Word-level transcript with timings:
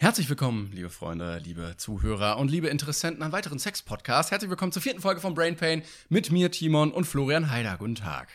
Herzlich 0.00 0.28
willkommen, 0.28 0.70
liebe 0.72 0.90
Freunde, 0.90 1.40
liebe 1.44 1.74
Zuhörer 1.76 2.38
und 2.38 2.48
liebe 2.48 2.68
Interessenten 2.68 3.20
an 3.24 3.32
weiteren 3.32 3.58
Sex-Podcasts. 3.58 4.30
Herzlich 4.30 4.48
willkommen 4.48 4.70
zur 4.70 4.80
vierten 4.80 5.00
Folge 5.00 5.20
von 5.20 5.34
Brain 5.34 5.56
Pain 5.56 5.82
mit 6.08 6.30
mir, 6.30 6.52
Timon 6.52 6.92
und 6.92 7.04
Florian 7.04 7.50
Heider. 7.50 7.76
Guten 7.78 7.96
Tag. 7.96 8.28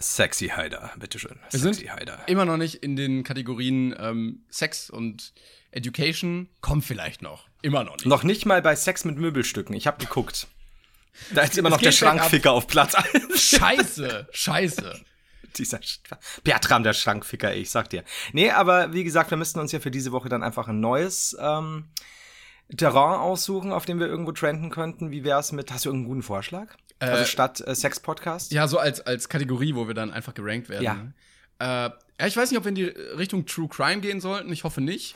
Sexy 0.00 0.48
Heider, 0.48 0.90
bitteschön. 0.98 1.38
Wir 1.50 1.60
Sexy 1.60 1.82
sind 1.82 1.92
Heider. 1.92 2.24
immer 2.26 2.44
noch 2.44 2.56
nicht 2.56 2.82
in 2.82 2.96
den 2.96 3.22
Kategorien 3.22 3.94
ähm, 3.96 4.42
Sex 4.50 4.90
und 4.90 5.32
Education. 5.70 6.48
Kommt 6.60 6.84
vielleicht 6.84 7.22
noch. 7.22 7.46
Immer 7.62 7.84
noch 7.84 7.94
nicht. 7.94 8.06
Noch 8.06 8.24
nicht 8.24 8.44
mal 8.44 8.60
bei 8.60 8.74
Sex 8.74 9.04
mit 9.04 9.16
Möbelstücken. 9.16 9.76
Ich 9.76 9.86
habe 9.86 10.04
geguckt. 10.04 10.48
Da 11.32 11.42
ist 11.42 11.56
immer 11.56 11.70
noch 11.70 11.80
der. 11.80 11.92
Schrankficker 11.92 12.50
auf 12.50 12.66
Platz 12.66 12.96
1. 12.96 13.40
Scheiße, 13.40 14.26
scheiße. 14.32 15.00
Dieser 15.58 15.80
Bertram, 16.42 16.82
der 16.82 16.92
Schrankficker, 16.92 17.54
ich 17.54 17.70
sag 17.70 17.90
dir. 17.90 18.04
Nee, 18.32 18.50
aber 18.50 18.92
wie 18.92 19.04
gesagt, 19.04 19.30
wir 19.30 19.38
müssten 19.38 19.60
uns 19.60 19.72
ja 19.72 19.80
für 19.80 19.90
diese 19.90 20.12
Woche 20.12 20.28
dann 20.28 20.42
einfach 20.42 20.68
ein 20.68 20.80
neues 20.80 21.36
ähm, 21.40 21.88
Terrain 22.76 23.20
aussuchen, 23.20 23.72
auf 23.72 23.84
dem 23.84 24.00
wir 24.00 24.06
irgendwo 24.06 24.32
trenden 24.32 24.70
könnten. 24.70 25.10
Wie 25.10 25.24
wär's 25.24 25.52
mit, 25.52 25.72
hast 25.72 25.84
du 25.84 25.90
irgendeinen 25.90 26.08
guten 26.08 26.22
Vorschlag? 26.22 26.76
also 27.00 27.24
statt 27.24 27.62
äh, 27.66 27.74
Sex-Podcast? 27.74 28.52
Ja, 28.52 28.68
so 28.68 28.78
als, 28.78 29.00
als 29.00 29.28
Kategorie, 29.28 29.74
wo 29.74 29.86
wir 29.86 29.94
dann 29.94 30.10
einfach 30.10 30.34
gerankt 30.34 30.68
werden. 30.68 31.14
Ja. 31.60 31.86
Äh, 31.86 31.90
ja, 32.20 32.26
ich 32.26 32.36
weiß 32.36 32.50
nicht, 32.50 32.58
ob 32.58 32.64
wir 32.64 32.68
in 32.70 32.74
die 32.76 32.84
Richtung 32.84 33.44
True 33.46 33.68
Crime 33.68 34.00
gehen 34.00 34.20
sollten. 34.20 34.52
Ich 34.52 34.64
hoffe 34.64 34.80
nicht. 34.80 35.14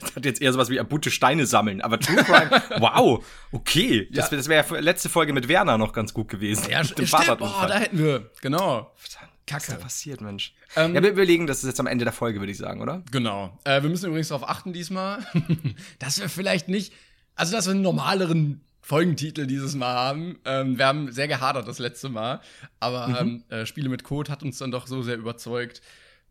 Das 0.00 0.14
hat 0.16 0.24
jetzt 0.24 0.40
eher 0.42 0.52
sowas 0.52 0.70
wie 0.70 0.80
Abute 0.80 1.10
Steine 1.10 1.46
sammeln, 1.46 1.80
aber 1.80 1.98
True 2.00 2.16
Crime, 2.16 2.50
wow, 2.80 3.24
okay. 3.52 4.08
Das, 4.12 4.30
Ja. 4.30 4.36
das 4.36 4.48
wäre 4.48 4.66
ja 4.74 4.80
letzte 4.80 5.08
Folge 5.08 5.32
mit 5.32 5.48
Werner 5.48 5.78
noch 5.78 5.92
ganz 5.92 6.14
gut 6.14 6.28
gewesen. 6.28 6.70
Ja, 6.70 6.82
Mit 6.82 6.98
dem 6.98 7.06
stimmt. 7.06 7.38
Boah, 7.38 7.66
da 7.68 7.78
hätten 7.78 7.98
wir. 7.98 8.30
Genau. 8.40 8.92
Was 8.96 9.62
ist 9.62 9.66
Kacke. 9.68 9.80
passiert, 9.80 10.20
Mensch? 10.20 10.54
Ähm, 10.74 10.94
ja, 10.94 11.02
wir 11.02 11.10
überlegen, 11.10 11.46
das 11.46 11.58
ist 11.58 11.66
jetzt 11.66 11.80
am 11.80 11.86
Ende 11.86 12.04
der 12.04 12.12
Folge, 12.12 12.40
würde 12.40 12.50
ich 12.50 12.58
sagen, 12.58 12.80
oder? 12.80 13.02
Genau. 13.12 13.56
Äh, 13.64 13.82
wir 13.82 13.90
müssen 13.90 14.06
übrigens 14.06 14.28
darauf 14.28 14.48
achten 14.48 14.72
diesmal, 14.72 15.24
dass 16.00 16.18
wir 16.20 16.28
vielleicht 16.28 16.68
nicht, 16.68 16.92
also 17.36 17.52
dass 17.54 17.66
wir 17.66 17.72
einen 17.72 17.82
normaleren 17.82 18.62
Folgentitel 18.86 19.48
dieses 19.48 19.74
Mal 19.74 19.92
haben. 19.94 20.38
Ähm, 20.44 20.78
wir 20.78 20.86
haben 20.86 21.10
sehr 21.10 21.26
gehadert 21.26 21.66
das 21.66 21.80
letzte 21.80 22.08
Mal, 22.08 22.40
aber 22.78 23.08
Mhm. 23.08 23.16
ähm, 23.50 23.58
äh, 23.58 23.66
Spiele 23.66 23.88
mit 23.88 24.04
Code 24.04 24.30
hat 24.30 24.44
uns 24.44 24.58
dann 24.58 24.70
doch 24.70 24.86
so 24.86 25.02
sehr 25.02 25.16
überzeugt, 25.16 25.80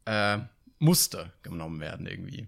äh, 0.06 0.38
musste 0.80 1.34
genommen 1.44 1.82
werden 1.82 2.08
irgendwie. 2.08 2.48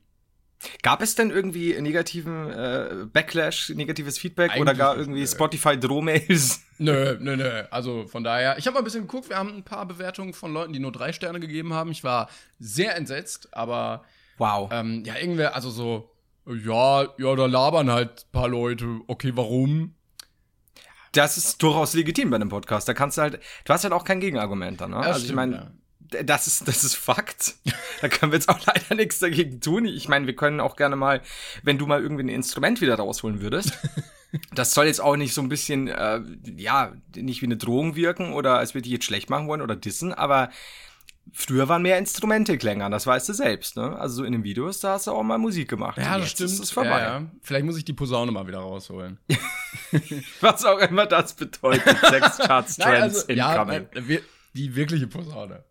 Gab 0.82 1.02
es 1.02 1.16
denn 1.16 1.30
irgendwie 1.30 1.80
negativen 1.82 2.50
äh, 2.50 3.06
Backlash, 3.12 3.70
negatives 3.70 4.18
Feedback 4.18 4.52
Eigentlich 4.52 4.62
oder 4.62 4.74
gar 4.76 4.98
irgendwie. 4.98 5.28
Spotify-Drohmails? 5.28 6.62
Nö, 6.80 7.18
nö, 7.20 7.36
nö. 7.36 7.64
Also 7.72 8.06
von 8.08 8.24
daher, 8.24 8.58
ich 8.60 8.66
habe 8.68 8.76
mal 8.76 8.80
ein 8.82 8.84
bisschen 8.86 9.02
geguckt, 9.08 9.30
wir 9.30 9.38
haben 9.38 9.50
ein 9.56 9.64
paar 9.64 9.86
Bewertungen 9.88 10.34
von 10.34 10.54
Leuten, 10.54 10.72
die 10.74 10.80
nur 10.80 10.92
drei 10.92 11.12
Sterne 11.12 11.40
gegeben 11.40 11.74
haben. 11.74 11.92
Ich 11.92 12.04
war 12.04 12.30
sehr 12.60 12.96
entsetzt, 12.96 13.50
aber 13.54 14.04
Wow. 14.38 14.70
ähm, 14.72 15.04
ja, 15.06 15.18
irgendwer, 15.18 15.56
also 15.56 15.70
so, 15.72 16.10
ja, 16.46 17.04
ja, 17.18 17.36
da 17.36 17.46
labern 17.48 17.92
halt 17.92 18.26
ein 18.28 18.32
paar 18.32 18.48
Leute. 18.48 19.02
Okay, 19.08 19.32
warum? 19.36 19.96
Das 21.18 21.36
ist 21.36 21.64
durchaus 21.64 21.96
legitim 21.96 22.30
bei 22.30 22.36
einem 22.36 22.50
Podcast. 22.50 22.88
Da 22.88 22.94
kannst 22.94 23.18
du 23.18 23.24
halt, 23.24 23.40
du 23.66 23.74
hast 23.74 23.84
halt 23.84 23.94
auch 23.94 24.04
kein 24.04 24.20
Gegenargument 24.20 24.80
dann, 24.80 24.92
ne? 24.92 24.98
also 24.98 25.18
ich 25.18 25.24
stimmt, 25.24 25.36
meine, 25.36 25.72
ja. 26.12 26.24
das 26.24 26.46
ist, 26.46 26.68
das 26.68 26.84
ist 26.84 26.96
Fakt. 26.96 27.56
da 28.02 28.08
können 28.08 28.32
wir 28.32 28.38
jetzt 28.38 28.50
auch 28.50 28.60
leider 28.68 28.94
nichts 28.94 29.18
dagegen 29.18 29.60
tun. 29.60 29.86
Ich 29.86 30.08
meine, 30.08 30.28
wir 30.28 30.36
können 30.36 30.60
auch 30.60 30.76
gerne 30.76 30.96
mal, 30.96 31.24
wenn 31.64 31.80
du 31.80 31.88
mal 31.88 32.04
irgendwie 32.04 32.24
ein 32.24 32.30
Instrument 32.30 32.82
wieder 32.82 32.96
rausholen 32.96 33.42
würdest. 33.42 33.78
Das 34.54 34.74
soll 34.74 34.88
jetzt 34.88 35.00
auch 35.00 35.16
nicht 35.16 35.34
so 35.34 35.42
ein 35.42 35.48
bisschen, 35.48 35.88
äh, 35.88 36.20
ja, 36.58 36.92
nicht 37.16 37.42
wie 37.42 37.46
eine 37.46 37.56
Drohung 37.56 37.96
wirken 37.96 38.34
oder 38.34 38.58
als 38.58 38.74
wir 38.74 38.82
die 38.82 38.92
jetzt 38.92 39.06
schlecht 39.06 39.30
machen 39.30 39.48
wollen 39.48 39.62
oder 39.62 39.78
dissen, 39.78 40.14
aber 40.14 40.50
früher 41.34 41.68
waren 41.68 41.82
mehr 41.82 41.98
Instrumente 41.98 42.58
klängern, 42.58 42.92
das 42.92 43.06
weißt 43.08 43.30
du 43.30 43.34
selbst, 43.34 43.76
ne? 43.78 43.98
Also 43.98 44.18
so 44.18 44.24
in 44.24 44.34
den 44.34 44.44
Videos, 44.44 44.80
da 44.80 44.94
hast 44.94 45.08
du 45.08 45.12
auch 45.12 45.24
mal 45.24 45.38
Musik 45.38 45.70
gemacht. 45.70 45.98
Ja, 45.98 46.18
das 46.18 46.32
stimmt. 46.32 46.52
Ist 46.52 46.60
es 46.60 46.72
vorbei. 46.72 47.00
Ja, 47.02 47.20
ja. 47.20 47.32
Vielleicht 47.42 47.66
muss 47.66 47.78
ich 47.78 47.86
die 47.86 47.94
Posaune 47.94 48.32
mal 48.32 48.48
wieder 48.48 48.60
rausholen. 48.60 49.20
Was 50.42 50.66
auch 50.66 50.80
immer 50.80 51.06
das 51.06 51.34
bedeutet. 51.34 51.98
Sex 52.00 52.38
Charts 52.40 52.78
Nein, 52.78 53.00
Trends 53.00 53.22
also, 53.22 53.32
ja, 53.34 53.54
incoming. 53.54 53.88
äh, 53.94 54.08
wir, 54.08 54.22
die 54.54 54.76
wirkliche 54.76 55.08
Posaune. 55.08 55.64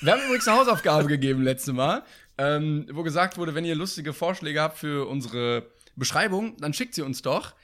Wir 0.00 0.12
haben 0.12 0.22
übrigens 0.22 0.46
eine 0.48 0.58
Hausaufgabe 0.58 1.08
gegeben 1.08 1.42
letzte 1.42 1.72
Mal, 1.72 2.04
ähm, 2.38 2.86
wo 2.92 3.02
gesagt 3.02 3.36
wurde, 3.36 3.54
wenn 3.54 3.64
ihr 3.64 3.74
lustige 3.74 4.12
Vorschläge 4.12 4.62
habt 4.62 4.78
für 4.78 5.08
unsere 5.08 5.66
Beschreibung, 5.96 6.56
dann 6.58 6.72
schickt 6.72 6.94
sie 6.94 7.02
uns 7.02 7.22
doch. 7.22 7.54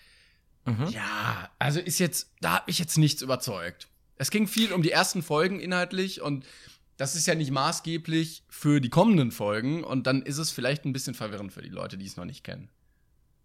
Mhm. 0.67 0.89
Ja, 0.89 1.51
also 1.59 1.81
ist 1.81 1.99
jetzt, 1.99 2.33
da 2.41 2.55
hat 2.55 2.67
mich 2.67 2.79
jetzt 2.79 2.99
nichts 2.99 3.23
überzeugt. 3.23 3.89
Es 4.17 4.31
ging 4.31 4.47
viel 4.47 4.73
um 4.73 4.83
die 4.83 4.91
ersten 4.91 5.23
Folgen 5.23 5.61
inhaltlich 5.61 6.21
und 6.21 6.45
das 6.97 7.15
ist 7.17 7.27
ja 7.27 7.35
nicht 7.35 7.51
maßgeblich 7.51 8.45
für 8.49 8.81
die 8.81 8.91
kommenden 8.91 9.31
Folgen 9.33 9.83
und 9.85 10.07
dann 10.07 10.23
ist 10.23 10.39
es 10.39 10.51
vielleicht 10.51 10.85
ein 10.85 10.93
bisschen 10.93 11.15
verwirrend 11.15 11.53
für 11.53 11.63
die 11.63 11.69
Leute, 11.69 11.97
die 11.99 12.07
es 12.07 12.17
noch 12.17 12.25
nicht 12.25 12.45
kennen. 12.45 12.69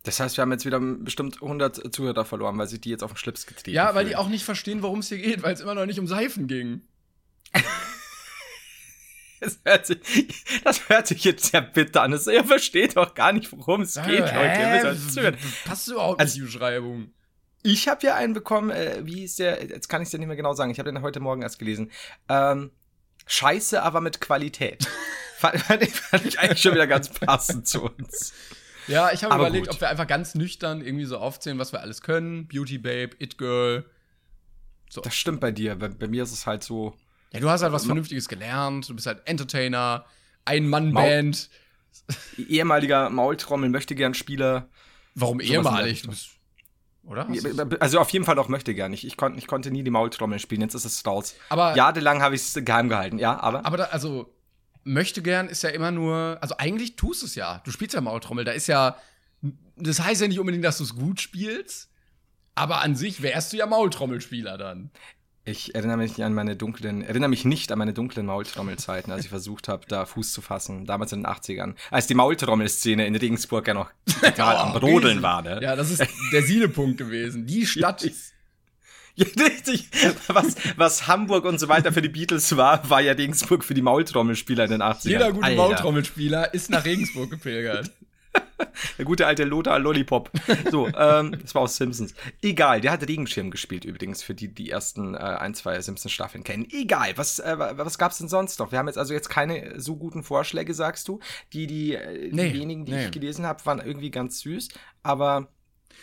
Das 0.03 0.19
heißt, 0.19 0.37
wir 0.37 0.43
haben 0.43 0.51
jetzt 0.51 0.65
wieder 0.65 0.79
bestimmt 0.79 1.41
100 1.41 1.93
Zuhörer 1.93 2.23
verloren, 2.25 2.57
weil 2.57 2.67
sich 2.67 2.79
die 2.79 2.89
jetzt 2.89 3.03
auf 3.03 3.11
den 3.11 3.17
Schlips 3.17 3.45
getreten 3.45 3.75
Ja, 3.75 3.93
weil 3.95 4.05
die 4.05 4.11
fühlen. 4.11 4.19
auch 4.21 4.29
nicht 4.29 4.45
verstehen, 4.45 4.81
worum 4.81 4.99
es 4.99 5.09
hier 5.09 5.17
geht, 5.17 5.43
weil 5.43 5.53
es 5.53 5.61
immer 5.61 5.75
noch 5.75 5.85
nicht 5.85 5.99
um 5.99 6.07
Seifen 6.07 6.47
ging. 6.47 6.81
Das 9.41 9.57
hört, 9.63 9.85
sich, 9.85 9.99
das 10.65 10.89
hört 10.89 11.07
sich 11.07 11.23
jetzt 11.23 11.45
sehr 11.51 11.61
bitter 11.61 12.01
an. 12.01 12.11
Das, 12.11 12.27
ihr 12.27 12.43
versteht 12.43 12.97
doch 12.97 13.15
gar 13.15 13.31
nicht, 13.31 13.49
worum 13.53 13.83
es 13.83 13.93
geht, 13.93 14.19
Leute. 14.19 14.59
Ihr 14.83 14.91
müsst 14.91 15.13
zuhören. 15.13 15.37
Passt 15.63 15.87
überhaupt 15.87 16.19
Also- 16.19 16.31
nicht 16.41 16.51
die 16.51 16.51
Beschreibung. 16.57 17.13
Ich 17.63 17.87
habe 17.87 18.05
ja 18.05 18.15
einen 18.15 18.33
bekommen, 18.33 18.69
äh, 18.69 18.99
wie 19.05 19.23
ist 19.23 19.39
der, 19.39 19.65
jetzt 19.65 19.87
kann 19.87 20.01
ich 20.01 20.07
es 20.07 20.11
dir 20.11 20.17
nicht 20.17 20.27
mehr 20.27 20.35
genau 20.37 20.53
sagen, 20.53 20.71
ich 20.71 20.79
habe 20.79 20.91
den 20.91 21.01
heute 21.01 21.19
Morgen 21.21 21.41
erst 21.41 21.57
gelesen. 21.59 21.89
Ähm, 22.27 22.71
Scheiße, 23.29 23.81
aber 23.81 24.01
mit 24.01 24.19
Qualität. 24.19 24.87
fand, 25.37 25.59
fand, 25.61 25.83
ich, 26.25 26.39
eigentlich 26.39 26.61
schon 26.61 26.73
wieder 26.73 26.87
ganz 26.87 27.09
passend 27.09 27.67
zu 27.67 27.83
uns. 27.83 28.33
Ja, 28.87 29.11
ich 29.11 29.23
habe 29.23 29.35
überlegt, 29.35 29.67
gut. 29.67 29.75
ob 29.75 29.81
wir 29.81 29.89
einfach 29.89 30.07
ganz 30.07 30.33
nüchtern 30.33 30.81
irgendwie 30.81 31.05
so 31.05 31.19
aufzählen, 31.19 31.59
was 31.59 31.71
wir 31.71 31.81
alles 31.81 32.01
können. 32.01 32.47
Beauty 32.47 32.79
Babe, 32.79 33.11
It 33.19 33.37
Girl. 33.37 33.85
Das 35.03 35.15
stimmt 35.15 35.39
bei 35.41 35.51
dir. 35.51 35.75
Bei, 35.75 35.89
bei 35.89 36.07
mir 36.07 36.23
ist 36.23 36.31
es 36.31 36.47
halt 36.47 36.63
so. 36.63 36.95
Ja, 37.31 37.39
du 37.39 37.49
hast 37.49 37.61
halt 37.61 37.71
was 37.71 37.85
Vernünftiges 37.85 38.27
gelernt. 38.27 38.89
Du 38.89 38.95
bist 38.95 39.05
halt 39.05 39.21
Entertainer, 39.25 40.05
Ein-Mann-Band. 40.45 41.49
ehemaliger 42.47 43.11
Maultrommel, 43.11 43.69
möchte 43.69 43.93
gern 43.93 44.15
Spieler. 44.15 44.69
Warum 45.13 45.39
ehemalig? 45.39 46.01
Du 46.01 46.09
bist, 46.09 46.38
oder? 47.09 47.27
Also 47.79 47.99
auf 47.99 48.09
jeden 48.11 48.23
Fall 48.25 48.37
auch 48.39 48.47
möchte 48.47 48.73
gern. 48.73 48.93
Ich, 48.93 49.05
ich, 49.05 49.17
kon, 49.17 49.37
ich 49.37 49.47
konnte 49.47 49.71
nie 49.71 49.83
die 49.83 49.91
Maultrommel 49.91 50.39
spielen, 50.39 50.61
jetzt 50.61 50.75
ist 50.75 50.85
es 50.85 51.05
raus. 51.05 51.35
Aber- 51.49 51.75
Jahrelang 51.75 52.21
habe 52.21 52.35
ich 52.35 52.41
es 52.41 52.53
geheim 52.63 52.87
gehalten, 52.89 53.17
ja, 53.17 53.39
aber. 53.39 53.65
Aber 53.65 53.77
da, 53.77 53.83
also, 53.85 54.33
möchte 54.83 55.21
gern 55.21 55.49
ist 55.49 55.61
ja 55.63 55.69
immer 55.69 55.91
nur, 55.91 56.37
also 56.41 56.55
eigentlich 56.57 56.95
tust 56.95 57.21
du 57.21 57.25
es 57.25 57.35
ja. 57.35 57.61
Du 57.65 57.71
spielst 57.71 57.93
ja 57.95 58.01
Maultrommel. 58.01 58.45
Da 58.45 58.51
ist 58.53 58.67
ja, 58.67 58.95
das 59.75 60.01
heißt 60.01 60.21
ja 60.21 60.27
nicht 60.27 60.39
unbedingt, 60.39 60.63
dass 60.63 60.77
du 60.77 60.83
es 60.83 60.95
gut 60.95 61.19
spielst. 61.19 61.89
Aber 62.55 62.81
an 62.81 62.95
sich 62.95 63.21
wärst 63.21 63.53
du 63.53 63.57
ja 63.57 63.65
Maultrommelspieler 63.65 64.57
dann. 64.57 64.91
Ich 65.49 65.73
erinnere 65.73 65.97
mich 65.97 66.23
an 66.23 66.33
meine 66.35 66.55
dunklen, 66.55 67.01
erinnere 67.01 67.29
mich 67.29 67.43
nicht 67.43 67.71
an 67.71 67.79
meine 67.79 67.91
dunklen 67.93 68.25
Maultrommelzeiten, 68.27 69.11
als 69.11 69.23
ich 69.23 69.29
versucht 69.29 69.67
habe, 69.67 69.83
da 69.87 70.05
Fuß 70.05 70.31
zu 70.31 70.41
fassen, 70.41 70.85
damals 70.85 71.11
in 71.11 71.23
den 71.23 71.25
80ern. 71.27 71.73
Als 71.89 72.05
die 72.05 72.13
Maultrommelszene 72.13 73.07
in 73.07 73.15
Regensburg 73.15 73.67
ja 73.67 73.73
noch 73.73 73.89
total 74.21 74.57
am 74.57 74.69
Oh, 74.75 74.79
Brodeln 74.79 75.05
riesig. 75.17 75.21
war, 75.23 75.41
ne? 75.41 75.59
Ja, 75.61 75.75
das 75.75 75.89
ist 75.89 76.05
der 76.31 76.43
Siedepunkt 76.43 76.97
gewesen. 76.99 77.47
Die 77.47 77.65
Stadt. 77.65 78.03
Ja, 79.15 79.25
richtig. 79.37 79.89
Was, 80.27 80.55
was 80.77 81.07
Hamburg 81.07 81.45
und 81.45 81.59
so 81.59 81.67
weiter 81.67 81.91
für 81.91 82.01
die 82.03 82.09
Beatles 82.09 82.55
war, 82.55 82.87
war 82.89 83.01
ja 83.01 83.13
Regensburg 83.13 83.63
für 83.63 83.73
die 83.73 83.81
Maultrommelspieler 83.81 84.65
in 84.65 84.71
den 84.71 84.81
80ern. 84.83 85.09
Jeder 85.09 85.31
gute 85.31 85.45
Alter. 85.45 85.57
Maultrommelspieler 85.57 86.53
ist 86.53 86.69
nach 86.69 86.85
Regensburg 86.85 87.31
gepilgert. 87.31 87.91
Der 88.97 89.05
gute 89.05 89.25
alte 89.25 89.43
Lothar 89.43 89.79
Lollipop. 89.79 90.31
So, 90.69 90.87
ähm, 90.87 91.37
das 91.41 91.55
war 91.55 91.63
aus 91.63 91.77
Simpsons. 91.77 92.13
Egal, 92.41 92.81
der 92.81 92.91
hat 92.91 93.07
Regenschirm 93.07 93.51
gespielt 93.51 93.85
übrigens, 93.85 94.21
für 94.21 94.33
die, 94.33 94.53
die 94.53 94.69
ersten 94.69 95.15
äh, 95.15 95.17
ein, 95.17 95.53
zwei 95.53 95.79
Simpsons-Staffeln 95.81 96.43
kennen. 96.43 96.67
Egal, 96.71 97.17
was, 97.17 97.39
äh, 97.39 97.55
was 97.57 97.97
gab's 97.97 98.17
denn 98.17 98.27
sonst 98.27 98.59
noch? 98.59 98.71
Wir 98.71 98.79
haben 98.79 98.87
jetzt 98.87 98.97
also 98.97 99.13
jetzt 99.13 99.29
keine 99.29 99.79
so 99.79 99.95
guten 99.95 100.23
Vorschläge, 100.23 100.73
sagst 100.73 101.07
du. 101.07 101.19
Die, 101.53 101.67
die, 101.67 101.95
äh, 101.95 102.29
Nee, 102.31 102.51
die 102.51 102.59
wenigen, 102.59 102.85
die 102.85 102.91
nee. 102.91 103.05
ich 103.05 103.11
gelesen 103.11 103.45
habe, 103.45 103.65
waren 103.65 103.79
irgendwie 103.79 104.11
ganz 104.11 104.41
süß. 104.41 104.69
Aber 105.03 105.49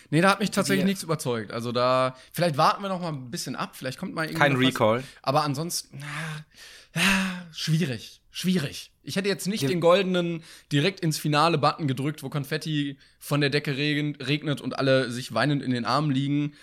Nee, 0.09 0.21
da 0.21 0.29
hat 0.29 0.39
mich 0.39 0.51
tatsächlich 0.51 0.85
nichts 0.85 1.03
überzeugt. 1.03 1.51
Also 1.51 1.71
da, 1.71 2.15
vielleicht 2.31 2.57
warten 2.57 2.81
wir 2.81 2.89
noch 2.89 3.01
mal 3.01 3.09
ein 3.09 3.31
bisschen 3.31 3.55
ab, 3.55 3.75
vielleicht 3.75 3.97
kommt 3.97 4.13
mal 4.13 4.25
irgendwie 4.25 4.39
kein 4.39 4.53
noch 4.53 4.59
was. 4.59 4.67
Recall. 4.67 5.03
Aber 5.21 5.43
ansonsten, 5.43 5.99
na, 5.99 7.01
ja, 7.01 7.47
schwierig. 7.51 8.21
Schwierig. 8.37 8.91
Ich 9.01 9.15
hätte 9.15 9.29
jetzt 9.29 9.47
nicht 9.47 9.63
Ja. 9.63 9.69
den 9.69 9.79
goldenen 9.81 10.43
direkt 10.71 10.99
ins 10.99 11.17
Finale 11.17 11.57
Button 11.57 11.87
gedrückt, 11.87 12.21
wo 12.21 12.29
Konfetti 12.29 12.99
von 13.17 13.41
der 13.41 13.49
Decke 13.49 13.75
regnet 13.75 14.61
und 14.61 14.77
alle 14.77 15.09
sich 15.11 15.33
weinend 15.33 15.63
in 15.63 15.71
den 15.71 15.85
Armen 15.85 16.11
liegen. 16.11 16.53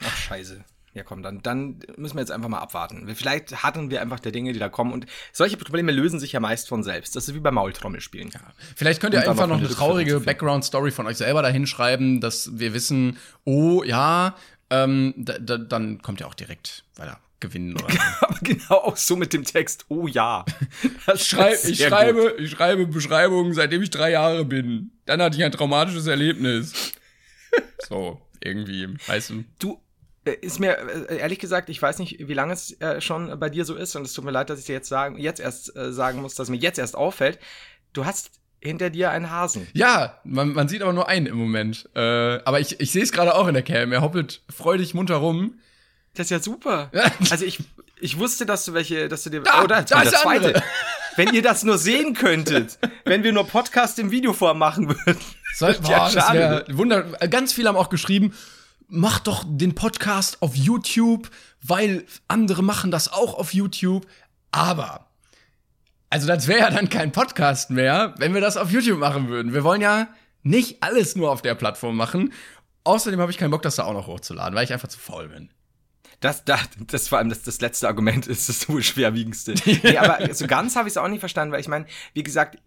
Ach, 0.00 0.16
scheiße. 0.16 0.64
Ja, 0.92 1.02
komm, 1.02 1.24
dann, 1.24 1.42
dann 1.42 1.80
müssen 1.96 2.14
wir 2.14 2.20
jetzt 2.20 2.30
einfach 2.30 2.48
mal 2.48 2.60
abwarten. 2.60 3.12
Vielleicht 3.16 3.64
hatten 3.64 3.90
wir 3.90 4.00
einfach 4.00 4.20
der 4.20 4.30
Dinge, 4.30 4.52
die 4.52 4.60
da 4.60 4.68
kommen. 4.68 4.92
Und 4.92 5.06
solche 5.32 5.56
Probleme 5.56 5.90
lösen 5.90 6.20
sich 6.20 6.30
ja 6.30 6.38
meist 6.38 6.68
von 6.68 6.84
selbst. 6.84 7.16
Das 7.16 7.26
ist 7.26 7.34
wie 7.34 7.40
beim 7.40 7.54
Maultrommelspielen. 7.54 8.30
Ja. 8.32 8.40
Vielleicht 8.76 9.00
könnt 9.00 9.14
ihr 9.14 9.22
Und 9.22 9.26
einfach 9.28 9.48
noch 9.48 9.58
eine 9.58 9.68
traurige. 9.68 10.20
Background-Story 10.20 10.92
von 10.92 11.08
euch 11.08 11.16
selber 11.16 11.42
dahin 11.42 11.66
schreiben, 11.66 12.20
dass 12.20 12.60
wir 12.60 12.74
wissen, 12.74 13.18
oh 13.42 13.82
ja, 13.82 14.36
ähm, 14.70 15.14
da, 15.16 15.36
da, 15.40 15.58
dann 15.58 16.00
kommt 16.00 16.20
ihr 16.20 16.28
auch 16.28 16.34
direkt 16.34 16.84
weiter 16.94 17.18
gewinnen 17.44 17.76
oder. 17.76 17.94
Aber 18.20 18.38
genau 18.42 18.76
auch 18.76 18.96
so 18.96 19.16
mit 19.16 19.32
dem 19.32 19.44
Text. 19.44 19.86
Oh 19.88 20.06
ja. 20.06 20.44
Schrei 21.16 21.54
ich, 21.62 21.84
schreibe, 21.84 22.30
gut. 22.30 22.40
ich 22.40 22.50
schreibe 22.50 22.86
Beschreibungen, 22.86 23.52
seitdem 23.52 23.82
ich 23.82 23.90
drei 23.90 24.10
Jahre 24.10 24.44
bin. 24.44 24.92
Dann 25.06 25.20
hatte 25.22 25.36
ich 25.36 25.44
ein 25.44 25.52
traumatisches 25.52 26.06
Erlebnis. 26.06 26.92
so, 27.88 28.20
irgendwie, 28.42 28.88
weißt 29.06 29.30
du. 29.30 29.44
Du, 29.58 29.80
äh, 30.24 30.32
ist 30.40 30.58
mir 30.58 30.78
äh, 31.10 31.18
ehrlich 31.18 31.38
gesagt, 31.38 31.68
ich 31.68 31.80
weiß 31.80 31.98
nicht, 31.98 32.26
wie 32.26 32.34
lange 32.34 32.54
es 32.54 32.80
äh, 32.80 33.00
schon 33.00 33.38
bei 33.38 33.50
dir 33.50 33.64
so 33.64 33.74
ist. 33.74 33.94
Und 33.96 34.02
es 34.02 34.14
tut 34.14 34.24
mir 34.24 34.30
leid, 34.30 34.50
dass 34.50 34.58
ich 34.58 34.66
dir 34.66 34.72
jetzt 34.72 34.88
sagen, 34.88 35.18
jetzt 35.18 35.40
erst 35.40 35.76
äh, 35.76 35.92
sagen 35.92 36.22
muss, 36.22 36.34
dass 36.34 36.48
mir 36.48 36.56
jetzt 36.56 36.78
erst 36.78 36.96
auffällt. 36.96 37.38
Du 37.92 38.04
hast 38.04 38.30
hinter 38.60 38.88
dir 38.88 39.10
einen 39.10 39.30
Hasen. 39.30 39.68
Ja, 39.74 40.18
man, 40.24 40.54
man 40.54 40.68
sieht 40.68 40.80
aber 40.80 40.94
nur 40.94 41.08
einen 41.08 41.26
im 41.26 41.36
Moment. 41.36 41.88
Äh, 41.94 42.00
aber 42.00 42.60
ich, 42.60 42.80
ich 42.80 42.90
sehe 42.90 43.02
es 43.02 43.12
gerade 43.12 43.34
auch 43.34 43.46
in 43.46 43.54
der 43.54 43.62
Cam. 43.62 43.92
Er 43.92 44.00
hoppelt 44.00 44.40
freudig 44.48 44.94
munter 44.94 45.16
rum. 45.16 45.58
Das 46.14 46.26
ist 46.26 46.30
ja 46.30 46.40
super. 46.40 46.90
Ja. 46.92 47.10
Also 47.30 47.44
ich, 47.44 47.58
ich 48.00 48.18
wusste, 48.18 48.46
dass 48.46 48.64
du 48.64 48.72
welche, 48.74 49.08
dass 49.08 49.24
du 49.24 49.30
dir. 49.30 49.42
Da, 49.42 49.62
oh, 49.62 49.66
da, 49.66 49.82
da 49.82 50.02
ist 50.02 50.12
der 50.12 50.20
zweite. 50.20 50.46
andere. 50.46 50.62
Wenn 51.16 51.32
ihr 51.32 51.42
das 51.42 51.62
nur 51.62 51.78
sehen 51.78 52.14
könntet, 52.14 52.78
wenn 53.04 53.22
wir 53.22 53.32
nur 53.32 53.46
Podcast 53.46 53.98
im 53.98 54.10
Videoform 54.10 54.58
machen 54.58 54.88
würden. 54.88 55.20
Soll, 55.54 55.72
Ja, 55.88 55.98
boah, 56.04 56.10
schade. 56.10 56.64
wär 56.66 56.76
wunder. 56.76 57.02
Ganz 57.28 57.52
viele 57.52 57.68
haben 57.68 57.76
auch 57.76 57.88
geschrieben, 57.90 58.34
mach 58.88 59.20
doch 59.20 59.44
den 59.46 59.74
Podcast 59.74 60.42
auf 60.42 60.56
YouTube, 60.56 61.30
weil 61.62 62.04
andere 62.28 62.62
machen 62.62 62.90
das 62.90 63.12
auch 63.12 63.34
auf 63.34 63.54
YouTube. 63.54 64.06
Aber, 64.50 65.06
also 66.10 66.26
das 66.26 66.46
wäre 66.48 66.60
ja 66.60 66.70
dann 66.70 66.88
kein 66.88 67.12
Podcast 67.12 67.70
mehr, 67.70 68.14
wenn 68.18 68.34
wir 68.34 68.40
das 68.40 68.56
auf 68.56 68.70
YouTube 68.70 68.98
machen 68.98 69.28
würden. 69.28 69.52
Wir 69.52 69.64
wollen 69.64 69.80
ja 69.80 70.08
nicht 70.42 70.82
alles 70.82 71.16
nur 71.16 71.30
auf 71.30 71.42
der 71.42 71.54
Plattform 71.54 71.96
machen. 71.96 72.32
Außerdem 72.84 73.20
habe 73.20 73.30
ich 73.32 73.38
keinen 73.38 73.50
Bock, 73.50 73.62
das 73.62 73.76
da 73.76 73.84
auch 73.84 73.94
noch 73.94 74.06
hochzuladen, 74.06 74.54
weil 74.54 74.64
ich 74.64 74.72
einfach 74.72 74.88
zu 74.88 74.98
faul 74.98 75.28
bin. 75.28 75.50
Das, 76.20 76.44
das, 76.44 76.68
das 76.86 77.08
vor 77.08 77.18
allem 77.18 77.28
das, 77.28 77.42
das 77.42 77.60
letzte 77.60 77.88
Argument 77.88 78.26
ist 78.26 78.48
das 78.48 78.68
wohl 78.68 78.82
schwerwiegendste. 78.82 79.54
Nee, 79.82 79.98
aber 79.98 80.32
so 80.34 80.46
ganz 80.46 80.76
habe 80.76 80.88
ich 80.88 80.92
es 80.92 80.96
auch 80.96 81.08
nicht 81.08 81.20
verstanden, 81.20 81.52
weil 81.52 81.60
ich 81.60 81.68
meine, 81.68 81.86
wie 82.14 82.22
gesagt, 82.22 82.58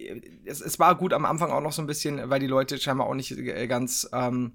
es, 0.45 0.61
es 0.61 0.77
war 0.77 0.95
gut 0.95 1.13
am 1.13 1.25
Anfang 1.25 1.51
auch 1.51 1.61
noch 1.61 1.71
so 1.71 1.81
ein 1.81 1.87
bisschen, 1.87 2.29
weil 2.29 2.39
die 2.39 2.47
Leute 2.47 2.77
scheinbar 2.77 3.07
auch 3.07 3.13
nicht 3.13 3.31
äh, 3.31 3.67
ganz 3.67 4.07
ähm, 4.13 4.53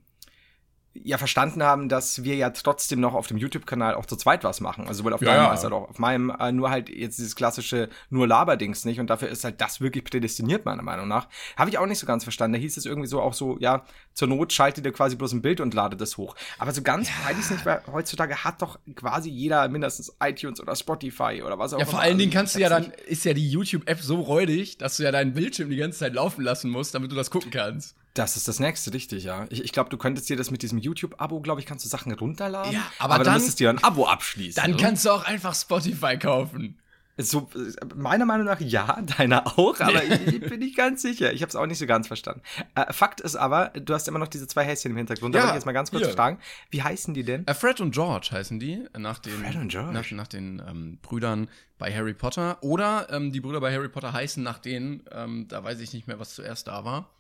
ja 0.94 1.16
verstanden 1.18 1.62
haben, 1.62 1.88
dass 1.88 2.22
wir 2.22 2.36
ja 2.36 2.50
trotzdem 2.50 3.00
noch 3.00 3.14
auf 3.14 3.26
dem 3.26 3.38
YouTube-Kanal 3.38 3.94
auch 3.94 4.04
zu 4.06 4.14
zweit 4.16 4.44
was 4.44 4.60
machen. 4.60 4.86
Also 4.86 4.98
sowohl 4.98 5.14
auf 5.14 5.22
Ja, 5.22 5.28
deinem 5.32 5.44
ja. 5.44 5.50
als 5.50 5.64
auch 5.64 5.88
auf 5.88 5.98
meinem, 5.98 6.30
äh, 6.30 6.52
nur 6.52 6.70
halt 6.70 6.88
jetzt 6.90 7.18
dieses 7.18 7.34
klassische 7.34 7.88
nur 8.10 8.26
Laberdings 8.28 8.84
nicht. 8.84 9.00
Und 9.00 9.08
dafür 9.08 9.28
ist 9.28 9.44
halt 9.44 9.60
das 9.60 9.80
wirklich 9.80 10.04
prädestiniert, 10.04 10.64
meiner 10.66 10.82
Meinung 10.82 11.08
nach. 11.08 11.28
Habe 11.56 11.70
ich 11.70 11.78
auch 11.78 11.86
nicht 11.86 11.98
so 11.98 12.06
ganz 12.06 12.24
verstanden. 12.24 12.54
Da 12.54 12.58
hieß 12.60 12.76
es 12.76 12.84
irgendwie 12.84 13.08
so 13.08 13.20
auch 13.22 13.32
so, 13.32 13.56
ja, 13.58 13.84
zur 14.12 14.28
Not 14.28 14.52
schaltet 14.52 14.84
ihr 14.84 14.92
quasi 14.92 15.16
bloß 15.16 15.32
ein 15.32 15.40
Bild 15.42 15.60
und 15.60 15.72
ladet 15.72 16.00
es 16.02 16.18
hoch. 16.18 16.36
Aber 16.58 16.72
so 16.72 16.82
ganz 16.82 17.08
weiß 17.26 17.38
ich 17.38 17.50
nicht, 17.50 17.64
weil 17.64 17.82
heutzutage 17.90 18.44
hat 18.44 18.60
doch 18.60 18.78
quasi 18.94 19.30
jeder 19.30 19.68
mindestens 19.68 20.14
iTunes 20.22 20.60
oder 20.60 20.76
Spotify 20.76 21.42
oder 21.44 21.58
was 21.58 21.72
auch 21.72 21.78
Ja, 21.78 21.84
immer. 21.84 21.90
vor 21.92 22.00
allen 22.00 22.18
Dingen 22.18 22.30
kannst 22.32 22.54
du 22.54 22.60
ja 22.60 22.68
dann, 22.68 22.92
ist 23.06 23.24
ja 23.24 23.32
die 23.32 23.48
YouTube-App 23.48 24.00
so 24.00 24.20
räudig, 24.20 24.76
dass 24.78 24.98
du 24.98 25.04
ja 25.04 25.10
deinen 25.10 25.32
Bildschirm 25.32 25.70
die 25.70 25.76
ganze 25.76 26.00
Zeit 26.00 26.12
laufen 26.14 26.42
lassen 26.42 26.70
musst, 26.70 26.94
damit 26.94 27.10
du 27.10 27.16
das 27.16 27.30
gucken 27.30 27.50
kannst. 27.50 27.96
Das 28.14 28.36
ist 28.36 28.46
das 28.46 28.60
nächste, 28.60 28.92
richtig, 28.92 29.24
ja. 29.24 29.46
Ich, 29.48 29.64
ich 29.64 29.72
glaube, 29.72 29.88
du 29.88 29.96
könntest 29.96 30.28
dir 30.28 30.36
das 30.36 30.50
mit 30.50 30.62
diesem 30.62 30.78
YouTube-Abo, 30.78 31.40
glaube 31.40 31.60
ich, 31.60 31.66
kannst 31.66 31.84
du 31.84 31.88
Sachen 31.88 32.12
runterladen. 32.12 32.72
Ja, 32.72 32.82
aber 32.98 33.14
dann 33.16 33.24
dann- 33.24 33.34
müsstest 33.34 33.58
du 33.60 33.64
dir 33.64 33.70
ein 33.70 33.82
Abo 33.82 34.06
abschließen. 34.06 34.62
Dann 34.62 34.76
kannst 34.76 35.04
du 35.06 35.10
auch 35.10 35.24
einfach 35.24 35.54
Spotify 35.54 36.18
kaufen. 36.18 36.78
So, 37.18 37.50
äh, 37.54 37.84
meiner 37.94 38.24
Meinung 38.24 38.46
nach 38.46 38.58
ja, 38.60 39.00
deiner 39.18 39.46
auch, 39.58 39.78
aber 39.80 40.02
ich, 40.02 40.26
ich 40.28 40.40
bin 40.40 40.60
nicht 40.60 40.76
ganz 40.76 41.02
sicher. 41.02 41.32
Ich 41.32 41.42
habe 41.42 41.50
es 41.50 41.56
auch 41.56 41.66
nicht 41.66 41.78
so 41.78 41.86
ganz 41.86 42.06
verstanden. 42.06 42.40
Äh, 42.74 42.90
Fakt 42.92 43.20
ist 43.20 43.36
aber, 43.36 43.68
du 43.68 43.92
hast 43.92 44.08
immer 44.08 44.18
noch 44.18 44.28
diese 44.28 44.46
zwei 44.46 44.64
Häschen 44.64 44.90
im 44.92 44.96
Hintergrund. 44.96 45.34
Da 45.34 45.38
Ja, 45.38 45.44
wollte 45.44 45.52
ich 45.52 45.60
jetzt 45.60 45.66
mal 45.66 45.72
ganz 45.72 45.90
kurz 45.90 46.04
hier. 46.06 46.14
fragen, 46.14 46.38
wie 46.70 46.82
heißen 46.82 47.12
die 47.12 47.22
denn? 47.22 47.46
Äh, 47.46 47.52
Fred 47.54 47.80
und 47.82 47.92
George 47.92 48.28
heißen 48.32 48.58
die, 48.58 48.84
nach 48.96 49.18
den, 49.18 49.34
Fred 49.44 49.56
und 49.56 49.68
George? 49.68 49.92
Nach, 49.92 50.10
nach 50.10 50.26
den 50.26 50.62
ähm, 50.66 50.98
Brüdern 51.02 51.48
bei 51.78 51.94
Harry 51.94 52.14
Potter. 52.14 52.56
Oder 52.62 53.08
ähm, 53.10 53.30
die 53.30 53.40
Brüder 53.40 53.60
bei 53.60 53.72
Harry 53.74 53.88
Potter 53.90 54.12
heißen 54.14 54.42
nach 54.42 54.58
denen, 54.58 55.02
ähm, 55.12 55.46
da 55.48 55.62
weiß 55.62 55.80
ich 55.80 55.92
nicht 55.92 56.06
mehr, 56.08 56.18
was 56.18 56.34
zuerst 56.34 56.66
da 56.68 56.84
war. 56.84 57.10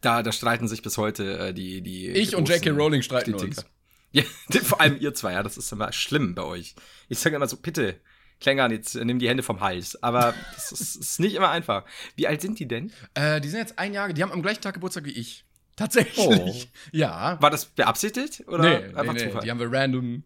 Da, 0.00 0.22
da 0.22 0.32
streiten 0.32 0.68
sich 0.68 0.82
bis 0.82 0.96
heute 0.98 1.38
äh, 1.38 1.54
die, 1.54 1.82
die. 1.82 2.08
Ich 2.08 2.34
und 2.34 2.48
J.K. 2.48 2.70
Rowling 2.70 3.02
streiten 3.02 3.32
Kritiker. 3.32 3.62
uns. 3.62 3.66
Ja, 4.12 4.24
vor 4.64 4.80
allem 4.80 4.98
ihr 4.98 5.14
zwei, 5.14 5.34
ja, 5.34 5.42
das 5.44 5.56
ist 5.56 5.70
immer 5.70 5.92
schlimm 5.92 6.34
bei 6.34 6.42
euch. 6.42 6.74
Ich 7.08 7.20
sage 7.20 7.36
immer 7.36 7.46
so, 7.46 7.56
bitte, 7.56 8.00
Klängern, 8.40 8.72
jetzt 8.72 8.96
äh, 8.96 9.04
nimm 9.04 9.20
die 9.20 9.28
Hände 9.28 9.44
vom 9.44 9.60
Hals. 9.60 10.02
Aber 10.02 10.34
das 10.54 10.72
ist, 10.72 10.96
ist 10.96 11.20
nicht 11.20 11.34
immer 11.34 11.50
einfach. 11.50 11.84
Wie 12.16 12.26
alt 12.26 12.40
sind 12.40 12.58
die 12.58 12.66
denn? 12.66 12.92
Äh, 13.14 13.40
die 13.40 13.48
sind 13.48 13.60
jetzt 13.60 13.78
ein 13.78 13.94
Jahr, 13.94 14.12
die 14.12 14.22
haben 14.22 14.32
am 14.32 14.42
gleichen 14.42 14.62
Tag 14.62 14.74
Geburtstag 14.74 15.04
wie 15.04 15.12
ich. 15.12 15.44
Tatsächlich. 15.76 16.26
Oh. 16.26 16.54
Ja. 16.92 17.40
War 17.40 17.50
das 17.50 17.66
beabsichtigt 17.66 18.48
oder 18.48 18.64
nee, 18.64 18.84
einfach 18.86 19.14
nee, 19.14 19.20
nee, 19.20 19.26
Zufall? 19.26 19.42
die 19.42 19.50
haben 19.50 19.60
wir 19.60 19.72
random 19.72 20.24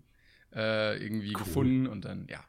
äh, 0.54 0.96
irgendwie 1.02 1.32
gefunden 1.32 1.86
und 1.86 2.04
dann, 2.04 2.26
ja. 2.28 2.42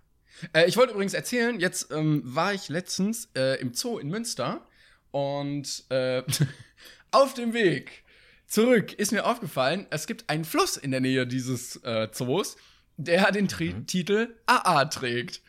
Äh, 0.53 0.67
ich 0.67 0.77
wollte 0.77 0.93
übrigens 0.93 1.13
erzählen, 1.13 1.59
jetzt 1.59 1.91
ähm, 1.91 2.21
war 2.23 2.53
ich 2.53 2.69
letztens 2.69 3.29
äh, 3.35 3.59
im 3.59 3.73
Zoo 3.73 3.97
in 3.97 4.09
Münster 4.09 4.65
und 5.11 5.83
äh, 5.89 6.23
auf 7.15 7.33
dem 7.33 7.53
Weg 7.53 8.03
zurück 8.45 8.93
ist 8.93 9.11
mir 9.11 9.25
aufgefallen, 9.25 9.87
es 9.89 10.05
gibt 10.05 10.29
einen 10.29 10.45
Fluss 10.45 10.77
in 10.77 10.91
der 10.91 10.99
Nähe 10.99 11.25
dieses 11.25 11.77
äh, 11.83 12.09
Zoos, 12.11 12.57
der 12.97 13.31
den 13.31 13.47
Tri 13.47 13.73
Titel 13.85 14.35
AA 14.45 14.85
trägt. 14.85 15.41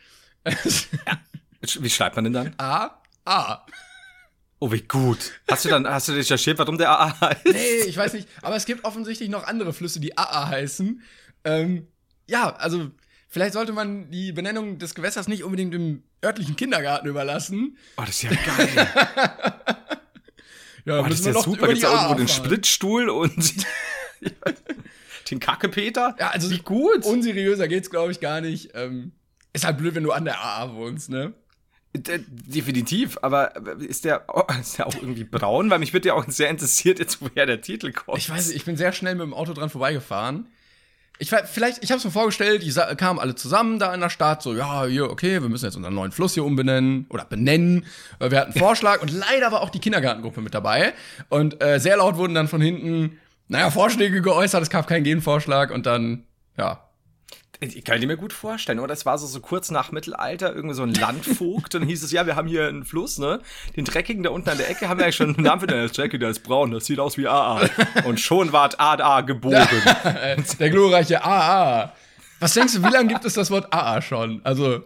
Wie 1.81 1.91
schreibt 1.91 2.17
man 2.17 2.25
denn 2.25 2.33
dann? 2.33 2.55
A, 2.59 3.03
A. 3.25 3.67
Oh, 4.59 4.71
wie 4.73 4.81
gut. 4.83 5.33
Hast 5.51 5.65
du 5.65 5.69
dann, 5.69 5.87
hast 5.87 6.09
du 6.09 6.13
recherchiert, 6.13 6.59
warum 6.59 6.79
der 6.79 6.91
AA 6.91 7.21
heißt? 7.21 7.45
Nee, 7.45 7.81
ich 7.87 7.97
weiß 7.97 8.15
nicht, 8.15 8.29
aber 8.43 8.57
es 8.57 8.65
gibt 8.65 8.85
offensichtlich 8.85 9.29
noch 9.29 9.45
andere 9.45 9.73
Flüsse, 9.73 10.01
die 10.01 10.17
AA 10.17 10.49
heißen. 10.49 11.03
Ähm, 11.45 11.89
ja, 12.27 12.55
also 12.55 12.91
vielleicht 13.29 13.53
sollte 13.53 13.73
man 13.73 14.11
die 14.11 14.33
Benennung 14.33 14.79
des 14.79 14.95
Gewässers 14.95 15.29
nicht 15.29 15.43
unbedingt 15.45 15.75
dem 15.75 16.05
örtlichen 16.25 16.57
Kindergarten 16.57 17.09
überlassen. 17.09 17.77
Oh, 17.97 18.03
das 18.07 18.11
ist 18.11 18.23
ja 18.23 18.31
geil. 18.31 19.97
Ja, 20.86 21.00
Oh, 21.00 21.02
das 21.06 21.20
ist 21.20 21.26
ja 21.26 21.34
super. 21.34 21.66
Gibt's 21.66 21.82
da 21.82 21.93
irgendwo 21.93 22.14
den 22.14 22.28
Splitstuhl 22.28 23.08
und 23.10 23.55
den 25.31 25.40
Kackepeter? 25.40 26.16
Ja, 26.19 26.31
also 26.31 26.48
wie 26.50 26.58
gut. 26.58 27.05
Unseriöser 27.05 27.69
geht's, 27.69 27.90
glaube 27.90 28.12
ich, 28.12 28.20
gar 28.20 28.40
nicht. 28.40 28.70
Ähm, 28.74 29.12
ist 29.52 29.64
halt 29.64 29.78
blöd, 29.78 29.94
wenn 29.94 30.05
du 30.05 30.12
an 30.12 30.24
der 30.24 30.40
AA 30.40 30.74
wohnst, 30.74 31.10
ne? 31.10 31.34
Definitiv, 31.94 33.19
aber 33.22 33.56
ist 33.81 34.05
der, 34.05 34.24
oh, 34.28 34.43
ist 34.60 34.78
der 34.78 34.86
auch 34.86 34.94
irgendwie 34.94 35.24
braun? 35.24 35.70
Weil 35.70 35.78
mich 35.78 35.93
würde 35.93 36.08
ja 36.08 36.14
auch 36.14 36.24
sehr 36.28 36.50
interessiert, 36.50 36.98
jetzt 36.98 37.20
woher 37.20 37.46
der 37.46 37.60
Titel 37.60 37.90
kommt. 37.93 38.19
Ich 38.19 38.31
weiß 38.31 38.48
nicht, 38.48 38.56
ich 38.56 38.64
bin 38.64 38.76
sehr 38.76 38.93
schnell 38.93 39.14
mit 39.14 39.22
dem 39.24 39.34
Auto 39.34 39.52
dran 39.55 39.70
vorbeigefahren. 39.70 40.46
Ich 41.19 41.32
war, 41.32 41.44
vielleicht, 41.44 41.82
ich 41.82 41.91
habe 41.91 41.99
es 41.99 42.05
mir 42.05 42.11
vorgestellt, 42.11 42.63
die 42.63 42.73
kamen 42.96 43.19
alle 43.19 43.35
zusammen 43.35 43.79
da 43.79 43.94
in 43.94 44.01
der 44.01 44.11
Stadt, 44.11 44.43
so, 44.43 44.55
ja, 44.55 44.85
hier, 44.85 45.11
okay, 45.11 45.41
wir 45.41 45.49
müssen 45.49 45.65
jetzt 45.65 45.77
unseren 45.77 45.94
neuen 45.94 46.13
Fluss 46.13 46.35
hier 46.35 46.44
umbenennen 46.44 47.06
oder 47.08 47.25
benennen. 47.25 47.87
Äh, 48.19 48.31
Wir 48.31 48.41
hatten 48.41 48.53
einen 48.53 48.61
Vorschlag 48.65 49.01
und 49.01 49.11
leider 49.13 49.51
war 49.53 49.63
auch 49.63 49.70
die 49.70 49.79
Kindergartengruppe 49.79 50.41
mit 50.41 50.55
dabei. 50.55 50.93
Und 51.29 51.63
äh, 51.63 51.81
sehr 51.81 51.96
laut 51.96 52.17
wurden 52.17 52.35
dann 52.35 52.49
von 52.49 52.61
hinten, 52.61 53.19
naja, 53.49 53.70
Vorschläge 53.70 54.20
geäußert, 54.23 54.63
es 54.63 54.70
gab 54.70 54.87
keinen 54.87 55.05
Gegenvorschlag 55.05 55.70
und 55.70 55.87
dann, 55.87 56.25
ja. 56.58 56.82
Ich 57.60 57.84
kann 57.84 58.01
dir 58.01 58.06
mir 58.06 58.17
gut 58.17 58.32
vorstellen, 58.32 58.81
oder? 58.81 58.93
Es 58.93 59.06
war 59.06 59.17
so, 59.19 59.27
so 59.27 59.41
kurz 59.41 59.70
nach 59.70 59.91
Mittelalter, 59.91 60.55
irgendwie 60.55 60.75
so 60.75 60.82
ein 60.82 60.94
Landvogt, 60.94 61.75
dann 61.75 61.82
hieß 61.82 62.03
es, 62.03 62.13
ja, 62.13 62.27
wir 62.27 62.36
haben 62.36 62.48
hier 62.48 62.69
einen 62.69 62.84
Fluss, 62.84 63.19
ne? 63.19 63.41
Den 63.77 63.84
Dreckigen 63.84 64.22
da 64.22 64.31
unten 64.31 64.48
an 64.48 64.58
der 64.58 64.69
Ecke 64.69 64.89
haben 64.89 64.98
wir 64.98 65.05
eigentlich 65.05 65.17
schon 65.17 65.34
einen 65.34 65.44
Namen 65.44 65.60
für 65.60 65.67
den 65.67 65.77
der 65.77 65.86
ist 65.86 65.96
dreckig, 65.96 66.20
der 66.20 66.31
ist 66.31 66.43
braun, 66.43 66.70
das 66.70 66.86
sieht 66.86 66.98
aus 66.98 67.17
wie 67.17 67.27
AA. 67.27 67.69
Und 68.05 68.20
schon 68.20 68.53
ward 68.53 68.79
AA 68.79 69.22
geboren. 69.22 69.67
Der 70.58 70.70
glorreiche 70.70 71.25
AA. 71.25 71.93
Was 72.41 72.55
denkst 72.55 72.75
du, 72.75 72.82
wie 72.82 72.91
lange 72.91 73.08
gibt 73.08 73.25
es 73.25 73.34
das 73.34 73.51
Wort 73.51 73.72
AA 73.72 74.03
schon? 74.03 74.41
Also, 74.44 74.82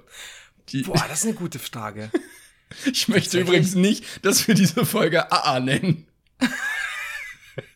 die, 0.68 0.82
Boah, 0.82 1.04
das 1.08 1.20
ist 1.20 1.24
eine 1.26 1.34
gute 1.34 1.58
Frage. 1.58 2.10
ich 2.92 3.08
möchte 3.08 3.40
übrigens 3.40 3.74
nicht, 3.74 4.04
dass 4.24 4.46
wir 4.46 4.54
diese 4.54 4.84
Folge 4.86 5.30
AA 5.32 5.60
nennen. 5.60 6.06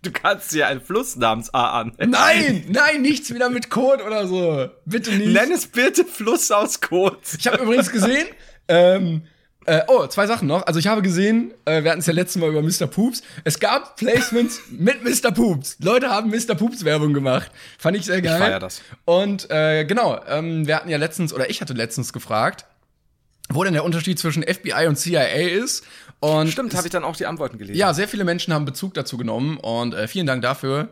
Du 0.02 0.10
kannst 0.12 0.52
ja 0.54 0.68
einen 0.68 0.80
Fluss 0.80 1.16
namens 1.16 1.52
AA 1.52 1.84
nennen. 1.84 2.10
Nein, 2.10 2.64
nein, 2.68 3.02
nichts 3.02 3.32
wieder 3.32 3.50
mit 3.50 3.70
Code 3.70 4.04
oder 4.04 4.26
so. 4.26 4.68
Bitte 4.84 5.12
nicht. 5.12 5.32
Nenn 5.32 5.52
es 5.52 5.66
bitte 5.66 6.04
Fluss 6.04 6.50
aus 6.50 6.80
Kot. 6.80 7.18
Ich 7.38 7.46
habe 7.46 7.62
übrigens 7.62 7.90
gesehen, 7.90 8.26
ähm, 8.68 9.22
äh, 9.66 9.82
oh, 9.88 10.06
zwei 10.06 10.26
Sachen 10.26 10.46
noch. 10.46 10.66
Also 10.66 10.78
ich 10.78 10.86
habe 10.86 11.02
gesehen, 11.02 11.54
äh, 11.64 11.82
wir 11.82 11.90
hatten 11.90 12.00
es 12.00 12.06
ja 12.06 12.12
letztes 12.12 12.40
Mal 12.40 12.50
über 12.50 12.62
Mr. 12.62 12.86
Poops. 12.86 13.22
Es 13.44 13.58
gab 13.58 13.96
Placements 13.96 14.60
mit 14.70 15.02
Mr. 15.04 15.32
Poops. 15.32 15.76
Leute 15.80 16.10
haben 16.10 16.30
Mr. 16.30 16.54
Poops 16.54 16.84
Werbung 16.84 17.14
gemacht. 17.14 17.50
Fand 17.78 17.96
ich 17.96 18.04
sehr 18.04 18.20
geil. 18.20 18.38
feier 18.38 18.58
das. 18.58 18.82
Und 19.04 19.50
äh, 19.50 19.84
genau, 19.84 20.20
ähm, 20.28 20.66
wir 20.66 20.76
hatten 20.76 20.90
ja 20.90 20.98
letztens, 20.98 21.32
oder 21.32 21.48
ich 21.48 21.60
hatte 21.60 21.72
letztens 21.72 22.12
gefragt, 22.12 22.66
wo 23.50 23.64
denn 23.64 23.74
der 23.74 23.84
Unterschied 23.84 24.18
zwischen 24.18 24.42
FBI 24.42 24.86
und 24.88 24.96
CIA 24.96 25.22
ist. 25.22 25.84
Und 26.20 26.48
Stimmt, 26.48 26.74
habe 26.74 26.86
ich 26.86 26.92
dann 26.92 27.04
auch 27.04 27.16
die 27.16 27.26
Antworten 27.26 27.58
gelesen. 27.58 27.76
ja, 27.78 27.92
sehr 27.92 28.08
viele 28.08 28.24
Menschen 28.24 28.54
haben 28.54 28.64
Bezug 28.64 28.94
dazu 28.94 29.18
genommen 29.18 29.58
und 29.58 29.94
äh, 29.94 30.08
vielen 30.08 30.26
Dank 30.26 30.42
dafür. 30.42 30.88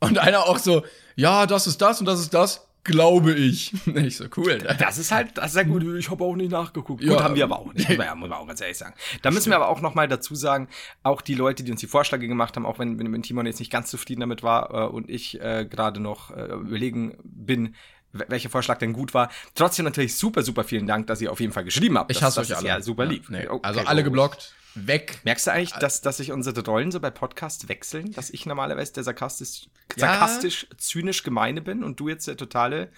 Und 0.00 0.18
einer 0.18 0.48
auch 0.48 0.58
so, 0.58 0.82
ja, 1.14 1.46
das 1.46 1.66
ist 1.68 1.80
das 1.80 2.00
und 2.00 2.06
das 2.06 2.18
ist 2.18 2.34
das, 2.34 2.66
glaube 2.82 3.34
ich. 3.34 3.72
ich 3.94 4.16
so, 4.16 4.24
cool. 4.36 4.58
Das 4.58 4.98
ist 4.98 5.12
halt, 5.12 5.38
das 5.38 5.50
ist 5.50 5.56
ja 5.56 5.62
gut. 5.62 5.84
Ich 5.96 6.10
habe 6.10 6.24
auch 6.24 6.34
nicht 6.34 6.50
nachgeguckt. 6.50 7.02
Ja. 7.02 7.12
Gut, 7.12 7.22
haben 7.22 7.36
wir 7.36 7.44
aber 7.44 7.60
auch 7.60 7.72
nicht. 7.72 7.88
Muss 8.16 8.28
man, 8.28 8.32
auch 8.32 8.46
ganz 8.46 8.60
ehrlich 8.60 8.78
sagen. 8.78 8.94
Da 9.22 9.30
müssen 9.30 9.50
wir 9.50 9.56
aber 9.56 9.68
auch 9.68 9.80
noch 9.80 9.94
mal 9.94 10.08
dazu 10.08 10.34
sagen, 10.34 10.68
auch 11.04 11.20
die 11.20 11.34
Leute, 11.34 11.62
die 11.62 11.70
uns 11.70 11.80
die 11.80 11.86
Vorschläge 11.86 12.26
gemacht 12.26 12.56
haben, 12.56 12.66
auch 12.66 12.80
wenn, 12.80 12.98
wenn, 12.98 13.22
Timon 13.22 13.46
jetzt 13.46 13.60
nicht 13.60 13.70
ganz 13.70 13.90
zufrieden 13.90 14.20
damit 14.20 14.42
war 14.42 14.70
äh, 14.74 14.88
und 14.88 15.08
ich 15.08 15.40
äh, 15.40 15.64
gerade 15.64 16.00
noch 16.00 16.30
äh, 16.30 16.46
überlegen 16.46 17.16
bin, 17.22 17.76
welcher 18.12 18.50
Vorschlag 18.50 18.78
denn 18.78 18.92
gut 18.92 19.14
war. 19.14 19.30
Trotzdem 19.54 19.84
natürlich 19.84 20.16
super, 20.16 20.42
super 20.42 20.64
vielen 20.64 20.86
Dank, 20.86 21.06
dass 21.06 21.20
ihr 21.20 21.32
auf 21.32 21.40
jeden 21.40 21.52
Fall 21.52 21.64
geschrieben 21.64 21.98
habt. 21.98 22.10
Ich 22.10 22.18
das, 22.18 22.36
hasse 22.36 22.40
das 22.40 22.50
euch 22.50 22.56
alle. 22.58 22.68
Ja, 22.68 22.80
super 22.80 23.04
lieb. 23.06 23.28
Nee, 23.30 23.46
Okay, 23.48 23.60
also 23.66 23.80
alle 23.80 24.04
geblockt, 24.04 24.54
weg. 24.74 25.20
Merkst 25.24 25.46
du 25.46 25.52
eigentlich, 25.52 25.72
dass, 25.72 26.00
dass 26.00 26.18
sich 26.18 26.32
unsere 26.32 26.64
Rollen 26.64 26.90
so 26.92 27.00
bei 27.00 27.10
Podcasts 27.10 27.68
wechseln? 27.68 28.12
Dass 28.12 28.30
ich 28.30 28.46
normalerweise 28.46 28.92
der 28.94 29.04
sarkastisch, 29.04 29.68
Ja. 29.96 30.06
sarkastisch 30.08 30.66
zynisch 30.78 31.22
gemeine 31.22 31.60
bin 31.62 31.82
und 31.84 31.98
du 32.00 32.08
jetzt 32.08 32.26
der 32.26 32.36
totale 32.36 32.90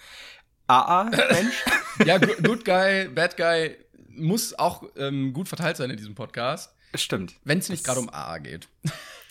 AA-Mensch? 0.67 1.63
Ja, 2.05 2.17
Good 2.17 2.43
Good 2.43 2.65
Guy, 2.65 3.07
Bad 3.07 3.37
Guy 3.37 3.77
muss 4.09 4.53
auch 4.59 4.83
ähm, 4.97 5.31
gut 5.31 5.47
verteilt 5.47 5.77
sein 5.77 5.89
in 5.89 5.95
diesem 5.95 6.13
Podcast, 6.13 6.73
Stimmt. 6.93 7.35
wenn 7.45 7.59
es 7.59 7.69
nicht 7.69 7.85
gerade 7.85 8.01
um 8.01 8.09
AA 8.09 8.37
geht. 8.39 8.67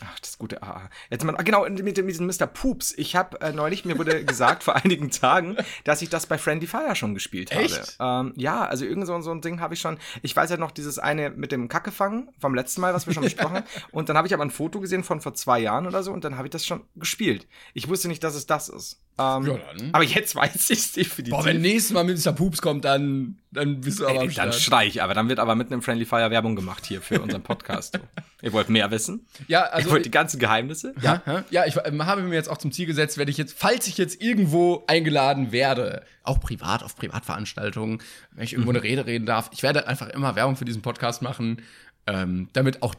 Ach, 0.01 0.19
das 0.19 0.39
gute 0.39 0.63
AA. 0.63 0.91
Jetzt 1.09 1.25
mal, 1.25 1.37
ah, 1.37 1.43
genau, 1.43 1.65
mit, 1.69 1.79
dem- 1.79 1.85
mit 1.85 1.97
diesem 2.09 2.27
Mr. 2.27 2.47
Poops. 2.47 2.93
Ich 2.97 3.15
habe 3.17 3.41
äh, 3.41 3.53
neulich, 3.53 3.85
mir 3.85 3.97
wurde 3.97 4.25
gesagt 4.25 4.65
vor 4.65 4.75
einigen 4.85 5.11
Tagen, 5.11 5.57
dass 5.85 6.03
ich 6.03 6.09
das 6.11 6.27
bei 6.27 6.37
Friendly 6.37 6.67
Fire 6.67 6.97
schon 6.97 7.15
gespielt 7.15 7.53
habe. 7.53 7.65
Echt? 7.65 7.97
Ähm, 8.01 8.33
ja, 8.37 8.65
also 8.65 8.85
irgend 8.85 9.07
so, 9.07 9.19
so 9.21 9.31
ein 9.31 9.41
Ding 9.41 9.61
habe 9.61 9.75
ich 9.75 9.81
schon. 9.81 9.99
Ich 10.23 10.35
weiß 10.35 10.51
ja 10.51 10.57
noch 10.57 10.73
dieses 10.73 10.99
eine 10.99 11.31
mit 11.31 11.53
dem 11.53 11.69
Kackefangen 11.69 12.29
vom 12.39 12.55
letzten 12.55 12.81
Mal, 12.81 12.93
was 12.93 13.07
wir 13.07 13.15
schon 13.15 13.23
besprochen 13.25 13.57
haben. 13.57 13.67
Und 13.93 14.09
dann 14.09 14.17
habe 14.17 14.27
ich 14.27 14.35
aber 14.35 14.45
ein 14.45 14.51
Foto 14.51 14.81
gesehen 14.81 15.05
von 15.05 15.21
vor 15.21 15.35
zwei 15.35 15.61
Jahren 15.61 15.87
oder 15.87 16.03
so 16.03 16.13
und 16.13 16.25
dann 16.25 16.37
habe 16.37 16.49
ich 16.49 16.53
das 16.53 16.67
schon 16.67 16.83
gespielt. 16.97 17.47
Ich 17.73 17.89
wusste 17.89 18.09
nicht, 18.09 18.25
dass 18.25 18.35
es 18.35 18.47
das 18.47 18.69
ist. 18.69 19.01
Ähm, 19.17 19.47
Ja, 19.47 19.59
dann. 19.79 19.91
Aber 19.93 20.03
jetzt 20.05 20.35
weiß 20.35 20.71
ich 20.71 20.79
es 20.81 20.93
definitiv. 20.93 21.33
Boah, 21.35 21.45
wenn 21.45 21.61
nächstes 21.61 21.93
Mal 21.93 22.03
Mr. 22.03 22.33
Poops 22.33 22.61
kommt, 22.61 22.85
dann, 22.85 23.39
dann 23.53 23.81
bist 23.81 24.01
du 24.01 24.09
aber 24.09 24.23
Ey, 24.23 24.29
dann 24.35 24.53
schrei 24.53 24.87
ich, 24.87 25.03
aber 25.05 25.15
dann 25.15 25.29
wird 25.29 25.39
aber 25.39 25.55
mitten 25.55 25.73
im 25.73 25.83
Friendly 25.83 26.05
Fire 26.05 26.33
Werbung 26.33 26.57
gemacht 26.57 26.85
hier 26.85 27.01
für 27.01 27.21
unseren 27.21 27.43
Podcast. 27.43 28.01
Ihr 28.43 28.53
wollt 28.53 28.69
mehr 28.69 28.91
wissen? 28.91 29.27
Ja, 29.47 29.67
Ihr 29.79 29.84
also 29.85 29.95
wollt 29.95 30.07
die 30.07 30.11
ganzen 30.11 30.39
Geheimnisse? 30.39 30.95
Ja, 31.01 31.23
ja, 31.27 31.45
ja 31.51 31.67
ich 31.67 31.77
ähm, 31.85 32.05
habe 32.07 32.23
mir 32.23 32.35
jetzt 32.35 32.49
auch 32.49 32.59
zum 32.59 32.73
Ziel 32.73 32.87
gesetzt, 32.87 33.19
werde 33.19 33.31
ich 33.31 33.37
jetzt, 33.37 33.55
falls 33.57 33.87
ich 33.87 33.99
jetzt 33.99 34.23
irgendwo 34.23 34.85
eingeladen 34.87 35.53
werde, 35.53 36.03
auch 36.23 36.41
privat, 36.41 36.83
auf 36.83 36.97
Privatveranstaltungen, 36.97 38.01
wenn 38.33 38.45
ich 38.45 38.53
irgendwo 38.53 38.71
eine 38.71 38.83
Rede 38.83 39.07
reden 39.07 39.27
darf, 39.27 39.51
ich 39.53 39.63
werde 39.63 39.87
einfach 39.89 40.09
immer 40.09 40.37
Werbung 40.37 40.57
für 40.57 40.65
diesen 40.65 40.83
Podcast 40.83 41.23
machen, 41.23 41.63
ähm, 42.07 42.49
damit 42.53 42.83
auch 42.83 42.95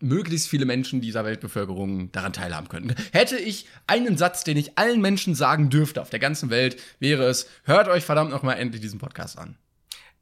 möglichst 0.00 0.48
viele 0.48 0.64
Menschen 0.64 1.00
dieser 1.00 1.24
Weltbevölkerung 1.24 2.12
daran 2.12 2.32
teilhaben 2.32 2.68
können. 2.68 2.94
Hätte 3.12 3.36
ich 3.36 3.66
einen 3.86 4.16
Satz, 4.16 4.44
den 4.44 4.56
ich 4.56 4.78
allen 4.78 5.00
Menschen 5.00 5.34
sagen 5.34 5.70
dürfte 5.70 6.00
auf 6.00 6.10
der 6.10 6.20
ganzen 6.20 6.50
Welt, 6.50 6.80
wäre 7.00 7.24
es, 7.24 7.48
hört 7.64 7.88
euch 7.88 8.04
verdammt 8.04 8.30
noch 8.30 8.42
mal 8.42 8.54
endlich 8.54 8.80
diesen 8.80 8.98
Podcast 8.98 9.38
an. 9.38 9.56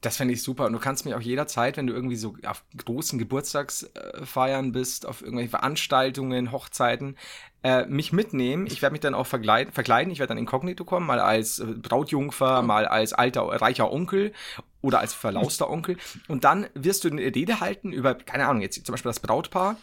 Das 0.06 0.18
fände 0.18 0.34
ich 0.34 0.42
super. 0.44 0.66
Und 0.66 0.72
du 0.72 0.78
kannst 0.78 1.04
mich 1.04 1.14
auch 1.14 1.20
jederzeit, 1.20 1.76
wenn 1.76 1.88
du 1.88 1.92
irgendwie 1.92 2.14
so 2.14 2.36
auf 2.46 2.62
großen 2.84 3.18
Geburtstagsfeiern 3.18 4.70
bist, 4.70 5.04
auf 5.04 5.20
irgendwelche 5.20 5.50
Veranstaltungen, 5.50 6.52
Hochzeiten, 6.52 7.16
äh, 7.64 7.86
mich 7.86 8.12
mitnehmen. 8.12 8.68
Ich 8.68 8.82
werde 8.82 8.92
mich 8.92 9.00
dann 9.00 9.14
auch 9.14 9.26
verkleiden. 9.26 9.72
verkleiden. 9.72 10.12
Ich 10.12 10.20
werde 10.20 10.28
dann 10.28 10.38
inkognito 10.38 10.84
kommen, 10.84 11.08
mal 11.08 11.18
als 11.18 11.58
äh, 11.58 11.64
Brautjungfer, 11.64 12.62
mal 12.62 12.86
als 12.86 13.14
alter, 13.14 13.42
reicher 13.46 13.90
Onkel 13.90 14.32
oder 14.80 15.00
als 15.00 15.12
verlauster 15.12 15.68
Onkel. 15.72 15.96
Und 16.28 16.44
dann 16.44 16.68
wirst 16.74 17.02
du 17.02 17.08
eine 17.08 17.22
Rede 17.22 17.58
halten 17.58 17.92
über, 17.92 18.14
keine 18.14 18.46
Ahnung, 18.46 18.62
jetzt 18.62 18.86
zum 18.86 18.92
Beispiel 18.92 19.08
das 19.08 19.18
Brautpaar. 19.18 19.74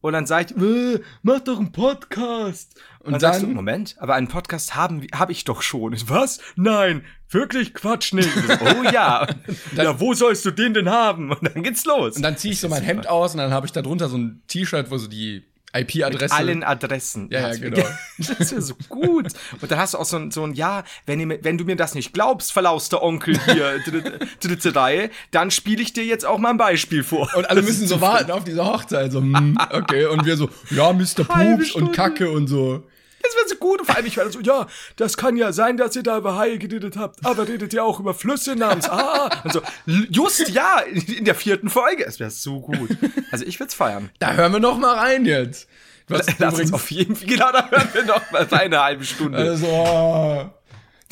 Und 0.00 0.12
dann 0.12 0.26
sag 0.26 0.50
ich, 0.52 0.56
äh, 0.56 1.00
mach 1.22 1.40
doch 1.40 1.58
einen 1.58 1.72
Podcast. 1.72 2.80
Und, 3.00 3.12
dann, 3.12 3.20
sagst 3.20 3.42
du, 3.42 3.46
dann- 3.46 3.54
Moment, 3.56 3.96
aber 3.98 4.14
einen 4.14 4.28
Podcast 4.28 4.76
haben 4.76 5.02
wir- 5.02 5.08
hab 5.12 5.28
ich 5.30 5.44
doch 5.44 5.60
schon. 5.62 5.92
Ich, 5.92 6.08
Was? 6.08 6.38
Nein, 6.56 7.04
wirklich 7.30 7.74
Quatsch 7.74 8.12
nicht. 8.12 8.28
Oh 8.60 8.82
ja. 8.92 9.26
ja, 9.76 9.98
wo 10.00 10.14
sollst 10.14 10.44
du 10.44 10.50
den 10.52 10.74
denn 10.74 10.88
haben? 10.88 11.30
Und 11.32 11.42
dann 11.42 11.62
geht's 11.62 11.84
los. 11.84 12.16
Und 12.16 12.22
dann 12.22 12.36
ziehe 12.36 12.52
ich 12.52 12.60
so 12.60 12.68
mein 12.68 12.82
Hemd 12.82 13.08
aus 13.08 13.32
und 13.32 13.38
dann 13.38 13.52
habe 13.52 13.66
ich 13.66 13.72
da 13.72 13.82
drunter 13.82 14.08
so 14.08 14.16
ein 14.18 14.42
T-Shirt, 14.46 14.90
wo 14.90 14.98
so 14.98 15.08
die 15.08 15.44
IP-Adresse. 15.74 16.34
allen 16.34 16.64
Adressen. 16.64 17.28
Ja, 17.30 17.52
ja, 17.52 17.54
genau. 17.58 17.76
ge- 17.76 17.86
Das 18.38 18.50
wäre 18.50 18.62
so 18.62 18.74
gut. 18.88 19.26
Und 19.60 19.70
dann 19.70 19.78
hast 19.78 19.94
du 19.94 19.98
auch 19.98 20.04
so 20.04 20.16
ein, 20.16 20.30
so 20.30 20.42
ein 20.44 20.54
ja, 20.54 20.82
wenn, 21.06 21.20
ihr, 21.20 21.44
wenn 21.44 21.58
du 21.58 21.64
mir 21.64 21.76
das 21.76 21.94
nicht 21.94 22.12
glaubst, 22.14 22.52
verlauster 22.52 23.02
Onkel 23.02 23.38
hier, 23.44 23.78
dritte, 23.84 24.18
dritte 24.40 24.74
Reihe, 24.74 25.10
dann 25.30 25.50
spiele 25.50 25.82
ich 25.82 25.92
dir 25.92 26.04
jetzt 26.04 26.24
auch 26.24 26.38
mal 26.38 26.50
ein 26.50 26.56
Beispiel 26.56 27.04
vor. 27.04 27.28
Und 27.36 27.48
alle 27.50 27.62
müssen 27.62 27.86
so 27.86 28.00
warten 28.00 28.30
auf 28.30 28.44
diese 28.44 28.64
Hochzeit. 28.64 29.12
So, 29.12 29.20
hm, 29.20 29.58
okay. 29.72 30.06
Und 30.06 30.24
wir 30.24 30.36
so, 30.36 30.48
ja, 30.70 30.92
Mr. 30.92 31.24
Poops 31.28 31.72
und. 31.72 31.92
Kacke 31.92 32.30
und 32.30 32.46
so. 32.48 32.84
Das 33.22 33.34
wäre 33.34 33.48
so 33.48 33.56
gut. 33.56 33.80
Und 33.80 33.86
vor 33.86 33.96
allem, 33.96 34.06
ich 34.06 34.16
werde 34.16 34.30
so, 34.30 34.40
ja, 34.40 34.66
das 34.96 35.16
kann 35.16 35.36
ja 35.36 35.52
sein, 35.52 35.76
dass 35.76 35.96
ihr 35.96 36.02
da 36.02 36.18
über 36.18 36.36
Haie 36.36 36.58
geredet 36.58 36.96
habt, 36.96 37.24
aber 37.24 37.48
redet 37.48 37.72
ihr 37.72 37.84
auch 37.84 38.00
über 38.00 38.14
Flüsse 38.14 38.56
namens 38.56 38.88
Ah. 38.88 39.30
Und 39.44 39.52
so, 39.52 39.62
just 39.86 40.48
ja, 40.48 40.80
in, 40.80 41.24
der 41.24 41.34
vierten 41.34 41.68
Folge. 41.68 42.04
Es 42.06 42.20
wäre 42.20 42.30
so 42.30 42.60
gut. 42.60 42.90
Also 43.30 43.44
ich 43.44 43.58
würde 43.60 43.68
es 43.68 43.74
feiern. 43.74 44.10
Da 44.18 44.34
hören 44.34 44.52
wir 44.52 44.60
noch 44.60 44.78
mal 44.78 44.96
rein 44.96 45.24
jetzt. 45.26 45.68
Hast 46.10 46.38
Lass 46.38 46.58
uns 46.58 46.72
auf 46.72 46.90
jeden 46.90 47.16
Fall, 47.16 47.28
genau, 47.28 47.52
da 47.52 47.68
hören 47.68 47.88
wir 47.92 48.04
noch 48.04 48.30
mal 48.30 48.48
eine 48.50 48.82
halbe 48.82 49.04
Stunde. 49.04 49.36
also, 49.36 49.66
oh. 49.66 50.50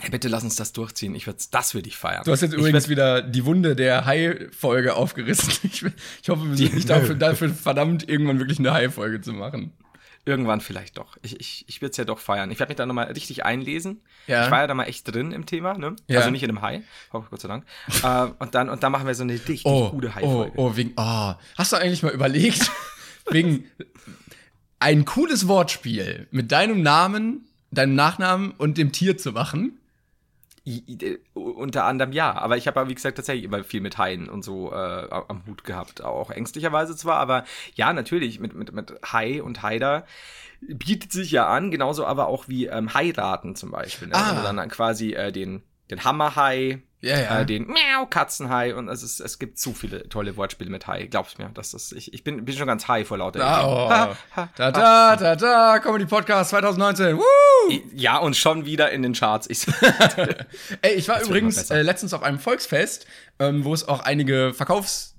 Hey, 0.01 0.11
bitte 0.11 0.29
lass 0.29 0.43
uns 0.43 0.57
das 0.57 0.73
durchziehen. 0.73 1.15
Ich 1.15 1.27
würd's, 1.27 1.51
das 1.51 1.75
würde 1.75 1.89
ich 1.89 1.97
feiern. 1.97 2.23
Du 2.25 2.33
hast 2.33 2.43
jetzt 2.43 2.53
übrigens 2.53 2.89
wieder 2.89 3.23
die 3.23 3.45
Wunde 3.47 3.75
der 3.75 4.05
Hai-Folge 4.05 4.95
aufgerissen. 4.95 5.53
Ich, 5.63 5.85
ich 6.23 6.29
hoffe, 6.29 6.49
wir 6.49 6.57
sind 6.57 6.75
nicht 6.75 6.89
dafür, 6.89 7.15
dafür 7.15 7.49
verdammt, 7.51 8.09
irgendwann 8.09 8.39
wirklich 8.39 8.59
eine 8.59 8.73
Hai-Folge 8.73 9.21
zu 9.21 9.33
machen. 9.33 9.73
Irgendwann 10.29 10.61
vielleicht 10.61 10.99
doch. 10.99 11.17
Ich, 11.23 11.39
ich, 11.41 11.65
ich 11.69 11.81
würde 11.81 11.93
es 11.93 11.97
ja 11.97 12.05
doch 12.05 12.19
feiern. 12.19 12.51
Ich 12.51 12.59
werde 12.59 12.71
mich 12.71 12.77
da 12.77 12.85
nochmal 12.85 13.07
richtig 13.07 13.45
einlesen. 13.45 14.03
Ja. 14.27 14.45
Ich 14.45 14.51
war 14.51 14.59
ja 14.63 14.67
da 14.67 14.75
mal 14.75 14.85
echt 14.85 15.07
drin 15.15 15.31
im 15.31 15.47
Thema, 15.47 15.79
ne? 15.79 15.95
Ja. 16.09 16.19
Also 16.19 16.31
nicht 16.31 16.43
in 16.43 16.51
einem 16.51 16.63
Hai. 16.63 16.83
Oh, 17.13 17.23
Gott 17.31 17.41
sei 17.41 17.47
Dank. 17.47 17.65
äh, 18.03 18.27
und, 18.41 18.55
dann, 18.57 18.69
und 18.69 18.83
dann 18.83 18.91
machen 18.91 19.07
wir 19.07 19.15
so 19.15 19.23
eine 19.23 19.35
richtig 19.35 19.65
Oh, 19.65 19.91
gute 19.91 20.09
oh, 20.09 20.15
Hai-Folge. 20.17 20.53
oh, 20.57 20.77
wegen, 20.77 20.93
oh. 20.97 21.35
Hast 21.57 21.73
du 21.73 21.77
eigentlich 21.77 22.03
mal 22.03 22.13
überlegt, 22.13 22.71
wegen 23.31 23.71
ein 24.81 25.05
cooles 25.05 25.47
Wortspiel 25.47 26.27
mit 26.33 26.51
deinem 26.51 26.83
Namen, 26.83 27.47
deinem 27.71 27.95
Nachnamen 27.95 28.51
und 28.51 28.79
dem 28.79 28.91
Tier 28.91 29.17
zu 29.17 29.31
machen? 29.31 29.79
Unter 31.35 31.85
anderem 31.85 32.13
ja, 32.13 32.33
aber 32.37 32.57
ich 32.57 32.67
habe 32.67 32.89
wie 32.89 32.95
gesagt, 32.95 33.17
tatsächlich 33.17 33.45
immer 33.45 33.63
viel 33.63 33.81
mit 33.81 33.99
Haien 33.99 34.29
und 34.29 34.43
so 34.43 34.73
äh, 34.73 35.09
am 35.11 35.47
Hut 35.47 35.65
gehabt. 35.65 36.03
Auch 36.03 36.31
ängstlicherweise 36.31 36.97
zwar, 36.97 37.19
aber 37.19 37.45
ja, 37.75 37.93
natürlich, 37.93 38.41
mit, 38.41 38.55
mit, 38.55 38.73
mit 38.73 38.93
Hai 39.13 39.43
und 39.43 39.63
Haider 39.63 40.07
bietet 40.61 41.13
sich 41.13 41.31
ja 41.31 41.49
an, 41.49 41.71
genauso 41.71 42.05
aber 42.05 42.27
auch 42.27 42.49
wie 42.49 42.67
ähm, 42.67 42.95
Heiraten 42.95 43.55
zum 43.55 43.71
Beispiel. 43.71 44.09
Ne? 44.09 44.15
Ah. 44.15 44.33
Du 44.35 44.43
dann 44.43 44.69
quasi 44.69 45.13
äh, 45.13 45.31
den, 45.31 45.63
den 45.91 46.05
Hammerhai, 46.05 46.83
Ja, 47.07 47.21
ja. 47.21 47.41
äh, 47.41 47.47
den 47.47 47.67
Miau 47.69 48.07
Katzenhai 48.07 48.75
und 48.75 48.89
es, 48.89 49.03
ist, 49.03 49.21
es 49.21 49.39
gibt 49.39 49.59
zu 49.59 49.73
viele 49.73 50.09
tolle 50.09 50.37
Wortspiele 50.37 50.71
mit 50.71 50.87
Hai. 50.87 51.07
Glaub's 51.07 51.39
mir, 51.39 51.51
das 51.55 51.73
ist, 51.73 51.93
ich, 51.93 52.13
ich 52.13 52.25
bin, 52.25 52.45
bin 52.45 52.57
schon 52.57 52.67
ganz 52.67 52.89
high 52.89 53.07
vor 53.07 53.19
lauter 53.19 53.45
Ah, 53.45 53.65
oh. 53.65 53.91
Ha, 53.91 54.17
ha, 54.35 54.49
Da, 54.57 54.73
da, 54.73 55.17
da, 55.17 55.37
da, 55.37 55.79
Comedy 55.79 56.07
Podcast 56.07 56.51
2019. 56.51 57.17
Woo! 57.17 57.23
Ja, 57.95 58.19
und 58.19 58.37
schon 58.37 58.65
wieder 58.67 58.91
in 58.91 59.03
den 59.03 59.13
Charts. 59.13 59.49
Ich, 59.49 59.67
Ey, 60.83 60.95
ich 60.95 61.09
war 61.09 61.19
wird 61.19 61.29
übrigens 61.29 61.71
äh, 61.71 61.83
letztens 61.83 62.13
auf 62.13 62.25
einem 62.25 62.41
Volksfest, 62.41 63.07
ähm, 63.39 63.65
wo 63.65 63.73
es 63.73 63.87
auch 63.87 64.01
einige 64.01 64.53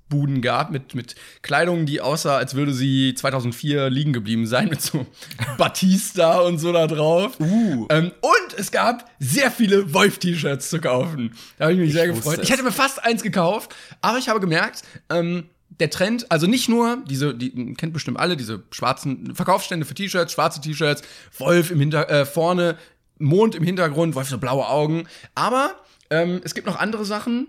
Verkaufsbuden 0.08 0.42
gab 0.42 0.72
mit, 0.72 0.96
mit 0.96 1.16
Kleidung, 1.42 1.86
die 1.86 2.02
aussah, 2.02 2.38
als 2.38 2.56
würde 2.56 2.74
sie 2.74 3.14
2004 3.14 3.90
liegen 3.90 4.14
geblieben 4.14 4.48
sein, 4.48 4.70
mit 4.70 4.82
so 4.82 5.06
Batista 5.58 6.40
und 6.40 6.60
so 6.60 6.72
da 6.72 6.88
drauf. 6.88 7.40
Uh. 7.40 7.88
Ähm, 7.90 8.12
und 8.22 8.60
es 8.60 8.72
gab 8.72 9.10
sehr 9.20 9.52
viele 9.52 9.94
Wolf-T-Shirts 9.94 10.70
zu 10.70 10.80
kaufen. 10.80 11.34
Da 11.58 11.66
habe 11.66 11.74
ich 11.74 11.80
mich 11.80 11.94
sehr 11.94 12.10
wusste 12.10 12.22
gefreut. 12.22 12.38
es. 12.40 12.44
Ich 12.44 12.52
hätte 12.52 12.64
mir 12.64 12.72
fast 12.72 13.04
eins 13.04 13.24
gekauft, 13.24 13.76
aber 14.02 14.18
ich 14.18 14.30
habe 14.30 14.40
gemerkt, 14.40 14.84
ähm, 15.10 15.46
der 15.80 15.90
Trend, 15.90 16.32
also 16.32 16.48
nicht 16.48 16.70
nur 16.70 17.04
diese, 17.08 17.36
die 17.36 17.74
kennt 17.74 17.94
bestimmt 17.94 18.20
alle, 18.20 18.38
diese 18.38 18.64
schwarzen 18.72 19.36
Verkaufsstände 19.36 19.86
für 19.86 19.94
T-Shirts, 19.94 20.34
schwarze 20.34 20.62
T-Shirts, 20.62 21.04
Wolf 21.38 21.72
im 21.72 21.80
Hinter, 21.80 22.10
äh, 22.10 22.26
vorne, 22.26 22.78
Mond 23.20 23.56
im 23.56 23.64
Hintergrund, 23.64 24.16
Wolf 24.16 24.30
so 24.30 24.38
blaue 24.38 24.68
Augen. 24.68 25.08
Aber 25.36 25.76
ähm, 26.10 26.42
es 26.44 26.56
gibt 26.56 26.66
noch 26.66 26.80
andere 26.80 27.06
Sachen, 27.06 27.48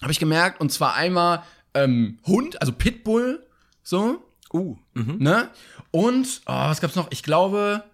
habe 0.00 0.12
ich 0.12 0.20
gemerkt, 0.20 0.60
und 0.60 0.72
zwar 0.72 0.94
einmal 0.94 1.42
ähm, 1.74 2.18
Hund, 2.26 2.60
also 2.60 2.72
Pitbull, 2.72 3.46
so, 3.82 4.22
uh, 4.52 4.76
mhm. 4.94 5.16
ne? 5.18 5.50
Und, 5.90 6.42
oh, 6.46 6.52
was 6.52 6.80
gab's 6.80 6.96
noch? 6.96 7.10
Ich 7.10 7.22
glaube, 7.22 7.84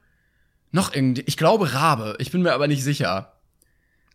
noch 0.72 0.94
irgendwie, 0.94 1.22
ich 1.26 1.36
glaube 1.36 1.72
Rabe, 1.74 2.16
ich 2.18 2.30
bin 2.30 2.42
mir 2.42 2.52
aber 2.52 2.68
nicht 2.68 2.84
sicher. 2.84 3.32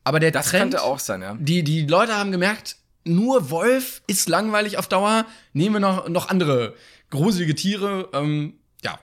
Aber 0.04 0.20
der 0.20 0.32
Das 0.32 0.50
Trend, 0.50 0.74
könnte 0.74 0.84
auch 0.84 1.00
sein, 1.00 1.22
ja. 1.22 1.36
die, 1.40 1.64
die 1.64 1.86
Leute 1.86 2.16
haben 2.16 2.32
gemerkt, 2.32 2.78
nur 3.04 3.50
Wolf 3.50 4.02
ist 4.08 4.30
langweilig 4.30 4.78
auf 4.78 4.88
Dauer. 4.88 5.26
Nehmen 5.54 5.76
wir 5.76 5.80
noch, 5.80 6.08
noch 6.08 6.30
andere 6.30 6.76
gruselige 7.10 7.56
Tiere. 7.56 8.10
Ähm, 8.14 8.54
ja. 8.84 9.00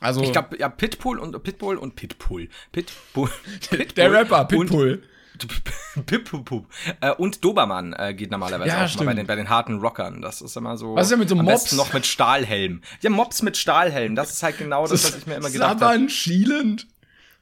Also 0.00 0.22
Ich 0.22 0.32
glaube, 0.32 0.58
ja, 0.58 0.68
Pitbull 0.68 1.18
und 1.18 1.40
Pitbull 1.42 1.76
und 1.76 1.96
Pitbull. 1.96 2.48
Pitbull. 2.72 3.30
Pitbull 3.70 3.86
der 3.96 4.12
Rapper 4.12 4.44
Pitbull. 4.44 5.02
Pipupup. 6.06 6.66
Äh, 7.00 7.12
und 7.12 7.44
Dobermann 7.44 7.92
äh, 7.92 8.14
geht 8.14 8.30
normalerweise 8.30 8.68
Ja, 8.68 8.76
auch 8.76 8.80
mal 8.80 8.88
stimmt. 8.88 9.06
bei 9.06 9.14
den, 9.14 9.26
bei 9.26 9.36
den 9.36 9.48
harten 9.48 9.78
Rockern. 9.80 10.22
Das 10.22 10.40
ist 10.40 10.56
immer 10.56 10.76
so. 10.76 10.94
Was 10.94 11.04
ist 11.06 11.10
denn 11.12 11.18
mit 11.20 11.28
so 11.28 11.36
am 11.36 11.44
Mops? 11.44 11.64
besten 11.64 11.76
noch 11.76 11.92
mit 11.92 12.06
Stahlhelm. 12.06 12.82
Ja, 13.00 13.10
Mops 13.10 13.42
mit 13.42 13.56
Stahlhelm. 13.56 14.14
Das 14.16 14.30
ist 14.32 14.42
halt 14.42 14.58
genau 14.58 14.86
das, 14.86 15.04
was 15.04 15.16
ich 15.16 15.26
mir 15.26 15.34
immer 15.36 15.50
gedacht 15.50 15.80
habe. 15.80 16.08
Schielend. 16.08 16.86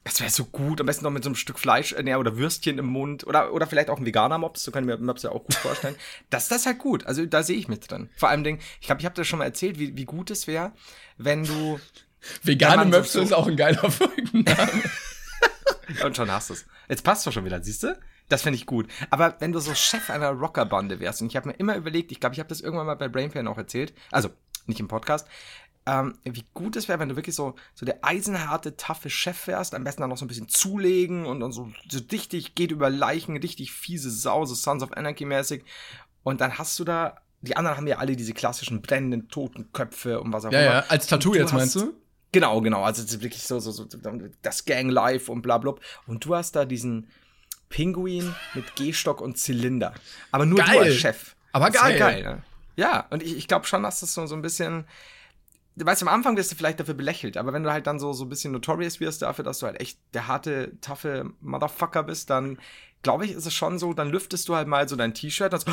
Das 0.05 0.21
wäre 0.21 0.31
so 0.31 0.45
gut. 0.47 0.81
Am 0.81 0.87
besten 0.87 1.05
noch 1.05 1.11
mit 1.11 1.23
so 1.23 1.29
einem 1.29 1.35
Stück 1.37 1.59
Fleisch 1.59 1.93
äh, 1.93 2.15
oder 2.15 2.37
Würstchen 2.39 2.79
im 2.79 2.87
Mund. 2.87 3.27
Oder, 3.27 3.53
oder 3.53 3.67
vielleicht 3.67 3.91
auch 3.91 3.99
ein 3.99 4.07
veganer 4.07 4.39
Mops. 4.39 4.63
So 4.63 4.71
kann 4.71 4.85
ich 4.85 4.87
mir 4.87 4.97
Mops 4.97 5.23
ja 5.23 5.31
auch 5.31 5.43
gut 5.45 5.55
vorstellen. 5.55 5.97
das, 6.31 6.49
das 6.49 6.61
ist 6.61 6.67
halt 6.67 6.79
gut. 6.79 7.05
Also 7.07 7.27
da 7.27 7.43
sehe 7.43 7.57
ich 7.59 7.69
mit 7.69 7.91
drin. 7.91 8.09
Vor 8.17 8.31
allem, 8.31 8.43
Ding, 8.45 8.59
ich 8.81 8.87
glaube, 8.87 9.01
ich 9.01 9.05
habe 9.05 9.15
dir 9.15 9.25
schon 9.25 9.39
mal 9.41 9.45
erzählt, 9.45 9.79
wie, 9.79 9.97
wie 9.97 10.05
gut 10.07 10.31
es 10.31 10.47
wäre, 10.47 10.73
wenn 11.19 11.45
du. 11.45 11.79
Vegane 12.43 12.85
Möpse 12.87 13.19
so- 13.19 13.21
ist 13.23 13.33
auch 13.33 13.47
ein 13.47 13.57
geiler 13.57 13.91
Folgenname. 13.91 14.83
Und 16.05 16.17
schon 16.17 16.31
hast 16.31 16.51
du 16.51 16.55
es. 16.55 16.67
Jetzt 16.89 17.05
passt 17.05 17.27
doch 17.27 17.33
schon 17.33 17.45
wieder, 17.45 17.63
siehst 17.63 17.83
du? 17.83 17.99
Das 18.29 18.43
finde 18.43 18.57
ich 18.57 18.67
gut. 18.67 18.89
Aber 19.11 19.37
wenn 19.41 19.53
du 19.53 19.59
so 19.59 19.75
Chef 19.75 20.11
einer 20.11 20.31
Rockerbande 20.31 21.01
wärst, 21.01 21.23
und 21.23 21.29
ich 21.29 21.37
habe 21.37 21.49
mir 21.49 21.55
immer 21.55 21.77
überlegt, 21.77 22.13
ich 22.13 22.21
glaube, 22.21 22.35
ich 22.35 22.41
habe 22.41 22.49
das 22.49 22.61
irgendwann 22.61 22.87
mal 22.87 22.95
bei 22.95 23.09
Brainpan 23.09 23.49
auch 23.49 23.59
erzählt, 23.59 23.95
also 24.11 24.31
nicht 24.67 24.81
im 24.81 24.89
Podcast, 24.89 25.27
ähm, 25.89 26.19
wie 26.25 26.45
gut 26.53 26.77
es 26.77 26.89
wäre, 26.89 26.99
wenn 26.99 27.09
du 27.09 27.17
wirklich 27.17 27.35
so, 27.35 27.55
so 27.75 27.87
der 27.87 28.05
eisenharte, 28.05 28.77
taffe 28.77 29.09
Chef 29.09 29.47
wärst, 29.47 29.75
am 29.75 29.85
besten 29.85 30.03
dann 30.03 30.11
noch 30.11 30.19
so 30.19 30.27
ein 30.27 30.29
bisschen 30.29 30.49
zulegen 30.49 31.25
und 31.25 31.41
dann 31.41 31.51
so, 31.51 31.71
so 31.89 32.01
richtig 32.13 32.55
geht 32.55 32.71
über 32.71 32.91
Leichen, 32.91 33.37
richtig 33.39 33.73
fiese 33.73 34.11
Sau, 34.11 34.45
so 34.45 34.55
Sons 34.55 34.83
of 34.83 34.93
Anarchy 34.93 35.25
mäßig. 35.25 35.65
Und 36.23 36.43
dann 36.43 36.59
hast 36.59 36.79
du 36.79 36.85
da, 36.85 37.17
die 37.41 37.57
anderen 37.57 37.79
haben 37.79 37.87
ja 37.87 37.97
alle 37.97 38.17
diese 38.17 38.35
klassischen 38.35 38.83
brennenden 38.83 39.29
Totenköpfe 39.29 40.21
und 40.21 40.31
was 40.31 40.45
auch 40.45 40.53
ja, 40.53 40.61
immer. 40.61 40.75
ja, 40.75 40.85
als 40.89 41.07
Tattoo 41.07 41.35
jetzt 41.35 41.55
meinst 41.55 41.77
du? 41.77 41.95
Genau, 42.33 42.61
genau. 42.61 42.83
Also 42.83 43.21
wirklich 43.23 43.43
so, 43.43 43.59
so, 43.59 43.71
so 43.71 43.87
das 44.43 44.65
Gang 44.65 44.91
Life 44.91 45.31
und 45.31 45.43
bla 45.43 45.59
bla. 45.59 45.75
Und 46.07 46.25
du 46.25 46.35
hast 46.35 46.57
da 46.57 46.65
diesen 46.65 47.09
Pinguin 47.69 48.35
mit 48.55 48.77
Gehstock 48.77 49.21
und 49.21 49.39
Zylinder. 49.39 49.95
Aber 50.31 50.47
nur 50.47 50.59
Geil. 50.59 50.75
du 50.75 50.81
als 50.81 50.95
Chef. 50.97 51.35
Aber 51.53 51.71
Das 51.71 51.81
geil. 51.83 51.99
geil 51.99 52.23
ne? 52.23 52.43
Ja, 52.77 53.07
und 53.11 53.23
ich, 53.23 53.37
ich 53.37 53.49
glaube 53.49 53.67
schon, 53.67 53.83
dass 53.83 54.01
das 54.01 54.15
so, 54.15 54.27
so 54.27 54.35
ein 54.35 54.43
bisschen. 54.43 54.85
Du 55.75 55.87
weißt, 55.87 56.03
am 56.03 56.09
Anfang 56.09 56.37
wirst 56.37 56.51
du 56.51 56.57
vielleicht 56.57 56.81
dafür 56.81 56.95
belächelt, 56.95 57.37
aber 57.37 57.53
wenn 57.53 57.63
du 57.63 57.71
halt 57.73 57.87
dann 57.87 58.01
so, 58.01 58.13
so 58.13 58.25
ein 58.25 58.29
bisschen 58.29 58.53
notorious 58.53 58.99
wirst 58.99 59.23
dafür, 59.23 59.45
dass 59.45 59.61
du 59.61 59.67
halt 59.67 59.81
echt 59.81 59.99
der 60.13 60.27
harte, 60.27 60.73
taffe 60.81 61.31
Motherfucker 61.41 62.03
bist, 62.03 62.31
dann 62.31 62.59
glaube 63.03 63.25
ich, 63.27 63.33
ist 63.33 63.47
es 63.47 63.55
schon 63.55 63.79
so, 63.79 63.95
dann 63.95 64.11
lüftest 64.11 64.49
du 64.49 64.57
halt 64.57 64.67
mal 64.67 64.89
so 64.89 64.97
dein 64.97 65.15
T-Shirt 65.15 65.55
und 65.55 65.61
so, 65.61 65.73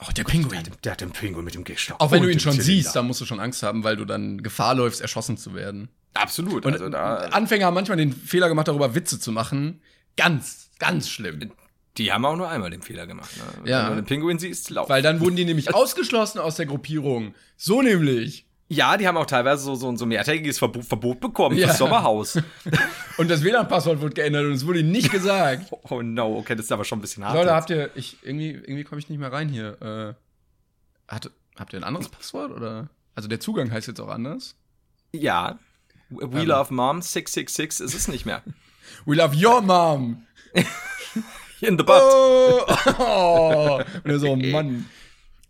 Oh, 0.00 0.10
der 0.16 0.24
Pinguin. 0.24 0.62
der 0.82 0.92
hat 0.92 1.00
den 1.00 1.12
Pinguin 1.12 1.44
mit 1.44 1.54
dem 1.54 1.64
Gehstock. 1.64 2.00
Auch 2.00 2.10
wenn 2.10 2.22
du 2.22 2.28
ihn 2.28 2.40
schon 2.40 2.52
Zylinder. 2.52 2.82
siehst, 2.82 2.96
dann 2.96 3.06
musst 3.06 3.20
du 3.20 3.26
schon 3.26 3.38
Angst 3.38 3.62
haben, 3.62 3.84
weil 3.84 3.96
du 3.96 4.04
dann 4.04 4.42
Gefahr 4.42 4.74
läufst, 4.74 5.00
erschossen 5.00 5.36
zu 5.36 5.54
werden. 5.54 5.88
Absolut. 6.14 6.66
Und 6.66 6.72
also 6.72 6.88
da, 6.88 7.16
Anfänger 7.16 7.66
haben 7.66 7.74
manchmal 7.74 7.98
den 7.98 8.12
Fehler 8.12 8.48
gemacht, 8.48 8.68
darüber 8.68 8.94
Witze 8.94 9.20
zu 9.20 9.30
machen. 9.32 9.80
Ganz, 10.16 10.70
ganz 10.78 11.08
schlimm. 11.08 11.52
die 11.96 12.12
haben 12.12 12.24
auch 12.24 12.36
nur 12.36 12.48
einmal 12.48 12.70
den 12.70 12.82
Fehler 12.82 13.06
gemacht. 13.06 13.30
Ne? 13.36 13.70
Ja. 13.70 13.84
Wenn 13.84 13.96
du 13.96 14.02
den 14.02 14.06
Pinguin 14.06 14.38
siehst, 14.38 14.70
lauf. 14.70 14.88
Weil 14.88 15.02
dann 15.02 15.20
wurden 15.20 15.36
die 15.36 15.44
nämlich 15.44 15.74
ausgeschlossen 15.74 16.38
aus 16.40 16.56
der 16.56 16.66
Gruppierung. 16.66 17.34
So 17.56 17.82
nämlich. 17.82 18.46
Ja, 18.68 18.96
die 18.96 19.06
haben 19.06 19.16
auch 19.18 19.26
teilweise 19.26 19.62
so, 19.62 19.74
so, 19.74 19.94
so 19.94 20.04
ein 20.06 20.08
mehrtägiges 20.08 20.58
Verbot, 20.58 20.84
Verbot 20.84 21.20
bekommen 21.20 21.56
Ja. 21.56 21.66
fürs 21.68 21.78
Sommerhaus. 21.78 22.38
Und 23.18 23.30
das 23.30 23.42
WLAN-Passwort 23.44 24.00
wurde 24.00 24.14
geändert 24.14 24.46
und 24.46 24.52
es 24.52 24.66
wurde 24.66 24.80
ihnen 24.80 24.90
nicht 24.90 25.12
gesagt. 25.12 25.70
oh 25.90 26.02
no, 26.02 26.36
okay, 26.38 26.56
das 26.56 26.64
ist 26.66 26.72
aber 26.72 26.84
schon 26.84 26.98
ein 26.98 27.02
bisschen 27.02 27.24
hart. 27.24 27.34
Leute, 27.34 27.46
jetzt. 27.48 27.54
habt 27.54 27.70
ihr, 27.70 27.90
ich, 27.94 28.16
irgendwie, 28.22 28.50
irgendwie 28.50 28.82
komme 28.84 28.98
ich 29.00 29.08
nicht 29.08 29.18
mehr 29.18 29.30
rein 29.32 29.48
hier. 29.48 29.80
Äh, 29.80 31.12
hat, 31.12 31.30
habt 31.56 31.72
ihr 31.74 31.78
ein 31.78 31.84
anderes 31.84 32.08
Passwort 32.08 32.50
oder? 32.50 32.88
Also 33.14 33.28
der 33.28 33.38
Zugang 33.38 33.70
heißt 33.70 33.86
jetzt 33.86 34.00
auch 34.00 34.08
anders. 34.08 34.56
ja. 35.12 35.58
We 36.10 36.22
Ähm. 36.40 36.46
Love 36.46 36.72
Mom 36.74 37.00
666 37.02 37.84
ist 37.84 37.94
es 37.94 38.08
nicht 38.08 38.24
mehr. 38.26 38.42
We 39.06 39.14
love 39.16 39.34
your 39.36 39.60
mom. 39.62 40.26
In 41.60 41.78
the 41.78 41.84
butt. 41.84 42.00
Oh, 42.02 42.60
oh. 42.98 43.80
Und 44.04 44.10
er 44.10 44.18
so, 44.18 44.28
oh 44.30 44.36
Mann. 44.36 44.86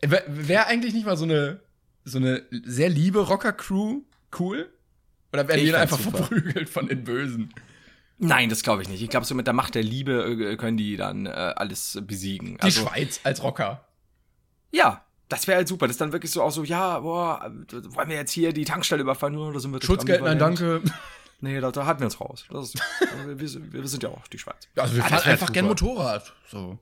Wäre 0.01 0.23
wär 0.29 0.67
eigentlich 0.69 0.95
nicht 0.95 1.07
mal 1.07 1.17
so 1.17 1.25
eine, 1.25 1.61
so 2.05 2.19
eine 2.19 2.43
sehr 2.65 2.89
liebe 2.91 3.21
Rocker-Crew 3.21 4.03
cool? 4.39 4.71
Oder 5.33 5.49
werden 5.49 5.61
Ich 5.61 5.71
die 5.71 5.75
einfach 5.75 5.99
super. 5.99 6.19
verprügelt 6.19 6.69
von 6.69 6.87
den 6.89 7.03
Bösen? 7.05 7.53
Nein, 8.19 8.49
das 8.49 8.63
glaube 8.63 8.83
ich 8.83 8.89
nicht. 8.89 9.03
Ich 9.03 9.11
glaube, 9.11 9.27
so 9.27 9.35
mit 9.35 9.47
der 9.47 9.55
Macht 9.55 9.75
der 9.75 9.83
Liebe 9.83 10.23
äh, 10.53 10.57
können 10.57 10.77
die 10.77 10.97
dann 10.97 11.27
äh, 11.27 11.31
alles 11.31 11.99
besiegen. 12.03 12.59
Die 12.65 12.71
Schweiz 12.71 13.21
als 13.25 13.43
Rocker. 13.43 13.85
ja, 14.71 15.05
das 15.29 15.47
wäre 15.49 15.57
halt 15.57 15.69
super. 15.69 15.87
Das 15.87 15.95
ist 15.95 16.01
dann 16.01 16.13
wirklich 16.13 16.31
so 16.31 16.43
auch 16.43 16.51
so, 16.53 16.63
ja, 16.63 17.01
boah, 17.01 17.51
wollen 17.71 18.09
wir 18.11 18.17
jetzt 18.17 18.31
hier 18.31 18.53
die 18.53 18.65
Tankstelle 18.65 19.03
überfallen? 19.03 19.37
Oder 19.37 19.59
sind 19.59 19.73
wir 19.73 19.83
Schutzgeld, 19.83 20.23
nein, 20.23 20.39
danke. 20.39 20.83
Nee, 21.41 21.61
da, 21.61 21.73
da 21.73 21.87
halten 21.87 22.01
wir 22.01 22.05
uns 22.07 22.21
raus. 22.21 22.45
Ist, 22.53 22.75
wir, 23.27 23.41
wir, 23.41 23.89
sind- 23.89 24.03
ja 24.03 24.11
auch 24.11 24.27
die 24.29 24.39
Schweiz. 24.39 24.69
Also 24.77 24.95
wir 24.95 25.03
Ja, 25.03 25.09
fahren 25.09 25.23
einfach 25.31 25.47
super. 25.49 25.53
gern 25.53 25.67
Motorrad. 25.67 26.33
So. 26.51 26.79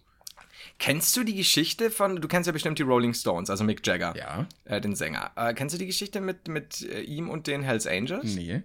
Kennst 0.79 1.17
du 1.17 1.25
die 1.25 1.35
Geschichte 1.35 1.91
von, 1.91 2.17
du 2.21 2.29
kennst 2.29 2.47
ja 2.47 2.53
bestimmt 2.53 2.79
die 2.79 2.83
Rolling 2.83 3.15
Stones, 3.15 3.51
also 3.51 3.65
Mick 3.65 3.87
Jagger, 3.87 4.15
Ja. 4.17 4.47
äh, 4.65 4.81
den 4.81 4.95
Sänger. 4.97 5.31
Äh, 5.37 5.55
kennst 5.55 5.75
du 5.75 5.79
die 5.79 5.87
Geschichte 5.87 6.21
mit, 6.21 6.49
mit 6.49 6.83
äh, 6.83 7.01
ihm 7.01 7.29
und 7.31 7.47
den 7.47 7.63
Hells 7.63 7.87
Angels? 7.87 8.35
Nee. 8.35 8.63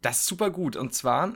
Das 0.00 0.18
ist 0.20 0.26
super 0.26 0.50
gut. 0.50 0.76
Und 0.76 0.94
zwar, 0.94 1.34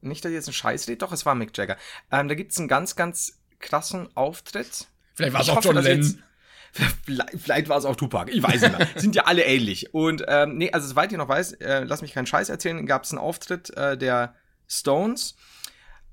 nicht, 0.00 0.24
dass 0.24 0.32
jetzt 0.32 0.48
einen 0.48 0.54
Scheiß 0.54 0.88
rede, 0.88 0.98
doch, 0.98 1.12
es 1.12 1.26
war 1.26 1.34
Mick 1.34 1.56
Jagger. 1.56 1.76
Ähm, 2.10 2.28
da 2.28 2.34
gibt 2.34 2.52
es 2.52 2.58
einen 2.58 2.68
ganz, 2.68 2.96
ganz 2.96 3.38
krassen 3.58 4.08
Auftritt. 4.16 4.86
Vielleicht 5.14 5.32
war 5.34 5.40
es 5.42 5.48
auch 5.48 5.56
hoffe, 5.56 5.68
John 5.68 5.82
Lennon. 5.82 6.22
Vielleicht, 7.04 7.30
vielleicht 7.40 7.68
war 7.68 7.78
es 7.78 7.84
auch 7.84 7.94
Tupac, 7.94 8.28
ich 8.32 8.42
weiß 8.42 8.62
nicht 8.62 8.76
mehr. 8.78 8.88
Sind 8.96 9.14
ja 9.14 9.26
alle 9.26 9.44
ähnlich. 9.44 9.94
Und 9.94 10.24
ähm, 10.26 10.56
nee, 10.58 10.72
also 10.72 10.88
soweit 10.88 11.12
ich 11.12 11.18
noch 11.18 11.28
weiß, 11.28 11.52
äh, 11.60 11.84
lass 11.84 12.02
mich 12.02 12.12
keinen 12.12 12.26
Scheiß 12.26 12.48
erzählen, 12.48 12.84
gab 12.84 13.04
es 13.04 13.12
einen 13.12 13.20
Auftritt 13.20 13.70
äh, 13.76 13.96
der 13.96 14.34
Stones. 14.66 15.36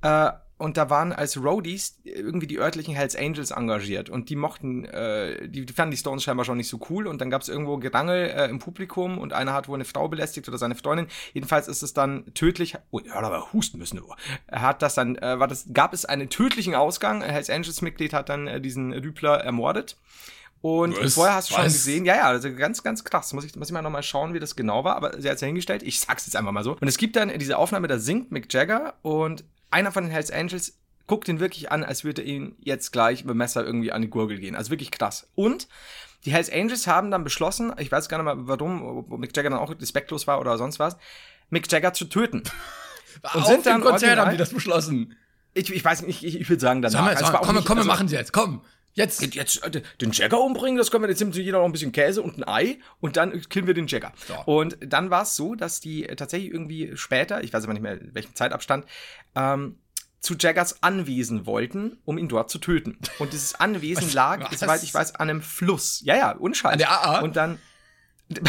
Äh, 0.04 0.30
und 0.62 0.78
da 0.78 0.92
waren 0.92 1.12
als 1.12 1.44
Roadies 1.44 1.98
irgendwie 2.04 2.46
die 2.46 2.60
örtlichen 2.60 2.94
Hells 2.94 3.16
Angels 3.16 3.50
engagiert. 3.50 4.12
Und 4.12 4.30
die 4.30 4.36
mochten, 4.36 4.86
äh, 4.86 5.48
die, 5.48 5.66
die 5.66 5.74
fanden 5.74 5.90
die 5.90 5.98
Stones 5.98 6.22
scheinbar 6.22 6.46
schon 6.46 6.58
nicht 6.58 6.70
so 6.70 6.80
cool. 6.92 7.08
Und 7.08 7.20
dann 7.20 7.32
gab 7.32 7.42
es 7.42 7.50
irgendwo 7.50 7.78
Gerangel 7.78 8.30
äh, 8.30 8.46
im 8.46 8.60
Publikum 8.60 9.18
und 9.18 9.34
einer 9.34 9.54
hat 9.54 9.68
wohl 9.68 9.78
eine 9.78 9.86
Frau 9.86 10.08
belästigt 10.08 10.48
oder 10.48 10.60
seine 10.60 10.76
Freundin. 10.76 11.08
Jedenfalls 11.34 11.68
ist 11.68 11.82
es 11.82 11.96
dann 11.96 12.32
tödlich. 12.36 12.78
Oh, 12.92 13.00
er 13.00 13.16
hat 13.16 13.24
aber 13.24 13.52
husten 13.54 13.80
müssen. 13.80 14.00
Oh. 14.00 14.14
Er 14.46 14.62
hat 14.62 14.84
das 14.84 14.94
dann, 14.94 15.16
äh, 15.16 15.40
war 15.40 15.48
das, 15.48 15.66
gab 15.74 15.94
es 15.94 16.06
einen 16.06 16.30
tödlichen 16.30 16.76
Ausgang. 16.76 17.24
Ein 17.24 17.32
Hells 17.32 17.50
Angels 17.50 17.82
Mitglied 17.82 18.14
hat 18.14 18.30
dann 18.30 18.46
äh, 18.46 18.62
diesen 18.62 18.94
Rüpler 18.94 19.38
ermordet. 19.38 19.98
Und 20.62 20.96
Was? 21.02 21.16
vorher 21.16 21.34
hast 21.34 21.50
du 21.50 21.56
schon 21.56 21.66
Was? 21.66 21.74
gesehen, 21.74 22.06
ja, 22.06 22.18
ja, 22.18 22.24
also 22.26 22.54
ganz, 22.54 22.84
ganz 22.84 23.04
krass. 23.04 23.34
Muss 23.34 23.46
ich, 23.46 23.56
muss 23.56 23.70
ich 23.70 23.74
mal 23.74 23.82
nochmal 23.82 24.04
schauen, 24.04 24.36
wie 24.36 24.40
das 24.40 24.56
genau 24.56 24.84
war, 24.84 24.96
aber 24.96 25.20
sie 25.20 25.28
hat 25.28 25.36
es 25.36 25.42
ja 25.42 25.48
hingestellt. 25.48 25.82
Ich 25.82 26.00
sag's 26.00 26.28
jetzt 26.28 26.36
einfach 26.36 26.52
mal 26.52 26.64
so. 26.64 26.78
Und 26.80 26.88
es 26.88 27.00
gibt 27.00 27.16
dann 27.16 27.36
diese 27.40 27.58
Aufnahme, 27.58 27.88
da 27.88 27.98
singt 27.98 28.32
Mick 28.32 28.54
Jagger 28.54 28.94
und 29.02 29.44
einer 29.72 29.92
von 29.92 30.04
den 30.04 30.12
Hells 30.12 30.32
Angels 30.32 30.78
guckt 31.08 31.28
ihn 31.28 31.40
wirklich 31.40 31.72
an, 31.72 31.84
als 31.84 32.04
würde 32.04 32.22
ihn 32.22 32.56
jetzt 32.60 32.92
gleich 32.92 33.24
mit 33.26 33.32
dem 33.32 33.38
Messer 33.38 33.66
irgendwie 33.66 33.92
an 33.92 34.02
die 34.02 34.10
Gurgel 34.10 34.38
gehen. 34.40 34.56
Also 34.56 34.70
wirklich 34.72 34.92
krass. 34.92 35.28
Und 35.36 35.68
die 36.26 36.32
Hells 36.32 36.52
Angels 36.52 36.86
haben 36.88 37.10
dann 37.12 37.24
beschlossen, 37.24 37.74
ich 37.80 37.92
weiß 37.92 38.08
gar 38.08 38.18
nicht 38.18 38.26
mal 38.26 38.36
warum, 38.48 38.82
ob 39.00 39.20
Mick 39.20 39.36
Jagger 39.36 39.50
dann 39.50 39.60
auch 39.60 39.72
respektlos 39.72 40.28
war 40.28 40.40
oder 40.40 40.58
sonst 40.58 40.78
was, 40.80 40.96
Mick 41.50 41.70
Jagger 41.72 41.94
zu 41.94 42.06
töten. 42.06 42.44
Und 43.34 43.46
sind 43.46 43.46
sind 43.46 43.66
dann 43.66 43.82
dem 43.82 43.84
Konzert 43.84 44.04
original- 44.04 44.26
haben 44.26 44.32
die 44.32 44.38
das 44.38 44.54
beschlossen. 44.54 45.18
Ich, 45.54 45.70
ich 45.74 45.84
weiß 45.84 46.04
nicht, 46.04 46.24
ich, 46.24 46.40
ich 46.40 46.50
würde 46.50 46.62
sagen 46.62 46.82
danach. 46.82 46.94
Sag 47.00 47.04
mal, 47.06 47.12
Also 47.16 47.26
sag 47.26 47.36
auch 47.36 47.46
komm, 47.46 47.64
komm, 47.66 47.78
also- 47.80 47.90
machen 47.90 48.08
sie 48.08 48.16
jetzt. 48.16 48.32
Komm. 48.32 48.62
Jetzt. 48.94 49.34
Jetzt 49.34 49.64
äh, 49.64 49.82
den 50.02 50.12
Jagger 50.12 50.42
umbringen, 50.42 50.78
das 50.78 50.92
können 50.92 51.04
wir 51.04 51.10
jetzt 51.10 51.20
nimmt 51.20 51.36
jeder 51.36 51.60
noch 51.60 51.66
ein 51.66 51.72
bisschen 51.72 51.92
Käse 51.92 52.22
und 52.22 52.38
ein 52.38 52.48
Ei 52.48 52.80
und 53.00 53.18
dann 53.18 53.42
killen 53.50 53.68
wir 53.68 53.74
den 53.74 53.88
Jagger. 53.88 54.12
So. 54.28 54.36
Und 54.46 54.78
dann 54.82 55.10
war 55.10 55.24
es 55.24 55.36
so, 55.36 55.56
dass 55.56 55.80
die 55.80 56.08
äh, 56.08 56.16
tatsächlich 56.16 56.52
irgendwie 56.52 56.92
später, 56.96 57.44
ich 57.44 57.54
weiß 57.54 57.64
aber 57.64 57.74
nicht 57.74 57.82
mehr 57.82 58.00
in 58.00 58.14
welchem 58.14 58.36
Zeitabstand, 58.36 58.86
ähm, 59.36 59.78
zu 60.20 60.36
Jaggers 60.38 60.84
Anwesen 60.84 61.46
wollten, 61.46 61.98
um 62.06 62.18
ihn 62.18 62.28
dort 62.28 62.50
zu 62.50 62.60
töten. 62.60 62.98
Und 63.18 63.34
dieses 63.34 63.56
Anwesen 63.56 64.12
lag, 64.14 64.52
soweit 64.56 64.84
ich 64.84 64.94
weiß, 64.94 65.16
an 65.16 65.30
einem 65.30 65.42
Fluss. 65.42 66.02
Ja, 66.04 66.16
ja, 66.16 66.32
unscheiß. 66.34 66.74
An 66.74 66.78
der 66.78 66.92
AA? 66.92 67.20
Und 67.22 67.36
dann. 67.36 67.60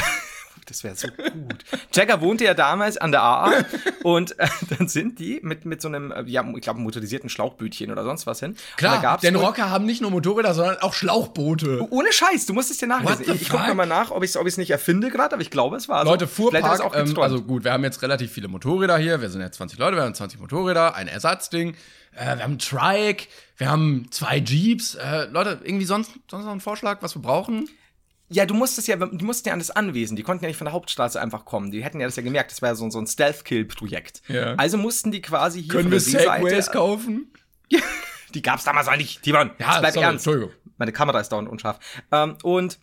Das 0.66 0.85
wäre 0.85 0.94
so 0.94 1.09
gut. 1.09 1.64
Jagger 1.92 2.20
wohnte 2.20 2.44
ja 2.44 2.55
damals 2.55 2.96
an 2.96 3.11
der 3.11 3.22
AA 3.22 3.53
und 4.03 4.38
äh, 4.38 4.48
dann 4.70 4.88
sind 4.88 5.18
die 5.18 5.40
mit, 5.42 5.64
mit 5.64 5.83
so 5.83 5.88
einem, 5.88 6.12
äh, 6.12 6.22
ja, 6.27 6.44
ich 6.55 6.62
glaube, 6.62 6.81
motorisierten 6.81 7.29
Schlauchbötchen 7.29 7.90
oder 7.90 8.05
sonst 8.05 8.27
was 8.27 8.40
hin. 8.40 8.57
Klar, 8.77 9.18
denn 9.18 9.37
Rocker 9.37 9.70
haben 9.70 9.87
nicht 9.87 10.01
nur 10.01 10.11
Motorräder, 10.11 10.55
sondern 10.55 10.79
auch 10.79 10.94
Schlauchboote. 10.94 11.88
ohne 11.90 12.12
Scheiß, 12.12 12.46
du 12.46 12.55
musst 12.55 12.70
es 12.70 12.79
dir 12.79 12.87
nachlesen. 12.87 13.25
Ich, 13.35 13.42
ich 13.42 13.48
gucke 13.48 13.64
fuck? 13.64 13.75
mal 13.75 13.87
nach, 13.87 14.11
ob 14.11 14.22
ich 14.22 14.31
es 14.31 14.37
ob 14.37 14.46
ich's 14.46 14.57
nicht 14.57 14.70
erfinde 14.70 15.11
gerade, 15.11 15.35
aber 15.35 15.42
ich 15.42 15.51
glaube, 15.51 15.77
es 15.77 15.88
war 15.88 16.05
so. 16.05 16.11
Leute, 16.11 16.27
Fuhrpark, 16.27 16.81
auch 16.81 16.94
ähm, 16.94 17.18
also 17.18 17.42
gut, 17.42 17.64
wir 17.64 17.72
haben 17.72 17.85
jetzt 17.85 18.03
relativ 18.03 18.33
viele 18.33 18.48
Motorräder 18.48 18.98
hier. 18.98 19.20
Wir 19.20 19.31
sind 19.31 19.40
jetzt 19.40 19.57
20 19.57 19.79
Leute, 19.79 19.96
wir 19.96 20.05
haben 20.05 20.14
20 20.14 20.40
Motorräder, 20.40 20.94
ein 20.94 21.09
Ersatzding. 21.09 21.75
Äh, 22.14 22.37
wir 22.37 22.44
haben 22.44 22.53
einen 22.53 22.59
Trike, 22.59 23.27
wir 23.57 23.70
haben 23.70 24.07
zwei 24.11 24.38
Jeeps. 24.38 24.94
Äh, 24.94 25.27
Leute, 25.27 25.61
irgendwie 25.64 25.87
sonst, 25.87 26.12
sonst 26.31 26.44
noch 26.44 26.53
einen 26.53 26.61
Vorschlag, 26.61 26.98
was 27.01 27.16
wir 27.16 27.22
brauchen? 27.22 27.68
Ja, 28.32 28.46
du 28.46 28.54
musstest 28.54 28.88
ja, 28.88 28.96
die 28.96 29.24
mussten 29.24 29.48
ja 29.48 29.52
an 29.52 29.58
das 29.60 29.70
Anwesen. 29.70 30.16
Die 30.16 30.22
konnten 30.22 30.44
ja 30.44 30.48
nicht 30.48 30.56
von 30.56 30.64
der 30.64 30.72
Hauptstraße 30.72 31.20
einfach 31.20 31.44
kommen. 31.44 31.70
Die 31.70 31.84
hätten 31.84 32.00
ja 32.00 32.06
das 32.06 32.16
ja 32.16 32.22
gemerkt. 32.22 32.50
Das 32.50 32.62
war 32.62 32.70
ja 32.70 32.74
so, 32.74 32.88
so 32.90 32.98
ein 32.98 33.06
Stealth-Kill-Projekt. 33.06 34.22
Ja. 34.28 34.54
Also 34.54 34.78
mussten 34.78 35.12
die 35.12 35.22
quasi 35.22 35.60
hier 35.62 35.68
Können 35.72 35.84
von 35.84 35.92
wir 35.92 35.98
der 35.98 36.40
Seeseite- 36.40 36.70
kaufen? 36.72 37.32
Die 38.34 38.42
gab's 38.42 38.64
damals 38.64 38.86
noch 38.86 38.96
nicht. 38.96 39.22
Timon, 39.22 39.50
Ja, 39.58 39.66
das 39.68 39.78
bleibt 39.80 39.94
sorry, 39.94 40.06
ernst. 40.06 40.26
Entschuldigung. 40.26 40.54
Meine 40.78 40.92
Kamera 40.92 41.20
ist 41.20 41.28
dauernd 41.30 41.48
unscharf. 41.48 41.78
Ähm, 42.10 42.36
und 42.42 42.78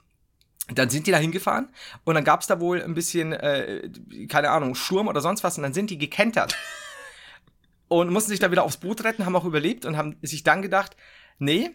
dann 0.74 0.90
sind 0.90 1.08
die 1.08 1.12
da 1.12 1.18
hingefahren 1.18 1.70
und 2.04 2.14
dann 2.14 2.24
gab's 2.24 2.46
da 2.48 2.60
wohl 2.60 2.82
ein 2.84 2.94
bisschen, 2.94 3.34
äh, 3.34 3.90
keine 4.28 4.52
Ahnung, 4.52 4.76
Sturm 4.76 5.08
oder 5.08 5.22
sonst 5.22 5.44
was 5.44 5.58
und 5.58 5.64
dann 5.64 5.74
sind 5.74 5.90
die 5.90 5.98
gekentert. 5.98 6.56
und 7.88 8.12
mussten 8.12 8.30
sich 8.30 8.40
da 8.40 8.52
wieder 8.52 8.64
aufs 8.64 8.78
Boot 8.78 9.04
retten, 9.04 9.26
haben 9.26 9.36
auch 9.36 9.46
überlebt 9.46 9.86
und 9.86 9.98
haben 9.98 10.16
sich 10.22 10.44
dann 10.44 10.62
gedacht, 10.62 10.96
nee, 11.40 11.72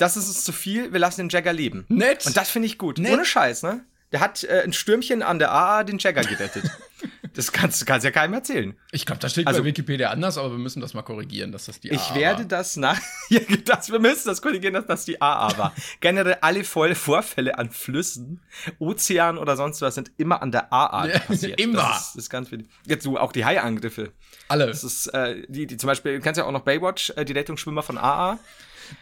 das 0.00 0.16
ist 0.16 0.28
uns 0.28 0.44
zu 0.44 0.52
viel, 0.52 0.92
wir 0.92 0.98
lassen 1.00 1.22
den 1.22 1.28
Jagger 1.28 1.52
leben. 1.52 1.84
Nett. 1.88 2.26
Und 2.26 2.36
das 2.36 2.50
finde 2.50 2.66
ich 2.66 2.78
gut. 2.78 2.98
Nett. 2.98 3.12
Ohne 3.12 3.24
Scheiß, 3.24 3.62
ne? 3.62 3.84
Der 4.12 4.20
hat 4.20 4.42
äh, 4.42 4.62
ein 4.64 4.72
Stürmchen 4.72 5.22
an 5.22 5.38
der 5.38 5.52
AA 5.52 5.84
den 5.84 5.98
Jagger 5.98 6.22
gerettet. 6.22 6.64
das 7.34 7.52
kannst 7.52 7.80
du 7.80 7.84
kannst 7.86 8.04
ja 8.04 8.10
keinem 8.10 8.34
erzählen. 8.34 8.74
Ich 8.90 9.06
glaube, 9.06 9.20
das 9.20 9.30
steht 9.30 9.46
Also- 9.46 9.60
bei 9.60 9.66
Wikipedia 9.66 10.10
anders, 10.10 10.36
aber 10.36 10.50
wir 10.50 10.58
müssen 10.58 10.80
das 10.80 10.94
mal 10.94 11.02
korrigieren, 11.02 11.52
dass 11.52 11.66
das 11.66 11.78
die 11.78 11.90
Ich 11.90 12.00
AA 12.00 12.14
werde 12.16 12.38
war. 12.40 12.48
das 12.48 12.76
nach. 12.76 12.98
Ja, 13.28 13.38
das, 13.64 13.92
wir 13.92 14.00
müssen 14.00 14.26
das 14.26 14.42
korrigieren, 14.42 14.74
dass 14.74 14.86
das 14.86 15.04
die 15.04 15.22
AA 15.22 15.56
war. 15.58 15.72
Generell 16.00 16.38
alle 16.40 16.64
voll 16.64 16.96
Vorfälle 16.96 17.56
an 17.56 17.70
Flüssen, 17.70 18.40
Ozeanen 18.80 19.38
oder 19.40 19.56
sonst 19.56 19.80
was 19.80 19.94
sind 19.94 20.10
immer 20.16 20.42
an 20.42 20.50
der 20.50 20.72
AA 20.72 21.06
Ja, 21.06 21.18
passiert. 21.20 21.60
immer. 21.60 21.76
Das 21.78 22.00
ist, 22.00 22.06
das 22.16 22.22
ist 22.24 22.30
ganz 22.30 22.50
wichtig. 22.50 22.68
Jetzt 22.86 23.04
so 23.04 23.16
auch 23.16 23.30
die 23.30 23.44
Haiangriffe. 23.44 24.10
Alle. 24.48 24.66
Das 24.66 24.82
ist, 24.82 25.06
äh, 25.14 25.42
die, 25.46 25.68
die 25.68 25.76
zum 25.76 25.86
Beispiel, 25.86 26.14
du 26.16 26.20
kennst 26.20 26.38
ja 26.38 26.44
auch 26.46 26.50
noch 26.52 26.62
Baywatch, 26.64 27.10
äh, 27.16 27.24
die 27.24 27.32
Rettungsschwimmer 27.32 27.84
von 27.84 27.96
AA. 27.96 28.40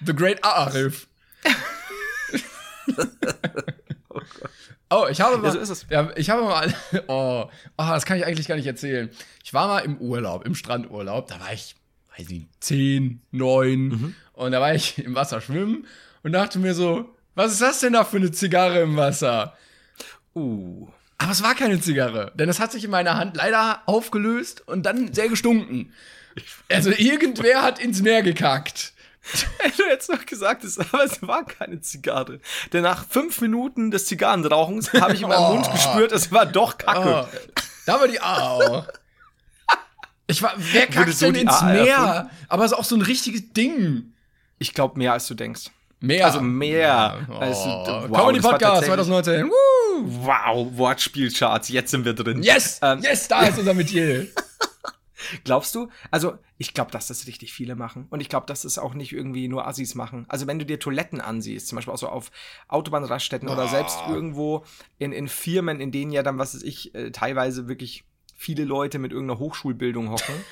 The 0.05 0.15
Great 0.15 0.43
AA-Riff. 0.45 1.07
oh, 4.91 5.07
ich 5.11 5.21
habe 5.21 5.37
mal, 5.39 5.47
Ja, 5.47 5.53
so 5.53 5.59
ist 5.59 5.69
es. 5.71 5.87
Ja, 5.91 6.11
ich 6.17 6.31
habe 6.31 6.43
mal, 6.43 6.75
oh, 7.09 7.45
oh, 7.77 7.89
das 7.89 8.05
kann 8.07 8.19
ich 8.19 8.27
eigentlich 8.27 8.49
gar 8.49 8.57
nicht 8.57 8.67
erzählen. 8.67 9.11
Ich 9.45 9.53
war 9.55 9.67
mal 9.69 9.81
im 9.81 9.99
Urlaub, 9.99 10.45
im 10.47 10.55
Strandurlaub, 10.55 11.29
da 11.29 11.41
war 11.41 11.53
ich, 11.53 11.75
weiß 12.17 12.29
nicht, 12.29 12.47
zehn, 12.61 13.21
neun, 13.31 13.89
Mhm. 13.89 14.15
und 14.35 14.53
da 14.53 14.61
war 14.61 14.75
ich 14.75 14.99
im 14.99 15.15
Wasser 15.15 15.41
schwimmen 15.41 15.87
und 16.23 16.33
dachte 16.33 16.59
mir 16.59 16.75
so, 16.75 17.15
was 17.35 17.53
ist 17.53 17.61
das 17.63 17.81
denn 17.81 17.93
da 17.93 18.05
für 18.05 18.17
eine 18.17 18.33
Zigarre 18.33 18.81
im 18.81 18.97
Wasser? 18.97 19.57
Uh. 20.35 20.89
Aber 21.21 21.33
es 21.33 21.43
war 21.43 21.55
keine 21.57 21.81
Zigarre, 21.81 22.33
denn 22.37 22.49
es 22.49 22.61
hat 22.61 22.71
sich 22.71 22.85
in 22.85 22.91
meiner 22.93 23.17
Hand 23.17 23.37
leider 23.37 23.83
aufgelöst 23.87 24.67
und 24.69 24.85
dann 24.87 25.13
sehr 25.13 25.29
gestunken. 25.29 25.93
Also 26.71 26.91
irgendwer 26.91 27.63
hat 27.63 27.81
ins 27.81 28.03
Meer 28.03 28.23
gekackt. 28.23 28.93
Du 29.77 29.83
jetzt 29.85 30.11
noch 30.11 30.25
gesagt 30.27 30.65
hast, 30.65 30.79
aber 30.81 31.05
es 31.05 31.21
war 31.27 31.45
keine 31.45 31.81
Zigarre. 31.81 32.41
Denn 32.73 32.83
nach 32.83 33.07
fünf 33.09 33.41
Minuten 33.41 33.91
des 33.91 34.07
Zigarrenrauchens 34.07 34.93
habe 34.95 35.15
ich 35.15 35.23
in 35.23 35.29
meinem 35.29 35.43
Oh. 35.43 35.55
Mund 35.55 35.71
gespürt, 35.73 36.13
es 36.13 36.33
war 36.33 36.47
doch 36.47 36.79
Kacke. 36.79 37.27
Oh, 37.31 37.39
da 37.87 38.01
war 38.01 38.09
die 38.09 38.21
A 38.21 38.37
auch. 38.51 38.87
Ich 40.27 40.43
war, 40.43 40.53
wer 40.57 40.87
kackt 40.87 41.13
so 41.15 41.27
denn 41.27 41.43
ins 41.47 41.55
A 41.55 41.67
Meer? 41.73 41.87
erfunden? 41.97 42.31
Aber 42.49 42.65
es 42.65 42.73
ist 42.73 42.79
auch 42.79 42.85
so 42.85 42.95
ein 42.97 43.03
richtiges 43.03 43.53
Ding. 43.53 44.13
Ich 44.59 44.75
glaube 44.75 44.99
mehr 44.99 45.13
als 45.15 45.27
du 45.27 45.35
denkst. 45.35 45.71
Mehr. 46.01 46.27
Also 46.27 46.41
mehr 46.41 47.27
Oh. 47.31 47.35
als 47.35 47.63
du- 47.63 47.69
wow, 47.69 48.11
Comedy 48.13 48.41
Podcast 48.41 48.61
tatsächlich- 48.87 48.87
2019. 49.07 49.51
Woo! 49.51 50.05
Wow, 50.27 50.69
Wortspielcharts, 50.77 51.69
jetzt 51.71 51.91
sind 51.91 52.05
wir 52.05 52.13
drin. 52.15 52.43
Yes! 52.43 52.79
Ähm, 52.83 53.01
yes, 53.03 53.27
da 53.29 53.43
ist 53.47 53.59
unser 53.59 53.75
Metier. 53.75 54.27
Glaubst 55.45 55.75
du? 55.75 55.89
Also, 56.11 56.39
ich 56.59 56.75
glaube, 56.75 56.91
dass 56.91 57.09
das 57.09 57.27
richtig 57.27 57.53
viele 57.53 57.75
machen. 57.75 58.07
Und 58.11 58.21
ich 58.21 58.29
glaube, 58.29 58.47
dass 58.47 58.63
das 58.63 58.79
auch 58.79 58.95
nicht 58.95 59.13
irgendwie 59.13 59.49
nur 59.49 59.67
Assis 59.67 59.95
machen. 59.95 60.27
Also, 60.29 60.47
wenn 60.47 60.59
du 60.59 60.67
dir 60.67 60.79
Toiletten 60.79 61.21
ansiehst, 61.21 61.69
zum 61.69 61.77
Beispiel 61.77 61.93
auch 61.95 61.99
so 61.99 62.09
auf 62.09 62.31
Autobahnraststätten 62.69 63.49
oder 63.49 63.65
Oh. 63.65 63.69
selbst 63.69 63.99
irgendwo 64.09 64.65
in, 64.99 65.13
in 65.13 65.29
Firmen, 65.29 65.81
in 65.81 65.91
denen 65.93 66.13
ja 66.13 66.23
dann, 66.23 66.39
was 66.39 66.55
weiß 66.55 66.63
ich, 66.63 66.95
äh, 66.95 67.11
teilweise 67.11 67.69
wirklich 67.69 68.05
viele 68.37 68.65
Leute 68.65 68.99
mit 68.99 69.13
irgendeiner 69.13 69.39
Hochschulbildung 69.41 70.11
hocken. 70.11 70.35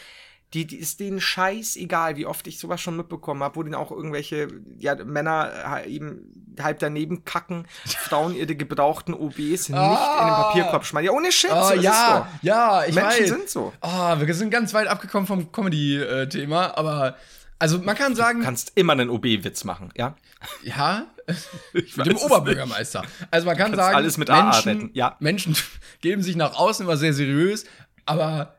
Die, 0.57 0.67
die 0.67 0.77
ist 0.77 1.01
denen 1.01 1.21
scheißegal, 1.21 2.17
wie 2.17 2.25
oft 2.25 2.47
ich 2.47 2.59
sowas 2.59 2.81
schon 2.81 2.97
mitbekommen 2.97 3.43
habe, 3.43 3.57
wo 3.57 3.63
denen 3.63 3.75
auch 3.75 3.91
irgendwelche 3.91 4.49
ja, 4.79 4.95
Männer 5.05 5.83
äh, 5.85 5.91
eben 5.91 6.33
halb 6.59 6.79
daneben 6.79 7.27
kacken, 7.27 7.67
Frauen 7.85 8.35
ihre 8.35 8.57
gebrauchten 8.57 9.13
OBs 9.13 9.37
nicht 9.37 9.69
in 9.69 9.75
den 9.75 9.83
Ah. 9.83 10.45
Papierkorb 10.45 10.87
schmeißen. 10.87 11.05
Ja, 11.05 11.13
ohne 11.13 11.31
Shit, 11.31 11.51
Oh, 11.53 11.69
so 11.69 11.75
ja, 11.75 12.21
doch. 12.21 12.43
ja, 12.43 12.85
ich 12.87 12.95
Menschen 12.95 13.21
weiß. 13.25 13.29
sind 13.29 13.51
so. 13.51 13.75
Oh, 13.83 13.89
wir 14.19 14.35
sind 14.35 14.49
ganz 14.51 14.73
weit 14.73 14.87
abgekommen 14.89 15.27
vom 15.27 15.53
Comedy-Thema, 15.53 16.79
aber 16.79 17.17
also 17.59 17.79
man 17.79 17.95
kann 17.95 18.15
sagen, 18.15 18.39
Du 18.39 18.45
kannst 18.47 18.73
immer 18.77 18.95
einen 18.95 19.11
OB-Witz 19.11 19.65
machen, 19.65 19.91
ja? 19.95 20.17
ja, 20.63 21.05
Ich 21.75 21.99
mit 21.99 22.07
dem 22.07 22.17
Oberbürgermeister. 22.17 23.03
Also 23.31 23.47
man 23.47 23.59
kann 23.59 23.75
sagen, 23.77 23.95
alles 23.95 24.17
mit 24.17 24.29
Menschen, 24.29 24.91
ja. 24.95 25.17
Menschen 25.21 25.55
geben 26.01 26.23
sich 26.23 26.37
nach 26.37 26.55
außen 26.57 26.87
immer 26.87 26.97
sehr 26.97 27.13
seriös, 27.13 27.67
aber 28.07 28.56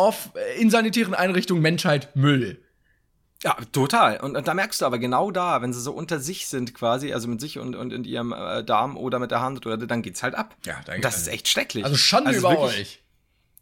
auf 0.00 0.30
in 0.58 0.70
sanitären 0.70 1.14
Einrichtungen 1.14 1.62
Menschheit 1.62 2.14
Müll. 2.16 2.62
Ja, 3.42 3.56
total. 3.72 4.18
Und, 4.20 4.36
und 4.36 4.46
da 4.48 4.52
merkst 4.54 4.80
du 4.82 4.84
aber 4.86 4.98
genau 4.98 5.30
da, 5.30 5.62
wenn 5.62 5.72
sie 5.72 5.80
so 5.80 5.92
unter 5.92 6.20
sich 6.20 6.46
sind 6.46 6.74
quasi, 6.74 7.12
also 7.14 7.26
mit 7.28 7.40
sich 7.40 7.58
und, 7.58 7.74
und 7.74 7.90
in 7.92 8.04
ihrem 8.04 8.32
äh, 8.32 8.62
Darm 8.62 8.96
oder 8.98 9.18
mit 9.18 9.30
der 9.30 9.40
Hand 9.40 9.64
oder 9.64 9.78
dann 9.78 10.02
geht's 10.02 10.22
halt 10.22 10.34
ab. 10.34 10.56
Ja, 10.66 10.78
da 10.84 10.94
Und 10.94 11.04
das 11.04 11.16
ist 11.16 11.28
echt 11.28 11.48
schrecklich. 11.48 11.84
Also 11.84 11.96
Schande 11.96 12.32
über 12.32 12.50
wirklich- 12.50 12.80
euch. 12.80 13.02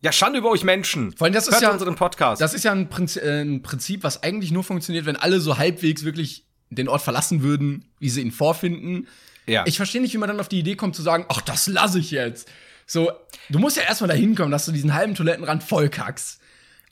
Ja, 0.00 0.12
Schande 0.12 0.38
über 0.38 0.50
euch 0.50 0.62
Menschen. 0.64 1.12
Vor 1.16 1.24
allem, 1.26 1.34
das 1.34 1.46
ist 1.48 1.54
Hört 1.54 1.62
ja- 1.62 1.70
unseren 1.72 1.94
Podcast. 1.96 2.40
Das 2.40 2.54
ist 2.54 2.64
ja 2.64 2.72
ein 2.72 2.88
Prinzip, 2.88 3.22
äh, 3.22 3.40
ein 3.42 3.62
Prinzip, 3.62 4.02
was 4.04 4.22
eigentlich 4.22 4.50
nur 4.52 4.62
funktioniert, 4.64 5.06
wenn 5.06 5.16
alle 5.16 5.40
so 5.40 5.58
halbwegs 5.58 6.04
wirklich 6.04 6.44
den 6.70 6.88
Ort 6.88 7.02
verlassen 7.02 7.42
würden, 7.42 7.84
wie 7.98 8.08
sie 8.10 8.20
ihn 8.20 8.30
vorfinden. 8.32 9.06
ja. 9.46 9.64
Ich 9.66 9.76
verstehe 9.76 10.00
nicht, 10.00 10.12
wie 10.14 10.18
man 10.18 10.28
dann 10.28 10.38
auf 10.40 10.48
die 10.48 10.58
Idee 10.58 10.76
kommt 10.76 10.94
zu 10.96 11.02
sagen, 11.02 11.24
ach, 11.28 11.40
das 11.40 11.66
lasse 11.68 11.98
ich 12.00 12.10
jetzt. 12.10 12.48
So, 12.90 13.12
du 13.50 13.58
musst 13.58 13.76
ja 13.76 13.82
erstmal 13.84 14.08
dahin 14.08 14.34
kommen, 14.34 14.50
dass 14.50 14.64
du 14.64 14.72
diesen 14.72 14.94
halben 14.94 15.14
Toilettenrand 15.14 15.62
vollkackst. 15.62 16.40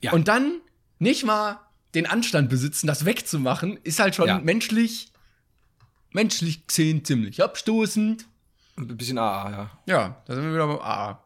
Ja. 0.02 0.12
Und 0.12 0.28
dann 0.28 0.60
nicht 0.98 1.24
mal 1.24 1.58
den 1.94 2.06
Anstand 2.06 2.50
besitzen, 2.50 2.86
das 2.86 3.06
wegzumachen, 3.06 3.78
ist 3.82 3.98
halt 3.98 4.14
schon 4.14 4.28
Ja. 4.28 4.38
menschlich, 4.38 5.10
menschlich 6.10 6.66
gesehen 6.66 7.04
ziemlich 7.04 7.42
abstoßend. 7.42 8.26
ein 8.78 8.96
bisschen 8.96 9.16
AA, 9.16 9.50
ja. 9.50 9.70
Ja, 9.86 10.22
da 10.26 10.34
sind 10.34 10.44
wir 10.44 10.52
wieder 10.52 10.66
beim 10.66 10.80
A. 10.80 11.24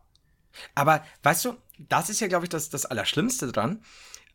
Aber 0.76 1.04
weißt 1.24 1.46
du, 1.46 1.56
das 1.88 2.08
ist 2.08 2.20
ja, 2.20 2.28
glaube 2.28 2.44
ich, 2.44 2.48
das, 2.48 2.68
das 2.68 2.86
Allerschlimmste 2.86 3.50
dran. 3.50 3.82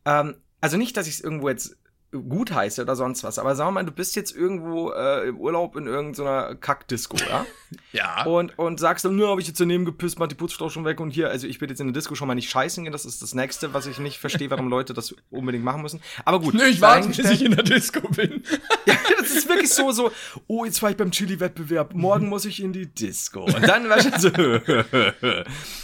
Ähm, 0.03 0.35
also 0.59 0.75
nicht, 0.75 0.97
dass 0.97 1.07
ich 1.07 1.15
es 1.15 1.21
irgendwo 1.21 1.47
jetzt 1.47 1.77
gut 2.21 2.51
heiße 2.51 2.81
oder 2.81 2.95
sonst 2.95 3.23
was, 3.23 3.39
aber 3.39 3.55
sag 3.55 3.71
mal, 3.71 3.83
du 3.83 3.91
bist 3.91 4.15
jetzt 4.15 4.35
irgendwo 4.35 4.91
äh, 4.91 5.27
im 5.27 5.37
Urlaub 5.37 5.75
in 5.75 5.87
irgendeiner 5.87 6.55
Kackdisco, 6.55 7.17
ja? 7.29 7.45
Ja. 7.91 8.23
und, 8.25 8.57
und 8.57 8.79
sagst 8.79 9.03
dann, 9.05 9.15
nur 9.15 9.29
habe 9.29 9.41
ich 9.41 9.47
jetzt 9.47 9.59
daneben 9.59 9.85
gepisst, 9.85 10.19
mach 10.19 10.27
die 10.27 10.35
Putzfrau 10.35 10.69
schon 10.69 10.85
weg 10.85 10.99
und 10.99 11.11
hier, 11.11 11.29
also 11.29 11.47
ich 11.47 11.59
will 11.59 11.69
jetzt 11.69 11.79
in 11.79 11.87
der 11.87 11.93
Disco 11.93 12.15
schon 12.15 12.27
mal 12.27 12.35
nicht 12.35 12.49
scheißen 12.49 12.83
gehen, 12.83 12.93
das 12.93 13.05
ist 13.05 13.21
das 13.21 13.33
Nächste, 13.33 13.73
was 13.73 13.85
ich 13.85 13.99
nicht 13.99 14.17
verstehe, 14.17 14.49
warum 14.49 14.69
Leute 14.69 14.93
das 14.93 15.15
unbedingt 15.29 15.63
machen 15.63 15.81
müssen. 15.81 16.01
Aber 16.23 16.39
gut. 16.39 16.53
Nö, 16.53 16.65
ich 16.65 16.81
warte, 16.81 17.07
bis 17.07 17.29
ich 17.29 17.43
in 17.43 17.51
der 17.51 17.63
Disco 17.63 18.07
bin. 18.09 18.43
ja, 18.85 18.95
das 19.19 19.31
ist 19.31 19.49
wirklich 19.49 19.73
so, 19.73 19.91
so, 19.91 20.11
oh, 20.47 20.65
jetzt 20.65 20.81
war 20.81 20.91
ich 20.91 20.97
beim 20.97 21.11
Chili-Wettbewerb, 21.11 21.93
morgen 21.93 22.29
muss 22.29 22.45
ich 22.45 22.61
in 22.61 22.71
die 22.71 22.87
Disco. 22.87 23.45
Und 23.45 23.67
dann 23.67 23.89
war 23.89 24.01
schon 24.01 24.19
so, 24.19 24.29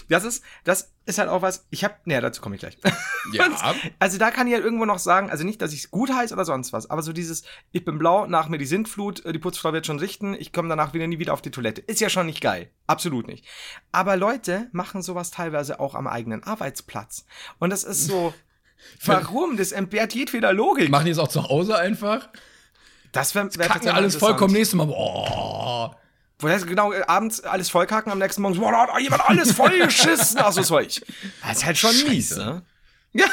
das 0.07 0.23
ist, 0.23 0.43
das 0.63 0.91
ist 1.05 1.17
halt 1.17 1.29
auch 1.29 1.41
was, 1.41 1.65
ich 1.71 1.83
hab, 1.83 2.05
naja, 2.05 2.21
dazu 2.21 2.41
komme 2.41 2.55
ich 2.55 2.61
gleich. 2.61 2.77
Ja. 3.33 3.47
Also 3.99 4.17
da 4.17 4.31
kann 4.31 4.47
ich 4.47 4.53
halt 4.53 4.63
irgendwo 4.63 4.85
noch 4.85 4.99
sagen, 4.99 5.29
also 5.29 5.43
nicht, 5.43 5.61
dass 5.61 5.73
ich 5.73 5.85
es 5.85 5.91
gut 5.91 6.11
heiße 6.11 6.33
oder 6.33 6.45
sonst 6.45 6.73
was, 6.73 6.89
aber 6.89 7.01
so 7.01 7.13
dieses, 7.13 7.43
ich 7.71 7.85
bin 7.85 7.97
blau, 7.97 8.25
nach 8.25 8.49
mir 8.49 8.57
die 8.57 8.65
Sintflut, 8.65 9.25
äh, 9.25 9.31
die 9.33 9.39
Putzfrau 9.39 9.73
wird 9.73 9.85
schon 9.85 9.99
richten, 9.99 10.33
ich 10.33 10.53
komme 10.53 10.69
danach 10.69 10.93
wieder 10.93 11.07
nie 11.07 11.19
wieder 11.19 11.33
auf 11.33 11.41
die 11.41 11.51
Toilette. 11.51 11.81
Ist 11.81 12.01
ja 12.01 12.09
schon 12.09 12.25
nicht 12.25 12.41
geil. 12.41 12.71
Absolut 12.87 13.27
nicht. 13.27 13.45
Aber 13.91 14.17
Leute 14.17 14.67
machen 14.71 15.01
sowas 15.01 15.31
teilweise 15.31 15.79
auch 15.79 15.95
am 15.95 16.07
eigenen 16.07 16.43
Arbeitsplatz. 16.43 17.25
Und 17.59 17.69
das 17.69 17.83
ist 17.83 18.05
so, 18.07 18.33
warum? 19.05 19.57
Das 19.57 19.71
entbehrt 19.71 20.13
jedweder 20.13 20.53
Logik. 20.53 20.89
Machen 20.89 21.05
die 21.05 21.11
es 21.11 21.19
auch 21.19 21.27
zu 21.27 21.43
Hause 21.43 21.77
einfach? 21.77 22.29
Das 23.11 23.35
wäre 23.35 23.45
wär 23.55 23.67
tatsächlich 23.67 23.93
alles 23.93 24.15
vollkommen 24.15 24.53
nächstes 24.53 24.75
Mal. 24.77 24.87
Boah. 24.87 26.00
Heißt 26.49 26.67
genau, 26.67 26.91
äh, 26.93 27.01
abends 27.07 27.41
alles 27.41 27.69
vollkacken, 27.69 28.11
am 28.11 28.19
nächsten 28.19 28.41
Morgen, 28.41 28.55
so, 28.55 28.61
boah, 28.61 28.71
da 28.71 28.87
hat 28.93 29.01
jemand 29.01 29.23
alles 29.27 29.51
vollgeschissen. 29.53 30.39
Ach 30.41 30.51
so, 30.51 30.61
Zeug. 30.61 31.01
Das 31.41 31.57
ist 31.57 31.65
halt 31.65 31.77
schon 31.77 31.95
mies, 32.07 32.35
ne? 32.35 32.63
Ja, 33.13 33.25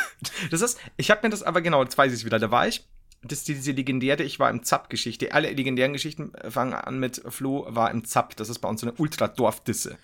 das 0.51 0.61
ist, 0.61 0.79
ich 0.97 1.11
habe 1.11 1.21
mir 1.23 1.31
das 1.31 1.43
aber 1.43 1.61
genau, 1.63 1.83
jetzt 1.83 1.97
weiß 1.97 2.13
ich 2.13 2.25
wieder, 2.25 2.39
da 2.39 2.51
war 2.51 2.67
ich. 2.67 2.85
Das 3.23 3.39
ist 3.41 3.49
diese 3.49 3.73
legendäre, 3.73 4.23
ich 4.23 4.39
war 4.39 4.49
im 4.49 4.63
Zapp-Geschichte. 4.63 5.33
Alle 5.33 5.51
legendären 5.51 5.93
Geschichten 5.93 6.33
fangen 6.49 6.73
an 6.73 7.01
mit 7.01 7.21
Flo 7.29 7.67
war 7.69 7.91
im 7.91 8.05
Zapp. 8.05 8.37
Das 8.37 8.49
ist 8.49 8.61
bei 8.61 8.69
uns 8.69 8.81
so 8.81 8.87
eine 8.87 8.95
Ultradorf-Disse. 8.97 9.97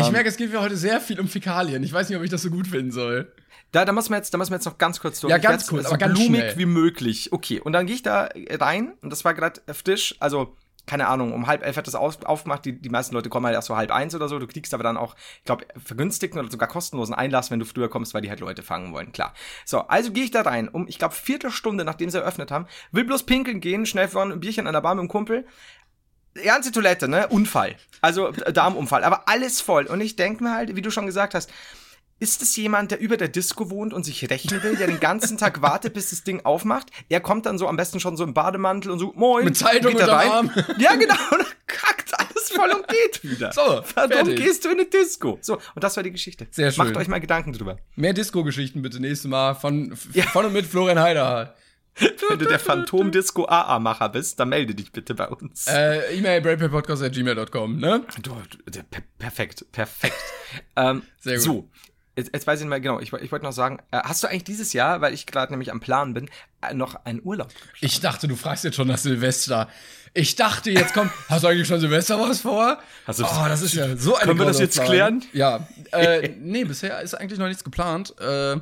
Ich 0.00 0.10
merke, 0.12 0.28
es 0.28 0.36
geht 0.36 0.52
mir 0.52 0.60
heute 0.60 0.76
sehr 0.76 1.00
viel 1.00 1.18
um 1.18 1.26
Fäkalien. 1.26 1.82
Ich 1.82 1.92
weiß 1.92 2.08
nicht, 2.08 2.16
ob 2.16 2.22
ich 2.24 2.30
das 2.30 2.42
so 2.42 2.50
gut 2.50 2.68
finden 2.68 2.92
soll. 2.92 3.32
Da, 3.72 3.84
da 3.84 3.90
müssen 3.92 4.10
wir 4.10 4.16
jetzt, 4.18 4.32
da 4.32 4.38
müssen 4.38 4.50
wir 4.52 4.56
jetzt 4.56 4.66
noch 4.66 4.78
ganz 4.78 5.00
kurz 5.00 5.18
durch. 5.20 5.30
Ja, 5.32 5.38
Ich 5.38 5.42
ganz 5.42 5.66
kurz, 5.66 5.82
so 5.84 5.88
aber 5.88 5.98
ganz 5.98 6.16
blumig 6.16 6.40
schnell. 6.40 6.58
wie 6.58 6.66
möglich. 6.66 7.32
Okay, 7.32 7.58
und 7.58 7.72
dann 7.72 7.86
gehe 7.86 7.96
ich 7.96 8.02
da 8.02 8.28
rein 8.50 8.92
und 9.02 9.10
das 9.10 9.24
war 9.24 9.34
gerade 9.34 9.60
frisch, 9.74 10.14
also 10.20 10.56
keine 10.86 11.06
Ahnung, 11.06 11.32
um 11.32 11.46
halb 11.46 11.64
elf 11.64 11.76
hat 11.76 11.86
das 11.86 11.94
auf, 11.94 12.24
aufgemacht. 12.24 12.64
Die, 12.64 12.72
die 12.80 12.88
meisten 12.88 13.14
Leute 13.14 13.28
kommen 13.28 13.46
halt 13.46 13.54
erst 13.54 13.68
so 13.68 13.76
halb 13.76 13.90
eins 13.92 14.14
oder 14.14 14.28
so. 14.28 14.38
Du 14.38 14.46
kriegst 14.46 14.74
aber 14.74 14.82
dann 14.82 14.96
auch, 14.96 15.14
ich 15.38 15.44
glaube, 15.44 15.66
vergünstigten 15.82 16.40
oder 16.40 16.50
sogar 16.50 16.68
kostenlosen 16.68 17.14
Einlass, 17.14 17.50
wenn 17.50 17.60
du 17.60 17.64
früher 17.64 17.88
kommst, 17.88 18.14
weil 18.14 18.22
die 18.22 18.30
halt 18.30 18.40
Leute 18.40 18.62
fangen 18.62 18.92
wollen. 18.92 19.12
Klar. 19.12 19.32
So, 19.64 19.80
also 19.80 20.10
gehe 20.10 20.24
ich 20.24 20.32
da 20.32 20.42
rein. 20.42 20.68
Um, 20.68 20.88
ich 20.88 20.98
glaube, 20.98 21.14
Viertelstunde, 21.14 21.84
nachdem 21.84 22.10
sie 22.10 22.18
eröffnet 22.18 22.50
haben, 22.50 22.66
will 22.90 23.04
bloß 23.04 23.24
pinkeln 23.24 23.60
gehen, 23.60 23.86
schnell 23.86 24.08
vorne 24.08 24.34
ein 24.34 24.40
Bierchen 24.40 24.66
an 24.66 24.72
der 24.72 24.80
Bar 24.80 24.94
mit 24.94 25.02
dem 25.02 25.08
Kumpel. 25.08 25.46
Ernste 26.34 26.72
Toilette, 26.72 27.08
ne? 27.08 27.28
Unfall. 27.28 27.76
Also 28.00 28.28
äh, 28.28 28.52
Darmunfall. 28.52 29.04
Aber 29.04 29.28
alles 29.28 29.60
voll. 29.60 29.86
Und 29.86 30.00
ich 30.00 30.16
denke 30.16 30.42
mir 30.42 30.54
halt, 30.54 30.74
wie 30.74 30.82
du 30.82 30.90
schon 30.90 31.06
gesagt 31.06 31.34
hast, 31.34 31.50
ist 32.22 32.40
es 32.40 32.54
jemand, 32.56 32.92
der 32.92 33.00
über 33.00 33.16
der 33.16 33.26
Disco 33.26 33.68
wohnt 33.68 33.92
und 33.92 34.04
sich 34.04 34.30
rächen 34.30 34.62
will, 34.62 34.76
der 34.76 34.86
den 34.86 35.00
ganzen 35.00 35.38
Tag 35.38 35.60
wartet, 35.60 35.92
bis 35.92 36.10
das 36.10 36.22
Ding 36.22 36.44
aufmacht? 36.44 36.86
Er 37.08 37.18
kommt 37.20 37.46
dann 37.46 37.58
so 37.58 37.66
am 37.66 37.76
besten 37.76 37.98
schon 37.98 38.16
so 38.16 38.22
im 38.22 38.32
Bademantel 38.32 38.92
und 38.92 39.00
so, 39.00 39.12
moin. 39.16 39.44
Mit 39.44 39.56
Zeitung 39.56 39.92
geht 39.96 40.06
rein. 40.06 40.30
Arm. 40.30 40.50
Ja, 40.78 40.94
genau. 40.94 41.14
Und 41.32 41.40
dann 41.40 41.46
kackt 41.66 42.16
alles 42.16 42.50
voll 42.52 42.70
und 42.70 42.86
geht 42.86 43.24
wieder. 43.24 43.52
So, 43.52 43.60
Warum 43.94 44.10
fertig. 44.10 44.36
gehst 44.36 44.64
du 44.64 44.68
in 44.70 44.78
eine 44.78 44.88
Disco? 44.88 45.38
So, 45.40 45.54
und 45.74 45.82
das 45.82 45.96
war 45.96 46.04
die 46.04 46.12
Geschichte. 46.12 46.46
Sehr 46.52 46.70
schön. 46.70 46.84
Macht 46.86 46.96
euch 46.96 47.08
mal 47.08 47.18
Gedanken 47.20 47.52
drüber. 47.52 47.76
Mehr 47.96 48.12
Disco-Geschichten 48.12 48.82
bitte 48.82 49.00
nächstes 49.00 49.28
Mal 49.28 49.54
von, 49.54 49.92
Ja. 50.12 50.22
von 50.26 50.46
und 50.46 50.52
mit 50.52 50.64
Florian 50.66 51.00
Heider. 51.00 51.56
Wenn 52.28 52.38
du 52.38 52.46
der 52.46 52.58
Phantom-Disco-AA-Macher 52.58 54.08
bist, 54.10 54.40
dann 54.40 54.48
melde 54.48 54.74
dich 54.74 54.92
bitte 54.92 55.14
bei 55.14 55.28
uns. 55.28 55.66
Äh, 55.66 56.16
E-Mail 56.16 56.40
brainpaypodcast.gmail.com, 56.40 57.78
ne? 57.78 58.04
Du, 58.22 58.30
du, 58.70 58.82
per 58.84 59.02
perfekt, 59.18 59.66
perfekt. 59.72 60.16
ähm, 60.76 61.02
Sehr 61.20 61.36
gut. 61.36 61.44
So, 61.44 61.68
jetzt, 62.16 62.30
jetzt 62.32 62.46
weiß 62.46 62.60
ich 62.60 62.64
nicht 62.64 62.70
mehr 62.70 62.80
genau. 62.80 63.00
Ich, 63.00 63.12
ich 63.12 63.32
wollte 63.32 63.44
noch 63.44 63.52
sagen, 63.52 63.78
äh, 63.90 63.98
hast 64.02 64.22
du 64.22 64.28
eigentlich 64.28 64.44
dieses 64.44 64.72
Jahr, 64.72 65.00
weil 65.00 65.14
ich 65.14 65.26
gerade 65.26 65.52
nämlich 65.52 65.70
am 65.70 65.80
Plan 65.80 66.14
bin, 66.14 66.28
äh, 66.60 66.74
noch 66.74 66.94
einen 67.04 67.20
Urlaub? 67.24 67.48
Ich 67.80 68.00
dachte, 68.00 68.28
du 68.28 68.36
fragst 68.36 68.64
jetzt 68.64 68.76
schon 68.76 68.88
nach 68.88 68.98
Silvester. 68.98 69.68
Ich 70.14 70.36
dachte, 70.36 70.70
jetzt 70.70 70.92
kommt, 70.94 71.10
hast 71.28 71.42
du 71.44 71.48
eigentlich 71.48 71.66
schon 71.68 71.80
Silvester 71.80 72.18
was 72.20 72.40
vor? 72.42 72.78
Hast 73.06 73.18
du- 73.20 73.24
oh, 73.24 73.44
das 73.48 73.62
ist 73.62 73.74
ja 73.74 73.96
so 73.96 74.14
eine 74.16 74.26
Können 74.26 74.38
wir 74.40 74.46
das 74.46 74.58
jetzt 74.58 74.74
Plan. 74.74 74.86
klären? 74.86 75.24
Ja. 75.32 75.68
Äh, 75.92 76.28
nee, 76.38 76.64
bisher 76.64 77.00
ist 77.00 77.14
eigentlich 77.14 77.38
noch 77.38 77.48
nichts 77.48 77.64
geplant. 77.64 78.14
Äh, 78.20 78.60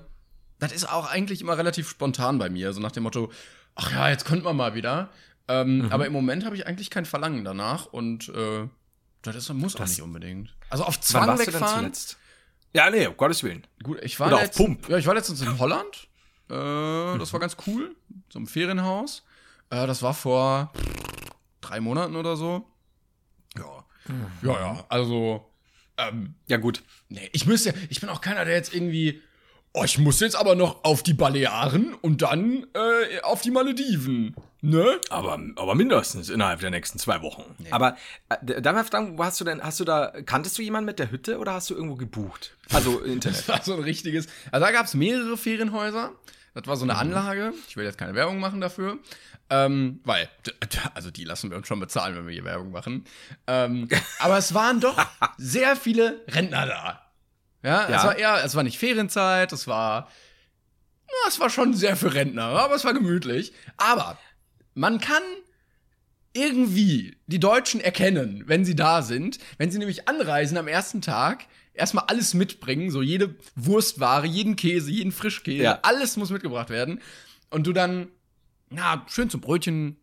das 0.59 0.73
ist 0.73 0.89
auch 0.93 1.11
eigentlich 1.11 1.41
immer 1.41 1.57
relativ 1.59 1.89
spontan 1.89 2.39
bei 2.39 2.51
mir. 2.51 2.73
So 2.73 2.81
nach 2.81 2.93
dem 2.93 3.03
Motto, 3.03 3.33
ach 3.75 3.91
ja, 3.93 4.09
jetzt 4.11 4.25
könnte 4.27 4.45
man 4.45 4.57
mal 4.57 4.75
wieder. 4.75 5.09
Ähm, 5.49 5.79
Mhm. 5.87 5.93
Aber 5.93 6.07
im 6.07 6.13
Moment 6.13 6.45
habe 6.45 6.55
ich 6.55 6.67
eigentlich 6.69 6.91
kein 6.91 7.05
Verlangen 7.07 7.45
danach 7.45 7.87
und 7.87 8.29
äh, 8.29 8.69
das 9.23 9.49
muss 9.53 9.75
auch 9.75 9.81
Das- 9.81 9.91
nicht 9.91 10.03
unbedingt. 10.03 10.55
Also 10.69 10.85
auf 10.85 11.01
Zwang 11.01 11.27
warst 11.27 11.41
du 11.43 11.45
denn 11.47 11.55
wegfahren. 11.55 11.79
zuletzt? 11.81 12.17
Ja, 12.73 12.89
nee, 12.91 13.07
um 13.07 13.17
Gottes 13.17 13.43
Willen. 13.43 13.67
Gut, 13.83 13.99
ich 14.03 14.19
war 14.21 14.29
Oder 14.29 14.37
auf 14.37 14.43
letztens, 14.43 14.67
Pump. 14.67 14.89
Ja, 14.89 14.97
ich 14.99 15.07
war 15.07 15.15
letztens 15.15 15.41
in 15.43 15.59
Holland. 15.59 16.09
Äh, 16.49 17.19
Das 17.19 17.33
war 17.33 17.41
ganz 17.41 17.57
cool. 17.67 17.97
So 18.33 18.39
im 18.39 18.47
Ferienhaus. 18.47 19.25
Äh, 19.71 19.87
das 19.87 20.03
war 20.03 20.15
vor 20.15 20.73
drei 21.61 21.81
Monaten 21.81 22.17
oder 22.17 22.37
so. 22.37 22.67
Ja. 23.57 23.85
Ja, 24.43 24.53
ja. 24.61 24.85
Also, 24.89 25.51
ähm, 25.97 26.35
Ja, 26.47 26.57
gut. 26.57 26.83
nee, 27.09 27.29
ich 27.33 27.47
müsste, 27.47 27.75
ich 27.89 28.01
bin 28.01 28.09
auch 28.09 28.21
keiner, 28.21 28.45
der 28.45 28.55
jetzt 28.55 28.75
irgendwie, 28.75 29.23
oh, 29.73 29.85
ich 29.85 29.99
muss 29.99 30.21
jetzt 30.21 30.37
aber 30.37 30.55
noch 30.55 30.85
auf 30.85 31.03
die 31.03 31.15
Balearen 31.15 31.95
und 31.95 32.23
dann 32.23 32.67
äh, 32.75 33.21
auf 33.23 33.41
die 33.43 33.51
Malediven. 33.51 34.35
Ne? 34.63 35.01
Aber, 35.09 35.39
aber 35.57 35.75
mindestens 35.75 36.29
innerhalb 36.29 36.61
der 36.61 36.71
nächsten 36.71 36.99
zwei 36.99 37.23
Wochen. 37.23 37.45
Aber 37.71 37.97
äh, 38.29 38.61
darf 38.61 38.83
ich 38.85 38.91
fragen, 38.91 39.17
wo 39.17 39.25
hast 39.25 39.41
du 39.41 39.45
denn, 39.45 39.63
hast 39.63 39.81
du 39.81 39.85
da, 39.85 40.13
kanntest 40.27 40.59
du 40.59 40.63
jemanden 40.63 40.87
mit 40.87 40.99
der 40.99 41.11
Hütte 41.11 41.39
oder 41.39 41.55
hast 41.55 41.71
du 41.71 41.75
irgendwo 41.75 41.97
gebucht? 41.97 42.57
Also 42.73 42.99
Internet. 43.05 43.39
Das 43.39 43.49
war 43.49 43.63
so 43.63 43.75
ein 43.75 43.83
richtiges. 43.83 44.27
Also 44.53 44.67
da 44.67 44.73
gab 44.73 44.87
es 44.87 44.95
mehrere 44.95 45.37
Ferienhäuser. 45.37 46.13
Das 46.55 46.67
war 46.67 46.77
so 46.77 46.85
Mhm. 46.85 46.91
eine 46.91 46.99
Anlage. 47.01 47.53
Ich 47.69 47.77
will 47.77 47.85
jetzt 47.85 47.97
keine 47.97 48.15
Werbung 48.15 48.39
machen 48.41 48.61
dafür. 48.61 48.99
Ähm, 49.53 50.01
weil, 50.05 50.29
also 50.95 51.11
die 51.11 51.25
lassen 51.25 51.51
wir 51.51 51.57
uns 51.57 51.67
schon 51.67 51.81
bezahlen, 51.81 52.15
wenn 52.17 52.27
wir 52.27 52.33
hier 52.35 52.45
Werbung 52.45 52.71
machen. 52.71 53.05
Ähm, 53.47 53.89
aber 54.19 54.37
es 54.39 54.53
waren 54.53 54.81
doch 54.81 54.97
sehr 55.39 55.75
viele 55.77 56.21
Rentner 56.29 56.67
da. 56.67 57.10
Ja, 57.63 57.85
es 57.85 57.91
Ja. 57.91 58.05
war 58.05 58.17
eher, 58.19 58.45
es 58.45 58.55
war 58.55 58.63
nicht 58.63 58.79
Ferienzeit, 58.79 59.53
es 59.53 59.67
war, 59.67 60.09
na, 61.07 61.29
es 61.29 61.39
war 61.41 61.51
schon 61.51 61.75
sehr 61.75 61.97
für 61.97 62.15
Rentner, 62.15 62.45
aber 62.45 62.75
es 62.75 62.85
war 62.85 62.95
gemütlich. 62.95 63.53
Aber 63.77 64.19
man 64.75 65.01
kann 65.01 65.23
irgendwie 66.33 67.17
die 67.27 67.41
Deutschen 67.41 67.81
erkennen, 67.81 68.45
wenn 68.47 68.65
sie 68.65 68.77
da 68.77 69.03
sind, 69.03 69.39
wenn 69.59 69.71
sie 69.71 69.79
nämlich 69.79 70.09
anreisen 70.09 70.57
am 70.57 70.69
ersten 70.69 71.03
Tag, 71.03 71.47
erstmal 71.75 72.05
alles 72.07 72.35
mitbringen, 72.35 72.91
so 72.91 73.03
jede 73.03 73.35
Wurstware, 73.57 74.27
jeden 74.27 74.55
Käse, 74.57 74.91
jeden 74.91 75.13
Frischkäse, 75.13 75.63
Ja. 75.65 75.79
alles 75.83 76.17
muss 76.17 76.31
mitgebracht 76.31 76.71
werden. 76.71 77.01
Und 77.51 77.67
du 77.67 77.73
dann, 77.73 78.09
na, 78.71 79.05
schön 79.09 79.29
zum 79.29 79.41
Brötchen 79.41 79.97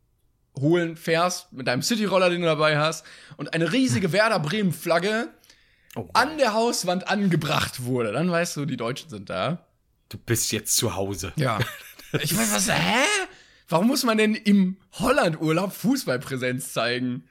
holen 0.60 0.98
fährst, 0.98 1.54
mit 1.54 1.68
deinem 1.68 1.82
Cityroller, 1.82 2.30
den 2.30 2.42
du 2.42 2.48
dabei 2.48 2.78
hast, 2.78 3.06
und 3.38 3.54
eine 3.54 3.72
riesige 3.72 4.12
Werder 4.12 4.40
Bremen-Flagge 4.40 5.30
Oh, 5.98 6.10
an 6.14 6.38
der 6.38 6.54
Hauswand 6.54 7.08
angebracht 7.08 7.84
wurde. 7.84 8.12
Dann 8.12 8.30
weißt 8.30 8.56
du, 8.58 8.66
die 8.66 8.78
Deutschen 8.78 9.10
sind 9.10 9.30
da. 9.30 9.66
du 10.10 10.18
bist 10.18 10.52
jetzt 10.52 10.76
zu 10.76 10.96
Hause. 10.96 11.34
Ja. 11.36 11.60
Ich 12.22 12.32
meine, 12.32 12.50
was, 12.54 12.72
hä? 12.72 13.04
Warum 13.68 13.88
muss 13.88 14.06
man 14.06 14.18
denn 14.18 14.34
im 14.34 14.78
Holland-Urlaub 14.94 15.74
Fußballpräsenz 15.74 16.72
zeigen? 16.72 17.28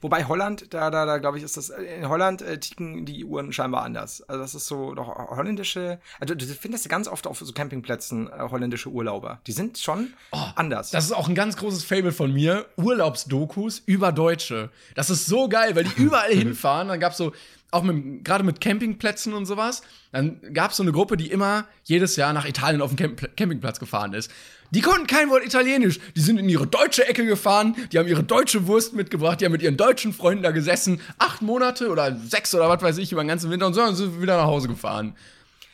Wobei 0.00 0.24
Holland, 0.24 0.72
da, 0.72 0.90
da, 0.90 1.06
da 1.06 1.18
glaube 1.18 1.38
ich, 1.38 1.44
ist 1.44 1.56
das, 1.56 1.70
in 1.70 2.08
Holland 2.08 2.42
äh, 2.42 2.58
ticken 2.58 3.04
die 3.04 3.24
Uhren 3.24 3.52
scheinbar 3.52 3.82
anders. 3.82 4.22
Also 4.28 4.42
das 4.42 4.54
ist 4.54 4.66
so 4.66 4.94
doch 4.94 5.08
holländische, 5.36 6.00
also 6.18 6.34
du 6.34 6.44
findest 6.46 6.88
ganz 6.88 7.08
oft 7.08 7.26
auf 7.26 7.38
so 7.38 7.52
Campingplätzen 7.52 8.28
äh, 8.28 8.48
holländische 8.50 8.90
Urlauber. 8.90 9.40
Die 9.46 9.52
sind 9.52 9.78
schon 9.78 10.14
anders. 10.54 10.90
Das 10.90 11.04
ist 11.04 11.12
auch 11.12 11.28
ein 11.28 11.34
ganz 11.34 11.56
großes 11.56 11.84
Fable 11.84 12.12
von 12.12 12.32
mir. 12.32 12.66
Urlaubsdokus 12.76 13.82
über 13.86 14.12
Deutsche. 14.12 14.70
Das 14.94 15.10
ist 15.10 15.26
so 15.26 15.48
geil, 15.48 15.76
weil 15.76 15.84
die 15.84 15.96
überall 16.02 16.32
hinfahren. 16.32 16.88
Dann 16.88 17.00
gab's 17.00 17.16
so, 17.16 17.32
auch 17.70 17.82
mit, 17.82 18.24
gerade 18.24 18.44
mit 18.44 18.60
Campingplätzen 18.60 19.32
und 19.32 19.46
sowas, 19.46 19.82
dann 20.12 20.40
gab's 20.52 20.76
so 20.76 20.82
eine 20.82 20.92
Gruppe, 20.92 21.16
die 21.16 21.30
immer 21.30 21.66
jedes 21.84 22.16
Jahr 22.16 22.32
nach 22.32 22.46
Italien 22.46 22.82
auf 22.82 22.94
den 22.94 22.96
Camp 23.16 23.36
Campingplatz 23.36 23.78
gefahren 23.78 24.12
ist. 24.12 24.30
Die 24.72 24.80
konnten 24.80 25.06
kein 25.06 25.30
Wort 25.30 25.44
Italienisch. 25.44 25.98
Die 26.16 26.20
sind 26.20 26.38
in 26.38 26.48
ihre 26.48 26.66
deutsche 26.66 27.06
Ecke 27.06 27.26
gefahren, 27.26 27.74
die 27.92 27.98
haben 27.98 28.08
ihre 28.08 28.22
deutsche 28.22 28.66
Wurst 28.66 28.94
mitgebracht, 28.94 29.40
die 29.40 29.44
haben 29.44 29.52
mit 29.52 29.62
ihren 29.62 29.76
deutschen 29.76 30.12
Freunden 30.12 30.42
da 30.42 30.50
gesessen, 30.52 31.00
acht 31.18 31.42
Monate 31.42 31.88
oder 31.88 32.16
sechs 32.16 32.54
oder 32.54 32.68
was 32.68 32.82
weiß 32.82 32.98
ich 32.98 33.12
über 33.12 33.22
den 33.22 33.28
ganzen 33.28 33.50
Winter 33.50 33.66
und 33.66 33.74
so 33.74 33.82
und 33.82 33.96
sind 33.96 34.20
wieder 34.20 34.36
nach 34.36 34.46
Hause 34.46 34.68
gefahren. 34.68 35.14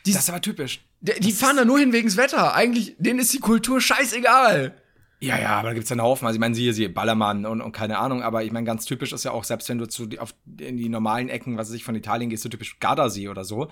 das 0.05 0.15
ist 0.15 0.29
aber 0.29 0.41
typisch. 0.41 0.81
Die, 1.01 1.19
die 1.19 1.31
fahren 1.31 1.57
da 1.57 1.65
nur 1.65 1.79
hin 1.79 1.93
wegen's 1.93 2.17
Wetter. 2.17 2.55
Eigentlich, 2.55 2.95
denen 2.97 3.19
ist 3.19 3.33
die 3.33 3.39
Kultur 3.39 3.79
scheißegal. 3.79 4.75
Ja, 5.19 5.39
ja, 5.39 5.57
aber 5.57 5.69
da 5.69 5.73
gibt's 5.73 5.89
ja 5.89 5.95
einen 5.95 6.03
Haufen. 6.03 6.27
Also 6.27 6.37
ich 6.37 6.39
meine, 6.39 6.53
siehe 6.53 6.73
sie, 6.73 6.87
Ballermann 6.87 7.47
und, 7.47 7.61
und 7.61 7.71
keine 7.71 7.97
Ahnung, 7.97 8.21
aber 8.21 8.43
ich 8.43 8.51
meine, 8.51 8.65
ganz 8.65 8.85
typisch 8.85 9.13
ist 9.13 9.25
ja 9.25 9.31
auch, 9.31 9.45
selbst 9.45 9.67
wenn 9.67 9.79
du 9.79 9.87
zu 9.87 10.07
auf 10.19 10.35
in 10.59 10.77
die 10.77 10.89
normalen 10.89 11.29
Ecken, 11.29 11.57
was 11.57 11.69
weiß 11.69 11.75
ich, 11.75 11.83
von 11.83 11.95
Italien 11.95 12.29
gehst, 12.29 12.43
so 12.43 12.49
typisch 12.49 12.79
Gardasee 12.79 13.27
oder 13.27 13.43
so, 13.43 13.69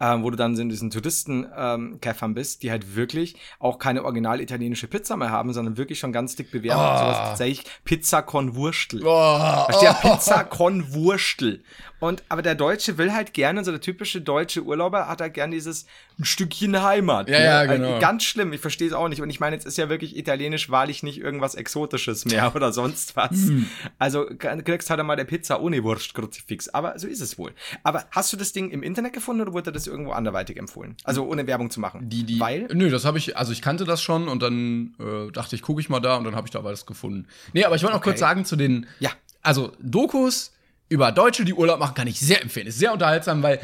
ähm, 0.00 0.24
wo 0.24 0.30
du 0.30 0.36
dann 0.36 0.56
in 0.58 0.68
diesen 0.68 0.90
Touristen 0.90 1.46
ähm, 1.56 2.00
bist, 2.34 2.64
die 2.64 2.72
halt 2.72 2.96
wirklich 2.96 3.36
auch 3.60 3.78
keine 3.78 4.04
original 4.04 4.40
italienische 4.40 4.88
Pizza 4.88 5.16
mehr 5.16 5.30
haben, 5.30 5.52
sondern 5.52 5.76
wirklich 5.76 6.00
schon 6.00 6.12
ganz 6.12 6.34
dick 6.34 6.50
bewertet. 6.50 6.80
Oh. 6.80 6.98
Sowas 6.98 7.18
tatsächlich 7.18 7.64
Pizza 7.84 8.22
con 8.22 8.56
Wurstel. 8.56 9.00
Da 9.00 9.68
steht 9.70 9.82
ja 9.82 9.92
Pizza 9.92 10.44
con 10.44 10.92
Wurstel. 10.94 11.62
Und, 12.00 12.22
aber 12.28 12.42
der 12.42 12.54
Deutsche 12.54 12.96
will 12.98 13.12
halt 13.12 13.32
gerne, 13.34 13.64
so 13.64 13.70
der 13.72 13.80
typische 13.80 14.20
deutsche 14.20 14.62
Urlauber 14.62 15.08
hat 15.08 15.20
halt 15.20 15.34
gerne 15.34 15.54
dieses 15.54 15.86
ein 16.18 16.24
Stückchen 16.24 16.80
Heimat. 16.82 17.28
Ja, 17.28 17.38
ne? 17.38 17.44
ja, 17.44 17.58
Also 17.58 17.72
genau. 17.74 17.98
Ganz 17.98 18.24
schlimm, 18.24 18.52
ich 18.52 18.60
verstehe 18.60 18.86
es 18.86 18.92
auch 18.94 19.08
nicht. 19.08 19.20
Und 19.20 19.30
ich 19.30 19.40
meine, 19.40 19.56
jetzt 19.56 19.66
ist 19.66 19.78
ja 19.78 19.88
wirklich 19.88 20.16
italienisch 20.16 20.70
wahrlich 20.70 21.02
nicht 21.02 21.18
irgendwas 21.18 21.54
Exotisches 21.56 22.24
mehr 22.24 22.54
oder 22.54 22.72
sonst 22.72 23.16
was. 23.16 23.30
Hm. 23.32 23.66
Also 23.98 24.26
kriegst 24.38 24.90
halt 24.90 25.02
mal 25.04 25.16
der 25.16 25.24
Pizza 25.24 25.60
ohne 25.60 25.82
Wurstkruzifix. 25.82 26.68
Aber 26.68 26.98
so 26.98 27.06
ist 27.08 27.20
es 27.20 27.38
wohl. 27.38 27.52
Aber 27.82 28.04
hast 28.10 28.32
du 28.32 28.36
das 28.36 28.52
Ding 28.52 28.70
im 28.70 28.82
Internet 28.82 29.12
gefunden 29.12 29.42
oder 29.42 29.52
wurde 29.52 29.72
das 29.72 29.86
irgendwo 29.86 30.12
anderweitig 30.12 30.56
empfohlen? 30.56 30.96
Also 31.04 31.26
ohne 31.26 31.46
Werbung 31.46 31.70
zu 31.70 31.80
machen. 31.80 32.08
Die, 32.08 32.24
die, 32.24 32.38
Weil? 32.40 32.68
Nö, 32.72 32.90
das 32.90 33.04
habe 33.04 33.18
ich, 33.18 33.36
also 33.36 33.52
ich 33.52 33.62
kannte 33.62 33.84
das 33.84 34.02
schon 34.02 34.28
und 34.28 34.42
dann 34.42 34.94
äh, 35.00 35.30
dachte 35.32 35.56
ich, 35.56 35.62
gucke 35.62 35.80
ich 35.80 35.88
mal 35.88 36.00
da 36.00 36.16
und 36.16 36.24
dann 36.24 36.36
habe 36.36 36.46
ich 36.46 36.52
da 36.52 36.62
was 36.64 36.86
gefunden. 36.86 37.26
Nee, 37.52 37.64
aber 37.64 37.74
ich 37.76 37.82
wollte 37.82 37.94
noch 37.94 38.00
Okay. 38.00 38.10
kurz 38.10 38.20
sagen 38.20 38.44
zu 38.44 38.54
den, 38.56 38.86
Ja. 39.00 39.10
also 39.42 39.72
Dokus 39.80 40.52
über 40.88 41.12
Deutsche, 41.12 41.44
die 41.44 41.54
Urlaub 41.54 41.80
machen, 41.80 41.94
kann 41.94 42.06
ich 42.06 42.18
sehr 42.18 42.42
empfehlen. 42.42 42.66
Ist 42.66 42.78
sehr 42.78 42.92
unterhaltsam, 42.92 43.42
weil 43.42 43.60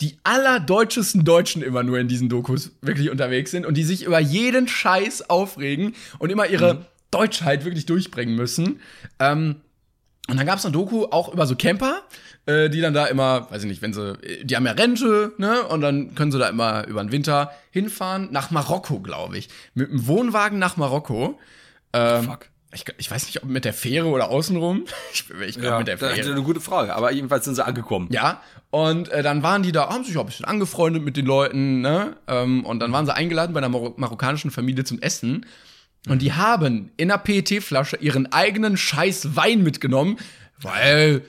die 0.00 0.18
allerdeutschesten 0.24 1.24
Deutschen 1.24 1.62
immer 1.62 1.82
nur 1.82 1.98
in 1.98 2.08
diesen 2.08 2.28
Dokus 2.28 2.72
wirklich 2.82 3.10
unterwegs 3.10 3.50
sind 3.50 3.64
und 3.64 3.76
die 3.76 3.84
sich 3.84 4.04
über 4.04 4.18
jeden 4.18 4.66
Scheiß 4.66 5.30
aufregen 5.30 5.94
und 6.18 6.30
immer 6.30 6.46
ihre 6.46 6.86
Deutschheit 7.10 7.64
wirklich 7.64 7.86
durchbringen 7.86 8.34
müssen. 8.34 8.80
Ähm, 9.20 9.56
und 10.28 10.38
dann 10.38 10.46
gab 10.46 10.58
es 10.58 10.64
eine 10.64 10.72
Doku 10.72 11.04
auch 11.04 11.32
über 11.32 11.46
so 11.46 11.54
Camper, 11.54 12.02
äh, 12.46 12.70
die 12.70 12.80
dann 12.80 12.94
da 12.94 13.06
immer, 13.06 13.50
weiß 13.50 13.62
ich 13.62 13.68
nicht, 13.68 13.82
wenn 13.82 13.92
sie, 13.92 14.14
äh, 14.22 14.44
die 14.44 14.56
haben 14.56 14.64
ja 14.64 14.72
Rente, 14.72 15.32
ne? 15.36 15.62
Und 15.64 15.82
dann 15.82 16.14
können 16.14 16.32
sie 16.32 16.38
da 16.38 16.48
immer 16.48 16.86
über 16.86 17.02
den 17.04 17.12
Winter 17.12 17.52
hinfahren, 17.70 18.28
nach 18.32 18.50
Marokko, 18.50 19.00
glaube 19.00 19.36
ich. 19.36 19.48
Mit 19.74 19.90
dem 19.90 20.06
Wohnwagen 20.06 20.58
nach 20.58 20.76
Marokko. 20.78 21.38
Ähm, 21.92 22.24
Fuck. 22.24 22.48
Ich, 22.74 22.84
ich 22.98 23.10
weiß 23.10 23.26
nicht, 23.26 23.42
ob 23.42 23.48
mit 23.48 23.64
der 23.64 23.72
Fähre 23.72 24.08
oder 24.08 24.28
außenrum. 24.30 24.84
Ich, 25.12 25.24
ich 25.48 25.58
glaube 25.58 25.78
mit 25.78 25.88
der 25.88 25.96
das 25.96 26.10
ist 26.10 26.18
Fähre. 26.24 26.32
eine 26.32 26.42
gute 26.42 26.60
Frage. 26.60 26.94
Aber 26.94 27.12
jedenfalls 27.12 27.44
sind 27.44 27.54
sie 27.54 27.64
angekommen. 27.64 28.08
Ja, 28.10 28.42
und 28.70 29.08
äh, 29.08 29.22
dann 29.22 29.42
waren 29.42 29.62
die 29.62 29.70
da, 29.72 29.88
haben 29.88 30.04
sich 30.04 30.16
auch 30.16 30.22
ein 30.22 30.26
bisschen 30.26 30.44
angefreundet 30.44 31.04
mit 31.04 31.16
den 31.16 31.26
Leuten, 31.26 31.80
ne? 31.80 32.16
Ähm, 32.26 32.64
und 32.66 32.80
dann 32.80 32.92
waren 32.92 33.06
sie 33.06 33.14
eingeladen 33.14 33.52
bei 33.52 33.58
einer 33.58 33.68
Maro 33.68 33.94
marokkanischen 33.96 34.50
Familie 34.50 34.84
zum 34.84 35.00
Essen. 35.00 35.46
Und 36.08 36.20
die 36.20 36.32
haben 36.32 36.90
in 36.96 37.10
einer 37.10 37.18
PET-Flasche 37.18 37.96
ihren 37.96 38.30
eigenen 38.32 38.76
Scheiß 38.76 39.36
Wein 39.36 39.62
mitgenommen, 39.62 40.18
weil, 40.60 41.22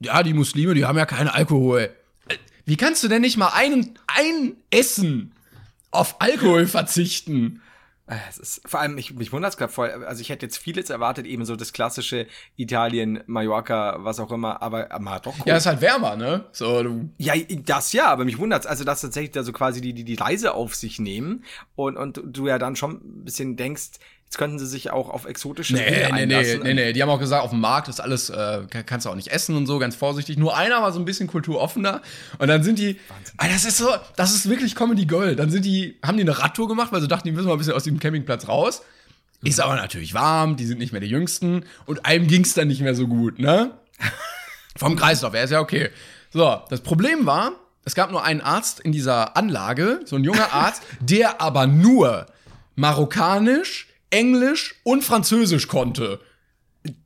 ja, 0.00 0.22
die 0.22 0.34
Muslime, 0.34 0.74
die 0.74 0.84
haben 0.84 0.98
ja 0.98 1.06
keinen 1.06 1.28
Alkohol. 1.28 1.90
Äh, 2.28 2.34
Wie 2.66 2.76
kannst 2.76 3.02
du 3.04 3.08
denn 3.08 3.22
nicht 3.22 3.36
mal 3.36 3.52
einen, 3.54 3.96
ein 4.08 4.54
Essen 4.70 5.32
auf 5.92 6.20
Alkohol 6.20 6.66
verzichten? 6.66 7.62
Es 8.28 8.38
ist, 8.38 8.62
vor 8.64 8.80
allem, 8.80 8.96
ich, 8.96 9.14
mich 9.14 9.32
wundert 9.32 9.52
es 9.52 9.56
gerade 9.58 9.72
voll. 9.72 9.90
Also 9.90 10.22
ich 10.22 10.30
hätte 10.30 10.46
jetzt 10.46 10.56
vieles 10.56 10.88
erwartet, 10.88 11.26
eben 11.26 11.44
so 11.44 11.56
das 11.56 11.74
klassische 11.74 12.26
Italien, 12.56 13.22
Mallorca, 13.26 13.96
was 14.00 14.18
auch 14.18 14.32
immer, 14.32 14.62
aber 14.62 14.90
äh, 14.90 14.98
Marokko. 14.98 15.34
Ja, 15.44 15.56
ist 15.56 15.66
halt 15.66 15.82
wärmer, 15.82 16.16
ne? 16.16 16.46
So, 16.52 16.82
du, 16.82 17.10
Ja, 17.18 17.34
das 17.36 17.92
ja, 17.92 18.06
aber 18.06 18.24
mich 18.24 18.38
wundert's, 18.38 18.66
also 18.66 18.84
dass 18.84 19.02
tatsächlich 19.02 19.32
da 19.32 19.42
so 19.42 19.52
quasi 19.52 19.82
die, 19.82 19.92
die, 19.92 20.04
die 20.04 20.14
Reise 20.14 20.54
auf 20.54 20.74
sich 20.74 20.98
nehmen 20.98 21.44
und, 21.74 21.96
und 21.96 22.22
du 22.24 22.46
ja 22.46 22.58
dann 22.58 22.76
schon 22.76 22.92
ein 22.92 23.24
bisschen 23.24 23.56
denkst, 23.56 23.98
Jetzt 24.28 24.36
könnten 24.36 24.58
sie 24.58 24.66
sich 24.66 24.90
auch 24.90 25.08
auf 25.08 25.24
exotische 25.24 25.72
Nee, 25.72 25.84
Dinge 25.86 25.96
nee, 25.96 26.26
nee, 26.26 26.34
einlassen. 26.34 26.62
nee, 26.62 26.74
nee. 26.74 26.92
Die 26.92 27.00
haben 27.02 27.08
auch 27.08 27.18
gesagt, 27.18 27.42
auf 27.42 27.48
dem 27.50 27.60
Markt 27.60 27.88
ist 27.88 27.98
alles, 27.98 28.28
äh, 28.28 28.60
kann- 28.68 28.84
kannst 28.84 29.06
du 29.06 29.10
auch 29.10 29.14
nicht 29.14 29.28
essen 29.28 29.56
und 29.56 29.66
so, 29.66 29.78
ganz 29.78 29.96
vorsichtig. 29.96 30.36
Nur 30.36 30.54
einer 30.54 30.82
war 30.82 30.92
so 30.92 30.98
ein 30.98 31.06
bisschen 31.06 31.28
kulturoffener. 31.28 32.02
Und 32.38 32.48
dann 32.48 32.62
sind 32.62 32.78
die, 32.78 33.00
ah, 33.38 33.46
das 33.48 33.64
ist 33.64 33.78
so, 33.78 33.88
das 34.16 34.34
ist 34.34 34.50
wirklich 34.50 34.74
Comedy 34.74 35.06
Gold. 35.06 35.38
Dann 35.38 35.50
sind 35.50 35.64
die, 35.64 35.96
haben 36.04 36.18
die 36.18 36.24
eine 36.24 36.38
Radtour 36.38 36.68
gemacht, 36.68 36.92
weil 36.92 37.00
sie 37.00 37.08
dachten, 37.08 37.26
die 37.26 37.32
müssen 37.32 37.46
mal 37.46 37.52
ein 37.54 37.58
bisschen 37.58 37.72
aus 37.72 37.84
dem 37.84 37.98
Campingplatz 37.98 38.48
raus. 38.48 38.82
Ist 39.42 39.60
aber 39.60 39.76
natürlich 39.76 40.12
warm, 40.12 40.56
die 40.56 40.66
sind 40.66 40.78
nicht 40.78 40.92
mehr 40.92 41.00
die 41.00 41.06
Jüngsten. 41.08 41.64
Und 41.86 42.04
einem 42.04 42.26
ging's 42.26 42.52
dann 42.52 42.68
nicht 42.68 42.82
mehr 42.82 42.94
so 42.94 43.06
gut, 43.08 43.38
ne? 43.38 43.70
Vom 44.76 44.94
Kreislauf, 44.96 45.32
er 45.32 45.44
ist 45.44 45.50
ja 45.52 45.60
okay. 45.60 45.88
So, 46.34 46.60
das 46.68 46.82
Problem 46.82 47.24
war, 47.24 47.52
es 47.86 47.94
gab 47.94 48.10
nur 48.10 48.22
einen 48.24 48.42
Arzt 48.42 48.80
in 48.80 48.92
dieser 48.92 49.38
Anlage, 49.38 50.00
so 50.04 50.16
ein 50.16 50.24
junger 50.24 50.52
Arzt, 50.52 50.82
der 51.00 51.40
aber 51.40 51.66
nur 51.66 52.26
Marokkanisch, 52.76 53.87
Englisch 54.10 54.76
und 54.84 55.04
Französisch 55.04 55.68
konnte. 55.68 56.20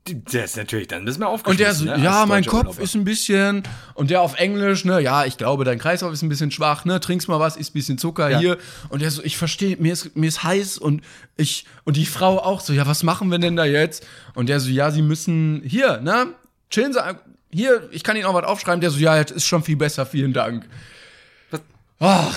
Der 0.07 0.45
ist 0.45 0.57
natürlich 0.57 0.89
dann 0.89 1.01
ein 1.01 1.05
bisschen 1.07 1.21
mehr 1.21 1.31
Und 1.33 1.59
der 1.59 1.75
so, 1.75 1.85
ne, 1.85 1.99
ja, 1.99 2.27
mein 2.27 2.45
Kopf 2.45 2.67
Urlauber. 2.67 2.83
ist 2.83 2.95
ein 2.95 3.05
bisschen, 3.05 3.63
und 3.95 4.11
der 4.11 4.21
auf 4.21 4.35
Englisch, 4.39 4.85
ne, 4.85 5.01
ja, 5.01 5.25
ich 5.25 5.39
glaube, 5.39 5.65
dein 5.65 5.79
Kreislauf 5.79 6.13
ist 6.13 6.23
ein 6.23 6.29
bisschen 6.29 6.51
schwach, 6.51 6.85
ne, 6.85 7.01
trinkst 7.01 7.27
mal 7.29 7.41
was, 7.41 7.57
isst 7.57 7.71
ein 7.71 7.75
bisschen 7.75 7.99
Zucker 7.99 8.29
Ja. 8.31 8.39
hier. 8.39 8.59
Und 8.91 9.03
der 9.03 9.11
so, 9.11 9.23
ich 9.25 9.37
verstehe, 9.37 9.77
mir 9.79 9.93
ist, 9.93 10.15
mir 10.15 10.29
ist 10.29 10.45
heiß 10.45 10.79
und 10.79 11.03
ich, 11.37 11.67
und 11.85 11.97
die 11.97 12.07
Frau 12.07 12.39
auch 12.39 12.61
so, 12.61 12.73
ja, 12.73 12.87
was 12.87 13.03
machen 13.03 13.31
wir 13.31 13.39
denn 13.39 13.57
da 13.57 13.65
jetzt? 13.65 14.07
Und 14.35 14.49
der 14.49 14.61
so, 14.61 14.69
ja, 14.71 14.91
sie 14.91 15.03
müssen, 15.03 15.63
hier, 15.65 16.01
ne, 16.01 16.29
chillen 16.71 16.93
Sie, 16.93 17.01
hier, 17.51 17.89
ich 17.91 18.03
kann 18.05 18.17
Ihnen 18.17 18.27
auch 18.27 18.35
was 18.35 18.45
aufschreiben. 18.45 18.81
Der 18.81 18.91
so, 18.91 18.99
ja, 18.99 19.17
jetzt 19.17 19.31
ist 19.31 19.47
schon 19.47 19.63
viel 19.63 19.77
besser, 19.77 20.07
vielen 20.07 20.33
Dank. 20.33 20.67
Ach, 21.99 22.37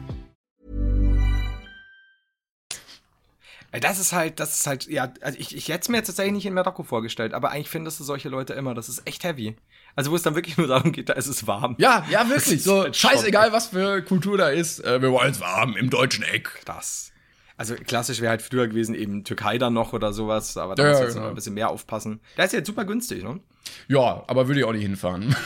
Das 3.79 3.99
ist 3.99 4.11
halt, 4.11 4.39
das 4.41 4.59
ist 4.59 4.67
halt, 4.67 4.87
ja, 4.87 5.13
also 5.21 5.39
ich, 5.39 5.55
ich 5.55 5.69
hätte 5.69 5.79
es 5.81 5.89
mir 5.89 5.97
jetzt 5.97 6.07
tatsächlich 6.07 6.33
nicht 6.33 6.45
in 6.45 6.53
Marokko 6.53 6.83
vorgestellt, 6.83 7.33
aber 7.33 7.51
eigentlich 7.51 7.69
findest 7.69 7.99
du 8.01 8.03
solche 8.03 8.27
Leute 8.27 8.53
immer, 8.53 8.73
das 8.73 8.89
ist 8.89 9.07
echt 9.07 9.23
heavy. 9.23 9.55
Also 9.95 10.11
wo 10.11 10.15
es 10.15 10.23
dann 10.23 10.35
wirklich 10.35 10.57
nur 10.57 10.67
darum 10.67 10.91
geht, 10.91 11.07
da 11.07 11.13
ist 11.13 11.27
es 11.27 11.47
warm. 11.47 11.75
ja, 11.77 12.05
ja, 12.09 12.27
wirklich, 12.27 12.63
so, 12.63 12.81
halt 12.81 12.97
scheißegal, 12.97 13.53
was 13.53 13.67
für 13.67 14.01
Kultur 14.01 14.37
da 14.37 14.49
ist, 14.49 14.79
äh, 14.83 15.01
wir 15.01 15.11
wollen 15.11 15.31
es 15.31 15.39
warm 15.39 15.77
im 15.77 15.89
deutschen 15.89 16.23
Eck. 16.25 16.49
Krass. 16.65 17.11
Also 17.55 17.75
klassisch 17.75 18.19
wäre 18.21 18.31
halt 18.31 18.41
früher 18.41 18.67
gewesen, 18.67 18.93
eben 18.95 19.23
Türkei 19.23 19.57
dann 19.57 19.73
noch 19.73 19.93
oder 19.93 20.11
sowas, 20.13 20.57
aber 20.57 20.75
da 20.75 20.83
Ja, 20.83 20.89
muss 20.91 20.99
jetzt 20.99 21.09
noch 21.09 21.15
genau. 21.21 21.29
ein 21.29 21.35
bisschen 21.35 21.53
mehr 21.53 21.69
aufpassen. 21.69 22.19
Da 22.35 22.43
ist 22.43 22.53
jetzt 22.53 22.67
super 22.67 22.83
günstig, 22.85 23.23
ne? 23.23 23.39
Ja, 23.87 24.23
aber 24.27 24.47
würde 24.47 24.59
ich 24.61 24.65
auch 24.65 24.73
nicht 24.73 24.81
hinfahren. 24.81 25.33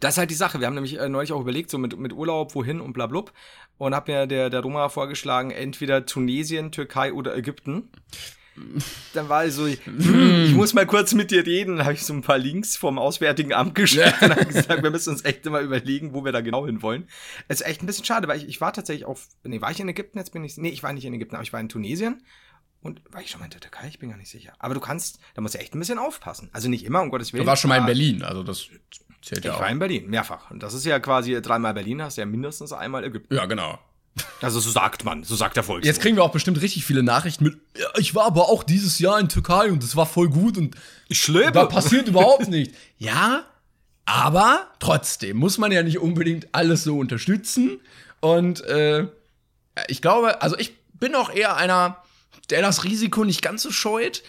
Das 0.00 0.14
ist 0.14 0.18
halt 0.18 0.30
die 0.30 0.34
Sache. 0.34 0.60
Wir 0.60 0.66
haben 0.66 0.74
nämlich 0.74 0.98
äh, 0.98 1.08
neulich 1.08 1.32
auch 1.32 1.40
überlegt, 1.40 1.70
so 1.70 1.78
mit, 1.78 1.98
mit 1.98 2.12
Urlaub, 2.12 2.54
wohin 2.54 2.80
und 2.80 2.92
bla 2.92 3.06
blub. 3.06 3.32
Und 3.78 3.94
hab 3.94 4.08
mir 4.08 4.26
der, 4.26 4.50
der 4.50 4.60
Roma 4.60 4.88
vorgeschlagen, 4.88 5.50
entweder 5.50 6.06
Tunesien, 6.06 6.72
Türkei 6.72 7.12
oder 7.12 7.36
Ägypten. 7.36 7.90
Dann 9.12 9.28
war 9.28 9.44
ich 9.44 9.52
so, 9.52 9.66
hm, 9.66 10.44
ich 10.46 10.54
muss 10.54 10.72
mal 10.72 10.86
kurz 10.86 11.12
mit 11.12 11.30
dir 11.30 11.44
reden. 11.44 11.76
Dann 11.76 11.84
habe 11.84 11.94
ich 11.94 12.04
so 12.04 12.14
ein 12.14 12.22
paar 12.22 12.38
Links 12.38 12.76
vom 12.76 12.98
Auswärtigen 12.98 13.52
Amt 13.52 13.74
geschickt 13.74 14.22
und 14.22 14.30
habe 14.30 14.46
gesagt, 14.46 14.82
wir 14.82 14.90
müssen 14.90 15.10
uns 15.10 15.24
echt 15.24 15.44
immer 15.44 15.60
überlegen, 15.60 16.14
wo 16.14 16.24
wir 16.24 16.32
da 16.32 16.40
genau 16.40 16.64
hin 16.64 16.80
wollen. 16.80 17.06
Es 17.48 17.60
ist 17.60 17.66
echt 17.66 17.82
ein 17.82 17.86
bisschen 17.86 18.06
schade, 18.06 18.28
weil 18.28 18.38
ich, 18.38 18.48
ich 18.48 18.60
war 18.60 18.72
tatsächlich 18.72 19.04
auf, 19.04 19.28
nee, 19.44 19.60
war 19.60 19.70
ich 19.70 19.80
in 19.80 19.88
Ägypten? 19.88 20.18
Jetzt 20.18 20.32
bin 20.32 20.42
ich, 20.42 20.56
nee, 20.56 20.70
ich 20.70 20.82
war 20.82 20.92
nicht 20.92 21.04
in 21.04 21.12
Ägypten, 21.12 21.34
aber 21.34 21.42
ich 21.42 21.52
war 21.52 21.60
in 21.60 21.68
Tunesien. 21.68 22.22
Und 22.80 23.02
war 23.10 23.20
ich 23.20 23.30
schon 23.30 23.40
mal 23.40 23.46
in 23.46 23.50
der 23.50 23.60
Türkei? 23.60 23.88
Ich 23.88 23.98
bin 23.98 24.10
gar 24.10 24.16
nicht 24.16 24.30
sicher. 24.30 24.52
Aber 24.58 24.74
du 24.74 24.80
kannst, 24.80 25.18
da 25.34 25.42
musst 25.42 25.54
du 25.54 25.58
echt 25.58 25.74
ein 25.74 25.78
bisschen 25.78 25.98
aufpassen. 25.98 26.48
Also 26.52 26.68
nicht 26.68 26.84
immer, 26.84 27.02
um 27.02 27.10
Gottes 27.10 27.32
Willen. 27.32 27.44
Du 27.44 27.46
warst 27.46 27.62
schon 27.62 27.68
mal 27.68 27.78
in 27.78 27.86
Berlin, 27.86 28.22
also 28.22 28.42
das 28.42 28.68
zählt 29.22 29.44
ja 29.44 29.50
ich 29.52 29.56
auch. 29.56 29.60
war 29.60 29.70
in 29.70 29.78
Berlin, 29.78 30.08
mehrfach. 30.08 30.50
Und 30.50 30.62
das 30.62 30.74
ist 30.74 30.84
ja 30.86 30.98
quasi 31.00 31.40
dreimal 31.42 31.74
Berlin, 31.74 32.02
hast 32.02 32.16
du 32.16 32.22
ja 32.22 32.26
mindestens 32.26 32.72
einmal 32.72 33.04
Ägypten. 33.04 33.34
Ja, 33.34 33.46
genau. 33.46 33.78
Also 34.40 34.60
so 34.60 34.70
sagt 34.70 35.04
man, 35.04 35.24
so 35.24 35.36
sagt 35.36 35.56
der 35.56 35.62
Volksmund. 35.62 35.84
Jetzt 35.84 36.00
kriegen 36.00 36.16
wir 36.16 36.24
auch 36.24 36.32
bestimmt 36.32 36.60
richtig 36.62 36.86
viele 36.86 37.02
Nachrichten 37.02 37.44
mit, 37.44 37.58
ja, 37.76 37.86
ich 37.98 38.14
war 38.14 38.24
aber 38.24 38.48
auch 38.48 38.62
dieses 38.62 38.98
Jahr 38.98 39.20
in 39.20 39.28
Türkei 39.28 39.70
und 39.70 39.82
es 39.82 39.94
war 39.94 40.06
voll 40.06 40.30
gut 40.30 40.56
und 40.56 40.74
ich 41.08 41.20
da 41.20 41.24
schlimme. 41.24 41.66
passiert 41.66 42.08
überhaupt 42.08 42.48
nicht. 42.48 42.74
Ja, 42.96 43.44
aber 44.06 44.68
trotzdem 44.78 45.36
muss 45.36 45.58
man 45.58 45.70
ja 45.72 45.82
nicht 45.82 45.98
unbedingt 45.98 46.48
alles 46.52 46.84
so 46.84 46.98
unterstützen. 46.98 47.80
Und 48.20 48.62
äh, 48.64 49.06
ich 49.88 50.00
glaube, 50.00 50.40
also 50.40 50.56
ich 50.56 50.72
bin 50.94 51.14
auch 51.14 51.30
eher 51.30 51.56
einer, 51.56 52.02
der 52.48 52.62
das 52.62 52.84
Risiko 52.84 53.24
nicht 53.24 53.42
ganz 53.42 53.62
so 53.62 53.70
scheut. 53.70 54.22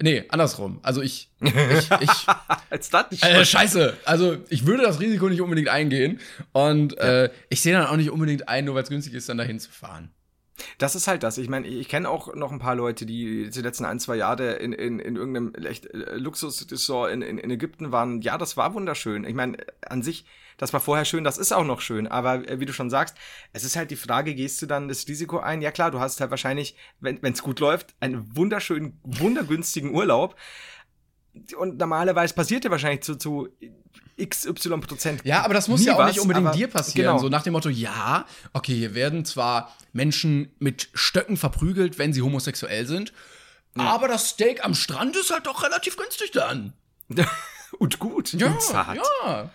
Nee, 0.00 0.24
andersrum. 0.28 0.78
Also 0.82 1.02
ich, 1.02 1.30
ich, 1.40 1.90
ich 2.00 2.26
Als 2.70 2.90
das 2.90 3.10
nicht 3.10 3.24
äh, 3.24 3.44
scheiße. 3.44 3.96
Also 4.04 4.36
ich 4.48 4.66
würde 4.66 4.84
das 4.84 5.00
Risiko 5.00 5.28
nicht 5.28 5.40
unbedingt 5.40 5.68
eingehen. 5.68 6.20
Und 6.52 6.96
äh, 6.98 7.30
ich 7.48 7.62
sehe 7.62 7.72
dann 7.72 7.86
auch 7.86 7.96
nicht 7.96 8.10
unbedingt 8.10 8.48
ein, 8.48 8.64
nur 8.64 8.74
weil 8.74 8.84
es 8.84 8.88
günstig 8.88 9.14
ist, 9.14 9.28
dann 9.28 9.38
dahin 9.38 9.58
zu 9.58 9.70
fahren. 9.70 10.10
Das 10.78 10.94
ist 10.94 11.06
halt 11.06 11.22
das. 11.22 11.38
Ich 11.38 11.48
meine, 11.48 11.66
ich 11.66 11.88
kenne 11.88 12.08
auch 12.08 12.34
noch 12.34 12.52
ein 12.52 12.58
paar 12.58 12.74
Leute, 12.74 13.06
die 13.06 13.48
die 13.50 13.60
letzten 13.60 13.84
ein, 13.84 14.00
zwei 14.00 14.16
Jahre 14.16 14.54
in, 14.54 14.72
in, 14.72 14.98
in 14.98 15.16
irgendeinem 15.16 15.54
echt 15.54 15.86
äh, 15.86 16.16
Luxusresort 16.16 17.12
in, 17.12 17.22
in, 17.22 17.38
in 17.38 17.50
Ägypten 17.50 17.92
waren. 17.92 18.20
Ja, 18.22 18.38
das 18.38 18.56
war 18.56 18.74
wunderschön. 18.74 19.24
Ich 19.24 19.34
meine, 19.34 19.58
an 19.88 20.02
sich, 20.02 20.24
das 20.58 20.72
war 20.72 20.80
vorher 20.80 21.06
schön, 21.06 21.24
das 21.24 21.38
ist 21.38 21.52
auch 21.52 21.64
noch 21.64 21.80
schön. 21.80 22.06
Aber 22.06 22.46
äh, 22.46 22.60
wie 22.60 22.66
du 22.66 22.72
schon 22.74 22.90
sagst, 22.90 23.16
es 23.52 23.64
ist 23.64 23.76
halt 23.76 23.90
die 23.90 23.96
Frage, 23.96 24.34
gehst 24.34 24.60
du 24.60 24.66
dann 24.66 24.88
das 24.88 25.08
Risiko 25.08 25.38
ein? 25.38 25.62
Ja 25.62 25.70
klar, 25.70 25.90
du 25.90 26.00
hast 26.00 26.20
halt 26.20 26.30
wahrscheinlich, 26.30 26.76
wenn 27.00 27.18
es 27.22 27.42
gut 27.42 27.60
läuft, 27.60 27.94
einen 28.00 28.36
wunderschönen, 28.36 29.00
wundergünstigen 29.04 29.94
Urlaub. 29.94 30.36
Und 31.56 31.78
normalerweise 31.78 32.34
passiert 32.34 32.64
ja 32.64 32.70
wahrscheinlich 32.70 33.02
zu, 33.02 33.14
zu 33.14 33.48
XY 34.20 34.80
Prozent. 34.80 35.20
Ja, 35.24 35.44
aber 35.44 35.54
das 35.54 35.68
muss 35.68 35.84
ja 35.84 35.94
auch 35.94 35.98
was, 35.98 36.08
nicht 36.08 36.20
unbedingt 36.20 36.54
dir 36.54 36.66
passieren. 36.68 37.12
Genau. 37.12 37.18
So 37.18 37.28
nach 37.28 37.44
dem 37.44 37.52
Motto, 37.52 37.68
ja, 37.68 38.26
okay, 38.52 38.74
hier 38.74 38.94
werden 38.94 39.24
zwar 39.24 39.72
Menschen 39.92 40.50
mit 40.58 40.88
Stöcken 40.94 41.36
verprügelt, 41.36 41.98
wenn 41.98 42.12
sie 42.12 42.22
homosexuell 42.22 42.86
sind, 42.86 43.12
aber 43.76 44.08
das 44.08 44.30
Steak 44.30 44.64
am 44.64 44.74
Strand 44.74 45.16
ist 45.16 45.30
halt 45.30 45.46
doch 45.46 45.62
relativ 45.62 45.96
günstig 45.96 46.32
dann. 46.32 46.72
und 47.78 47.98
gut. 47.98 48.32
Ja, 48.32 48.48
und 48.48 48.60
zart. 48.60 48.96
ja. 48.96 49.50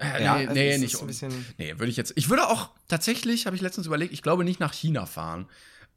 Äh, 0.00 0.24
Ja, 0.24 0.38
nee, 0.38 0.46
also 0.46 0.54
nee, 0.54 0.78
nicht. 0.78 1.22
ein 1.22 1.46
nee, 1.58 1.74
würde 1.78 1.90
ich 1.90 1.96
jetzt. 1.96 2.12
Ich 2.16 2.28
würde 2.30 2.48
auch 2.48 2.70
tatsächlich, 2.88 3.46
habe 3.46 3.56
ich 3.56 3.62
letztens 3.62 3.86
überlegt, 3.86 4.12
ich 4.12 4.22
glaube 4.22 4.44
nicht 4.44 4.60
nach 4.60 4.72
China 4.72 5.06
fahren. 5.06 5.46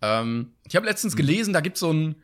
Ähm, 0.01 0.51
ich 0.67 0.75
habe 0.75 0.85
letztens 0.85 1.15
gelesen, 1.15 1.53
da 1.53 1.61
gibt 1.61 1.77
es 1.77 1.79
so 1.79 1.91
ein. 1.91 2.15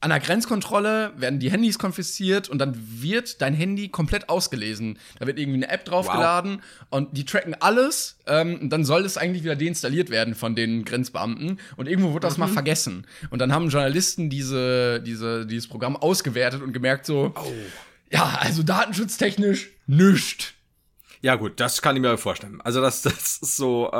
An 0.00 0.10
der 0.10 0.18
Grenzkontrolle 0.18 1.12
werden 1.16 1.38
die 1.38 1.52
Handys 1.52 1.78
konfisziert 1.78 2.48
und 2.48 2.58
dann 2.58 2.74
wird 2.76 3.40
dein 3.40 3.54
Handy 3.54 3.88
komplett 3.88 4.28
ausgelesen. 4.28 4.98
Da 5.20 5.28
wird 5.28 5.38
irgendwie 5.38 5.62
eine 5.62 5.72
App 5.72 5.84
draufgeladen 5.84 6.60
und 6.90 7.16
die 7.16 7.24
tracken 7.24 7.54
alles. 7.60 8.16
Ähm, 8.26 8.58
und 8.62 8.70
dann 8.70 8.84
soll 8.84 9.04
es 9.04 9.16
eigentlich 9.16 9.44
wieder 9.44 9.54
deinstalliert 9.54 10.10
werden 10.10 10.34
von 10.34 10.56
den 10.56 10.84
Grenzbeamten. 10.84 11.60
Und 11.76 11.88
irgendwo 11.88 12.14
wird 12.14 12.24
das 12.24 12.36
mal 12.36 12.48
vergessen. 12.48 13.06
Und 13.30 13.38
dann 13.38 13.52
haben 13.52 13.68
Journalisten 13.68 14.28
diese, 14.28 15.00
diese, 15.00 15.46
dieses 15.46 15.68
Programm 15.68 15.94
ausgewertet 15.94 16.62
und 16.62 16.72
gemerkt 16.72 17.06
so, 17.06 17.32
ja, 18.10 18.38
also 18.40 18.64
datenschutztechnisch 18.64 19.70
nischt. 19.86 20.54
Ja, 21.24 21.36
gut, 21.36 21.60
das 21.60 21.80
kann 21.82 21.94
ich 21.94 22.02
mir 22.02 22.18
vorstellen. 22.18 22.60
Also, 22.62 22.80
das, 22.80 23.02
das 23.02 23.38
ist 23.38 23.56
so. 23.56 23.86
Äh, 23.92 23.96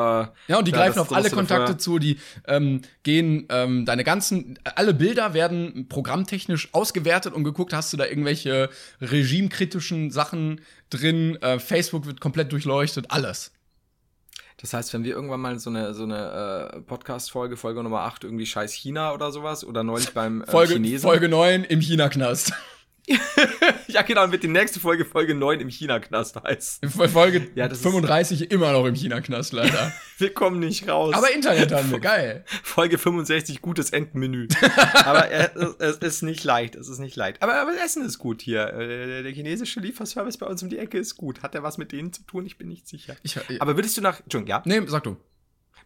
Ja, 0.48 0.58
und 0.58 0.66
die 0.66 0.72
ja, 0.72 0.76
greifen 0.78 0.96
das- 0.96 1.08
auf 1.08 1.12
alle 1.12 1.30
Kontakte 1.30 1.72
dafür- 1.72 1.78
zu, 1.78 1.98
die 2.00 2.18
ähm, 2.48 2.82
gehen, 3.04 3.46
ähm, 3.48 3.84
deine 3.86 4.02
ganzen, 4.02 4.58
alle 4.74 4.92
Bilder 4.92 5.32
werden 5.32 5.86
programmtechnisch 5.88 6.70
ausgewertet 6.74 7.32
und 7.32 7.44
geguckt, 7.44 7.72
hast 7.72 7.92
du 7.92 7.96
da 7.96 8.06
irgendwelche 8.06 8.70
regimekritischen 9.00 10.10
Sachen 10.10 10.60
drin, 10.90 11.36
äh, 11.42 11.58
Facebook 11.60 12.06
wird 12.06 12.20
komplett 12.20 12.50
durchleuchtet, 12.52 13.06
alles. 13.10 13.52
Das 14.60 14.74
heißt, 14.74 14.92
wenn 14.92 15.02
wir 15.04 15.12
irgendwann 15.14 15.40
mal 15.40 15.58
so 15.58 15.70
eine, 15.70 15.94
so 15.94 16.04
eine 16.04 16.70
äh, 16.74 16.80
Podcast-Folge, 16.82 17.56
Folge 17.56 17.82
Nummer 17.82 18.00
8, 18.00 18.24
irgendwie 18.24 18.46
Scheiß 18.46 18.72
China 18.72 19.12
oder 19.12 19.32
sowas, 19.32 19.64
oder 19.64 19.82
neulich 19.82 20.10
beim 20.12 20.42
äh, 20.42 20.46
Folge, 20.50 20.74
Chinesen. 20.74 21.08
Folge 21.08 21.28
9 21.28 21.64
im 21.64 21.80
China-Knast. 21.80 22.52
Ja, 23.88 24.02
genau, 24.02 24.30
wird 24.30 24.42
die 24.42 24.48
nächste 24.48 24.80
Folge 24.80 25.04
Folge 25.04 25.34
9 25.34 25.60
im 25.60 25.68
China-Knast 25.68 26.36
heißen. 26.42 26.88
Folge 26.88 27.50
Ja, 27.54 27.68
das 27.68 27.78
ist- 27.78 27.84
35 27.84 28.50
immer 28.50 28.72
noch 28.72 28.86
im 28.86 28.94
China-Knast, 28.94 29.52
leider. 29.52 29.92
Wir 30.18 30.32
kommen 30.32 30.60
nicht 30.60 30.88
raus. 30.88 31.14
Aber 31.14 31.30
Internet 31.32 31.72
haben 31.72 31.90
wir, 31.90 31.98
geil. 32.00 32.44
Folge 32.62 32.96
65, 32.96 33.60
gutes 33.60 33.90
Entenmenü. 33.90 34.46
aber 35.04 35.30
es, 35.30 35.50
es 35.80 35.96
ist 35.98 36.22
nicht 36.22 36.44
leicht, 36.44 36.76
es 36.76 36.88
ist 36.88 37.00
nicht 37.00 37.16
leicht. 37.16 37.42
Aber, 37.42 37.54
aber 37.60 37.72
Essen 37.84 38.04
ist 38.04 38.18
gut 38.18 38.40
hier. 38.40 38.72
Äh, 38.72 39.22
der 39.24 39.32
chinesische 39.32 39.80
Lieferservice 39.80 40.38
bei 40.38 40.46
uns 40.46 40.62
um 40.62 40.68
die 40.70 40.78
Ecke 40.78 40.96
ist 40.98 41.16
gut. 41.16 41.42
Hat 41.42 41.54
er 41.56 41.62
was 41.64 41.76
mit 41.76 41.90
denen 41.92 42.12
zu 42.12 42.22
tun? 42.22 42.46
Ich 42.46 42.56
bin 42.56 42.68
nicht 42.68 42.86
sicher. 42.86 43.16
Ich, 43.24 43.36
aber 43.60 43.76
würdest 43.76 43.96
du 43.96 44.00
nach. 44.00 44.20
Entschuldigung, 44.20 44.48
ja? 44.50 44.62
nee, 44.64 44.80
sag 44.86 45.02
du. 45.02 45.16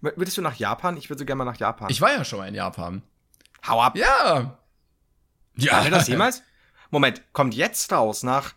Würdest 0.02 0.36
du 0.36 0.42
nach 0.42 0.56
Japan? 0.56 0.98
Ich 0.98 1.08
würde 1.08 1.20
so 1.20 1.24
gerne 1.24 1.38
mal 1.38 1.44
nach 1.50 1.56
Japan. 1.58 1.88
Ich 1.90 2.00
war 2.02 2.12
ja 2.12 2.22
schon 2.24 2.38
mal 2.40 2.46
in 2.48 2.54
Japan. 2.54 3.02
Hau 3.66 3.80
ab. 3.80 3.96
Ja. 3.96 4.58
Ja. 5.56 5.82
War 5.82 5.90
das 5.90 6.08
jemals? 6.08 6.42
Moment, 6.90 7.22
kommt 7.32 7.54
jetzt 7.54 7.90
raus 7.92 8.22
nach 8.22 8.54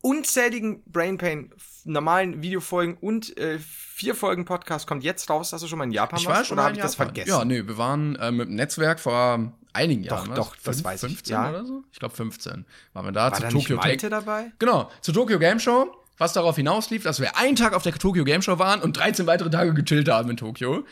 unzähligen 0.00 0.82
Brain 0.84 1.16
Pain 1.18 1.52
normalen 1.84 2.42
Videofolgen 2.42 2.96
und 3.00 3.36
äh, 3.38 3.58
vier 3.58 4.14
Folgen 4.14 4.44
Podcast 4.44 4.86
kommt 4.86 5.02
jetzt 5.04 5.28
raus, 5.30 5.50
dass 5.50 5.60
du 5.60 5.68
schon 5.68 5.78
mal 5.78 5.84
in 5.84 5.92
Japan 5.92 6.18
Ich 6.18 6.26
warst 6.26 6.38
war 6.38 6.44
schon 6.44 6.58
oder 6.58 6.64
habe 6.64 6.76
ich 6.76 6.82
das 6.82 6.94
vergessen? 6.94 7.28
Ja, 7.28 7.44
nee, 7.44 7.66
wir 7.66 7.76
waren 7.78 8.16
äh, 8.16 8.30
mit 8.30 8.48
dem 8.48 8.54
Netzwerk 8.56 9.00
vor 9.00 9.52
einigen 9.72 10.02
Jahren. 10.04 10.26
Doch, 10.26 10.30
was? 10.30 10.36
doch, 10.36 10.56
das 10.64 10.76
Fünf- 10.76 10.84
weiß 10.84 11.02
ich, 11.04 11.08
15 11.14 11.32
ja. 11.32 11.50
oder 11.50 11.64
so? 11.64 11.84
Ich 11.92 11.98
glaube 11.98 12.14
15. 12.14 12.64
Waren 12.92 13.04
wir 13.06 13.12
da 13.12 13.22
War 13.30 13.32
zu 13.34 13.42
da 13.42 13.48
Tokyo 13.48 13.76
Malte 13.76 13.96
Tech. 13.98 14.10
dabei? 14.10 14.52
Genau, 14.58 14.90
zur 15.00 15.14
Tokyo 15.14 15.38
Game 15.38 15.58
Show, 15.60 15.92
was 16.18 16.32
darauf 16.32 16.56
hinauslief, 16.56 17.02
dass 17.04 17.20
wir 17.20 17.36
einen 17.36 17.56
Tag 17.56 17.72
auf 17.74 17.82
der 17.82 17.92
Tokyo 17.94 18.24
Game 18.24 18.42
Show 18.42 18.58
waren 18.58 18.80
und 18.80 18.96
13 18.96 19.26
weitere 19.26 19.50
Tage 19.50 19.72
gechillt 19.74 20.08
haben 20.08 20.30
in 20.30 20.36
Tokio. 20.36 20.84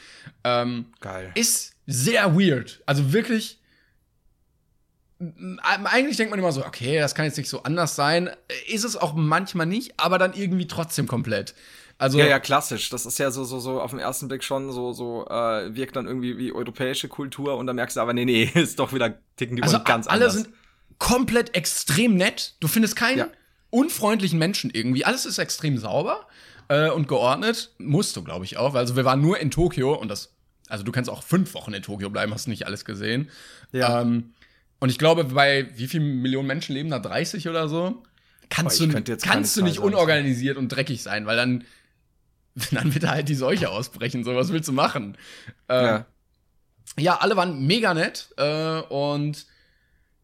Ähm, 0.45 0.87
Geil. 1.01 1.31
ist 1.35 1.75
sehr 1.87 2.35
weird. 2.37 2.83
Also 2.87 3.13
wirklich. 3.13 3.60
M- 5.21 5.61
Eigentlich 5.63 6.17
denkt 6.17 6.31
man 6.31 6.39
immer 6.41 6.53
so, 6.53 6.65
okay, 6.67 6.99
das 6.99 7.15
kann 7.15 7.25
jetzt 7.27 7.37
nicht 7.39 7.49
so 7.49 7.63
anders 7.63 7.95
sein. 7.95 8.31
Ist 8.69 8.85
es 8.85 8.97
auch 8.97 9.15
manchmal 9.15 9.67
nicht, 9.67 9.93
aber 9.99 10.19
dann 10.19 10.33
irgendwie 10.33 10.67
trotzdem 10.67 11.07
komplett. 11.07 11.55
Also, 11.99 12.19
Ja, 12.19 12.27
ja, 12.27 12.39
klassisch. 12.41 12.89
Das 12.89 13.05
ist 13.05 13.19
ja 13.19 13.31
so, 13.31 13.45
so, 13.45 13.61
so 13.61 13.81
auf 13.81 13.91
den 13.91 14.01
ersten 14.01 14.27
Blick 14.29 14.43
schon 14.43 14.73
so, 14.73 14.93
so, 14.95 15.27
äh, 15.29 15.75
wirkt 15.77 15.97
dann 15.97 16.07
irgendwie 16.07 16.39
wie 16.39 16.51
europäische 16.53 17.09
Kultur 17.09 17.57
und 17.59 17.67
dann 17.67 17.77
merkst 17.77 17.97
du 17.97 18.01
aber, 18.01 18.15
nee, 18.15 18.25
nee, 18.25 18.45
ist 18.55 18.79
doch 18.79 18.93
wieder 18.95 19.19
ticken 19.37 19.57
die 19.57 19.63
also 19.63 19.79
ganz 19.85 20.07
alle 20.07 20.25
anders. 20.27 20.35
sind 20.35 20.49
komplett 20.99 21.55
extrem 21.55 22.17
nett. 22.17 22.55
Du 22.61 22.69
findest 22.69 22.97
keinen 22.97 23.19
Ja. 23.19 23.27
unfreundlichen 23.71 24.39
Menschen 24.39 24.71
irgendwie. 24.71 25.05
Alles 25.05 25.27
ist 25.27 25.39
extrem 25.39 25.77
sauber 25.79 26.27
äh, 26.69 26.89
und 26.91 27.07
geordnet. 27.09 27.73
Musst 27.79 28.17
du, 28.17 28.25
glaube 28.25 28.45
ich, 28.47 28.57
auch. 28.57 28.75
Also 28.75 28.97
wir 28.97 29.05
waren 29.05 29.21
nur 29.21 29.39
in 29.39 29.51
Tokio 29.51 29.95
und 29.95 30.09
das, 30.09 30.33
also 30.69 30.85
du 30.85 30.93
kannst 30.93 31.11
auch 31.11 31.23
fünf 31.23 31.53
Wochen 31.55 31.73
in 31.75 31.83
Tokio 31.83 32.09
bleiben, 32.11 32.33
hast 32.33 32.49
nicht 32.49 32.67
alles 32.67 32.85
gesehen. 32.87 33.31
Ja. 33.73 34.01
Ähm, 34.01 34.33
und 34.81 34.89
ich 34.89 34.99
glaube, 34.99 35.25
bei 35.25 35.69
wie 35.77 35.87
vielen 35.87 36.23
Millionen 36.23 36.49
Menschen 36.49 36.75
leben 36.75 36.91
da? 36.91 36.99
30 36.99 37.49
oder 37.49 37.69
so? 37.69 38.03
Kannst 38.49 38.81
Boah, 38.81 39.01
du, 39.01 39.17
kannst 39.19 39.57
du 39.57 39.63
nicht 39.63 39.77
sagen. 39.77 39.87
unorganisiert 39.87 40.57
und 40.57 40.69
dreckig 40.69 41.03
sein, 41.03 41.27
weil 41.27 41.37
dann, 41.37 41.65
dann 42.73 42.93
wird 42.93 43.05
da 43.05 43.11
halt 43.11 43.29
die 43.29 43.35
Seuche 43.35 43.71
ausbrechen. 43.71 44.25
So, 44.25 44.35
was 44.35 44.53
willst 44.53 44.69
du 44.69 44.73
machen? 44.73 45.17
Ja. 45.69 46.07
ja, 46.99 47.17
alle 47.17 47.37
waren 47.37 47.65
mega 47.67 47.95
nett 47.95 48.31
äh, 48.37 48.81
und 48.81 49.47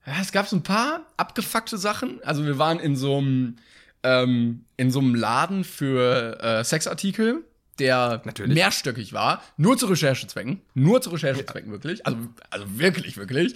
ja, 0.06 0.14
es 0.20 0.32
gab 0.32 0.46
so 0.48 0.56
ein 0.56 0.62
paar 0.62 1.06
abgefuckte 1.16 1.78
Sachen. 1.78 2.22
Also 2.24 2.44
wir 2.44 2.58
waren 2.58 2.80
in 2.80 2.96
so 2.96 3.18
einem 3.18 3.56
ähm, 4.02 4.64
in 4.76 4.90
so 4.90 5.00
einem 5.00 5.14
Laden 5.14 5.64
für 5.64 6.40
äh, 6.40 6.64
Sexartikel, 6.64 7.44
der 7.78 8.22
Natürlich. 8.24 8.54
mehrstöckig 8.54 9.12
war, 9.12 9.42
nur 9.56 9.76
zu 9.76 9.86
Recherchezwecken, 9.86 10.62
nur 10.74 11.02
zu 11.02 11.10
Recherchezwecken 11.10 11.70
wirklich, 11.70 12.06
also 12.06 12.18
also 12.50 12.78
wirklich 12.78 13.16
wirklich. 13.16 13.54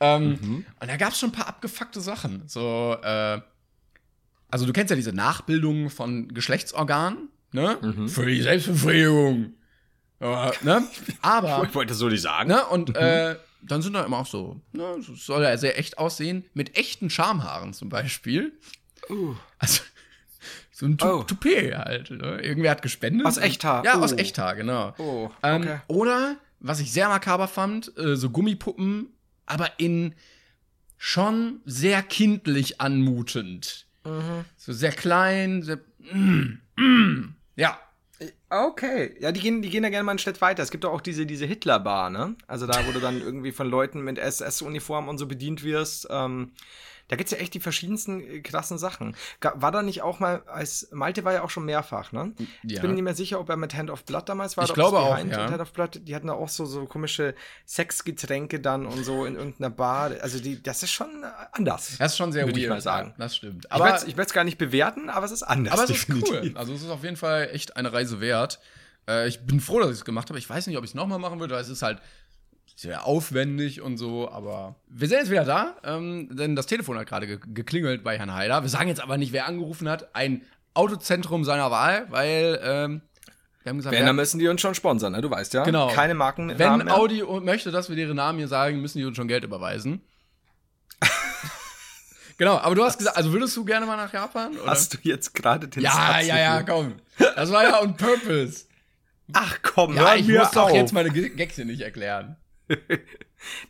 Ähm, 0.00 0.64
Und 0.80 0.88
da 0.90 0.96
gab 0.96 1.12
es 1.12 1.18
schon 1.18 1.30
ein 1.30 1.32
paar 1.32 1.48
abgefuckte 1.48 2.00
Sachen. 2.00 2.42
So, 2.46 2.96
äh, 3.02 3.40
also 4.50 4.66
du 4.66 4.72
kennst 4.72 4.90
ja 4.90 4.96
diese 4.96 5.12
Nachbildung 5.12 5.88
von 5.90 6.28
Geschlechtsorganen, 6.28 7.28
ne? 7.52 7.78
Für 8.08 8.26
die 8.26 8.42
Selbstbefriedigung. 8.42 9.54
Aber, 10.20 10.52
ne? 10.62 10.86
Aber 11.22 11.64
Ich 11.68 11.74
wollte 11.74 11.94
so 11.94 12.08
nicht 12.08 12.22
sagen. 12.22 12.48
Ne? 12.48 12.64
Und 12.66 12.94
äh, 12.96 13.36
dann 13.62 13.82
sind 13.82 13.94
da 13.94 14.04
immer 14.04 14.18
auch 14.18 14.26
so, 14.26 14.60
ne, 14.72 14.96
soll 15.00 15.42
ja 15.42 15.56
sehr 15.56 15.78
echt 15.78 15.98
aussehen, 15.98 16.44
mit 16.54 16.76
echten 16.76 17.10
Schamhaaren 17.10 17.72
zum 17.72 17.88
Beispiel. 17.88 18.52
Uh. 19.08 19.34
Also, 19.58 19.82
so 20.82 20.88
ein 20.88 20.98
Oh. 21.00 21.22
Toupet 21.22 21.76
halt. 21.76 22.10
Ne? 22.10 22.40
Irgendwer 22.42 22.72
hat 22.72 22.82
gespendet. 22.82 23.24
Aus 23.24 23.36
Echthaar. 23.38 23.84
Ja, 23.84 23.98
Oh. 23.98 24.02
aus 24.02 24.10
Echthaar, 24.12 24.56
genau. 24.56 24.94
Oh, 24.98 25.30
Ähm, 25.44 25.62
okay. 25.62 25.78
oder, 25.86 26.36
was 26.58 26.80
ich 26.80 26.90
sehr 26.92 27.08
makaber 27.08 27.46
fand, 27.46 27.96
äh, 27.96 28.16
so 28.16 28.30
Gummipuppen, 28.30 29.10
aber 29.46 29.68
in 29.78 30.14
schon 30.98 31.60
sehr 31.64 32.02
kindlich 32.02 32.80
anmutend. 32.80 33.86
Mhm. 34.04 34.44
So 34.56 34.72
sehr 34.72 34.90
klein, 34.92 35.62
sehr, 35.62 35.78
mm, 36.12 36.58
mm, 36.76 37.34
ja. 37.56 37.78
Okay. 38.50 39.16
Ja, 39.20 39.30
die 39.32 39.40
gehen, 39.40 39.62
die 39.62 39.70
gehen 39.70 39.82
da 39.84 39.88
gerne 39.88 40.04
mal 40.04 40.12
einen 40.12 40.18
Schritt 40.18 40.40
weiter. 40.40 40.62
Es 40.64 40.70
gibt 40.72 40.84
doch 40.84 40.92
auch 40.92 41.00
diese, 41.00 41.26
diese 41.26 41.46
Hitler-Bar, 41.46 42.10
ne? 42.10 42.36
Also 42.46 42.66
da, 42.66 42.86
wo 42.86 42.92
du 42.92 43.00
dann 43.00 43.20
irgendwie 43.20 43.50
von 43.52 43.68
Leuten 43.68 44.00
mit 44.02 44.18
SS-Uniform 44.18 45.08
und 45.08 45.18
so 45.18 45.26
bedient 45.26 45.62
wirst. 45.64 46.06
Ähm, 46.10 46.52
da 47.08 47.16
gibt's 47.16 47.32
ja 47.32 47.38
echt 47.38 47.54
die 47.54 47.60
verschiedensten 47.60 48.20
äh, 48.20 48.40
krassen 48.40 48.78
Sachen. 48.78 49.16
War 49.40 49.70
da 49.72 49.82
nicht 49.82 50.02
auch 50.02 50.18
mal, 50.20 50.42
als 50.46 50.88
Malte 50.92 51.24
war 51.24 51.32
ja 51.32 51.42
auch 51.42 51.50
schon 51.50 51.64
mehrfach, 51.64 52.12
ne? 52.12 52.32
Ich 52.62 52.72
Ja. 52.72 52.82
bin 52.82 52.94
nicht 52.94 53.02
mehr 53.02 53.14
sicher, 53.14 53.38
ob 53.40 53.48
er 53.48 53.56
mit 53.56 53.74
Hand 53.74 53.90
of 53.90 54.04
Blood 54.04 54.28
damals 54.28 54.56
war. 54.56 54.64
Ich 54.64 54.72
glaube 54.74 54.96
es 54.98 55.02
auch, 55.02 55.18
ja. 55.18 55.50
Hand 55.50 55.60
of 55.60 55.72
Blood, 55.72 56.00
die 56.04 56.14
hatten 56.14 56.28
da 56.28 56.32
auch 56.34 56.48
so, 56.48 56.64
so 56.64 56.86
komische 56.86 57.34
Sexgetränke 57.66 58.60
dann 58.60 58.86
und 58.86 59.04
so 59.04 59.24
in 59.24 59.34
irgendeiner 59.36 59.70
Bar. 59.70 60.12
Also 60.20 60.38
die, 60.40 60.62
das 60.62 60.82
ist 60.82 60.92
schon 60.92 61.22
äh, 61.22 61.26
anders. 61.52 61.96
Das 61.98 62.12
ist 62.12 62.18
schon 62.18 62.32
sehr 62.32 62.46
Würde 62.46 62.58
ich 62.58 62.64
weird. 62.66 62.76
mal 62.76 62.80
sagen. 62.80 63.08
Ja, 63.10 63.14
das 63.24 63.36
stimmt. 63.36 63.66
ich 63.72 63.78
möchte 63.78 64.06
ich 64.08 64.16
möchte 64.16 64.30
es 64.30 64.32
gar 64.34 64.44
nicht 64.44 64.58
bewerten, 64.58 65.10
aber 65.10 65.26
es 65.26 65.32
ist 65.32 65.42
anders. 65.42 65.74
Aber 65.74 65.84
es 65.84 65.90
ist 65.90 66.08
definitiv. 66.08 66.30
cool. 66.30 66.52
Also 66.54 66.72
es 66.74 66.82
ist 66.82 66.88
auf 66.90 67.02
jeden 67.04 67.16
Fall 67.16 67.50
echt 67.52 67.76
eine 67.76 67.92
Reise 67.92 68.20
wert. 68.20 68.60
Äh, 69.08 69.28
ich 69.28 69.44
bin 69.44 69.60
froh, 69.60 69.80
dass 69.80 69.88
ich 69.90 69.96
es 69.96 70.04
gemacht 70.04 70.28
habe. 70.28 70.38
Ich 70.38 70.48
weiß 70.48 70.66
nicht, 70.66 70.76
ob 70.78 70.84
ich 70.84 70.90
es 70.90 70.94
nochmal 70.94 71.18
machen 71.18 71.40
würde, 71.40 71.54
weil 71.54 71.62
es 71.62 71.68
ist 71.68 71.82
halt 71.82 71.98
sehr 72.76 73.06
aufwendig 73.06 73.80
und 73.80 73.96
so, 73.96 74.30
aber 74.30 74.76
wir 74.88 75.08
sind 75.08 75.18
jetzt 75.18 75.30
wieder 75.30 75.44
da, 75.44 75.76
ähm, 75.84 76.28
denn 76.36 76.56
das 76.56 76.66
Telefon 76.66 76.98
hat 76.98 77.06
gerade 77.06 77.26
ge 77.26 77.38
geklingelt 77.54 78.02
bei 78.02 78.18
Herrn 78.18 78.34
Heider. 78.34 78.62
Wir 78.62 78.68
sagen 78.68 78.88
jetzt 78.88 79.02
aber 79.02 79.18
nicht, 79.18 79.32
wer 79.32 79.46
angerufen 79.46 79.88
hat. 79.88 80.14
Ein 80.14 80.42
Autozentrum 80.74 81.44
seiner 81.44 81.70
Wahl, 81.70 82.06
weil 82.10 82.60
ähm, 82.62 83.02
wir 83.62 83.70
haben 83.70 83.76
gesagt, 83.76 83.96
Wenn, 83.96 84.06
dann 84.06 84.16
müssen 84.16 84.38
die 84.38 84.48
uns 84.48 84.60
schon 84.60 84.74
sponsern, 84.74 85.12
ne? 85.12 85.20
Du 85.20 85.30
weißt 85.30 85.54
ja. 85.54 85.62
Genau. 85.64 85.88
Keine 85.88 86.14
Marken. 86.14 86.58
wenn 86.58 86.78
mehr. 86.78 86.94
Audi 86.94 87.22
möchte, 87.22 87.70
dass 87.70 87.88
wir 87.88 87.96
ihre 87.96 88.14
Namen 88.14 88.38
hier 88.38 88.48
sagen, 88.48 88.80
müssen 88.80 88.98
die 88.98 89.04
uns 89.04 89.16
schon 89.16 89.28
Geld 89.28 89.44
überweisen. 89.44 90.00
genau, 92.38 92.56
aber 92.58 92.74
du 92.74 92.82
hast 92.82 92.98
gesagt, 92.98 93.16
also 93.16 93.32
würdest 93.32 93.56
du 93.56 93.64
gerne 93.64 93.86
mal 93.86 93.96
nach 93.96 94.12
Japan? 94.12 94.56
Oder? 94.56 94.70
Hast 94.70 94.94
du 94.94 94.98
jetzt 95.02 95.34
gerade 95.34 95.68
den 95.68 95.82
ja, 95.82 95.92
Satz 95.92 96.26
ja, 96.26 96.38
ja, 96.38 96.62
komm. 96.62 96.94
Das 97.36 97.52
war 97.52 97.62
ja 97.62 97.80
on 97.80 97.96
purpose. 97.96 98.64
Ach 99.32 99.58
komm, 99.62 99.94
Ja, 99.94 100.08
hör 100.08 100.16
ich 100.16 100.26
mir 100.26 100.40
muss 100.40 100.50
doch 100.50 100.64
auf. 100.64 100.74
jetzt 100.74 100.92
meine 100.92 101.10
Gags 101.10 101.54
hier 101.54 101.64
nicht 101.64 101.80
erklären. 101.80 102.36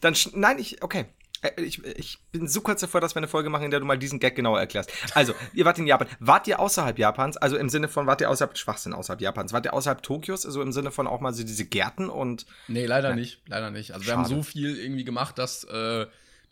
Dann 0.00 0.14
nein, 0.34 0.58
ich 0.58 0.82
okay. 0.82 1.06
Äh, 1.42 1.60
Ich, 1.62 1.84
ich 1.84 2.18
bin 2.30 2.46
so 2.48 2.60
kurz 2.60 2.80
davor, 2.80 3.00
dass 3.00 3.14
wir 3.14 3.18
eine 3.18 3.28
Folge 3.28 3.50
machen, 3.50 3.64
in 3.64 3.70
der 3.70 3.80
du 3.80 3.86
mal 3.86 3.98
diesen 3.98 4.20
Gag 4.20 4.36
genauer 4.36 4.60
erklärst. 4.60 4.92
Also, 5.14 5.34
ihr 5.52 5.64
wart 5.64 5.78
in 5.78 5.86
Japan. 5.86 6.06
Wart 6.20 6.46
ihr 6.46 6.60
außerhalb 6.60 6.98
Japans? 6.98 7.36
Also 7.36 7.56
im 7.56 7.68
Sinne 7.68 7.88
von, 7.88 8.06
wart 8.06 8.20
ihr 8.20 8.30
außerhalb, 8.30 8.56
Schwachsinn 8.56 8.92
außerhalb 8.92 9.20
Japans. 9.20 9.52
Wart 9.52 9.66
ihr 9.66 9.74
außerhalb 9.74 10.02
Tokios? 10.02 10.46
Also 10.46 10.62
im 10.62 10.72
Sinne 10.72 10.90
von 10.90 11.06
auch 11.06 11.20
mal 11.20 11.34
so 11.34 11.42
diese 11.42 11.64
Gärten 11.64 12.08
und. 12.08 12.46
Nee, 12.68 12.86
leider 12.86 13.14
nicht. 13.14 13.40
Leider 13.46 13.70
nicht. 13.70 13.92
Also 13.92 14.06
wir 14.06 14.12
haben 14.12 14.22
Schade. 14.24 14.36
so 14.36 14.42
viel 14.42 14.78
irgendwie 14.78 15.04
gemacht, 15.04 15.38
dass, 15.38 15.64
äh, 15.64 16.06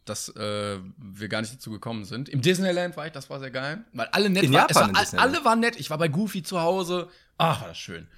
dass 0.04 0.28
äh, 0.30 0.78
wir 0.96 1.28
gar 1.28 1.40
nicht 1.42 1.54
dazu 1.54 1.70
gekommen 1.70 2.04
sind. 2.04 2.28
Im 2.28 2.40
Disneyland 2.40 2.96
war 2.96 3.06
ich, 3.06 3.12
das 3.12 3.30
war 3.30 3.38
sehr 3.38 3.50
geil. 3.50 3.84
Weil 3.92 4.08
alle 4.08 4.28
nett 4.30 4.42
In 4.42 4.52
waren. 4.52 4.66
Japan 4.68 4.94
war, 4.94 5.20
alle 5.20 5.44
waren 5.44 5.60
nett. 5.60 5.78
Ich 5.78 5.90
war 5.90 5.98
bei 5.98 6.08
Goofy 6.08 6.42
zu 6.42 6.60
Hause. 6.60 7.08
Ach, 7.38 7.60
war 7.60 7.68
das 7.68 7.78
schön. 7.78 8.08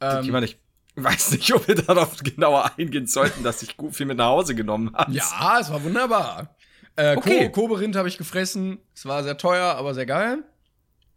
Ähm, 0.00 0.24
ich 0.24 0.30
meine, 0.30 0.46
ich 0.46 0.58
weiß 1.04 1.32
nicht, 1.32 1.52
ob 1.54 1.66
wir 1.68 1.74
darauf 1.74 2.16
genauer 2.22 2.72
eingehen 2.76 3.06
sollten, 3.06 3.42
dass 3.42 3.62
ich 3.62 3.76
gut 3.76 3.94
viel 3.94 4.06
mit 4.06 4.18
nach 4.18 4.26
Hause 4.28 4.54
genommen 4.54 4.94
habe. 4.94 5.12
Ja, 5.12 5.58
es 5.60 5.70
war 5.70 5.82
wunderbar. 5.82 6.54
Äh, 6.96 7.16
Okay. 7.16 7.50
Ko 7.50 7.62
Koberind 7.62 7.94
habe 7.96 8.08
ich 8.08 8.18
gefressen. 8.18 8.78
Es 8.94 9.06
war 9.06 9.22
sehr 9.22 9.36
teuer, 9.38 9.74
aber 9.76 9.94
sehr 9.94 10.06
geil. 10.06 10.42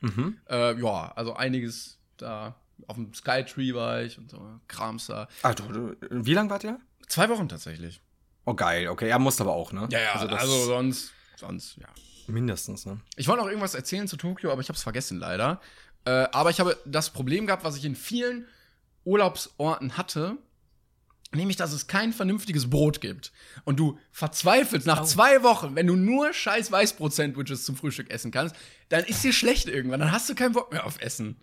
Mhm. 0.01 0.37
Äh, 0.49 0.79
ja, 0.79 1.11
also 1.15 1.33
einiges 1.35 1.99
da. 2.17 2.55
Auf 2.87 2.95
dem 2.95 3.13
Skytree 3.13 3.73
war 3.73 4.01
ich 4.01 4.17
und 4.17 4.29
so. 4.29 4.41
Krams 4.67 5.07
da. 5.07 5.27
Ah, 5.43 5.53
du, 5.53 5.63
du, 5.71 5.95
wie 6.09 6.33
lang 6.33 6.49
wart 6.49 6.63
ihr? 6.63 6.79
Zwei 7.07 7.29
Wochen 7.29 7.47
tatsächlich. 7.47 8.01
Oh, 8.45 8.53
geil, 8.55 8.87
okay. 8.87 9.07
Ja, 9.09 9.19
musst 9.19 9.39
aber 9.39 9.53
auch, 9.53 9.71
ne? 9.71 9.87
Ja, 9.91 9.99
ja, 9.99 10.13
Also, 10.13 10.27
also, 10.35 10.65
sonst, 10.65 11.13
sonst, 11.35 11.77
ja. 11.77 11.87
mindestens, 12.27 12.85
ne? 12.87 12.99
Ich 13.15 13.27
wollte 13.27 13.41
noch 13.43 13.49
irgendwas 13.49 13.75
erzählen 13.75 14.07
zu 14.07 14.17
Tokio, 14.17 14.51
aber 14.51 14.61
ich 14.61 14.67
habe 14.69 14.77
es 14.77 14.83
vergessen 14.83 15.19
leider. 15.19 15.61
Äh, 16.05 16.27
aber 16.31 16.49
ich 16.49 16.59
habe 16.59 16.75
das 16.85 17.11
Problem 17.11 17.45
gehabt, 17.45 17.63
was 17.63 17.77
ich 17.77 17.85
in 17.85 17.95
vielen 17.95 18.47
Urlaubsorten 19.03 19.97
hatte, 19.97 20.37
nämlich, 21.33 21.57
dass 21.57 21.71
es 21.71 21.87
kein 21.87 22.13
vernünftiges 22.13 22.69
Brot 22.69 23.01
gibt. 23.01 23.31
Und 23.63 23.79
du 23.79 23.97
verzweifelst 24.11 24.85
nach 24.87 25.03
zwei 25.03 25.43
Wochen, 25.43 25.75
wenn 25.75 25.87
du 25.87 25.95
nur 25.95 26.33
scheiß 26.33 26.71
Weißbrot-Sandwiches 26.71 27.65
zum 27.65 27.75
Frühstück 27.75 28.09
essen 28.09 28.31
kannst, 28.31 28.55
dann 28.89 29.03
ist 29.03 29.23
dir 29.23 29.33
schlecht 29.33 29.67
irgendwann, 29.67 29.99
dann 29.99 30.11
hast 30.11 30.29
du 30.29 30.35
keinen 30.35 30.53
Bock 30.53 30.71
mehr 30.71 30.85
auf 30.85 30.99
Essen. 31.01 31.41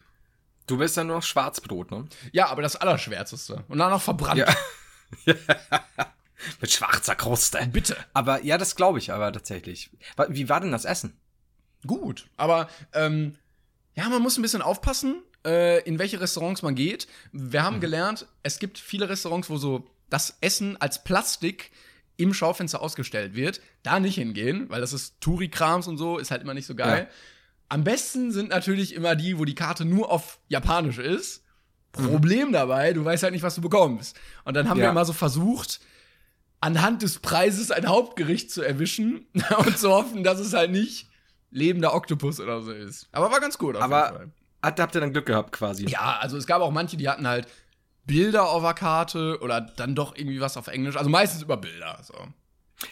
Du 0.66 0.76
bist 0.76 0.96
ja 0.96 1.04
nur 1.04 1.16
noch 1.16 1.22
Schwarzbrot, 1.22 1.90
ne? 1.90 2.04
Ja, 2.32 2.48
aber 2.48 2.60
das 2.60 2.76
Allerschwärzeste. 2.76 3.64
Und 3.68 3.78
dann 3.78 3.90
noch 3.90 4.02
verbrannt. 4.02 4.38
Ja. 4.38 4.54
Mit 6.60 6.70
schwarzer 6.70 7.14
Kruste. 7.14 7.66
Bitte. 7.72 7.96
Aber 8.12 8.44
ja, 8.44 8.58
das 8.58 8.76
glaube 8.76 8.98
ich 8.98 9.10
aber 9.10 9.32
tatsächlich. 9.32 9.90
Wie 10.28 10.48
war 10.48 10.60
denn 10.60 10.70
das 10.70 10.84
Essen? 10.84 11.18
Gut, 11.86 12.28
aber 12.36 12.68
ähm, 12.92 13.36
ja, 13.94 14.08
man 14.08 14.20
muss 14.22 14.36
ein 14.36 14.42
bisschen 14.42 14.62
aufpassen, 14.62 15.22
äh, 15.46 15.82
in 15.84 15.98
welche 15.98 16.20
Restaurants 16.20 16.62
man 16.62 16.74
geht. 16.74 17.06
Wir 17.32 17.62
haben 17.62 17.80
gelernt, 17.80 18.26
es 18.42 18.58
gibt 18.58 18.78
viele 18.78 19.08
Restaurants, 19.08 19.48
wo 19.50 19.56
so 19.56 19.86
das 20.10 20.38
Essen 20.40 20.76
als 20.80 21.04
Plastik 21.04 21.70
im 22.16 22.34
Schaufenster 22.34 22.80
ausgestellt 22.82 23.34
wird. 23.34 23.60
Da 23.82 24.00
nicht 24.00 24.16
hingehen, 24.16 24.68
weil 24.70 24.80
das 24.80 24.92
ist 24.92 25.20
Touri-Krams 25.20 25.86
und 25.86 25.98
so, 25.98 26.18
ist 26.18 26.30
halt 26.30 26.42
immer 26.42 26.54
nicht 26.54 26.66
so 26.66 26.74
geil. 26.74 27.06
Ja. 27.08 27.14
Am 27.68 27.84
besten 27.84 28.32
sind 28.32 28.48
natürlich 28.48 28.94
immer 28.94 29.14
die, 29.14 29.38
wo 29.38 29.44
die 29.44 29.54
Karte 29.54 29.84
nur 29.84 30.10
auf 30.10 30.40
Japanisch 30.48 30.98
ist. 30.98 31.44
Problem 31.92 32.52
dabei, 32.52 32.92
du 32.92 33.04
weißt 33.04 33.22
halt 33.22 33.32
nicht, 33.32 33.42
was 33.42 33.54
du 33.54 33.60
bekommst. 33.60 34.18
Und 34.44 34.54
dann 34.54 34.68
haben 34.68 34.78
wir 34.78 34.84
Ja. 34.84 34.90
immer 34.90 35.04
so 35.04 35.12
versucht, 35.12 35.80
anhand 36.60 37.02
des 37.02 37.18
Preises 37.18 37.70
ein 37.70 37.86
Hauptgericht 37.86 38.50
zu 38.50 38.62
erwischen 38.62 39.26
und 39.58 39.78
zu 39.78 39.90
hoffen, 39.90 40.24
dass 40.24 40.38
es 40.40 40.52
halt 40.54 40.70
nicht 40.70 41.08
lebender 41.50 41.94
Oktopus 41.94 42.40
oder 42.40 42.60
so 42.62 42.72
ist. 42.72 43.08
Aber 43.12 43.30
war 43.30 43.40
ganz 43.40 43.58
gut 43.58 43.76
auf 43.76 43.82
jeden 43.82 43.92
Aber 43.92 44.16
Fall. 44.16 44.30
Hat, 44.62 44.80
habt 44.80 44.94
ihr 44.94 45.00
dann 45.00 45.12
Glück 45.12 45.26
gehabt 45.26 45.52
quasi? 45.52 45.86
Ja, 45.86 46.18
also 46.20 46.36
es 46.36 46.46
gab 46.46 46.62
auch 46.62 46.70
manche, 46.70 46.96
die 46.96 47.08
hatten 47.08 47.26
halt 47.26 47.46
Bilder 48.06 48.48
auf 48.48 48.62
der 48.62 48.74
Karte 48.74 49.38
oder 49.40 49.60
dann 49.60 49.94
doch 49.94 50.16
irgendwie 50.16 50.40
was 50.40 50.56
auf 50.56 50.66
Englisch. 50.66 50.96
Also 50.96 51.10
meistens 51.10 51.42
über 51.42 51.56
Bilder. 51.56 51.98
So. 52.02 52.14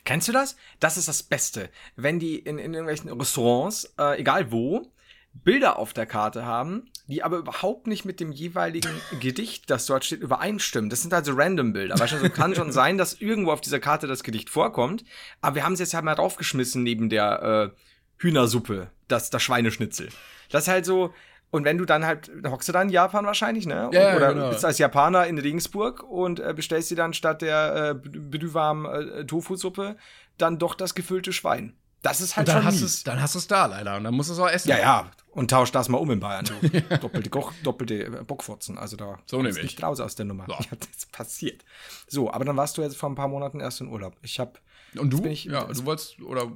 Kennst 0.05 0.29
du 0.29 0.33
das? 0.33 0.57
Das 0.79 0.97
ist 0.97 1.09
das 1.09 1.23
Beste. 1.23 1.71
Wenn 1.97 2.19
die 2.19 2.39
in, 2.39 2.59
in 2.59 2.75
irgendwelchen 2.75 3.11
Restaurants, 3.11 3.95
äh, 3.99 4.21
egal 4.21 4.53
wo, 4.53 4.93
Bilder 5.33 5.79
auf 5.79 5.93
der 5.93 6.07
Karte 6.07 6.45
haben, 6.45 6.91
die 7.07 7.23
aber 7.23 7.39
überhaupt 7.39 7.87
nicht 7.87 8.05
mit 8.05 8.21
dem 8.21 8.33
jeweiligen 8.33 8.91
Gedicht, 9.21 9.71
das 9.71 9.87
dort 9.87 10.05
steht, 10.05 10.21
übereinstimmen. 10.21 10.91
Das 10.91 11.03
sind 11.03 11.15
also 11.15 11.33
random 11.35 11.73
Bilder. 11.73 11.99
Weißt 11.99 12.15
du, 12.15 12.19
so 12.19 12.31
kann 12.31 12.55
schon 12.55 12.73
sein, 12.73 12.99
dass 12.99 13.21
irgendwo 13.21 13.53
auf 13.53 13.61
dieser 13.61 13.81
Karte 13.81 14.07
das 14.07 14.23
Gedicht 14.23 14.51
vorkommt, 14.51 15.05
aber 15.41 15.57
wir 15.57 15.65
haben 15.65 15.75
es 15.75 15.81
jetzt 15.81 15.95
halt 15.95 16.05
mal 16.05 16.15
draufgeschmissen 16.15 16.83
neben 16.83 17.09
der 17.09 17.73
äh, 17.75 17.81
Hühnersuppe, 18.19 18.91
das, 19.09 19.31
das 19.31 19.43
Schweineschnitzel. 19.43 20.09
Das 20.51 20.65
ist 20.65 20.69
halt 20.69 20.87
so, 20.87 21.13
und 21.57 21.65
wenn 21.65 21.79
du 21.79 21.85
dann 21.85 22.05
halt, 22.07 22.31
da 22.43 22.51
hockst 22.51 22.69
du 22.69 22.73
dann 22.73 22.89
in 22.89 22.93
Japan 22.93 23.27
wahrscheinlich, 23.27 23.67
ne? 23.67 23.91
Ja, 23.93 24.17
Oder 24.17 24.35
genau. 24.35 24.51
bist 24.51 24.65
als 24.65 24.79
Japaner 24.79 25.27
in 25.27 25.39
Regensburg 25.39 26.03
und 26.05 26.39
äh, 26.41 26.53
bestellst 26.55 26.91
dir 26.91 26.97
dann 26.97 27.13
statt 27.15 27.43
der 27.43 27.91
äh, 27.91 27.95
Bedüwarm 28.09 28.85
äh, 28.87 29.25
Tofu-Suppe 29.25 29.97
dann 30.39 30.59
doch 30.59 30.75
das 30.75 30.95
gefüllte 30.95 31.33
Schwein. 31.33 31.75
Das 32.03 32.21
ist 32.21 32.37
halt 32.37 32.47
Und 32.47 32.55
dann 32.55 32.63
schon 32.63 32.67
hast, 32.73 32.75
mies. 32.81 32.85
es, 32.85 33.03
dann 33.05 33.21
hast 33.21 33.35
du 33.35 33.39
es 33.41 33.47
da 33.49 33.67
leider. 33.67 33.97
Und 33.97 34.05
dann 34.05 34.15
musst 34.15 34.29
du 34.29 34.35
es 34.35 34.39
auch 34.39 34.49
essen. 34.49 34.69
Ja, 34.69 34.79
ja. 34.79 35.11
Und 35.31 35.51
tausch 35.51 35.73
das 35.73 35.89
mal 35.89 35.99
um 35.99 36.11
in 36.13 36.21
Bayern. 36.21 36.45
Doppelte, 37.01 37.31
Koch, 37.31 37.53
doppelte 37.65 38.05
äh, 38.05 38.11
Bockfurzen. 38.25 38.79
Also 38.79 38.97
da 38.97 39.19
So 39.27 39.43
nämlich. 39.43 39.63
nicht 39.63 39.83
raus 39.83 39.99
aus 39.99 40.15
der 40.15 40.27
Nummer. 40.27 40.45
So. 40.47 40.53
Ja, 40.71 40.77
das 40.79 40.89
ist 40.97 41.11
passiert. 41.13 41.65
So, 42.07 42.31
aber 42.31 42.45
dann 42.45 42.57
warst 42.57 42.79
du 42.79 42.83
jetzt 42.83 42.97
vor 42.97 43.09
ein 43.11 43.15
paar 43.17 43.29
Monaten 43.29 43.59
erst 43.61 43.81
in 43.81 43.89
Urlaub. 43.89 44.15
Ich 44.23 44.39
hab, 44.39 44.61
Und 44.97 45.11
du? 45.13 45.25
ich- 45.25 45.47
ja, 45.47 45.65
du 45.65 45.85
wolltest, 45.85 46.21
oder 46.21 46.53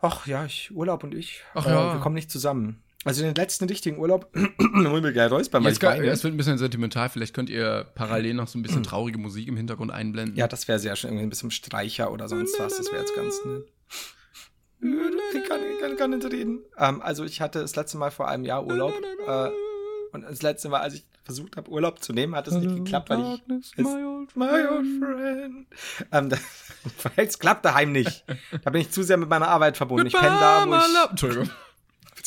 ach 0.00 0.26
ja, 0.26 0.44
ich, 0.44 0.70
Urlaub 0.74 1.02
und 1.04 1.14
ich, 1.14 1.40
Ach 1.54 1.66
äh, 1.66 1.70
ja. 1.70 1.94
wir 1.94 2.00
kommen 2.00 2.14
nicht 2.16 2.30
zusammen. 2.30 2.82
Also 3.06 3.22
den 3.22 3.36
letzten 3.36 3.66
richtigen 3.66 3.98
Urlaub, 3.98 4.28
ich 4.34 4.58
mir 4.58 5.12
gleich 5.12 5.30
ich 5.30 5.50
kann, 5.50 5.64
weine. 5.64 6.08
es 6.08 6.24
wird 6.24 6.34
ein 6.34 6.36
bisschen 6.36 6.58
sentimental. 6.58 7.08
Vielleicht 7.08 7.34
könnt 7.34 7.48
ihr 7.48 7.86
parallel 7.94 8.34
noch 8.34 8.48
so 8.48 8.58
ein 8.58 8.62
bisschen 8.62 8.82
traurige 8.82 9.16
Musik 9.16 9.46
im 9.46 9.56
Hintergrund 9.56 9.92
einblenden. 9.92 10.34
Ja, 10.34 10.48
das 10.48 10.66
wäre 10.66 10.80
sehr 10.80 10.96
schön. 10.96 11.10
Irgendwie 11.10 11.26
ein 11.26 11.30
bisschen 11.30 11.52
Streicher 11.52 12.10
oder 12.10 12.28
sonst 12.28 12.58
was. 12.58 12.76
Das 12.76 12.90
wäre 12.90 13.02
jetzt 13.02 13.14
ganz 13.14 13.40
nett. 13.44 13.64
Ich 14.80 15.48
kann, 15.48 15.60
ich 15.72 15.80
kann, 15.80 15.96
kann 15.96 16.10
nicht 16.10 16.24
reden. 16.24 16.64
Ähm, 16.78 17.00
also 17.00 17.22
ich 17.22 17.40
hatte 17.40 17.60
das 17.60 17.76
letzte 17.76 17.96
Mal 17.96 18.10
vor 18.10 18.26
einem 18.28 18.44
Jahr 18.44 18.66
Urlaub. 18.66 18.92
Äh, 19.26 19.50
und 20.12 20.22
das 20.22 20.42
letzte 20.42 20.68
Mal, 20.68 20.80
als 20.80 20.94
ich 20.94 21.06
versucht 21.22 21.56
habe, 21.56 21.70
Urlaub 21.70 22.02
zu 22.02 22.12
nehmen, 22.12 22.34
hat 22.34 22.48
es 22.48 22.54
nicht 22.54 22.74
geklappt, 22.74 23.10
weil 23.10 23.34
ich. 23.34 23.42
Es, 23.76 23.84
my 24.34 24.66
old 24.68 24.86
friend. 24.98 25.66
Ähm, 26.10 26.28
das, 26.30 26.40
es 27.14 27.38
klappt 27.38 27.64
daheim 27.64 27.92
nicht. 27.92 28.24
Da 28.64 28.70
bin 28.70 28.80
ich 28.80 28.90
zu 28.90 29.04
sehr 29.04 29.16
mit 29.16 29.28
meiner 29.28 29.46
Arbeit 29.46 29.76
verbunden. 29.76 30.08
Ich 30.08 30.12
penne 30.12 30.36
da, 30.40 30.66
wo 30.66 30.74
ich, 30.74 31.10
Entschuldigung. 31.10 31.50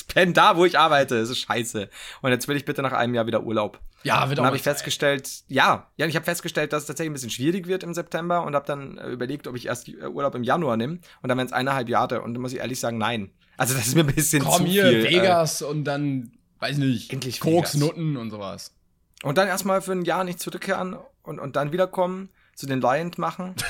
Penne 0.10 0.34
da, 0.34 0.58
wo 0.58 0.66
ich 0.66 0.78
arbeite. 0.78 1.20
Das 1.20 1.30
ist 1.30 1.40
scheiße. 1.40 1.90
Und 2.22 2.32
jetzt 2.32 2.48
will 2.50 2.58
ich 2.58 2.66
bitte 2.66 2.82
nach 2.82 2.92
einem 2.92 3.16
Jahr 3.16 3.26
wieder 3.28 3.44
Urlaub. 3.44 3.80
Ja, 4.04 4.28
wird 4.30 4.38
Dann 4.38 4.44
auch 4.46 4.48
habe 4.48 4.56
ich 4.58 4.62
mal 4.62 4.66
Zeit. 4.66 4.76
festgestellt, 4.76 5.30
ja, 5.48 5.88
ja, 5.98 6.06
ich 6.06 6.16
habe 6.16 6.24
festgestellt, 6.26 6.72
dass 6.74 6.84
es 6.84 6.88
tatsächlich 6.88 7.10
ein 7.10 7.14
bisschen 7.14 7.30
schwierig 7.30 7.68
wird 7.68 7.84
im 7.84 7.94
September 7.94 8.44
und 8.44 8.56
habe 8.56 8.66
dann 8.66 8.98
äh, 8.98 9.10
überlegt, 9.10 9.46
ob 9.48 9.56
ich 9.58 9.66
erst 9.66 9.90
äh, 9.90 10.06
Urlaub 10.08 10.36
im 10.36 10.44
Januar 10.44 10.78
nehme 10.78 11.00
und 11.22 11.28
dann 11.30 11.38
wären 11.38 11.48
es 11.48 11.54
eineinhalb 11.54 11.90
Jahre 11.90 12.22
und 12.22 12.34
dann 12.34 12.42
muss 12.42 12.54
ich 12.54 12.60
ehrlich 12.60 12.80
sagen, 12.80 12.98
nein. 12.98 13.32
Also 13.58 13.74
das 13.74 13.88
ist 13.88 13.96
mir 13.96 14.06
ein 14.06 14.14
bisschen 14.16 14.42
Komm 14.44 14.54
zu 14.60 14.66
hier, 14.66 14.86
viel. 14.88 15.06
äh, 15.06 15.10
Vegas 15.12 15.62
und 15.62 15.84
dann, 15.84 16.32
weiß 16.60 16.78
nicht, 16.78 17.12
Endlich 17.12 17.42
Koks, 17.42 17.74
Vegas. 17.76 17.76
Nutten 17.76 18.16
und 18.16 18.32
sowas. 18.32 18.74
Äh, 19.22 19.28
und 19.28 19.38
dann 19.38 19.50
erstmal 19.50 19.82
für 19.82 19.92
ein 19.92 20.06
Jahr 20.06 20.24
nicht 20.24 20.40
zurückkehren 20.40 20.96
und, 21.24 21.40
und 21.40 21.58
dann 21.58 21.74
wiederkommen, 21.74 22.30
zu 22.56 22.68
den 22.68 22.80
Lions 22.80 23.18
machen. 23.18 23.56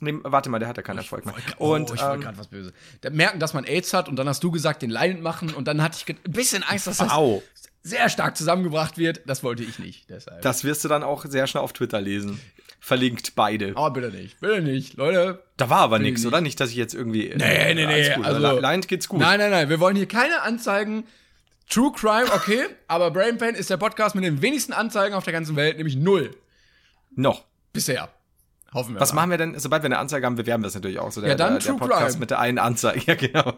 nee, 0.00 0.14
warte 0.22 0.50
mal, 0.50 0.58
der 0.58 0.68
hat 0.68 0.76
ja 0.76 0.82
keinen 0.82 0.98
Erfolg 0.98 1.24
mehr. 1.26 1.34
Oh, 1.58 1.74
Und 1.74 1.84
ich 1.94 2.00
wollte 2.00 2.14
ähm, 2.14 2.20
gerade 2.20 2.38
was 2.38 2.48
Böses. 2.48 2.72
Da 3.00 3.10
merken, 3.10 3.38
dass 3.40 3.54
man 3.54 3.64
AIDS 3.64 3.92
hat 3.92 4.08
und 4.08 4.16
dann 4.16 4.28
hast 4.28 4.42
du 4.42 4.50
gesagt, 4.50 4.82
den 4.82 4.90
Leinen 4.90 5.22
machen 5.22 5.54
und 5.54 5.68
dann 5.68 5.82
hatte 5.82 5.98
ich 6.00 6.08
ein 6.16 6.32
bisschen 6.32 6.62
Angst, 6.62 6.86
dass 6.86 6.98
das 6.98 7.10
au, 7.10 7.42
sehr 7.82 8.08
stark 8.08 8.36
zusammengebracht 8.36 8.98
wird. 8.98 9.22
Das 9.26 9.42
wollte 9.42 9.62
ich 9.62 9.78
nicht, 9.78 10.10
deshalb. 10.10 10.42
das 10.42 10.64
wirst 10.64 10.84
du 10.84 10.88
dann 10.88 11.02
auch 11.02 11.24
sehr 11.26 11.46
schnell 11.46 11.62
auf 11.62 11.72
Twitter 11.72 12.00
lesen. 12.00 12.40
Verlinkt 12.82 13.34
beide. 13.36 13.72
Aber 13.76 13.90
bitte 13.90 14.10
nicht, 14.16 14.40
bitte 14.40 14.62
nicht, 14.62 14.96
Leute. 14.96 15.42
Da 15.58 15.68
war 15.68 15.80
aber 15.80 15.98
nichts, 15.98 16.20
nicht. 16.22 16.28
oder? 16.28 16.40
Nicht, 16.40 16.58
dass 16.60 16.70
ich 16.70 16.76
jetzt 16.76 16.94
irgendwie. 16.94 17.28
Nee, 17.36 17.74
nee, 17.74 17.86
nee, 17.86 17.86
Alles 17.86 18.14
gut. 18.16 18.24
also- 18.24 18.58
Lions 18.58 18.86
geht's 18.86 19.06
gut. 19.06 19.20
Nein, 19.20 19.38
nein, 19.38 19.50
nein, 19.50 19.68
wir 19.68 19.80
wollen 19.80 19.96
hier 19.96 20.08
keine 20.08 20.40
Anzeigen. 20.40 21.04
True 21.68 21.92
Crime, 21.94 22.26
okay, 22.34 22.64
aber 22.88 23.10
Brain 23.10 23.36
Pain 23.38 23.54
ist 23.54 23.68
der 23.70 23.76
Podcast 23.76 24.14
mit 24.14 24.24
den 24.24 24.40
wenigsten 24.42 24.72
Anzeigen 24.72 25.14
auf 25.14 25.24
der 25.24 25.32
ganzen 25.34 25.56
Welt, 25.56 25.76
nämlich 25.76 25.94
null. 25.96 26.34
Noch. 27.14 27.44
Bisher. 27.72 28.08
Hoffen 28.72 28.94
wir 28.94 29.00
Was 29.00 29.12
mal. 29.12 29.22
machen 29.22 29.30
wir 29.30 29.38
denn, 29.38 29.58
sobald 29.58 29.82
wir 29.82 29.86
eine 29.86 29.98
Anzeige 29.98 30.26
haben, 30.26 30.36
bewerben 30.36 30.62
wir 30.62 30.68
es 30.68 30.74
natürlich 30.74 30.98
auch. 31.00 31.10
So 31.10 31.20
der, 31.20 31.30
Ja, 31.30 31.36
dann 31.36 31.54
der, 31.54 31.58
der 31.58 31.68
True 31.70 31.78
Podcast 31.78 32.06
Crime. 32.12 32.20
mit 32.20 32.30
der 32.30 32.38
einen 32.38 32.58
Anzeige. 32.58 33.00
Ja, 33.06 33.14
genau. 33.14 33.54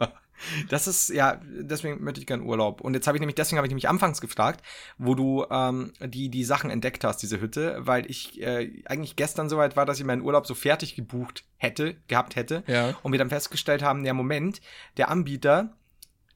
Das 0.71 0.89
ist, 0.89 1.11
ja, 1.11 1.41
deswegen 1.45 2.03
möchte 2.03 2.21
ich 2.21 2.27
gerne 2.27 2.43
Urlaub. 2.43 2.81
Und 2.81 2.95
jetzt 2.95 3.07
habe 3.07 3.17
ich 3.17 3.21
nämlich, 3.21 3.35
deswegen 3.37 3.59
habe 3.59 3.67
ich 3.67 3.71
nämlich 3.71 3.89
anfangs 3.89 4.21
gefragt, 4.21 4.65
wo 4.99 5.15
du 5.15 5.45
ähm, 5.51 5.93
die, 6.01 6.31
die 6.31 6.45
Sachen 6.45 6.71
entdeckt 6.71 7.05
hast, 7.05 7.19
diese 7.19 7.41
Hütte, 7.41 7.77
weil 7.81 8.11
ich 8.11 8.41
äh, 8.41 8.83
eigentlich 8.87 9.15
gestern 9.17 9.49
soweit 9.49 9.77
war, 9.77 9.87
dass 9.87 9.99
ich 10.01 10.05
meinen 10.05 10.23
Urlaub 10.23 10.47
so 10.47 10.55
fertig 10.55 10.97
gebucht 10.97 11.45
hätte, 11.59 11.97
gehabt 12.09 12.35
hätte. 12.37 12.65
Ja. 12.67 12.95
Und 13.03 13.13
wir 13.13 13.19
dann 13.19 13.29
festgestellt 13.29 13.83
haben, 13.83 14.05
ja, 14.05 14.15
Moment, 14.15 14.61
der 14.97 15.11
Anbieter, 15.11 15.77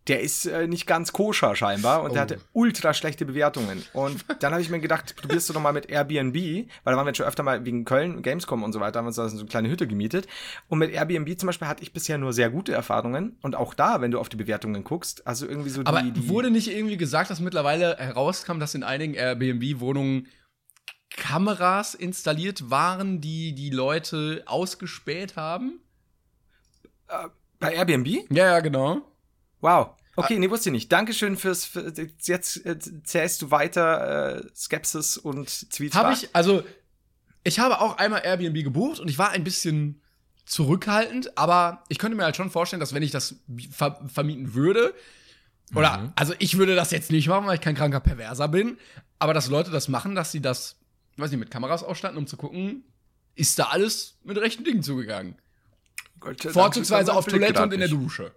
der 0.09 0.21
ist 0.21 0.47
äh, 0.47 0.67
nicht 0.69 0.87
ganz 0.87 1.13
koscher 1.13 1.57
scheinbar 1.57 2.03
und 2.03 2.15
der 2.15 2.21
Oh. 2.21 2.23
hatte 2.23 2.41
ultra 2.53 2.95
schlechte 2.95 3.25
Bewertungen. 3.25 3.83
Und 3.93 4.25
dann 4.41 4.53
habe 4.53 4.63
ich 4.63 4.71
mir 4.71 4.79
gedacht, 4.79 5.17
probierst 5.17 5.49
du 5.49 5.53
doch 5.53 5.61
mal 5.61 5.73
mit 5.73 5.87
Airbnb, 5.91 6.35
weil 6.37 6.67
da 6.85 6.97
waren 6.97 7.05
wir 7.05 7.11
jetzt 7.11 7.17
schon 7.17 7.27
öfter 7.27 7.43
mal 7.43 7.65
wegen 7.65 7.85
Köln, 7.85 8.23
Gamescom 8.23 8.63
und 8.63 8.73
so 8.73 8.81
weiter, 8.81 8.99
haben 8.99 9.07
wir 9.07 9.09
uns 9.09 9.17
da 9.17 9.29
so 9.29 9.39
eine 9.39 9.49
kleine 9.49 9.69
Hütte 9.69 9.87
gemietet. 9.87 10.27
Und 10.69 10.79
mit 10.79 10.93
Airbnb 10.93 11.39
zum 11.39 11.49
Beispiel 11.49 11.69
hatte 11.69 11.83
ich 11.83 11.93
bisher 11.93 12.19
nur 12.19 12.33
sehr 12.33 12.51
gute 12.51 12.73
Erfahrungen. 12.73 13.37
Und 13.43 13.57
auch 13.57 13.75
da, 13.75 14.01
wenn 14.01 14.11
du 14.11 14.21
auf 14.21 14.29
die 14.29 14.37
Bewertungen 14.37 14.85
guckst, 14.85 15.27
also 15.27 15.47
irgendwie 15.47 15.71
so 15.71 15.83
Aber 15.85 16.03
die, 16.03 16.13
die 16.13 16.29
wurde 16.29 16.51
nicht 16.51 16.69
irgendwie 16.69 16.97
gesagt, 16.97 17.31
dass 17.31 17.41
mittlerweile 17.41 17.97
herauskam, 17.99 18.59
dass 18.61 18.75
in 18.75 18.83
einigen 18.85 19.15
Airbnb-Wohnungen 19.15 20.29
Kameras 21.11 21.95
installiert 21.95 22.71
waren, 22.71 23.21
die 23.21 23.55
die 23.55 23.71
Leute 23.71 24.43
ausgespäht 24.47 25.37
haben? 25.37 25.81
bei 27.59 27.73
Airbnb? 27.75 28.07
Ja, 28.31 28.47
ja, 28.47 28.61
genau. 28.61 29.01
Wow. 29.61 29.91
Ah. 30.17 30.23
Okay, 30.23 30.39
nee, 30.39 30.49
wusste 30.49 30.71
ich 30.71 30.73
nicht. 30.73 30.93
Dankeschön 30.93 31.37
fürs, 31.37 31.65
für, 31.65 31.93
jetzt 32.23 32.65
äh, 32.65 32.79
zählst 33.05 33.43
du 33.43 33.51
weiter 33.51 34.39
äh, 34.39 34.49
Skepsis 34.55 35.19
und 35.19 35.49
Zwietracht. 35.49 36.05
Habe 36.05 36.15
ich, 36.15 36.29
also, 36.33 36.63
ich 37.45 37.59
habe 37.59 37.81
auch 37.81 37.99
einmal 37.99 38.23
Airbnb 38.25 38.65
gebucht 38.65 38.99
und 38.99 39.09
ich 39.09 39.19
war 39.19 39.31
ein 39.31 39.45
bisschen 39.45 40.01
zurückhaltend, 40.47 41.37
aber 41.37 41.85
ich 41.89 41.99
könnte 41.99 42.17
mir 42.17 42.25
halt 42.25 42.37
schon 42.37 42.51
vorstellen, 42.51 42.81
dass 42.81 42.95
wenn 42.95 43.03
ich 43.03 43.11
das 43.11 43.37
ver 43.71 44.01
vermieten 44.13 44.55
würde, 44.55 44.95
oder, 45.75 46.13
also 46.15 46.33
ich 46.39 46.59
würde 46.59 46.77
das 46.77 46.93
jetzt 46.93 47.11
nicht 47.11 47.27
machen, 47.27 47.47
weil 47.47 47.57
ich 47.57 47.61
kein 47.61 47.75
kranker 47.75 47.99
Perverser 47.99 48.47
bin, 48.49 48.79
aber 49.19 49.35
dass 49.35 49.49
Leute 49.49 49.71
das 49.71 49.89
machen, 49.89 50.15
dass 50.15 50.31
sie 50.31 50.41
das, 50.41 50.77
weiß 51.17 51.31
nicht, 51.31 51.41
mit 51.41 51.51
Kameras 51.51 51.83
ausstatten, 51.83 52.17
um 52.17 52.29
zu 52.29 52.37
gucken, 52.37 52.85
ist 53.35 53.59
da 53.59 53.65
alles 53.65 54.19
mit 54.23 54.39
rechten 54.39 54.65
Dingen 54.65 54.83
zugegangen. 54.83 55.37
Gott, 56.21 56.41
Vorzugsweise 56.43 57.13
auf 57.13 57.27
Toilette 57.27 57.63
und 57.63 57.73
in 57.73 57.81
der. 57.81 57.89
Dusche. 57.89 58.33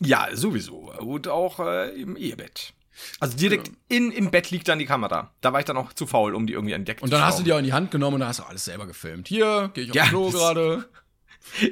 Ja, 0.00 0.28
sowieso. 0.32 0.92
Und 0.98 1.28
auch 1.28 1.60
äh, 1.60 1.90
im 2.00 2.16
Ehebett. 2.16 2.72
Also 3.20 3.36
direkt 3.36 3.70
in, 3.88 4.12
im 4.12 4.30
Bett 4.30 4.50
liegt 4.50 4.68
dann 4.68 4.78
die 4.78 4.84
Kamera. 4.86 5.32
Da 5.40 5.52
war 5.52 5.60
ich 5.60 5.64
dann 5.66 5.76
auch 5.76 5.92
zu 5.92 6.06
faul, 6.06 6.34
um 6.34 6.46
die 6.46 6.52
irgendwie 6.52 6.74
an 6.74 6.84
Deck 6.84 7.00
Und 7.02 7.08
zu 7.08 7.12
dann 7.16 7.24
hast 7.24 7.38
du 7.38 7.42
die 7.42 7.48
schrauben. 7.50 7.56
auch 7.56 7.58
in 7.60 7.64
die 7.64 7.72
Hand 7.72 7.90
genommen 7.90 8.14
und 8.14 8.20
dann 8.20 8.28
hast 8.28 8.40
du 8.40 8.44
alles 8.44 8.64
selber 8.64 8.86
gefilmt. 8.86 9.28
Hier, 9.28 9.70
gehe 9.74 9.84
ich 9.84 9.90
aufs 9.90 9.96
Ja, 9.96 10.06
Klo 10.08 10.30
gerade. 10.30 10.88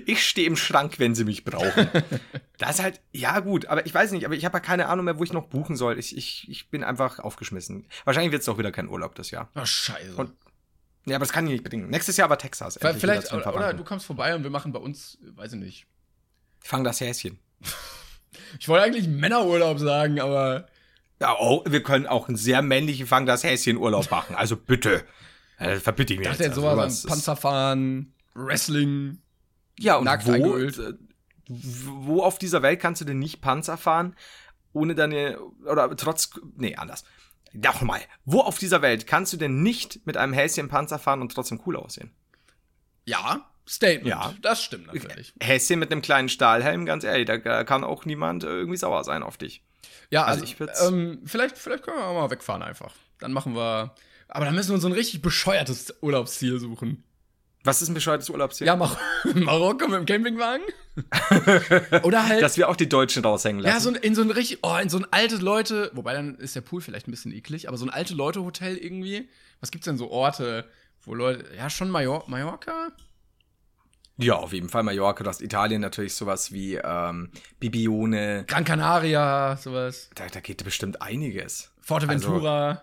Ich 0.04 0.26
stehe 0.26 0.48
im 0.48 0.56
Schrank, 0.56 0.98
wenn 0.98 1.14
sie 1.14 1.22
mich 1.24 1.44
brauchen. 1.44 1.88
das 2.58 2.70
ist 2.78 2.82
halt, 2.82 3.00
ja 3.12 3.38
gut, 3.38 3.66
aber 3.66 3.86
ich 3.86 3.94
weiß 3.94 4.10
nicht, 4.10 4.26
aber 4.26 4.34
ich 4.34 4.44
habe 4.44 4.56
ja 4.56 4.60
keine 4.60 4.88
Ahnung 4.88 5.04
mehr, 5.04 5.16
wo 5.18 5.22
ich 5.22 5.32
noch 5.32 5.46
buchen 5.46 5.76
soll. 5.76 5.96
Ich, 5.96 6.16
ich, 6.16 6.48
ich 6.50 6.70
bin 6.70 6.82
einfach 6.82 7.20
aufgeschmissen. 7.20 7.86
Wahrscheinlich 8.04 8.32
wird 8.32 8.40
es 8.40 8.46
doch 8.46 8.58
wieder 8.58 8.72
kein 8.72 8.88
Urlaub 8.88 9.14
das 9.14 9.30
Jahr. 9.30 9.48
Oh, 9.54 9.64
scheiße. 9.64 10.16
Und- 10.16 10.32
Ja, 11.06 11.14
aber 11.16 11.24
das 11.24 11.32
kann 11.32 11.46
ich 11.46 11.52
nicht 11.52 11.62
bedingen. 11.62 11.88
Nächstes 11.88 12.16
Jahr 12.16 12.28
war 12.28 12.36
Texas. 12.38 12.80
Vielleicht, 12.98 13.32
oder, 13.32 13.54
oder 13.54 13.72
du 13.72 13.84
kommst 13.84 14.06
vorbei 14.06 14.34
und 14.34 14.42
wir 14.42 14.50
machen 14.50 14.72
bei 14.72 14.80
uns, 14.80 15.18
weiß 15.22 15.52
ich 15.52 15.60
nicht. 15.60 15.86
Fang 16.58 16.82
das 16.82 17.00
Häschen. 17.00 17.38
Ich 18.58 18.68
wollte 18.68 18.84
eigentlich 18.84 19.08
Männerurlaub 19.08 19.78
sagen, 19.78 20.20
aber 20.20 20.66
Ja, 21.20 21.36
oh, 21.38 21.62
wir 21.66 21.82
können 21.82 22.06
auch 22.06 22.28
einen 22.28 22.36
sehr 22.36 22.62
männlichen 22.62 23.06
Fang 23.06 23.26
das 23.26 23.44
Häschen 23.44 23.76
Urlaub 23.76 24.10
machen. 24.10 24.34
Also 24.34 24.56
bitte. 24.56 25.04
Äh, 25.58 25.76
verbitte 25.76 26.14
ich 26.14 26.18
mir 26.18 26.24
dachte 26.24 26.44
jetzt. 26.44 26.50
Also 26.56 26.62
sowas 26.62 27.02
sowas 27.02 27.04
an 27.04 27.10
Panzerfahren, 27.10 28.14
Wrestling. 28.34 29.18
Ja, 29.78 29.96
und 29.96 30.04
Nackt 30.04 30.26
wo, 30.26 30.32
eingeölt. 30.32 30.80
wo 31.48 32.22
auf 32.22 32.38
dieser 32.38 32.62
Welt 32.62 32.80
kannst 32.80 33.00
du 33.00 33.04
denn 33.04 33.18
nicht 33.18 33.40
Panzer 33.42 33.76
fahren, 33.76 34.16
ohne 34.72 34.94
deine, 34.94 35.38
oder 35.66 35.94
trotz, 35.96 36.30
nee, 36.56 36.76
anders. 36.76 37.04
Nochmal, 37.52 38.00
wo 38.24 38.40
auf 38.40 38.58
dieser 38.58 38.80
Welt 38.80 39.06
kannst 39.06 39.32
du 39.32 39.36
denn 39.36 39.62
nicht 39.62 40.06
mit 40.06 40.16
einem 40.16 40.32
Häschen 40.32 40.68
Panzer 40.68 40.98
fahren 40.98 41.20
und 41.20 41.34
trotzdem 41.34 41.60
cool 41.66 41.76
aussehen? 41.76 42.12
Ja, 43.04 43.49
Statement. 43.70 44.06
Ja. 44.08 44.34
Das 44.42 44.62
stimmt 44.64 44.86
natürlich. 44.92 45.32
Häschen 45.40 45.78
mit 45.78 45.92
einem 45.92 46.02
kleinen 46.02 46.28
Stahlhelm, 46.28 46.86
ganz 46.86 47.04
ehrlich, 47.04 47.26
da 47.26 47.38
kann 47.64 47.84
auch 47.84 48.04
niemand 48.04 48.42
äh, 48.44 48.48
irgendwie 48.48 48.76
sauer 48.76 49.04
sein 49.04 49.22
auf 49.22 49.36
dich. 49.36 49.62
Ja, 50.10 50.24
Also 50.24 50.40
also, 50.42 50.44
ich 50.52 50.58
würd's- 50.60 50.86
ähm, 50.88 51.22
vielleicht, 51.24 51.56
vielleicht 51.56 51.84
können 51.84 51.96
wir 51.98 52.04
auch 52.04 52.14
mal 52.20 52.30
wegfahren 52.30 52.62
einfach. 52.62 52.92
Dann 53.20 53.32
machen 53.32 53.54
wir. 53.54 53.94
Aber 54.28 54.44
dann 54.44 54.54
müssen 54.54 54.70
wir 54.70 54.74
uns 54.74 54.82
so 54.82 54.88
ein 54.88 54.92
richtig 54.94 55.22
bescheuertes 55.22 55.94
Urlaubsziel 56.00 56.58
suchen. 56.58 57.04
Was 57.62 57.82
ist 57.82 57.88
ein 57.88 57.94
bescheuertes 57.94 58.30
Urlaubsziel? 58.30 58.66
Ja, 58.66 58.74
Mar 58.74 58.96
Marokko 59.34 59.86
mit 59.86 59.98
dem 59.98 60.06
Campingwagen. 60.06 60.64
Oder 62.02 62.26
halt. 62.26 62.42
Dass 62.42 62.56
wir 62.56 62.68
auch 62.68 62.76
die 62.76 62.88
Deutschen 62.88 63.22
raushängen 63.24 63.60
lassen. 63.62 63.74
ja, 63.74 63.80
so 63.80 63.90
ein, 63.90 63.94
in 63.96 64.14
so 64.14 64.22
ein 64.22 64.30
richtig, 64.30 64.60
oh, 64.62 64.76
in 64.76 64.88
so 64.88 64.98
ein 64.98 65.06
altes 65.12 65.40
Leute, 65.42 65.90
wobei 65.94 66.14
dann 66.14 66.36
ist 66.38 66.56
der 66.56 66.62
Pool 66.62 66.80
vielleicht 66.80 67.06
ein 67.06 67.10
bisschen 67.10 67.32
eklig, 67.32 67.68
aber 67.68 67.76
so 67.76 67.84
ein 67.84 67.90
alte 67.90 68.14
Leute-Hotel 68.14 68.76
irgendwie. 68.76 69.28
Was 69.60 69.70
gibt's 69.70 69.84
denn 69.84 69.98
so 69.98 70.10
Orte, 70.10 70.64
wo 71.02 71.14
Leute, 71.14 71.44
ja, 71.56 71.68
schon 71.70 71.90
Major 71.90 72.24
Mallorca? 72.28 72.92
Ja, 74.20 74.34
auf 74.36 74.52
jeden 74.52 74.68
Fall 74.68 74.82
Mallorca, 74.82 75.24
du 75.24 75.30
hast 75.30 75.40
Italien 75.40 75.80
natürlich 75.80 76.14
sowas 76.14 76.52
wie 76.52 76.74
ähm, 76.76 77.30
Bibione. 77.58 78.44
Gran 78.46 78.64
Canaria, 78.64 79.56
sowas. 79.56 80.10
Da, 80.14 80.26
da 80.26 80.40
geht 80.40 80.62
bestimmt 80.64 81.00
einiges. 81.00 81.72
Forteventura. 81.80 82.82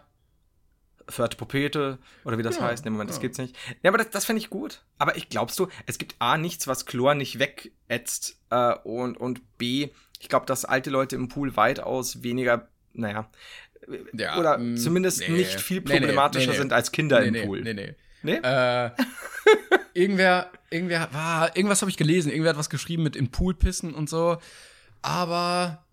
Vierte 1.09 1.37
Popete 1.37 1.99
oder 2.25 2.37
wie 2.37 2.43
das 2.43 2.57
Ja, 2.57 2.63
heißt. 2.63 2.83
Nee, 2.83 2.91
Moment, 2.91 3.09
das 3.09 3.17
ja. 3.17 3.21
gibt's 3.21 3.37
nicht. 3.37 3.55
Ja, 3.81 3.91
aber 3.91 3.97
das, 3.97 4.09
das 4.09 4.25
fände 4.25 4.41
ich 4.41 4.49
gut. 4.49 4.81
Aber 4.97 5.15
ich 5.15 5.29
glaubst 5.29 5.57
du, 5.57 5.67
es 5.85 5.97
gibt 5.99 6.15
A, 6.19 6.37
nichts, 6.37 6.67
was 6.67 6.85
Chlor 6.85 7.13
nicht 7.15 7.39
wegätzt 7.39 8.41
äh, 8.49 8.73
und, 8.83 9.15
und 9.15 9.57
B, 9.57 9.89
ich 10.19 10.27
glaube, 10.27 10.45
dass 10.47 10.65
alte 10.65 10.89
Leute 10.89 11.15
im 11.15 11.29
Pool 11.29 11.55
weitaus 11.55 12.23
weniger, 12.23 12.67
naja, 12.93 13.29
Ja, 14.11 14.37
oder 14.37 14.57
mm, 14.57 14.75
zumindest 14.75 15.19
nee. 15.21 15.29
nicht 15.29 15.61
viel 15.61 15.79
Nee, 15.81 15.93
nee, 15.93 15.99
problematischer 15.99 16.47
nee, 16.47 16.51
nee. 16.53 16.57
sind 16.57 16.73
als 16.73 16.91
Kinder 16.91 17.21
nee, 17.21 17.27
im 17.27 17.33
nee, 17.33 17.45
Pool. 17.45 17.61
Nee, 17.61 17.73
nee. 17.73 17.95
Nee? 18.23 18.35
Äh, 18.37 18.91
irgendwer, 19.93 20.51
irgendwer 20.69 21.13
war, 21.13 21.55
irgendwas 21.55 21.81
habe 21.81 21.91
ich 21.91 21.97
gelesen, 21.97 22.29
irgendwer 22.31 22.51
hat 22.51 22.57
was 22.57 22.69
geschrieben 22.69 23.03
mit 23.03 23.15
in 23.15 23.29
Pool 23.31 23.53
pissen 23.53 23.93
und 23.93 24.09
so, 24.09 24.37
aber 25.01 25.85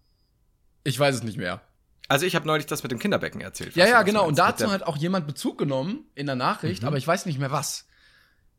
ich 0.85 0.99
weiß 0.99 1.15
es 1.17 1.23
nicht 1.23 1.39
mehr. 1.39 1.61
Also 2.09 2.27
ich 2.27 2.35
habe 2.35 2.47
neulich 2.47 2.67
das 2.67 2.83
mit 2.83 2.93
dem 2.93 2.99
Kinderbecken 2.99 3.41
erzählt. 3.41 3.77
Ja, 3.77 3.87
ja, 3.87 4.03
genau. 4.03 4.27
Und 4.27 4.39
dazu 4.39 4.71
hat 4.71 4.83
auch 4.83 4.97
jemand 4.99 5.27
Bezug 5.27 5.57
genommen 5.59 6.05
in 6.15 6.27
der 6.27 6.37
Nachricht, 6.37 6.83
Mhm. 6.83 6.89
aber 6.89 6.97
ich 6.99 7.07
weiß 7.07 7.25
nicht 7.27 7.39
mehr 7.39 7.51
was. 7.51 7.87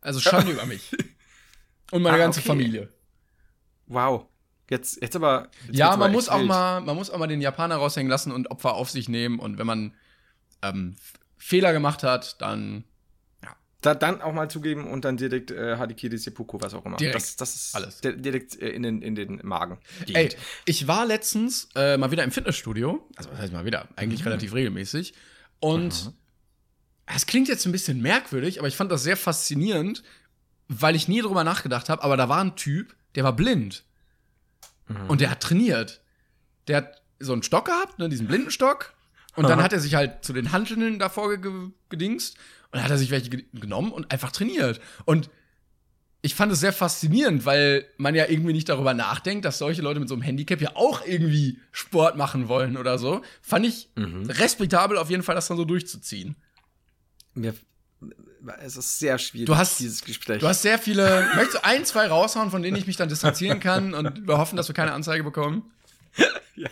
Also 0.02 0.20
Schande 0.20 0.52
über 0.52 0.66
mich. 0.66 0.92
Und 1.92 2.02
meine 2.02 2.16
Ah, 2.18 2.20
ganze 2.20 2.40
okay. 2.40 2.48
Familie. 2.48 2.94
Wow. 3.86 4.26
Jetzt, 4.70 5.00
jetzt 5.02 5.16
aber. 5.16 5.50
Jetzt 5.68 5.78
Ja, 5.78 5.96
man 5.96 6.12
muss 6.12 6.28
auch 6.28 6.40
wild. 6.40 6.48
mal, 6.48 6.82
man 6.82 6.96
muss 6.96 7.12
auch 7.12 7.20
mal 7.20 7.28
den 7.28 7.40
Japaner 7.42 7.76
raushängen 7.76 8.10
lassen 8.10 8.32
und 8.32 8.50
Opfer 8.50 8.74
auf 8.74 8.90
sich 8.90 9.08
nehmen. 9.10 9.38
Und 9.38 9.60
wenn 9.60 9.68
man 9.68 9.94
ähm, 10.64 10.96
Fehler 11.38 11.72
gemacht 11.72 12.02
hat, 12.02 12.42
dann 12.42 12.84
Da, 13.86 13.94
dann 13.94 14.22
auch 14.22 14.34
mal 14.34 14.50
zugeben 14.50 14.88
und 14.88 15.06
dann 15.06 15.18
direkt 15.18 15.52
äh, 15.52 15.78
Hadikiri 15.78 16.18
Seppuku, 16.18 16.58
was 16.62 16.74
auch 16.74 16.86
immer. 16.86 16.98
Direkt. 16.98 17.16
Das, 17.16 17.36
das 17.36 17.56
ist 17.56 17.76
Alles. 17.76 18.02
di- 18.02 18.20
direkt 18.20 18.60
äh, 18.60 18.70
in 18.70 18.84
den, 18.84 19.02
in 19.02 19.14
den 19.16 19.40
Magen. 19.44 19.78
Ey, 20.12 20.30
ich 20.66 20.88
war 20.88 21.06
letztens 21.06 21.70
äh, 21.76 21.96
mal 21.98 22.10
wieder 22.12 22.24
im 22.24 22.32
Fitnessstudio. 22.32 23.08
Also, 23.16 23.32
was 23.32 23.40
heißt 23.40 23.54
mal 23.54 23.66
wieder? 23.66 23.88
Eigentlich 23.96 24.26
relativ 24.26 24.54
regelmäßig. 24.54 25.14
Und 25.60 26.14
es 27.06 27.26
klingt 27.28 27.48
jetzt 27.48 27.66
ein 27.66 27.72
bisschen 27.72 28.02
merkwürdig, 28.02 28.58
aber 28.60 28.68
ich 28.68 28.76
fand 28.76 28.92
das 28.92 29.04
sehr 29.04 29.18
faszinierend, 29.18 30.02
weil 30.68 30.96
ich 30.96 31.08
nie 31.08 31.22
drüber 31.22 31.44
nachgedacht 31.44 31.90
habe. 31.90 32.04
Aber 32.04 32.18
da 32.18 32.28
war 32.30 32.44
ein 32.44 32.56
Typ, 32.56 32.96
der 33.14 33.24
war 33.24 33.36
blind. 33.36 33.84
Und 35.08 35.22
der 35.22 35.30
hat 35.32 35.42
trainiert. 35.42 36.02
Der 36.68 36.78
hat 36.78 37.02
so 37.20 37.34
einen 37.34 37.44
Stock 37.44 37.66
gehabt, 37.66 38.00
ne, 38.00 38.10
diesen 38.10 38.28
Blindenstock. 38.28 38.94
Und 39.36 39.50
dann 39.50 39.62
hat 39.62 39.74
er 39.74 39.80
sich 39.80 39.96
halt 39.96 40.24
zu 40.24 40.32
den 40.34 40.52
Handeln 40.52 40.98
davor 40.98 41.36
ge 41.38 41.70
gedingst. 41.90 42.38
Und 42.76 42.80
dann 42.80 42.84
hat 42.84 42.92
er 42.92 42.98
sich 42.98 43.10
welche 43.10 43.30
ge 43.30 43.46
genommen 43.54 43.92
und 43.94 44.12
einfach 44.12 44.32
trainiert. 44.34 44.82
Und 45.06 45.30
ich 46.22 46.36
fand 46.36 46.52
es 46.52 46.60
sehr 46.60 46.74
faszinierend, 46.74 47.46
weil 47.46 47.86
man 47.98 48.16
ja 48.16 48.26
irgendwie 48.28 48.52
nicht 48.52 48.68
darüber 48.68 48.94
nachdenkt, 48.94 49.46
dass 49.46 49.60
solche 49.60 49.82
Leute 49.82 50.00
mit 50.02 50.10
so 50.10 50.16
einem 50.16 50.24
Handicap 50.24 50.60
ja 50.60 50.72
auch 50.76 51.06
irgendwie 51.06 51.60
Sport 51.72 52.18
machen 52.18 52.48
wollen 52.50 52.76
oder 52.78 52.98
so. 52.98 53.22
Fand 53.42 53.66
ich 53.66 53.90
Mhm. 53.96 54.26
respektabel 54.30 54.98
auf 54.98 55.10
jeden 55.10 55.24
Fall, 55.24 55.36
das 55.36 55.48
dann 55.48 55.56
so 55.58 55.64
durchzuziehen. 55.66 56.36
Mir, 57.34 57.54
es 58.62 58.76
ist 58.76 59.00
sehr 59.00 59.18
schwierig, 59.20 59.46
Du 59.48 59.56
hast- 59.56 59.80
dieses 59.80 60.04
Gespräch. 60.04 60.40
Du 60.40 60.48
hast 60.48 60.64
sehr 60.64 60.80
viele. 60.80 61.30
möchtest 61.36 61.56
du 61.56 61.64
ein, 61.64 61.86
zwei 61.86 62.08
raushauen, 62.08 62.52
von 62.52 62.62
denen 62.62 62.76
ich 62.76 62.88
mich 62.88 62.98
dann 62.98 63.08
distanzieren 63.10 63.60
kann 63.62 63.94
und 63.94 64.28
wir 64.28 64.38
hoffen, 64.38 64.58
dass 64.58 64.68
wir 64.68 64.76
keine 64.76 64.92
Anzeige 64.92 65.24
bekommen? 65.24 65.72
ja, 66.56 66.70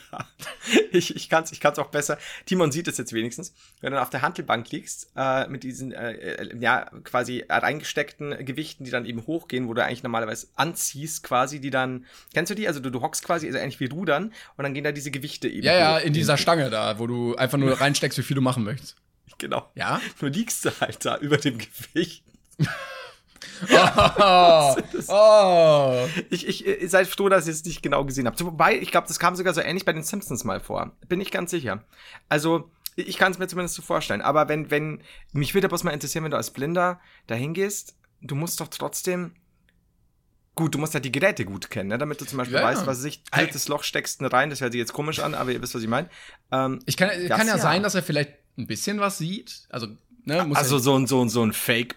ich, 0.91 1.15
ich 1.15 1.29
kann 1.29 1.43
es 1.43 1.51
ich 1.51 1.59
kann's 1.59 1.79
auch 1.79 1.87
besser. 1.87 2.17
Timon 2.45 2.71
sieht 2.71 2.87
es 2.87 2.97
jetzt 2.97 3.13
wenigstens. 3.13 3.53
Wenn 3.81 3.91
du 3.91 3.95
dann 3.95 4.03
auf 4.03 4.09
der 4.09 4.21
Handelbank 4.21 4.71
liegst, 4.71 5.11
äh, 5.15 5.47
mit 5.47 5.63
diesen, 5.63 5.91
äh, 5.91 6.13
äh, 6.13 6.57
ja, 6.59 6.89
quasi 7.03 7.43
reingesteckten 7.47 8.45
Gewichten, 8.45 8.85
die 8.85 8.91
dann 8.91 9.05
eben 9.05 9.25
hochgehen, 9.27 9.67
wo 9.67 9.73
du 9.73 9.83
eigentlich 9.83 10.03
normalerweise 10.03 10.47
anziehst, 10.55 11.23
quasi, 11.23 11.59
die 11.59 11.69
dann, 11.69 12.05
kennst 12.33 12.49
du 12.49 12.55
die? 12.55 12.67
Also 12.67 12.79
du, 12.79 12.89
du 12.89 13.01
hockst 13.01 13.25
quasi, 13.25 13.47
also 13.47 13.59
ähnlich 13.59 13.79
wie 13.79 13.85
Rudern, 13.87 14.33
und 14.57 14.63
dann 14.63 14.73
gehen 14.73 14.83
da 14.83 14.91
diese 14.91 15.11
Gewichte 15.11 15.47
eben 15.47 15.65
Ja, 15.65 15.73
ja, 15.73 15.97
in 15.97 16.13
dieser 16.13 16.37
Stange 16.37 16.69
da, 16.69 16.99
wo 16.99 17.07
du 17.07 17.35
einfach 17.35 17.57
nur 17.57 17.73
reinsteckst, 17.81 18.17
wie 18.17 18.23
viel 18.23 18.35
du 18.35 18.41
machen 18.41 18.63
möchtest. 18.63 18.95
Genau. 19.37 19.69
Ja? 19.75 19.99
Nur 20.21 20.31
liegst 20.31 20.63
du 20.65 20.71
halt 20.79 21.03
da 21.03 21.17
über 21.17 21.37
dem 21.37 21.57
Gewicht. 21.57 22.23
Oh, 23.71 24.75
oh. 25.07 26.07
Ich, 26.29 26.47
ich, 26.47 26.65
ihr 26.65 26.89
seid 26.89 27.07
froh, 27.07 27.29
dass 27.29 27.47
ihr 27.47 27.53
es 27.53 27.63
nicht 27.63 27.81
genau 27.81 28.03
gesehen 28.05 28.27
habt. 28.27 28.43
Wobei, 28.43 28.77
ich 28.77 28.91
glaube, 28.91 29.07
das 29.07 29.19
kam 29.19 29.35
sogar 29.35 29.53
so 29.53 29.61
ähnlich 29.61 29.85
bei 29.85 29.93
den 29.93 30.03
Simpsons 30.03 30.43
mal 30.43 30.59
vor. 30.59 30.91
Bin 31.07 31.21
ich 31.21 31.31
ganz 31.31 31.51
sicher. 31.51 31.83
Also, 32.29 32.71
ich 32.95 33.17
kann 33.17 33.31
es 33.31 33.39
mir 33.39 33.47
zumindest 33.47 33.75
so 33.75 33.81
vorstellen. 33.81 34.21
Aber 34.21 34.49
wenn, 34.49 34.69
wenn, 34.71 35.01
mich 35.31 35.53
würde 35.53 35.69
bloß 35.69 35.83
mal 35.83 35.91
interessieren, 35.91 36.23
wenn 36.23 36.31
du 36.31 36.37
als 36.37 36.51
Blinder 36.51 36.99
da 37.27 37.35
hingehst, 37.35 37.95
du 38.21 38.35
musst 38.35 38.59
doch 38.59 38.67
trotzdem, 38.67 39.33
gut, 40.55 40.73
du 40.75 40.79
musst 40.79 40.93
ja 40.93 40.99
die 40.99 41.11
Geräte 41.11 41.45
gut 41.45 41.69
kennen, 41.69 41.89
ne? 41.89 41.97
damit 41.97 42.21
du 42.21 42.25
zum 42.25 42.37
Beispiel 42.37 42.57
Ja, 42.57 42.63
weißt, 42.63 42.85
was 42.85 43.03
ich, 43.03 43.23
drittes 43.25 43.67
Loch 43.67 43.83
steckst 43.83 44.21
du 44.21 44.25
rein, 44.31 44.49
das 44.49 44.61
hört 44.61 44.73
sich 44.73 44.79
jetzt 44.79 44.93
komisch 44.93 45.19
an, 45.19 45.33
aber 45.33 45.51
ihr 45.51 45.61
wisst, 45.61 45.75
was 45.75 45.81
ich 45.81 45.87
meine. 45.87 46.09
Ähm, 46.51 46.79
Ich 46.85 46.97
kann, 46.97 47.09
kann 47.09 47.47
ja, 47.47 47.55
ja. 47.55 47.57
sein, 47.57 47.83
dass 47.83 47.95
er 47.95 48.03
vielleicht 48.03 48.33
ein 48.57 48.67
bisschen 48.67 48.99
was 48.99 49.17
sieht. 49.17 49.63
Also, 49.69 49.87
ne, 50.25 50.43
muss 50.45 50.57
also 50.57 50.77
so 50.77 50.97
ein, 50.97 51.07
so 51.07 51.23
ein, 51.23 51.29
so 51.29 51.43
ein 51.43 51.53
Fake. 51.53 51.95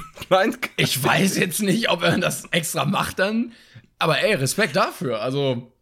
Nein, 0.30 0.56
ich 0.76 1.02
weiß 1.02 1.36
jetzt 1.36 1.62
nicht, 1.62 1.88
ob 1.90 2.02
er 2.02 2.18
das 2.18 2.44
extra 2.50 2.84
macht 2.84 3.18
dann. 3.18 3.52
Aber 3.98 4.18
ey, 4.20 4.34
Respekt 4.34 4.76
dafür. 4.76 5.22
Also, 5.22 5.72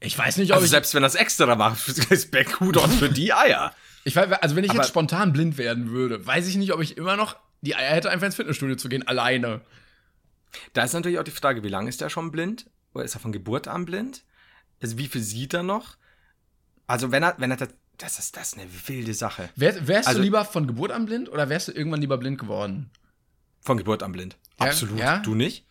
ich 0.00 0.16
weiß 0.16 0.36
nicht, 0.38 0.50
ob 0.52 0.56
Also 0.56 0.64
ich. 0.64 0.70
selbst 0.70 0.94
wenn 0.94 1.02
das 1.02 1.14
extra 1.14 1.54
macht, 1.56 1.86
ist 2.10 2.32
Kudos 2.56 2.94
für 2.94 3.08
die 3.10 3.32
Eier. 3.32 3.74
Ich 4.04 4.16
weiß, 4.16 4.30
also 4.40 4.56
wenn 4.56 4.64
ich 4.64 4.70
Aber- 4.70 4.80
jetzt 4.80 4.88
spontan 4.88 5.32
blind 5.32 5.58
werden 5.58 5.90
würde, 5.90 6.24
weiß 6.26 6.46
ich 6.48 6.56
nicht, 6.56 6.72
ob 6.72 6.80
ich 6.80 6.96
immer 6.96 7.16
noch 7.16 7.36
die 7.60 7.76
Eier 7.76 7.94
hätte, 7.94 8.10
einfach 8.10 8.26
ins 8.26 8.34
Fitnessstudio 8.36 8.76
zu 8.76 8.88
gehen, 8.88 9.06
alleine. 9.06 9.60
Da 10.72 10.82
ist 10.84 10.92
natürlich 10.92 11.18
auch 11.18 11.24
die 11.24 11.30
Frage, 11.30 11.62
wie 11.62 11.68
lange 11.68 11.88
ist 11.88 12.02
er 12.02 12.10
schon 12.10 12.30
blind? 12.32 12.66
Oder 12.94 13.04
ist 13.04 13.14
er 13.14 13.20
von 13.20 13.32
Geburt 13.32 13.68
an 13.68 13.84
blind? 13.84 14.24
Also 14.82 14.98
wie 14.98 15.06
viel 15.06 15.22
sieht 15.22 15.54
er 15.54 15.62
noch? 15.62 15.96
Also 16.86 17.12
wenn 17.12 17.22
er, 17.22 17.34
wenn 17.38 17.50
er, 17.52 17.56
das, 17.56 17.68
das 17.98 18.18
ist 18.18 18.36
das 18.36 18.48
ist 18.54 18.58
eine 18.58 18.68
wilde 18.88 19.14
Sache. 19.14 19.48
Wär, 19.56 19.86
wärst 19.86 20.08
Also- 20.08 20.18
du 20.18 20.24
lieber 20.24 20.44
von 20.44 20.66
Geburt 20.66 20.90
an 20.90 21.06
blind 21.06 21.28
oder 21.30 21.48
wärst 21.48 21.68
du 21.68 21.72
irgendwann 21.72 22.00
lieber 22.00 22.18
blind 22.18 22.38
geworden? 22.38 22.90
Von 23.62 23.78
Geburt 23.78 24.02
an 24.02 24.12
blind. 24.12 24.36
Ja, 24.60 24.66
Absolut. 24.66 24.98
ja. 24.98 25.18
Du 25.18 25.34
nicht? 25.34 25.64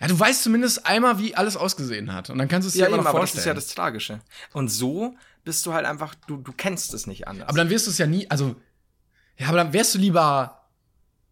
Ja, 0.00 0.08
du 0.08 0.18
weißt 0.18 0.42
zumindest 0.42 0.84
einmal, 0.84 1.18
wie 1.18 1.34
alles 1.36 1.56
ausgesehen 1.56 2.12
hat. 2.12 2.28
Und 2.28 2.38
dann 2.38 2.48
kannst 2.48 2.66
du 2.66 2.68
es 2.68 2.74
dir 2.74 2.80
Ja, 2.80 2.86
immer 2.86 2.96
eben, 2.96 3.04
noch 3.04 3.10
aber 3.10 3.20
das 3.20 3.30
vorstellen. 3.30 3.40
ist 3.40 3.46
ja 3.46 3.54
das 3.54 3.74
Tragische. 3.74 4.20
Und 4.52 4.68
so 4.68 5.14
bist 5.44 5.64
du 5.64 5.72
halt 5.72 5.86
einfach, 5.86 6.14
du, 6.26 6.36
du 6.38 6.52
kennst 6.52 6.92
es 6.92 7.06
nicht 7.06 7.28
anders. 7.28 7.48
aber 7.48 7.58
dann 7.58 7.70
wirst 7.70 7.86
du 7.86 7.90
es 7.92 7.98
ja 7.98 8.06
nie, 8.06 8.28
also, 8.28 8.56
ja, 9.38 9.48
aber 9.48 9.58
dann 9.58 9.72
wärst 9.72 9.94
du 9.94 9.98
lieber 9.98 10.68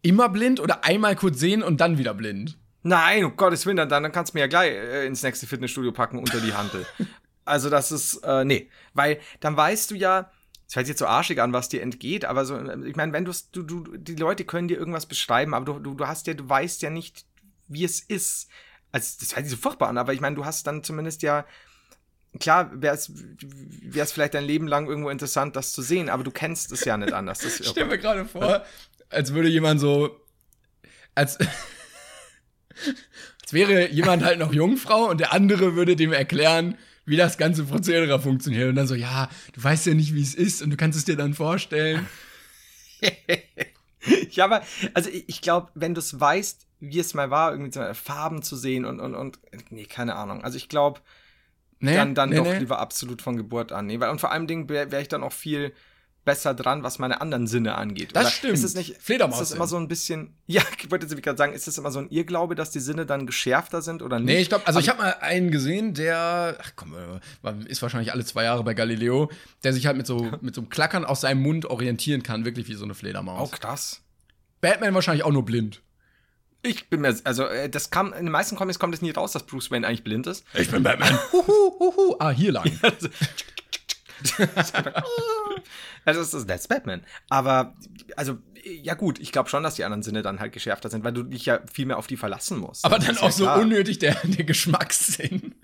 immer 0.01 0.29
blind 0.29 0.59
oder 0.59 0.83
einmal 0.85 1.15
kurz 1.15 1.39
sehen 1.39 1.63
und 1.63 1.81
dann 1.81 1.97
wieder 1.97 2.13
blind. 2.13 2.57
Nein, 2.83 3.25
um 3.25 3.35
Gottes 3.35 3.65
Willen, 3.65 3.77
dann, 3.77 3.89
dann 3.89 4.11
kannst 4.11 4.33
du 4.33 4.37
mir 4.37 4.41
ja 4.41 4.47
gleich 4.47 4.71
äh, 4.71 5.05
ins 5.05 5.21
nächste 5.21 5.47
Fitnessstudio 5.47 5.91
packen 5.91 6.17
unter 6.17 6.39
die 6.39 6.53
Handel. 6.53 6.85
also 7.45 7.69
das 7.69 7.91
ist, 7.91 8.15
äh, 8.23 8.43
nee. 8.45 8.69
Weil 8.93 9.19
dann 9.41 9.55
weißt 9.55 9.91
du 9.91 9.95
ja, 9.95 10.31
es 10.79 10.87
sich 10.87 10.93
jetzt 10.93 10.99
so 10.99 11.07
arschig 11.07 11.41
an, 11.41 11.53
was 11.53 11.69
dir 11.69 11.81
entgeht, 11.81 12.25
aber 12.25 12.45
so, 12.45 12.55
äh, 12.57 12.87
ich 12.87 12.95
meine, 12.95 13.13
wenn 13.13 13.25
du's- 13.25 13.49
du, 13.51 13.63
du, 13.63 13.97
die 13.97 14.15
Leute 14.15 14.45
können 14.45 14.67
dir 14.67 14.77
irgendwas 14.77 15.05
beschreiben, 15.05 15.53
aber 15.53 15.65
du, 15.65 15.79
du, 15.79 15.93
du 15.95 16.07
hast 16.07 16.27
ja, 16.27 16.33
du 16.33 16.47
weißt 16.47 16.81
ja 16.81 16.89
nicht, 16.89 17.25
wie 17.67 17.83
es 17.83 17.99
ist. 18.01 18.49
Also, 18.91 19.17
das 19.19 19.35
hört 19.35 19.45
sich 19.45 19.55
so 19.55 19.61
furchtbar 19.61 19.89
an, 19.89 19.97
aber 19.97 20.13
ich 20.13 20.21
meine, 20.21 20.35
du 20.35 20.45
hast 20.45 20.67
dann 20.67 20.83
zumindest 20.83 21.21
ja, 21.23 21.45
klar, 22.39 22.71
wäre 22.73 22.95
es 22.95 24.11
vielleicht 24.11 24.33
dein 24.33 24.45
Leben 24.45 24.67
lang 24.67 24.87
irgendwo 24.87 25.09
interessant, 25.09 25.55
das 25.55 25.73
zu 25.73 25.81
sehen, 25.81 26.09
aber 26.09 26.23
du 26.23 26.31
kennst 26.31 26.71
es 26.71 26.85
ja 26.85 26.97
nicht 26.97 27.13
anders. 27.13 27.39
Das, 27.39 27.59
Ich 27.59 27.67
stell 27.67 27.85
mir 27.85 27.97
gerade 27.97 28.25
vor, 28.25 28.63
als 29.09 29.33
würde 29.33 29.49
jemand 29.49 29.79
so, 29.81 30.21
als, 31.15 31.37
als 33.41 33.53
wäre 33.53 33.89
jemand 33.89 34.23
halt 34.23 34.39
noch 34.39 34.53
Jungfrau 34.53 35.09
und 35.09 35.19
der 35.19 35.33
andere 35.33 35.75
würde 35.75 35.95
dem 35.95 36.13
erklären, 36.13 36.77
wie 37.05 37.17
das 37.17 37.37
ganze 37.37 37.63
Prozedere 37.65 38.19
funktioniert. 38.19 38.69
Und 38.69 38.75
dann 38.75 38.87
so, 38.87 38.95
ja, 38.95 39.29
du 39.53 39.63
weißt 39.63 39.85
ja 39.87 39.93
nicht, 39.93 40.13
wie 40.13 40.21
es 40.21 40.35
ist 40.35 40.61
und 40.61 40.69
du 40.69 40.77
kannst 40.77 40.97
es 40.97 41.05
dir 41.05 41.17
dann 41.17 41.33
vorstellen. 41.33 42.07
Ja, 44.31 44.45
aber, 44.45 44.63
also 44.95 45.11
ich, 45.11 45.41
glaube, 45.43 45.69
wenn 45.75 45.93
du 45.93 45.99
es 45.99 46.19
weißt, 46.19 46.65
wie 46.79 46.97
es 46.97 47.13
mal 47.13 47.29
war, 47.29 47.51
irgendwie 47.51 47.71
so 47.71 47.81
Farben 47.93 48.41
zu 48.41 48.55
sehen 48.55 48.83
und, 48.83 48.99
und, 48.99 49.13
und, 49.13 49.37
nee, 49.69 49.85
keine 49.85 50.15
Ahnung. 50.15 50.43
Also 50.43 50.57
ich 50.57 50.69
glaube, 50.69 51.01
Nee, 51.81 51.95
dann, 51.95 52.13
dann 52.13 52.29
nee, 52.29 52.35
doch 52.35 52.45
nee. 52.45 52.59
lieber 52.59 52.79
absolut 52.79 53.23
von 53.23 53.37
Geburt 53.37 53.71
an. 53.71 53.87
Nee, 53.87 53.99
weil, 53.99 54.11
und 54.11 54.21
vor 54.21 54.31
allem 54.31 54.45
Dingen 54.45 54.69
wäre 54.69 54.91
wär 54.91 55.01
ich 55.01 55.07
dann 55.07 55.23
auch 55.23 55.33
viel 55.33 55.73
besser 56.23 56.53
dran, 56.53 56.83
was 56.83 56.99
meine 56.99 57.21
anderen 57.21 57.47
Sinne 57.47 57.75
angeht. 57.75 58.09
Das 58.13 58.25
Oder 58.25 58.31
stimmt. 58.31 58.53
Ist 58.53 58.63
es 58.63 58.75
nicht, 58.75 58.97
Fledermaus 59.01 59.41
Ist 59.41 59.49
es 59.49 59.55
immer 59.55 59.67
so 59.67 59.77
ein 59.77 59.87
bisschen, 59.87 60.35
ja, 60.47 60.61
ich 60.77 60.91
wollte 60.91 61.07
jetzt 61.07 61.21
gerade 61.21 61.37
sagen, 61.37 61.53
ist 61.53 61.67
es 61.67 61.77
immer 61.77 61.91
so 61.91 61.99
ein 61.99 62.09
Irrglaube, 62.09 62.55
dass 62.55 62.71
die 62.71 62.79
Sinne 62.79 63.05
dann 63.05 63.25
geschärfter 63.25 63.81
sind 63.81 64.01
oder 64.01 64.19
nicht? 64.19 64.27
Nee, 64.27 64.41
ich 64.41 64.49
glaube, 64.49 64.67
also 64.67 64.79
ich 64.79 64.89
habe 64.89 64.99
mal 64.99 65.15
einen 65.21 65.51
gesehen, 65.51 65.93
der, 65.93 66.57
ach 66.59 66.71
komm, 66.75 66.93
ist 67.65 67.81
wahrscheinlich 67.81 68.11
alle 68.11 68.23
zwei 68.25 68.43
Jahre 68.43 68.63
bei 68.63 68.73
Galileo, 68.73 69.31
der 69.63 69.73
sich 69.73 69.87
halt 69.87 69.97
mit 69.97 70.05
so, 70.05 70.31
mit 70.41 70.53
so 70.53 70.61
einem 70.61 70.69
Klackern 70.69 71.05
aus 71.05 71.21
seinem 71.21 71.41
Mund 71.41 71.65
orientieren 71.65 72.23
kann, 72.23 72.45
wirklich 72.45 72.67
wie 72.67 72.75
so 72.75 72.85
eine 72.85 72.93
Fledermaus. 72.93 73.51
Oh, 73.51 73.57
krass. 73.57 74.01
Batman 74.61 74.93
wahrscheinlich 74.93 75.23
auch 75.23 75.31
nur 75.31 75.45
blind. 75.45 75.81
Ich 76.63 76.89
bin 76.89 77.01
mir, 77.01 77.15
also 77.23 77.45
äh, 77.45 77.69
das 77.69 77.89
kam, 77.89 78.13
in 78.13 78.25
den 78.25 78.31
meisten 78.31 78.55
Comics 78.55 78.77
kommt 78.77 78.93
es 78.93 79.01
nie 79.01 79.09
raus, 79.09 79.31
dass 79.31 79.47
Bruce 79.47 79.71
Wayne 79.71 79.87
eigentlich 79.87 80.03
blind 80.03 80.27
ist. 80.27 80.45
Ich 80.53 80.69
bin 80.69 80.83
Batman. 80.83 81.17
Huhu, 81.31 81.79
huhu. 81.79 82.15
Ah, 82.19 82.29
hier 82.29 82.51
lang. 82.51 82.71
Also 82.83 83.07
das 86.05 86.33
ist 86.33 86.47
that's 86.47 86.67
Batman. 86.67 87.01
Aber 87.29 87.75
also 88.15 88.37
ja 88.63 88.93
gut, 88.93 89.19
ich 89.19 89.31
glaube 89.31 89.49
schon, 89.49 89.63
dass 89.63 89.75
die 89.75 89.83
anderen 89.83 90.03
Sinne 90.03 90.21
dann 90.21 90.39
halt 90.39 90.53
geschärfter 90.53 90.89
sind, 90.89 91.03
weil 91.03 91.13
du 91.13 91.23
dich 91.23 91.45
ja 91.45 91.59
viel 91.71 91.85
mehr 91.85 91.97
auf 91.97 92.07
die 92.07 92.17
verlassen 92.17 92.57
musst. 92.59 92.85
Aber 92.85 92.97
Das 92.97 93.05
dann 93.05 93.15
ist 93.15 93.21
ja 93.21 93.27
auch 93.27 93.31
so 93.31 93.43
klar. 93.43 93.59
unnötig 93.59 93.99
der, 93.99 94.15
der 94.23 94.45
Geschmackssinn. 94.45 95.55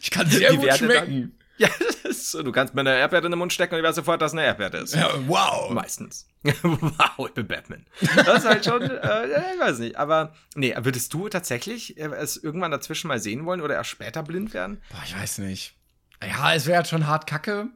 ich 0.00 0.10
kann 0.10 0.28
sehr 0.30 0.50
Die 0.50 0.56
gut 0.56 0.66
Werte 0.66 0.84
schmecken. 0.84 1.34
Ja, 1.58 1.68
das 1.80 1.96
ist 2.04 2.30
so. 2.30 2.44
Du 2.44 2.52
kannst 2.52 2.74
mir 2.76 2.82
eine 2.82 2.96
Erdbeere 2.96 3.24
in 3.26 3.32
den 3.32 3.38
Mund 3.40 3.52
stecken 3.52 3.74
und 3.74 3.80
ich 3.80 3.84
weiß 3.84 3.96
sofort, 3.96 4.22
dass 4.22 4.30
eine 4.30 4.44
Erdbeere 4.44 4.76
ist. 4.76 4.94
Ja, 4.94 5.10
wow. 5.26 5.68
Meistens. 5.72 6.28
wow, 6.44 7.26
ich 7.26 7.34
bin 7.34 7.48
Batman. 7.48 7.84
Das 8.14 8.38
ist 8.38 8.44
halt 8.48 8.64
schon, 8.64 8.82
äh, 8.82 9.28
ja, 9.28 9.44
ich 9.52 9.60
weiß 9.60 9.80
nicht. 9.80 9.96
Aber 9.96 10.34
nee, 10.54 10.72
würdest 10.78 11.12
du 11.12 11.28
tatsächlich 11.28 11.98
äh, 11.98 12.04
es 12.14 12.36
irgendwann 12.36 12.70
dazwischen 12.70 13.08
mal 13.08 13.18
sehen 13.18 13.44
wollen 13.44 13.60
oder 13.60 13.74
erst 13.74 13.90
später 13.90 14.22
blind 14.22 14.54
werden? 14.54 14.80
Boah, 14.90 15.02
ich 15.04 15.16
weiß 15.18 15.38
nicht. 15.38 15.74
Ja, 16.22 16.54
es 16.54 16.66
wäre 16.66 16.78
halt 16.78 16.88
schon 16.88 17.06
hart 17.06 17.26
kacke. 17.26 17.68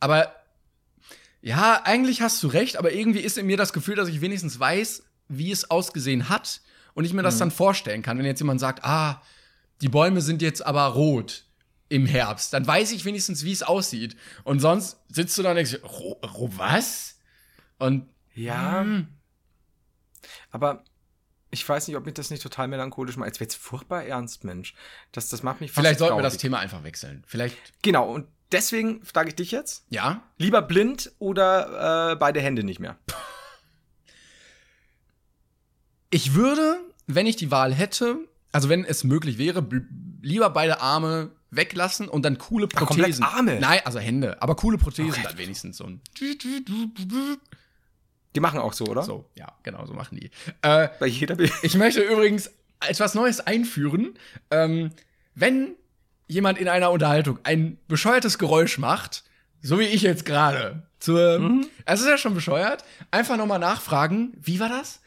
Aber 0.00 0.34
ja, 1.40 1.82
eigentlich 1.84 2.20
hast 2.20 2.42
du 2.42 2.48
recht, 2.48 2.76
aber 2.76 2.92
irgendwie 2.92 3.20
ist 3.20 3.38
in 3.38 3.46
mir 3.46 3.56
das 3.56 3.72
Gefühl, 3.72 3.94
dass 3.94 4.08
ich 4.08 4.20
wenigstens 4.20 4.58
weiß, 4.58 5.04
wie 5.28 5.52
es 5.52 5.70
ausgesehen 5.70 6.28
hat 6.28 6.60
und 6.94 7.04
ich 7.04 7.12
mir 7.12 7.22
das 7.22 7.38
dann 7.38 7.50
vorstellen 7.50 8.02
kann. 8.02 8.18
Wenn 8.18 8.24
jetzt 8.24 8.40
jemand 8.40 8.60
sagt, 8.60 8.84
ah, 8.84 9.22
die 9.80 9.88
Bäume 9.88 10.20
sind 10.20 10.42
jetzt 10.42 10.64
aber 10.66 10.84
rot 10.86 11.44
im 11.88 12.06
Herbst, 12.06 12.52
dann 12.52 12.66
weiß 12.66 12.92
ich 12.92 13.04
wenigstens, 13.04 13.44
wie 13.44 13.52
es 13.52 13.62
aussieht. 13.62 14.16
Und 14.44 14.60
sonst 14.60 14.98
sitzt 15.08 15.38
du 15.38 15.42
da 15.42 15.50
und 15.50 15.56
denkst, 15.56 15.78
ro, 15.84 16.18
ro 16.24 16.50
was? 16.56 17.18
Und 17.78 18.08
Ja. 18.34 18.80
hm, 18.80 19.08
Aber 20.50 20.82
ich 21.50 21.66
weiß 21.68 21.88
nicht, 21.88 21.96
ob 21.96 22.04
mich 22.04 22.14
das 22.14 22.30
nicht 22.30 22.42
total 22.42 22.68
melancholisch 22.68 23.16
macht. 23.16 23.28
Jetzt 23.28 23.40
wird's 23.40 23.54
furchtbar 23.54 24.04
ernst, 24.04 24.44
Mensch. 24.44 24.74
Das, 25.12 25.28
das 25.28 25.42
macht 25.42 25.60
mich 25.60 25.70
fast 25.72 25.84
vielleicht 25.84 25.98
sollten 25.98 26.16
wir 26.16 26.22
das. 26.22 26.36
Thema 26.36 26.58
einfach 26.58 26.84
wechseln. 26.84 27.24
Vielleicht, 27.26 27.56
Genau, 27.82 28.10
und 28.12 28.26
deswegen 28.52 29.04
frage 29.04 29.30
ich 29.30 29.34
dich 29.36 29.50
jetzt. 29.50 29.84
ja? 29.90 30.22
Lieber 30.36 30.62
blind 30.62 31.12
oder 31.18 32.12
äh, 32.12 32.16
beide 32.16 32.40
Hände 32.40 32.64
nicht 32.64 32.80
mehr? 32.80 32.96
Ich 36.10 36.34
würde, 36.34 36.80
wenn 37.06 37.26
ich 37.26 37.36
die 37.36 37.50
Wahl 37.50 37.74
hätte, 37.74 38.16
also 38.50 38.68
wenn 38.70 38.84
es 38.84 39.04
möglich 39.04 39.36
wäre, 39.36 39.66
lieber 40.22 40.48
beide 40.50 40.80
Arme 40.80 41.32
weglassen 41.50 42.08
und 42.08 42.22
dann 42.22 42.38
coole 42.38 42.66
Ach, 42.74 42.86
Prothesen. 42.86 43.24
Arme? 43.24 43.60
Nein, 43.60 43.80
also 43.84 43.98
Hände, 43.98 44.40
aber 44.40 44.56
coole 44.56 44.78
Prothesen 44.78 45.10
Okay. 45.12 45.22
dann 45.24 45.36
wenigstens 45.38 45.76
so 45.76 45.84
ein. 45.84 46.00
Die 48.34 48.40
machen 48.40 48.60
auch 48.60 48.72
so, 48.72 48.84
oder? 48.86 49.02
So, 49.02 49.24
ja, 49.34 49.48
genau, 49.62 49.84
so 49.86 49.94
machen 49.94 50.18
die. 50.20 50.30
Äh, 50.62 50.88
Bei 51.00 51.06
jeder 51.06 51.34
Be 51.34 51.50
ich 51.62 51.74
möchte 51.76 52.00
übrigens 52.02 52.50
etwas 52.86 53.14
Neues 53.14 53.40
einführen. 53.40 54.14
Ähm, 54.50 54.90
wenn 55.34 55.74
jemand 56.26 56.58
in 56.58 56.68
einer 56.68 56.90
Unterhaltung 56.90 57.38
ein 57.44 57.78
bescheuertes 57.88 58.38
Geräusch 58.38 58.78
macht, 58.78 59.24
so 59.62 59.78
wie 59.78 59.84
ich 59.84 60.02
jetzt 60.02 60.24
gerade, 60.24 60.82
zur, 61.00 61.38
Mhm. 61.38 61.66
es 61.86 62.00
ist 62.00 62.06
ja 62.06 62.18
schon 62.18 62.34
bescheuert, 62.34 62.84
einfach 63.10 63.36
nochmal 63.36 63.58
nachfragen, 63.58 64.32
wie 64.40 64.60
war 64.60 64.68
das? 64.68 65.00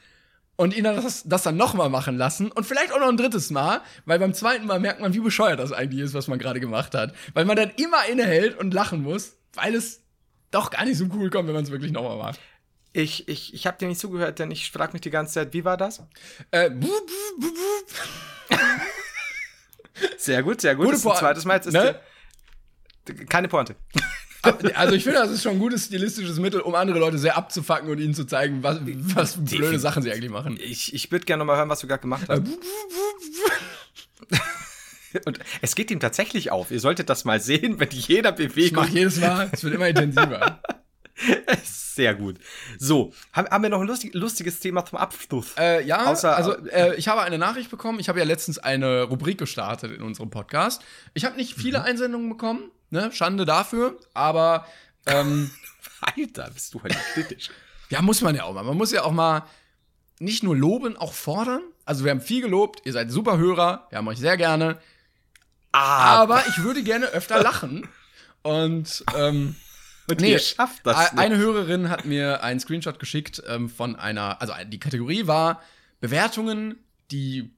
Und 0.56 0.76
ihn 0.76 0.84
dann 0.84 0.96
das, 0.96 1.24
das 1.24 1.44
dann 1.44 1.58
nochmal 1.58 1.90
machen 1.90 2.18
lassen 2.18 2.52
und 2.52 2.66
vielleicht 2.66 2.92
auch 2.92 3.00
noch 3.00 3.08
ein 3.10 3.18
drittes 3.18 3.50
Mal, 3.50 3.82
weil 4.06 4.20
beim 4.20 4.34
zweiten 4.34 4.66
Mal 4.68 4.80
merkt 4.80 5.00
man, 5.00 5.14
wie 5.14 5.20
bescheuert 5.20 5.60
das 5.60 5.72
eigentlich 5.72 6.02
ist, 6.02 6.14
was 6.14 6.28
man 6.28 6.38
gerade 6.40 6.60
gemacht 6.60 6.94
hat. 6.96 7.14
Weil 7.34 7.46
man 7.46 7.56
dann 7.56 7.72
immer 7.78 8.06
innehält 8.12 8.58
und 8.60 8.74
lachen 8.74 9.02
muss, 9.02 9.36
weil 9.54 9.74
es 9.76 10.02
doch 10.52 10.70
gar 10.70 10.86
nicht 10.86 10.98
so 10.98 11.08
cool 11.14 11.30
kommt, 11.30 11.48
wenn 11.48 11.56
man 11.56 11.64
es 11.64 11.72
wirklich 11.72 11.92
nochmal 11.92 12.18
macht. 12.18 12.40
Ich, 12.94 13.28
ich, 13.30 13.54
ich 13.54 13.68
habe 13.68 13.78
dir 13.78 13.88
nicht 13.88 14.00
zugehört, 14.02 14.40
denn 14.40 14.52
ich 14.52 14.70
frage 14.72 14.94
mich 14.94 15.02
die 15.02 15.10
ganze 15.10 15.34
Zeit, 15.34 15.54
wie 15.54 15.64
war 15.64 15.78
das? 15.78 16.04
Äh, 16.52 16.70
buh, 16.70 16.88
buh, 16.88 17.40
buh. 17.40 18.58
Sehr 20.18 20.42
gut, 20.42 20.62
sehr 20.62 20.76
gut. 20.76 20.86
Gute 20.86 20.98
das 20.98 21.06
ist 21.06 21.20
zweites 21.20 21.46
Mal. 21.46 21.56
Jetzt 21.56 21.72
ne? 21.72 22.00
die, 23.08 23.14
keine 23.26 23.48
Pointe. 23.48 23.76
Also 24.74 24.96
ich 24.96 25.04
finde, 25.04 25.20
das 25.20 25.30
ist 25.30 25.44
schon 25.44 25.54
ein 25.54 25.60
gutes 25.60 25.86
stilistisches 25.86 26.40
Mittel, 26.40 26.62
um 26.62 26.74
andere 26.74 26.98
Leute 26.98 27.20
sehr 27.20 27.38
abzufacken 27.38 27.90
und 27.90 28.00
ihnen 28.00 28.16
zu 28.16 28.26
zeigen, 28.26 28.64
was, 28.64 28.80
was 28.84 29.46
blöde 29.46 29.78
Sachen 29.78 30.02
sie 30.02 30.12
eigentlich 30.12 30.32
machen. 30.32 30.58
Ich, 30.60 30.94
ich 30.96 31.12
würde 31.12 31.26
gerne 31.26 31.40
noch 31.42 31.46
mal 31.46 31.58
hören, 31.58 31.70
was 31.70 31.82
du 31.82 31.88
gerade 31.88 32.02
gemacht 32.02 32.28
hast. 32.28 32.42
Und 35.26 35.40
es 35.62 35.76
geht 35.76 35.92
ihm 35.92 36.00
tatsächlich 36.00 36.52
auf. 36.52 36.72
Ihr 36.72 36.80
solltet 36.80 37.10
das 37.10 37.26
mal 37.26 37.40
sehen, 37.40 37.80
wenn 37.80 37.90
jeder 37.92 38.32
Ich 38.32 38.48
Bewegung. 38.48 38.84
mache 38.84 38.94
jedes 38.94 39.20
Mal, 39.20 39.50
es 39.52 39.64
wird 39.64 39.76
immer 39.76 39.88
intensiver. 39.88 40.62
Sehr 41.64 42.16
gut. 42.16 42.38
So, 42.80 43.14
haben, 43.34 43.64
wir 43.64 43.70
noch 43.70 43.82
ein 43.82 43.88
lustig, 43.88 44.14
lustiges 44.14 44.60
Thema 44.60 44.86
zum 44.86 44.98
Abschluss? 44.98 45.54
Äh, 45.58 45.86
ja, 45.86 46.12
Außer- 46.12 46.32
also 46.32 46.56
äh, 46.68 46.96
ich 46.96 47.08
habe 47.08 47.22
eine 47.22 47.38
Nachricht 47.38 47.70
bekommen. 47.70 48.00
Ich 48.00 48.10
habe 48.10 48.20
ja 48.20 48.26
letztens 48.26 48.58
eine 48.60 49.04
Rubrik 49.04 49.38
gestartet 49.38 49.92
in 49.92 50.02
unserem 50.02 50.30
Podcast. 50.30 50.82
Ich 51.14 51.26
habe 51.26 51.36
nicht 51.36 51.56
viele 51.56 51.84
Einsendungen 51.84 52.30
bekommen, 52.30 52.72
ne? 52.90 53.12
Schande 53.12 53.46
dafür, 53.46 53.98
aber 54.14 54.66
ähm, 55.06 55.52
Alter, 56.02 56.50
bist 56.54 56.74
du 56.74 56.82
halt 56.82 56.96
kritisch. 57.14 57.50
ja, 57.90 58.02
muss 58.02 58.22
man 58.22 58.36
ja 58.36 58.44
auch 58.46 58.54
mal. 58.54 58.64
Man 58.64 58.78
muss 58.78 58.92
ja 58.92 59.04
auch 59.04 59.12
mal 59.12 59.44
nicht 60.20 60.44
nur 60.44 60.56
loben, 60.56 60.96
auch 60.98 61.14
fordern. 61.14 61.62
Also 61.84 62.04
wir 62.06 62.12
haben 62.12 62.22
viel 62.22 62.42
gelobt, 62.42 62.82
ihr 62.86 62.94
seid 62.94 63.12
super 63.12 63.38
Hörer, 63.38 63.88
wir 63.90 63.98
haben 63.98 64.08
euch 64.08 64.20
sehr 64.20 64.38
gerne. 64.38 64.78
Aber 65.72 66.44
ich 66.48 66.64
würde 66.64 66.84
gerne 66.84 67.08
öfter 67.08 67.42
lachen. 67.42 67.88
Und 68.44 69.04
ähm, 69.16 69.56
Und 70.12 70.22
nee, 70.22 70.32
ihr 70.32 70.40
schafft 70.40 70.86
das. 70.86 71.12
nicht. 71.12 71.22
eine 71.22 71.38
Hörerin 71.38 71.90
hat 71.90 72.06
mir 72.06 72.44
einen 72.44 72.60
Screenshot 72.60 73.00
geschickt 73.00 73.42
ähm, 73.48 73.70
von 73.70 73.96
einer, 73.96 74.42
also 74.42 74.54
die 74.68 74.80
Kategorie 74.80 75.28
war 75.28 75.62
Bewertungen, 76.00 76.76
die 77.12 77.52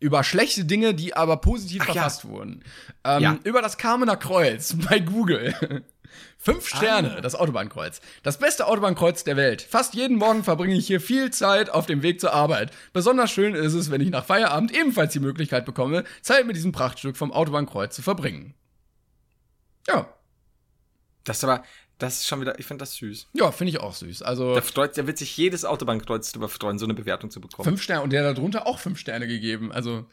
über 0.00 0.24
schlechte 0.24 0.64
Dinge, 0.64 0.94
die 0.94 1.14
aber 1.14 1.36
positiv 1.36 1.82
Ach 1.82 1.86
ja. 1.88 1.92
verfasst 1.94 2.24
wurden. 2.24 2.64
Ähm, 3.04 3.22
Ja. 3.22 3.38
Über 3.44 3.62
das 3.62 3.78
Kamener 3.78 4.16
Kreuz 4.16 4.74
bei 4.88 4.98
Google. 4.98 5.54
Fünf 6.38 6.66
Sterne, 6.66 7.14
Ah. 7.18 7.20
das 7.20 7.36
Autobahnkreuz. 7.36 8.00
Das 8.24 8.38
beste 8.38 8.66
Autobahnkreuz 8.66 9.22
der 9.22 9.36
Welt. 9.36 9.62
Fast 9.62 9.94
jeden 9.94 10.16
Morgen 10.16 10.42
verbringe 10.42 10.74
ich 10.74 10.88
hier 10.88 11.00
viel 11.00 11.30
Zeit 11.30 11.70
auf 11.70 11.86
dem 11.86 12.02
Weg 12.02 12.20
zur 12.20 12.32
Arbeit. 12.34 12.72
Besonders 12.92 13.30
schön 13.30 13.54
ist 13.54 13.74
es, 13.74 13.90
wenn 13.92 14.00
ich 14.00 14.10
nach 14.10 14.24
Feierabend 14.26 14.76
ebenfalls 14.76 15.12
die 15.12 15.20
Möglichkeit 15.20 15.64
bekomme, 15.64 16.02
Zeit 16.20 16.46
mit 16.46 16.56
diesem 16.56 16.72
Prachtstück 16.72 17.16
vom 17.16 17.32
Autobahnkreuz 17.32 17.94
zu 17.94 18.02
verbringen. 18.02 18.54
Ja, 19.88 20.08
Das 21.24 21.38
ist 21.38 21.44
aber, 21.44 21.62
das 21.98 22.18
ist 22.18 22.26
schon 22.26 22.40
wieder, 22.40 22.58
ich 22.58 22.66
finde 22.66 22.82
das 22.82 22.94
süß. 22.96 23.28
ja, 23.34 23.52
finde 23.52 23.70
ich 23.70 23.80
auch 23.80 23.94
süß. 23.94 24.22
Also 24.22 24.54
Da, 24.54 24.60
freut, 24.60 24.96
da 24.98 25.06
wird 25.06 25.18
sich 25.18 25.36
jedes 25.36 25.64
Autobahnkreuz 25.64 26.32
drüber 26.32 26.48
freuen, 26.48 26.78
so 26.78 26.84
eine 26.86 26.94
Bewertung 26.94 27.30
zu 27.30 27.40
bekommen. 27.40 27.64
fünf 27.64 27.82
Sterne 27.82 28.02
und 28.02 28.10
der 28.10 28.22
da 28.22 28.32
drunter 28.32 28.66
auch 28.66 28.78
fünf 28.78 28.98
Sterne 28.98 29.26
gegeben. 29.28 29.70
Also 29.72 30.06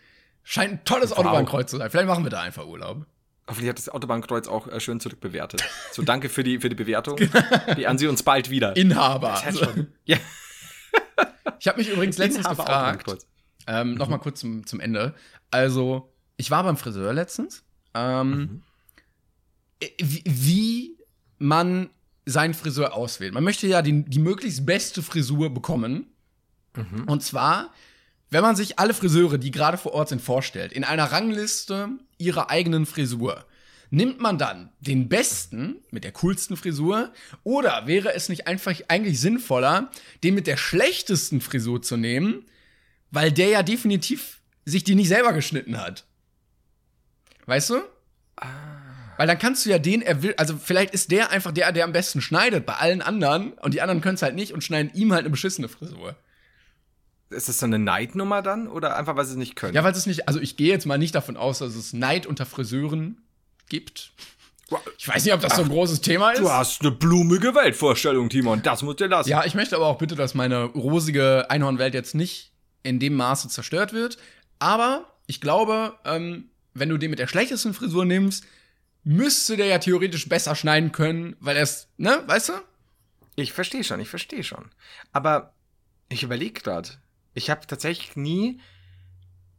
scheint 0.43 0.72
ein 0.74 0.86
tolles 0.86 1.12
Wow. 1.12 1.20
Autobahnkreuz 1.20 1.72
zu 1.72 1.78
sein. 1.78 1.89
Vielleicht 1.89 2.07
machen 2.07 2.24
wir 2.24 2.30
da 2.32 2.41
einfach 2.41 2.66
Urlaub. 2.68 3.05
Hoffentlich 3.47 3.70
hat 3.70 3.80
das 3.80 3.89
Autobahnkreuz 3.89 4.47
auch 4.47 4.68
äh, 4.68 4.80
schön 4.80 4.99
zurückbewertet. 4.99 5.64
So, 5.91 6.03
danke 6.03 6.30
für 6.30 6.43
die, 6.43 6.60
für 6.60 6.70
die 6.70 6.76
Bewertung. 6.76 7.16
Genau. 7.18 7.74
Die 7.76 7.88
an 7.88 7.97
Sie 7.97 8.05
uns 8.07 8.22
bald 8.22 8.51
wieder. 8.51 8.76
Inhaber. 8.76 9.30
Das 9.30 9.45
heißt 9.45 9.57
schon. 9.60 9.88
Ja, 10.05 10.18
Ich 11.60 11.68
habe 11.68 11.80
mich 11.80 11.89
übrigens 11.89 12.18
letztens 12.20 12.45
Inhaber 12.45 12.64
gefragt, 12.97 13.26
ähm, 13.68 13.95
noch 13.95 14.07
mal 14.07 14.20
kurz 14.20 14.39
zum, 14.41 14.66
zum 14.68 14.80
Ende. 14.80 15.16
Also, 15.51 16.14
ich 16.38 16.51
war 16.51 16.64
beim 16.64 16.78
Friseur 16.78 17.12
letztens. 17.14 17.64
Ähm, 17.95 18.62
wie, 19.99 20.24
wie 20.26 20.97
man 21.40 21.90
seinen 22.26 22.54
Friseur 22.54 22.94
auswählt. 22.94 23.34
Man 23.34 23.44
möchte 23.44 23.68
ja 23.68 23.82
die, 23.82 24.04
die 24.04 24.20
möglichst 24.20 24.66
beste 24.66 25.02
Frisur 25.02 25.54
bekommen. 25.54 26.08
Und 27.08 27.24
zwar, 27.24 27.74
wenn 28.30 28.44
man 28.44 28.56
sich 28.56 28.78
alle 28.78 28.94
Friseure, 28.94 29.38
die 29.38 29.52
gerade 29.52 29.78
vor 29.78 29.94
Ort 29.94 30.10
sind, 30.10 30.22
vorstellt, 30.22 30.72
in 30.72 30.84
einer 30.84 31.12
Rangliste 31.12 31.90
ihrer 32.18 32.50
eigenen 32.50 32.86
Frisur, 32.86 33.46
nimmt 33.90 34.20
man 34.20 34.38
dann 34.38 34.70
den 34.80 35.10
besten 35.10 35.78
mit 35.90 36.04
der 36.04 36.12
coolsten 36.12 36.56
Frisur 36.56 37.12
oder 37.44 37.88
wäre 37.88 38.14
es 38.14 38.30
nicht 38.30 38.48
einfach 38.48 38.74
eigentlich 38.88 39.20
sinnvoller, 39.20 39.90
den 40.24 40.36
mit 40.36 40.46
der 40.46 40.58
schlechtesten 40.58 41.42
Frisur 41.42 41.82
zu 41.82 41.98
nehmen, 41.98 42.46
weil 43.10 43.32
der 43.32 43.50
ja 43.50 43.64
definitiv 43.64 44.42
sich 44.66 44.84
die 44.84 44.94
nicht 44.94 45.08
selber 45.08 45.34
geschnitten 45.34 45.82
hat. 45.82 46.06
Weißt 47.48 47.72
du? 47.72 47.82
Weil 49.20 49.28
dann 49.28 49.38
kannst 49.38 49.65
du 49.65 49.70
ja 49.70 49.80
den, 49.80 50.01
er 50.01 50.24
will, 50.24 50.34
also 50.38 50.55
vielleicht 50.55 50.93
ist 50.93 51.11
der 51.11 51.30
einfach 51.30 51.51
der, 51.51 51.74
der 51.74 51.84
am 51.84 51.91
besten 51.91 52.22
schneidet 52.22 52.65
bei 52.65 52.76
allen 52.76 53.01
anderen 53.01 53.51
und 53.51 53.74
die 53.74 53.82
anderen 53.82 53.99
können 53.99 54.15
es 54.15 54.22
halt 54.22 54.34
nicht 54.34 54.53
und 54.53 54.63
schneiden 54.63 54.91
ihm 54.93 55.11
halt 55.11 55.24
eine 55.24 55.30
beschissene 55.30 55.67
Frisur. 55.67 56.15
Ist 57.30 57.49
das 57.49 57.59
so 57.59 57.65
eine 57.65 57.80
Neidnummer 57.80 58.41
dann? 58.41 58.70
Oder 58.70 58.95
einfach, 58.95 59.17
weil 59.17 59.26
sie 59.26 59.34
es 59.34 59.38
nicht 59.38 59.57
können? 59.57 59.74
Ja, 59.74 59.84
weil 59.84 59.91
es 59.91 60.05
nicht, 60.05 60.30
also 60.30 60.39
ich 60.39 60.55
gehe 60.55 60.70
jetzt 60.70 60.86
mal 60.86 60.97
nicht 60.97 61.15
davon 61.15 61.36
aus, 61.36 61.59
dass 61.59 61.76
es 61.76 61.91
Neid 61.91 62.28
unter 62.28 62.45
Friseuren 62.45 63.17
gibt. 63.67 64.13
Ich 64.97 65.09
weiß 65.09 65.26
nicht, 65.26 65.34
ob 65.34 65.41
das 65.41 65.57
so 65.57 65.63
ein 65.63 65.70
großes 65.70 65.99
Thema 65.99 66.32
ist. 66.32 66.39
Du 66.39 66.49
hast 66.49 66.80
eine 66.80 66.91
blumige 66.91 67.53
Weltvorstellung, 67.53 68.30
Timon. 68.30 68.61
Das 68.63 68.84
muss 68.84 68.95
dir 68.95 69.09
lassen. 69.09 69.28
Ja, 69.28 69.43
ich 69.43 69.53
möchte 69.53 69.76
aber 69.76 69.88
auch 69.88 69.97
bitte, 69.97 70.15
dass 70.15 70.34
meine 70.34 70.63
rosige 70.63 71.49
Einhornwelt 71.49 71.93
jetzt 71.93 72.15
nicht 72.15 72.53
in 72.84 72.99
dem 72.99 73.15
Maße 73.15 73.49
zerstört 73.49 73.91
wird. 73.91 74.17
Aber 74.59 75.11
ich 75.28 75.41
glaube, 75.41 75.95
ähm, 76.05 76.45
wenn 76.74 76.88
du 76.88 76.97
den 76.97 77.09
mit 77.09 77.20
der 77.20 77.28
schlechtesten 77.28 77.74
Frisur 77.74 78.05
nimmst, 78.05 78.45
müsste 79.04 79.58
der 79.58 79.66
ja 79.68 79.80
theoretisch 79.80 80.28
besser 80.30 80.56
schneiden 80.56 80.91
können, 80.91 81.36
weil 81.39 81.56
er 81.58 81.64
ist, 81.64 81.89
ne, 81.97 82.24
weißt 82.28 82.50
du? 82.50 82.54
Ich 83.36 83.54
verstehe 83.54 83.84
schon, 83.84 84.00
ich 84.00 84.10
verstehe 84.10 84.43
schon. 84.43 84.70
Aber 85.14 85.54
ich 86.10 86.24
überlege 86.24 86.62
gerade. 86.62 86.89
Ich 87.34 87.50
habe 87.50 87.66
tatsächlich 87.68 88.16
nie. 88.16 88.60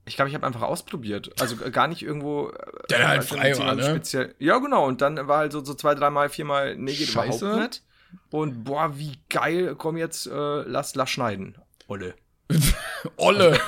Ich 0.04 0.16
glaube, 0.16 0.28
ich 0.28 0.34
habe 0.34 0.46
einfach 0.46 0.62
ausprobiert. 0.62 1.40
Also 1.40 1.62
äh, 1.64 1.70
gar 1.70 1.86
nicht 1.88 2.02
irgendwo. 2.02 2.48
äh, 2.50 2.56
Der 2.90 3.08
halt 3.08 3.20
also 3.20 3.36
frei 3.36 3.56
war, 3.58 3.74
ne? 3.74 3.84
Speziell. 3.84 4.34
Ja, 4.38 4.58
genau. 4.58 4.86
Und 4.86 5.00
dann 5.00 5.28
war 5.28 5.38
halt 5.38 5.52
so, 5.52 5.64
so 5.64 5.74
zwei, 5.74 5.94
dreimal, 5.94 6.28
viermal, 6.28 6.76
nee, 6.76 6.92
geht 6.94 7.08
Scheiße. 7.08 7.44
überhaupt 7.44 7.60
nicht. 7.62 7.82
Und 8.30 8.64
boah, 8.64 8.98
wie 8.98 9.18
geil, 9.28 9.76
komm 9.78 9.96
jetzt, 9.96 10.26
äh, 10.26 10.30
lass, 10.62 10.94
lass 10.96 11.10
schneiden. 11.10 11.56
Olle. 11.86 12.14
Olle. 13.16 13.58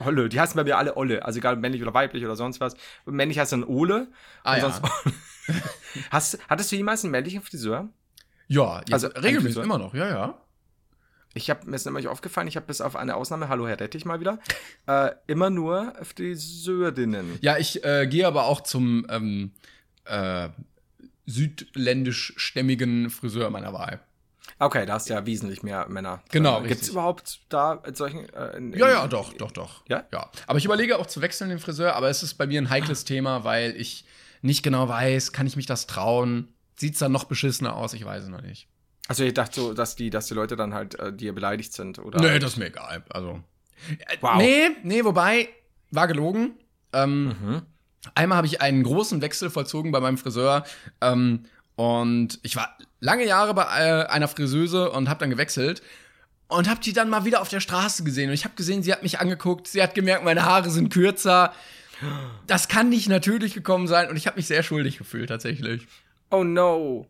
Olle. 0.00 0.28
Die 0.28 0.40
heißen 0.40 0.56
bei 0.56 0.64
mir 0.64 0.76
alle 0.78 0.96
Olle. 0.96 1.24
Also 1.24 1.38
egal, 1.38 1.56
männlich 1.56 1.82
oder 1.82 1.94
weiblich 1.94 2.24
oder 2.24 2.36
sonst 2.36 2.60
was. 2.60 2.74
Männlich 3.06 3.38
heißt 3.38 3.52
dann 3.52 3.64
Ole. 3.64 4.08
Ah, 4.44 4.56
ja. 4.58 4.80
Hast, 6.10 6.38
hattest 6.48 6.70
du 6.72 6.76
jemals 6.76 7.04
einen 7.04 7.10
männlichen 7.12 7.42
Friseur? 7.42 7.88
Ja, 8.48 8.82
Also, 8.90 9.08
regelmäßig 9.08 9.54
so- 9.54 9.62
immer 9.62 9.78
noch, 9.78 9.94
ja, 9.94 10.08
ja. 10.08 10.38
Ich 11.34 11.48
habe 11.48 11.64
mir 11.70 11.76
ist 11.76 11.84
nämlich 11.84 12.08
aufgefallen, 12.08 12.48
ich 12.48 12.56
habe 12.56 12.66
bis 12.66 12.80
auf 12.80 12.96
eine 12.96 13.14
Ausnahme, 13.14 13.48
hallo 13.48 13.68
Herr 13.68 13.78
Rettich 13.78 14.04
mal 14.04 14.18
wieder, 14.18 14.40
äh, 14.88 15.10
immer 15.28 15.48
nur 15.48 15.92
Friseurinnen. 16.02 17.38
Ja, 17.40 17.56
ich 17.56 17.84
äh, 17.84 18.08
gehe 18.08 18.26
aber 18.26 18.46
auch 18.46 18.60
zum 18.62 19.06
ähm, 19.08 19.52
äh, 20.06 20.48
südländisch-stämmigen 21.26 23.10
Friseur 23.10 23.50
meiner 23.50 23.72
Wahl. 23.72 24.00
Okay, 24.58 24.86
da 24.86 24.94
hast 24.94 25.08
du 25.08 25.14
ja 25.14 25.24
wesentlich 25.26 25.62
mehr 25.62 25.88
Männer. 25.88 26.22
Genau, 26.30 26.62
Gibt 26.62 26.82
es 26.82 26.88
überhaupt 26.88 27.40
da 27.48 27.82
solchen? 27.92 28.28
Äh, 28.34 28.56
in, 28.56 28.72
Ja, 28.72 28.88
ja, 28.90 29.06
doch, 29.06 29.32
doch, 29.34 29.52
doch. 29.52 29.82
Ja? 29.88 30.04
Ja. 30.12 30.30
Aber 30.46 30.58
ich 30.58 30.64
überlege 30.64 30.98
auch 30.98 31.06
zu 31.06 31.20
wechseln 31.22 31.50
den 31.50 31.58
Friseur, 31.58 31.94
aber 31.96 32.08
es 32.08 32.22
ist 32.22 32.34
bei 32.34 32.46
mir 32.46 32.60
ein 32.60 32.70
heikles 32.70 33.04
Thema, 33.04 33.44
weil 33.44 33.74
ich 33.76 34.04
nicht 34.42 34.62
genau 34.62 34.88
weiß, 34.88 35.32
kann 35.32 35.46
ich 35.46 35.56
mich 35.56 35.66
das 35.66 35.86
trauen? 35.86 36.48
Sieht's 36.76 36.98
dann 36.98 37.12
noch 37.12 37.24
beschissener 37.24 37.76
aus? 37.76 37.92
Ich 37.94 38.04
weiß 38.04 38.24
es 38.24 38.28
noch 38.28 38.42
nicht. 38.42 38.68
Also 39.08 39.24
ich 39.24 39.34
dachte 39.34 39.60
so, 39.60 39.74
dass 39.74 39.96
die, 39.96 40.08
dass 40.10 40.26
die 40.26 40.34
Leute 40.34 40.56
dann 40.56 40.72
halt 40.72 40.98
äh, 40.98 41.12
dir 41.12 41.34
beleidigt 41.34 41.72
sind, 41.72 41.98
oder? 41.98 42.20
Nee, 42.20 42.38
das 42.38 42.52
ist 42.52 42.56
mir 42.58 42.66
egal. 42.66 43.02
Also. 43.10 43.40
Äh, 44.08 44.16
Wow. 44.20 44.36
Nee, 44.36 44.68
nee, 44.82 45.04
wobei, 45.04 45.48
war 45.90 46.06
gelogen. 46.06 46.52
Ähm, 46.92 47.26
Mhm. 47.40 47.62
Einmal 48.14 48.38
habe 48.38 48.46
ich 48.46 48.62
einen 48.62 48.82
großen 48.82 49.20
Wechsel 49.20 49.50
vollzogen 49.50 49.92
bei 49.92 50.00
meinem 50.00 50.16
Friseur. 50.16 50.64
Ähm, 51.02 51.44
und 51.80 52.40
ich 52.42 52.56
war 52.56 52.76
lange 53.00 53.26
Jahre 53.26 53.54
bei 53.54 53.62
äh, 53.62 54.06
einer 54.08 54.28
Friseuse 54.28 54.90
und 54.90 55.08
habe 55.08 55.20
dann 55.20 55.30
gewechselt. 55.30 55.80
Und 56.46 56.68
habe 56.68 56.78
die 56.80 56.92
dann 56.92 57.08
mal 57.08 57.24
wieder 57.24 57.40
auf 57.40 57.48
der 57.48 57.60
Straße 57.60 58.04
gesehen. 58.04 58.28
Und 58.28 58.34
ich 58.34 58.44
habe 58.44 58.54
gesehen, 58.54 58.82
sie 58.82 58.92
hat 58.92 59.02
mich 59.02 59.18
angeguckt. 59.18 59.66
Sie 59.66 59.82
hat 59.82 59.94
gemerkt, 59.94 60.22
meine 60.22 60.44
Haare 60.44 60.68
sind 60.68 60.92
kürzer. 60.92 61.54
Das 62.46 62.68
kann 62.68 62.90
nicht 62.90 63.08
natürlich 63.08 63.54
gekommen 63.54 63.86
sein. 63.86 64.10
Und 64.10 64.16
ich 64.18 64.26
habe 64.26 64.36
mich 64.36 64.46
sehr 64.46 64.62
schuldig 64.62 64.98
gefühlt, 64.98 65.30
tatsächlich. 65.30 65.86
Oh 66.30 66.44
no. 66.44 67.06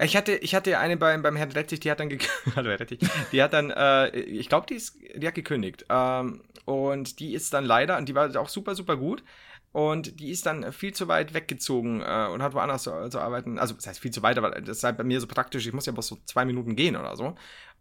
Ich 0.00 0.16
hatte, 0.16 0.36
ich 0.36 0.54
hatte 0.54 0.78
eine 0.78 0.96
beim, 0.96 1.20
beim 1.20 1.36
Herrn 1.36 1.52
Rettich, 1.52 1.80
die 1.80 1.90
hat 1.90 2.00
dann. 2.00 2.08
Hallo 2.56 2.70
Herr 2.70 2.80
Rettich. 2.80 3.00
Die 3.32 3.42
hat 3.42 3.52
dann, 3.52 3.70
äh, 3.70 4.08
ich 4.20 4.48
glaube, 4.48 4.66
die 4.70 4.80
die 5.18 5.26
hat 5.26 5.34
gekündigt. 5.34 5.84
Ähm, 5.90 6.40
und 6.64 7.20
die 7.20 7.34
ist 7.34 7.52
dann 7.52 7.66
leider, 7.66 7.98
und 7.98 8.08
die 8.08 8.14
war 8.14 8.34
auch 8.40 8.48
super, 8.48 8.74
super 8.74 8.96
gut. 8.96 9.22
Und 9.72 10.18
die 10.20 10.30
ist 10.30 10.46
dann 10.46 10.72
viel 10.72 10.94
zu 10.94 11.08
weit 11.08 11.34
weggezogen 11.34 12.00
äh, 12.00 12.28
und 12.32 12.42
hat 12.42 12.54
woanders 12.54 12.84
zu, 12.84 13.08
zu 13.10 13.20
arbeiten. 13.20 13.58
Also, 13.58 13.74
das 13.74 13.86
heißt 13.86 14.00
viel 14.00 14.10
zu 14.10 14.22
weit, 14.22 14.38
aber 14.38 14.50
das 14.50 14.78
ist 14.78 14.84
halt 14.84 14.96
bei 14.96 15.04
mir 15.04 15.20
so 15.20 15.26
praktisch. 15.26 15.66
Ich 15.66 15.72
muss 15.72 15.86
ja 15.86 15.92
bloß 15.92 16.06
so 16.06 16.18
zwei 16.24 16.44
Minuten 16.44 16.74
gehen 16.74 16.96
oder 16.96 17.16
so. 17.16 17.34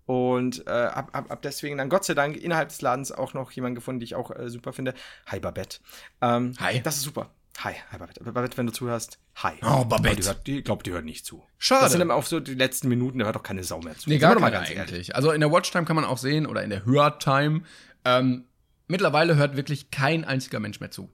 Und 0.06 0.66
äh, 0.68 0.72
hab, 0.72 1.14
hab, 1.14 1.30
hab 1.30 1.42
deswegen 1.42 1.78
dann 1.78 1.90
Gott 1.90 2.06
sei 2.06 2.14
Dank 2.14 2.38
innerhalb 2.38 2.70
des 2.70 2.82
Ladens 2.82 3.12
auch 3.12 3.34
noch 3.34 3.52
jemanden 3.52 3.76
gefunden, 3.76 4.00
die 4.00 4.06
ich 4.06 4.16
auch 4.16 4.32
äh, 4.32 4.50
super 4.50 4.74
finde. 4.74 4.94
Hi, 5.26 5.40
Babette. 5.40 5.80
Ähm, 6.22 6.54
Hi. 6.60 6.82
Das 6.82 6.96
ist 6.98 7.04
super. 7.04 7.30
Hi, 7.60 7.74
hi, 7.92 7.98
Babette. 7.98 8.24
Babette, 8.24 8.58
wenn 8.58 8.68
du 8.68 8.72
zuhörst, 8.72 9.18
hi. 9.36 9.54
Oh, 9.64 9.84
Babette. 9.84 10.30
Aber 10.30 10.40
Die, 10.46 10.54
die 10.58 10.64
glaubt, 10.64 10.86
die 10.86 10.92
hört 10.92 11.06
nicht 11.06 11.26
zu. 11.26 11.44
Schade. 11.58 11.84
Das 11.84 11.92
sind 11.92 12.02
immer 12.02 12.14
auf 12.14 12.28
so 12.28 12.40
die 12.40 12.54
letzten 12.54 12.88
Minuten, 12.88 13.20
da 13.20 13.26
hört 13.26 13.36
doch 13.36 13.44
keine 13.44 13.64
Sau 13.64 13.80
mehr 13.82 13.98
zu. 13.98 14.10
Nee, 14.10 14.20
gar 14.20 14.36
keine 14.36 14.52
ganz 14.52 14.70
ehrlich. 14.70 14.80
eigentlich. 14.80 15.16
Also 15.16 15.32
in 15.32 15.42
der 15.42 15.52
Watchtime 15.52 15.84
kann 15.86 15.96
man 15.96 16.06
auch 16.06 16.20
sehen, 16.20 16.46
oder 16.46 16.64
in 16.64 16.70
der 16.70 16.86
Hörtime, 16.86 17.64
ähm, 18.06 18.46
mittlerweile 18.88 19.36
hört 19.36 19.58
wirklich 19.58 19.90
kein 19.90 20.24
einziger 20.24 20.60
Mensch 20.60 20.80
mehr 20.80 20.92
zu. 20.92 21.10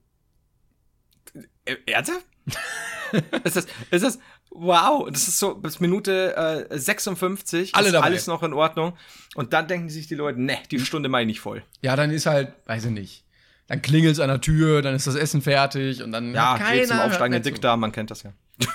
Äh, 1.65 1.75
Ernsthaft? 1.87 2.25
ist, 3.43 3.55
das, 3.55 3.67
ist 3.91 4.03
das, 4.03 4.19
wow, 4.49 5.07
das 5.09 5.27
ist 5.27 5.39
so 5.39 5.55
bis 5.55 5.79
Minute 5.79 6.67
äh, 6.69 6.77
56, 6.77 7.73
Alle 7.75 7.87
ist 7.87 7.93
dabei. 7.93 8.05
alles 8.05 8.27
noch 8.27 8.43
in 8.43 8.53
Ordnung. 8.53 8.97
Und 9.35 9.53
dann 9.53 9.67
denken 9.67 9.89
sich 9.89 10.07
die 10.07 10.15
Leute, 10.15 10.41
ne, 10.41 10.57
die 10.71 10.79
Stunde 10.79 11.09
meine 11.09 11.23
ich 11.23 11.35
nicht 11.35 11.39
voll. 11.41 11.63
Ja, 11.81 11.95
dann 11.95 12.11
ist 12.11 12.25
halt, 12.25 12.53
weiß 12.65 12.85
ich 12.85 12.91
nicht. 12.91 13.23
Dann 13.67 13.81
klingelt's 13.81 14.19
an 14.19 14.27
der 14.27 14.41
Tür, 14.41 14.81
dann 14.81 14.93
ist 14.93 15.07
das 15.07 15.15
Essen 15.15 15.41
fertig 15.41 16.03
und 16.03 16.11
dann 16.11 16.33
Ja, 16.33 16.57
keiner 16.57 16.85
zum 16.85 16.99
aufsteigenden. 16.99 17.43
Dickdarm, 17.43 17.79
man 17.79 17.91
kennt 17.93 18.11
das 18.11 18.23
ja. 18.23 18.33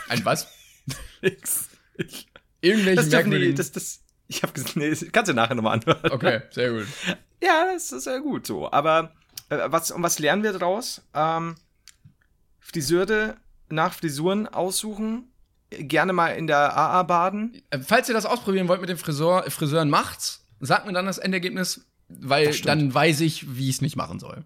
Ein 0.08 0.24
was? 0.24 0.48
Nix. 1.22 1.68
Irgendwelche 2.60 3.08
Das 3.08 3.24
die, 3.24 3.54
das, 3.54 3.72
das, 3.72 4.00
ich 4.28 4.42
habe 4.42 4.52
gesagt, 4.52 4.76
nee, 4.76 4.94
kannst 5.12 5.30
du 5.30 5.34
nachher 5.34 5.54
nochmal 5.54 5.74
anhören. 5.78 6.10
okay, 6.10 6.40
sehr 6.50 6.72
gut. 6.72 6.86
Ja, 7.42 7.66
das 7.72 7.92
ist 7.92 8.04
sehr 8.04 8.20
gut 8.20 8.46
so. 8.46 8.70
Aber 8.72 9.12
äh, 9.50 9.58
was, 9.66 9.90
und 9.90 10.02
was 10.02 10.18
lernen 10.18 10.42
wir 10.42 10.52
daraus? 10.52 11.02
Ähm, 11.14 11.56
Friseure 12.72 13.36
nach 13.68 13.92
Frisuren 13.94 14.46
aussuchen, 14.46 15.30
gerne 15.70 16.12
mal 16.12 16.28
in 16.30 16.46
der 16.46 16.76
AA 16.76 17.02
baden. 17.02 17.60
Äh, 17.70 17.80
Falls 17.80 18.08
ihr 18.08 18.14
das 18.14 18.26
ausprobieren 18.26 18.68
wollt 18.68 18.80
mit 18.80 18.90
den 18.90 18.96
Friseur, 18.96 19.44
Friseuren, 19.50 19.90
macht's. 19.90 20.44
Sagt 20.60 20.86
mir 20.86 20.92
dann 20.92 21.06
das 21.06 21.18
Endergebnis, 21.18 21.86
weil 22.08 22.46
Das 22.46 22.62
dann 22.62 22.92
weiß 22.92 23.20
ich, 23.20 23.56
wie 23.56 23.68
ich 23.68 23.76
es 23.76 23.80
nicht 23.80 23.96
machen 23.96 24.18
soll. 24.18 24.44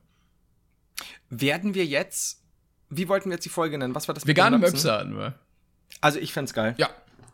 Werden 1.31 1.75
wir 1.75 1.87
jetzt, 1.87 2.43
wie 2.91 3.09
wollten 3.09 3.31
wir 3.31 3.37
jetzt 3.37 3.45
die 3.45 3.49
Folge 3.51 3.79
nennen? 3.79 3.95
Was 3.95 4.09
war 4.09 4.14
das? 4.14 4.27
Vegane? 4.27 4.59
Möpse 4.59 4.93
hatten 4.93 5.16
wir. 5.16 5.35
Also 6.01 6.18
ich 6.18 6.33
fänd's 6.33 6.53
geil. 6.53 6.75
Ja. 6.79 6.91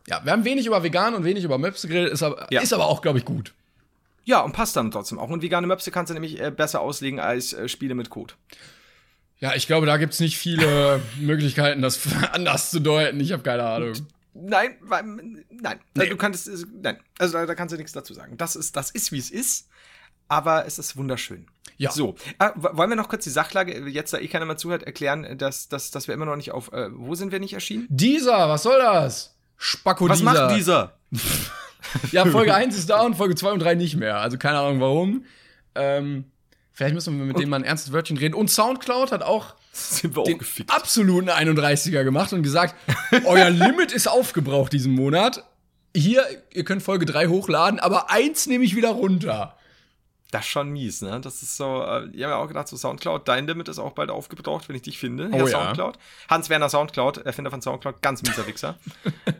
Ja, 0.06 0.24
wir 0.24 0.32
haben 0.32 0.44
wenig 0.44 0.66
über 0.66 0.82
vegan 0.82 1.14
und 1.14 1.24
wenig 1.24 1.44
über 1.44 1.58
Möpse 1.58 1.86
geredet, 1.88 2.12
ist 2.12 2.22
aber, 2.22 2.46
Ja. 2.50 2.60
ist 2.62 2.72
aber 2.72 2.86
auch, 2.86 3.02
glaube 3.02 3.18
ich, 3.18 3.24
gut. 3.24 3.52
Ja, 4.24 4.40
und 4.40 4.52
passt 4.52 4.76
dann 4.76 4.90
trotzdem 4.90 5.18
auch. 5.18 5.28
Und 5.28 5.42
vegane 5.42 5.66
Möpse 5.66 5.90
kannst 5.90 6.10
du 6.10 6.14
nämlich 6.14 6.40
äh, 6.40 6.50
besser 6.50 6.80
auslegen 6.80 7.18
als 7.20 7.52
äh, 7.52 7.68
Spiele 7.68 7.94
mit 7.94 8.08
Code. 8.10 8.34
Ja, 9.40 9.54
ich 9.54 9.66
glaube, 9.66 9.86
da 9.86 9.96
gibt's 9.96 10.20
nicht 10.20 10.36
viele 10.38 11.00
Möglichkeiten, 11.18 11.82
das 11.82 12.00
anders 12.32 12.70
zu 12.70 12.80
deuten. 12.80 13.20
Ich 13.20 13.32
habe 13.32 13.42
keine 13.42 13.64
Ahnung. 13.64 13.92
Nein, 14.34 14.76
weil, 14.80 15.02
nein. 15.50 15.80
Nee. 15.94 16.08
Du 16.08 16.16
kannst, 16.16 16.48
äh, 16.48 16.64
nein. 16.80 16.98
Also 17.18 17.38
da, 17.38 17.46
da 17.46 17.54
kannst 17.54 17.72
du 17.72 17.76
nichts 17.76 17.92
dazu 17.92 18.14
sagen. 18.14 18.36
Das 18.36 18.56
ist, 18.56 18.76
das 18.76 18.90
ist, 18.90 19.12
wie 19.12 19.18
es 19.18 19.30
ist. 19.30 19.68
Aber 20.28 20.66
es 20.66 20.78
ist 20.78 20.96
wunderschön. 20.96 21.46
Ja. 21.78 21.90
So, 21.90 22.16
äh, 22.38 22.50
wollen 22.54 22.90
wir 22.90 22.96
noch 22.96 23.08
kurz 23.08 23.24
die 23.24 23.30
Sachlage, 23.30 23.88
jetzt 23.88 24.12
da 24.12 24.18
eh 24.18 24.28
keiner 24.28 24.44
mehr 24.44 24.56
zuhört, 24.56 24.82
erklären, 24.82 25.38
dass, 25.38 25.68
dass, 25.68 25.90
dass 25.90 26.06
wir 26.06 26.14
immer 26.14 26.26
noch 26.26 26.36
nicht 26.36 26.50
auf, 26.50 26.70
äh, 26.72 26.88
wo 26.92 27.14
sind 27.14 27.32
wir 27.32 27.38
nicht 27.40 27.54
erschienen? 27.54 27.86
Dieser, 27.88 28.48
was 28.48 28.64
soll 28.64 28.78
das? 28.78 29.36
Spacko 29.56 30.08
Was 30.08 30.22
macht 30.22 30.56
dieser? 30.56 30.98
Ja, 32.12 32.26
Folge 32.26 32.54
1 32.54 32.76
ist 32.76 32.90
da 32.90 33.00
und 33.02 33.14
Folge 33.14 33.34
2 33.34 33.52
und 33.52 33.60
3 33.60 33.74
nicht 33.76 33.96
mehr. 33.96 34.18
Also 34.18 34.36
keine 34.36 34.58
Ahnung 34.58 34.80
warum. 34.80 35.24
Ähm, 35.74 36.26
vielleicht 36.78 36.94
müssen 36.94 37.18
wir 37.18 37.24
mit 37.24 37.40
dem 37.40 37.48
mal 37.48 37.56
ein 37.56 37.64
ernstes 37.64 37.92
Wörtchen 37.92 38.16
reden. 38.16 38.34
Und 38.34 38.48
Soundcloud 38.52 39.10
hat 39.10 39.24
auch 39.24 39.56
Sind 39.72 40.14
wir 40.14 40.22
den 40.22 40.40
auch 40.40 40.74
absoluten 40.76 41.28
31er 41.28 42.04
gemacht 42.04 42.32
und 42.32 42.44
gesagt, 42.44 42.76
euer 43.24 43.50
Limit 43.50 43.90
ist 43.90 44.06
aufgebraucht 44.06 44.72
diesen 44.72 44.94
Monat. 44.94 45.44
Hier, 45.92 46.24
ihr 46.52 46.64
könnt 46.64 46.84
Folge 46.84 47.04
3 47.04 47.26
hochladen, 47.26 47.80
aber 47.80 48.12
eins 48.12 48.46
nehme 48.46 48.64
ich 48.64 48.76
wieder 48.76 48.90
runter. 48.90 49.56
Das 50.30 50.42
ist 50.42 50.50
schon 50.50 50.70
mies, 50.70 51.02
ne? 51.02 51.20
Das 51.20 51.42
ist 51.42 51.56
so, 51.56 51.82
äh, 51.82 52.04
ich 52.12 52.22
habe 52.22 52.34
ja 52.34 52.36
auch 52.36 52.46
gedacht, 52.46 52.68
so 52.68 52.76
Soundcloud, 52.76 53.26
dein 53.26 53.48
Limit 53.48 53.68
ist 53.68 53.80
auch 53.80 53.92
bald 53.92 54.10
aufgebraucht, 54.10 54.68
wenn 54.68 54.76
ich 54.76 54.82
dich 54.82 54.98
finde. 54.98 55.30
Oh 55.32 55.38
ja. 55.38 55.46
Soundcloud. 55.48 55.98
Hans-Werner 56.28 56.68
Soundcloud, 56.68 57.18
Erfinder 57.18 57.50
von 57.50 57.60
Soundcloud, 57.60 58.02
ganz 58.02 58.22
mieser 58.22 58.46
Wichser. 58.46 58.78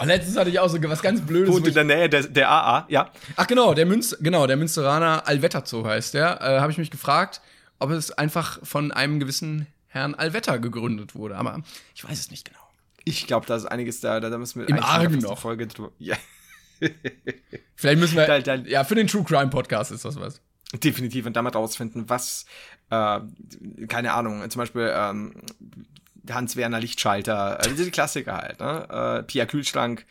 Und 0.00 0.08
letztens 0.08 0.36
hatte 0.36 0.50
ich 0.50 0.58
auch 0.58 0.68
so 0.68 0.82
was 0.82 1.02
ganz 1.02 1.20
Blödes. 1.20 1.52
Wohnt 1.52 1.64
wo 1.64 1.68
in 1.68 1.74
der 1.74 1.84
Nähe 1.84 2.08
der, 2.08 2.22
der 2.24 2.50
AA, 2.50 2.86
ja. 2.88 3.10
ach 3.36 3.46
genau, 3.46 3.74
der 3.74 3.86
Münz, 3.86 4.16
genau, 4.20 4.46
der 4.46 4.56
Münsteraner 4.56 5.26
Alvetter 5.26 5.62
Zoo 5.66 5.84
heißt 5.84 6.14
der. 6.14 6.40
Äh, 6.40 6.60
Habe 6.60 6.72
ich 6.72 6.78
mich 6.78 6.90
gefragt, 6.90 7.40
ob 7.78 7.90
es 7.90 8.10
einfach 8.12 8.58
von 8.64 8.92
einem 8.92 9.20
gewissen 9.20 9.66
Herrn 9.88 10.14
Alvetter 10.14 10.58
gegründet 10.58 11.14
wurde. 11.14 11.36
Aber 11.36 11.60
ich 11.94 12.04
weiß 12.04 12.18
es 12.18 12.30
nicht 12.30 12.46
genau. 12.46 12.60
Ich 13.04 13.26
glaube, 13.26 13.46
da 13.46 13.56
ist 13.56 13.64
einiges 13.66 14.00
da, 14.00 14.20
da, 14.20 14.36
müssen 14.38 14.60
wir 14.60 14.68
Im 14.68 14.82
Argen 14.82 15.18
noch. 15.18 15.38
Folge 15.38 15.66
drüber. 15.66 15.90
Ja, 15.98 16.16
Vielleicht 17.76 17.98
müssen 18.00 18.16
wir. 18.16 18.26
Da- 18.26 18.40
da- 18.40 18.54
ja, 18.54 18.84
für 18.84 18.94
den 18.94 19.06
True 19.06 19.24
Crime 19.24 19.48
Podcast 19.48 19.92
ist 19.92 20.04
das 20.04 20.18
was. 20.18 20.40
definitiv. 20.82 21.26
Und 21.26 21.34
damit 21.34 21.54
rausfinden, 21.54 22.08
was, 22.08 22.46
äh, 22.90 23.20
keine 23.88 24.12
Ahnung, 24.12 24.48
zum 24.50 24.60
Beispiel 24.60 24.92
ähm, 24.94 25.34
Hans-Werner 26.30 26.80
Lichtschalter, 26.80 27.58
also 27.60 27.70
die 27.84 27.90
Klassiker 27.90 28.36
halt, 28.36 28.60
ne? 28.60 29.18
Äh, 29.20 29.22
Pia 29.22 29.46
Kühlschrank. 29.46 30.04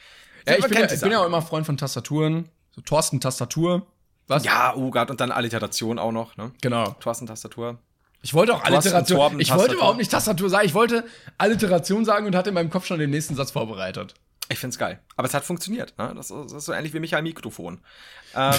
Ja, 0.48 0.56
ich 0.58 0.66
bin 0.68 0.78
ja, 0.80 0.92
ich 0.92 1.02
bin 1.02 1.12
ja 1.12 1.20
auch 1.22 1.26
immer 1.26 1.42
Freund 1.42 1.66
von 1.66 1.78
Tastaturen. 1.78 2.50
So 2.72 2.82
Thorsten 2.82 3.20
Tastatur. 3.20 3.86
Was? 4.28 4.44
Ja, 4.46 4.74
oh 4.76 4.90
Gott, 4.92 5.10
und 5.10 5.20
dann 5.22 5.32
Alliteration 5.32 6.00
auch 6.00 6.12
noch, 6.12 6.38
ne? 6.38 6.52
Genau. 6.62 6.92
Thorsten 7.00 7.26
Tastatur. 7.28 7.78
Ich 8.22 8.34
wollte 8.34 8.54
auch 8.54 8.64
Alliteration. 8.64 9.18
Torben- 9.18 9.40
Ich 9.40 9.54
wollte 9.54 9.76
überhaupt 9.76 9.98
nicht 9.98 10.12
Tastatur 10.12 10.50
sagen. 10.50 10.66
Ich 10.66 10.74
wollte 10.74 11.06
Alliteration 11.38 12.04
sagen 12.06 12.26
und 12.28 12.36
hatte 12.36 12.50
in 12.50 12.56
meinem 12.56 12.70
Kopf 12.70 12.86
schon 12.86 13.00
den 13.00 13.10
nächsten 13.12 13.36
Satz 13.36 13.52
vorbereitet. 13.52 14.14
Ich 14.50 14.60
find's 14.60 14.78
geil. 14.78 15.00
Aber 15.16 15.28
es 15.28 15.34
hat 15.34 15.44
funktioniert. 15.46 15.98
Ne? 15.98 16.12
Das, 16.16 16.30
ist, 16.32 16.46
das 16.46 16.54
ist 16.54 16.66
so 16.66 16.74
ähnlich 16.74 16.94
wie 16.94 17.00
Michael 17.00 17.22
Mikrofon. 17.24 17.80
Ähm, 18.36 18.54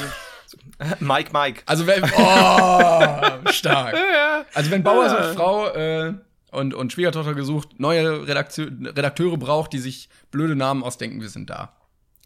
Mike, 1.01 1.30
Mike. 1.32 1.62
Also 1.66 1.86
wenn. 1.86 2.03
Oh, 2.16 3.51
stark. 3.53 3.96
Also 4.55 4.70
wenn 4.70 4.82
Bauer 4.82 5.09
sucht 5.09 5.34
Frau 5.36 5.68
äh, 5.68 6.14
und, 6.51 6.74
und 6.74 6.92
Schwiegertochter 6.92 7.34
gesucht, 7.34 7.78
neue 7.78 8.26
Redakteu 8.26 8.68
Redakteure 8.84 9.36
braucht, 9.36 9.72
die 9.72 9.78
sich 9.78 10.09
blöde 10.30 10.57
Namen 10.57 10.82
ausdenken, 10.82 11.20
wir 11.20 11.28
sind 11.28 11.51
da. 11.51 11.76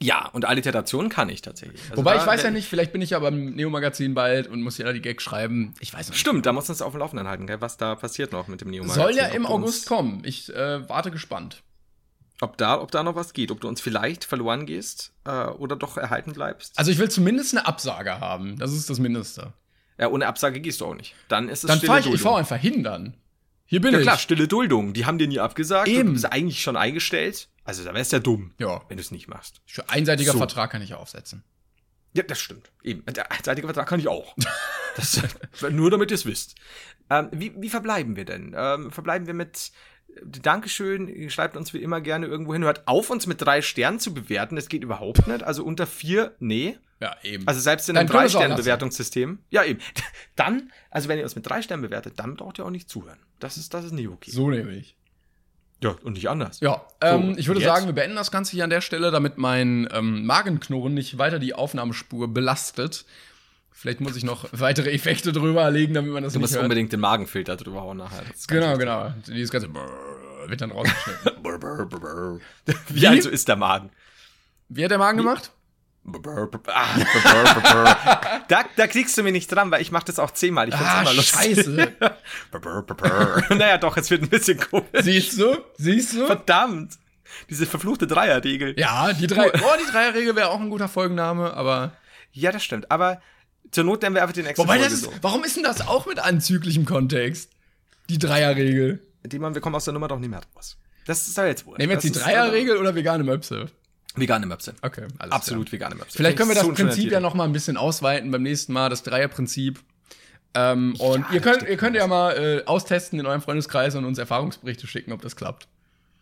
Ja, 0.02 0.28
und 0.32 0.44
Alliteration 0.44 1.08
kann 1.08 1.28
ich 1.28 1.40
tatsächlich. 1.40 1.80
Also 1.82 1.96
Wobei 1.96 2.16
ich 2.16 2.26
weiß 2.26 2.42
ja 2.42 2.50
nicht, 2.50 2.68
vielleicht 2.68 2.92
bin 2.92 3.00
ich 3.00 3.10
ja 3.10 3.18
beim 3.20 3.54
Neo-Magazin 3.54 4.14
bald 4.14 4.48
und 4.48 4.60
muss 4.60 4.76
ja 4.76 4.84
da 4.84 4.92
die 4.92 5.00
Gags 5.00 5.22
schreiben. 5.22 5.74
Ich 5.80 5.94
weiß 5.94 6.10
nicht. 6.10 6.18
Stimmt, 6.18 6.46
da 6.46 6.52
muss 6.52 6.68
uns 6.68 6.82
auf 6.82 6.92
dem 6.92 6.98
Laufenden 6.98 7.28
halten, 7.28 7.46
gell, 7.46 7.60
was 7.60 7.76
da 7.76 7.94
passiert 7.94 8.32
noch 8.32 8.48
mit 8.48 8.60
dem 8.60 8.70
neo 8.70 8.86
Soll 8.86 9.14
ja 9.14 9.26
im 9.26 9.46
August 9.46 9.86
kommen. 9.86 10.22
Ich 10.24 10.52
äh, 10.54 10.88
warte 10.88 11.10
gespannt. 11.10 11.62
Ob 12.40 12.58
da, 12.58 12.80
ob 12.80 12.90
da 12.90 13.04
noch 13.04 13.14
was 13.14 13.32
geht, 13.32 13.52
ob 13.52 13.60
du 13.60 13.68
uns 13.68 13.80
vielleicht 13.80 14.24
verloren 14.24 14.66
gehst 14.66 15.12
äh, 15.24 15.46
oder 15.46 15.76
doch 15.76 15.96
erhalten 15.96 16.32
bleibst. 16.32 16.76
Also 16.76 16.90
ich 16.90 16.98
will 16.98 17.08
zumindest 17.08 17.56
eine 17.56 17.66
Absage 17.66 18.18
haben. 18.18 18.58
Das 18.58 18.72
ist 18.72 18.90
das 18.90 18.98
Mindeste. 18.98 19.52
Ja, 19.98 20.08
ohne 20.08 20.26
Absage 20.26 20.60
gehst 20.60 20.80
du 20.80 20.86
auch 20.86 20.94
nicht. 20.94 21.14
Dann 21.28 21.48
ist 21.48 21.62
es 21.62 21.68
Dann 21.68 21.80
fahre 21.80 22.00
ich, 22.00 22.20
fahre 22.20 22.38
einfach 22.38 22.56
hin 22.56 22.82
dann. 22.82 23.14
Hier 23.66 23.80
bin 23.80 23.92
Ja 23.92 23.98
ich. 23.98 24.04
klar, 24.04 24.18
stille 24.18 24.46
Duldung. 24.48 24.92
Die 24.92 25.06
haben 25.06 25.18
dir 25.18 25.26
nie 25.26 25.40
abgesagt. 25.40 25.88
Eben. 25.88 26.08
Du 26.08 26.12
bist 26.14 26.26
eigentlich 26.26 26.62
schon 26.62 26.76
eingestellt. 26.76 27.48
Also 27.64 27.82
da 27.84 27.94
wär's 27.94 28.10
ja 28.10 28.18
dumm, 28.18 28.52
Ja. 28.58 28.82
wenn 28.88 28.96
du 28.98 29.00
es 29.02 29.10
nicht 29.10 29.26
machst. 29.28 29.60
Für 29.66 29.88
einseitiger 29.88 30.32
So. 30.32 30.38
Vertrag 30.38 30.70
kann 30.70 30.82
ich 30.82 30.90
ja 30.90 30.96
aufsetzen. 30.98 31.42
Ja, 32.12 32.22
das 32.22 32.38
stimmt. 32.40 32.70
Eben. 32.82 33.02
Der 33.06 33.32
einseitige 33.32 33.66
Vertrag 33.66 33.88
kann 33.88 33.98
ich 34.00 34.06
auch. 34.08 34.36
das, 34.96 35.20
nur 35.70 35.90
damit 35.90 36.10
ihr 36.10 36.14
es 36.16 36.26
wisst. 36.26 36.54
Ähm, 37.10 37.28
wie, 37.32 37.52
wie 37.56 37.70
verbleiben 37.70 38.16
wir 38.16 38.24
denn? 38.24 38.54
Ähm, 38.56 38.92
verbleiben 38.92 39.26
wir 39.26 39.34
mit 39.34 39.72
Dankeschön, 40.22 41.08
ihr 41.08 41.30
schreibt 41.30 41.56
uns 41.56 41.74
wie 41.74 41.78
immer 41.78 42.00
gerne 42.00 42.26
irgendwo 42.26 42.52
hin. 42.52 42.64
Hört 42.64 42.86
auf, 42.86 43.10
uns 43.10 43.26
mit 43.26 43.40
drei 43.40 43.62
Sternen 43.62 43.98
zu 43.98 44.14
bewerten. 44.14 44.56
Das 44.56 44.68
geht 44.68 44.82
überhaupt 44.82 45.26
nicht. 45.26 45.42
Also 45.42 45.64
unter 45.64 45.86
vier, 45.86 46.34
nee. 46.38 46.78
Ja, 47.00 47.16
eben. 47.22 47.46
Also 47.46 47.60
selbst 47.60 47.88
in 47.88 47.96
einem 47.96 48.08
Drei-Sterne-Bewertungssystem. 48.08 49.38
Ja, 49.50 49.64
eben. 49.64 49.80
Dann, 50.36 50.72
also 50.90 51.08
wenn 51.08 51.18
ihr 51.18 51.24
uns 51.24 51.34
mit 51.34 51.48
drei 51.48 51.60
Sternen 51.60 51.82
bewertet, 51.82 52.14
dann 52.16 52.36
braucht 52.36 52.58
ihr 52.58 52.64
auch 52.64 52.70
nicht 52.70 52.88
zuhören. 52.88 53.18
Das 53.40 53.56
ist, 53.56 53.74
das 53.74 53.84
ist 53.84 53.92
nicht 53.92 54.08
okay. 54.08 54.30
so 54.30 54.48
nämlich. 54.48 54.96
Ja, 55.82 55.96
und 56.02 56.14
nicht 56.14 56.30
anders. 56.30 56.60
Ja, 56.60 56.86
ähm, 57.02 57.34
ich 57.36 57.46
würde 57.46 57.60
jetzt? 57.60 57.68
sagen, 57.68 57.86
wir 57.86 57.92
beenden 57.92 58.16
das 58.16 58.30
Ganze 58.30 58.52
hier 58.52 58.64
an 58.64 58.70
der 58.70 58.80
Stelle, 58.80 59.10
damit 59.10 59.36
mein 59.36 59.86
ähm, 59.92 60.24
Magenknurren 60.24 60.94
nicht 60.94 61.18
weiter 61.18 61.38
die 61.38 61.52
Aufnahmespur 61.52 62.32
belastet. 62.32 63.04
Vielleicht 63.76 64.00
muss 64.00 64.16
ich 64.16 64.24
noch 64.24 64.46
weitere 64.52 64.92
Effekte 64.92 65.32
drüber 65.32 65.70
legen, 65.70 65.92
damit 65.94 66.12
man 66.12 66.22
das 66.22 66.32
Du 66.32 66.38
nicht 66.38 66.44
musst 66.44 66.54
hört. 66.54 66.62
unbedingt 66.62 66.92
den 66.92 67.00
Magenfilter 67.00 67.56
drüber 67.56 67.82
hauen 67.82 67.98
nachher. 67.98 68.22
Genau, 68.48 68.78
genau. 68.78 69.12
Dieses 69.26 69.50
ganze 69.50 69.68
Brrr 69.68 69.90
wird 70.48 70.60
dann 70.60 70.70
rausgeschnitten. 70.70 71.42
Brr. 71.42 72.38
Wie 72.88 73.06
also 73.08 73.28
ist 73.28 73.48
der 73.48 73.56
Magen? 73.56 73.90
Wie 74.68 74.84
hat 74.84 74.90
der 74.90 74.98
Magen 74.98 75.18
gemacht? 75.18 75.50
Brr, 76.06 76.46
brr. 76.46 76.62
Da, 78.48 78.64
da 78.76 78.86
kriegst 78.86 79.16
du 79.16 79.22
mich 79.22 79.32
nicht 79.32 79.48
dran, 79.48 79.70
weil 79.70 79.80
ich 79.80 79.90
mache 79.90 80.04
das 80.04 80.18
auch 80.18 80.30
zehnmal. 80.30 80.68
Ich 80.68 80.74
find's 80.74 80.90
Ah, 80.92 81.00
immer 81.02 81.14
lustig. 81.14 81.56
scheiße. 81.56 81.92
Naja, 83.56 83.78
doch, 83.78 83.96
es 83.96 84.10
wird 84.10 84.22
ein 84.22 84.28
bisschen 84.28 84.58
komisch. 84.60 84.86
Siehst 85.00 85.40
du? 85.40 85.56
Siehst 85.78 86.14
du? 86.14 86.26
Verdammt. 86.26 86.92
Diese 87.50 87.66
verfluchte 87.66 88.06
Dreierregel. 88.06 88.78
Ja, 88.78 89.12
die 89.12 89.26
drei. 89.26 89.50
Oh, 89.52 89.76
die 89.82 89.90
Dreierregel 89.90 90.36
wäre 90.36 90.50
auch 90.50 90.60
ein 90.60 90.70
guter 90.70 90.88
Folgenname, 90.88 91.54
aber. 91.54 91.92
Ja, 92.32 92.52
das 92.52 92.62
stimmt. 92.62 92.90
Aber 92.90 93.20
zur 93.70 93.84
Not 93.84 94.02
nennen 94.02 94.14
wir 94.14 94.22
einfach 94.22 94.34
den 94.34 94.44
nächsten 94.44 94.62
Wobei, 94.62 94.78
das 94.78 94.92
ist. 94.92 95.08
Warum 95.22 95.44
ist 95.44 95.56
denn 95.56 95.62
das 95.64 95.86
auch 95.86 96.06
mit 96.06 96.18
anzüglichem 96.18 96.84
Kontext? 96.84 97.50
Die 98.10 98.18
Dreierregel. 98.18 99.00
Demon, 99.24 99.54
wir 99.54 99.60
kommen 99.62 99.74
aus 99.74 99.84
der 99.84 99.94
Nummer 99.94 100.08
doch 100.08 100.18
nicht 100.18 100.28
mehr 100.30 100.42
raus. 100.54 100.76
Das 101.06 101.26
ist 101.26 101.36
ja 101.36 101.46
jetzt 101.46 101.66
wohl. 101.66 101.76
Nehmen 101.78 101.90
wir 101.90 101.94
jetzt 101.94 102.04
die 102.04 102.08
ist- 102.08 102.20
Dreierregel 102.24 102.76
oder 102.76 102.94
vegane 102.94 103.24
Möpse? 103.24 103.66
Vegane 104.16 104.46
Möpse. 104.46 104.74
Okay, 104.82 105.06
alles 105.18 105.32
Absolut 105.32 105.66
Klar. 105.68 105.72
vegane 105.80 105.94
Möpse. 105.96 106.16
Vielleicht 106.16 106.36
können 106.36 106.50
wir 106.50 106.54
das 106.54 106.64
So 106.64 106.72
Prinzip 106.72 107.10
ja 107.10 107.18
noch 107.20 107.34
mal 107.34 107.44
ein 107.44 107.52
bisschen 107.52 107.76
ausweiten 107.76 108.30
beim 108.30 108.42
nächsten 108.42 108.72
Mal, 108.72 108.88
das 108.90 109.02
Dreierprinzip. 109.02 109.80
Ähm, 110.54 110.94
und 110.98 111.24
ihr 111.32 111.40
könnt, 111.40 111.62
ihr 111.68 111.76
könnt 111.76 111.96
ja 111.96 112.06
mal 112.06 112.32
äh, 112.36 112.64
austesten 112.66 113.18
in 113.18 113.26
eurem 113.26 113.42
Freundeskreis 113.42 113.96
und 113.96 114.04
uns 114.04 114.18
Erfahrungsberichte 114.18 114.86
schicken, 114.86 115.12
ob 115.12 115.20
das 115.20 115.34
klappt. 115.34 115.66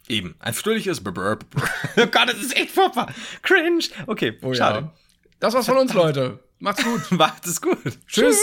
Eben. 0.09 0.35
Ein 0.39 0.55
fröhliches 0.55 1.01
brr. 1.05 1.39
Oh 1.97 2.07
Gott, 2.07 2.29
das 2.29 2.39
ist 2.41 2.57
echt 2.57 2.71
furchtbar. 2.71 3.13
Cringe. 3.43 3.85
Okay, 4.07 4.39
Oh 4.43 4.55
schade. 4.55 4.79
ja. 4.87 4.93
Das 5.39 5.53
war's 5.55 5.67
von 5.67 5.77
uns, 5.77 5.93
Leute. 5.93 6.39
Macht's 6.63 6.85
gut. 6.85 7.11
Macht 7.19 7.45
es 7.47 7.61
gut. 7.61 7.99
Tschüss. 8.07 8.39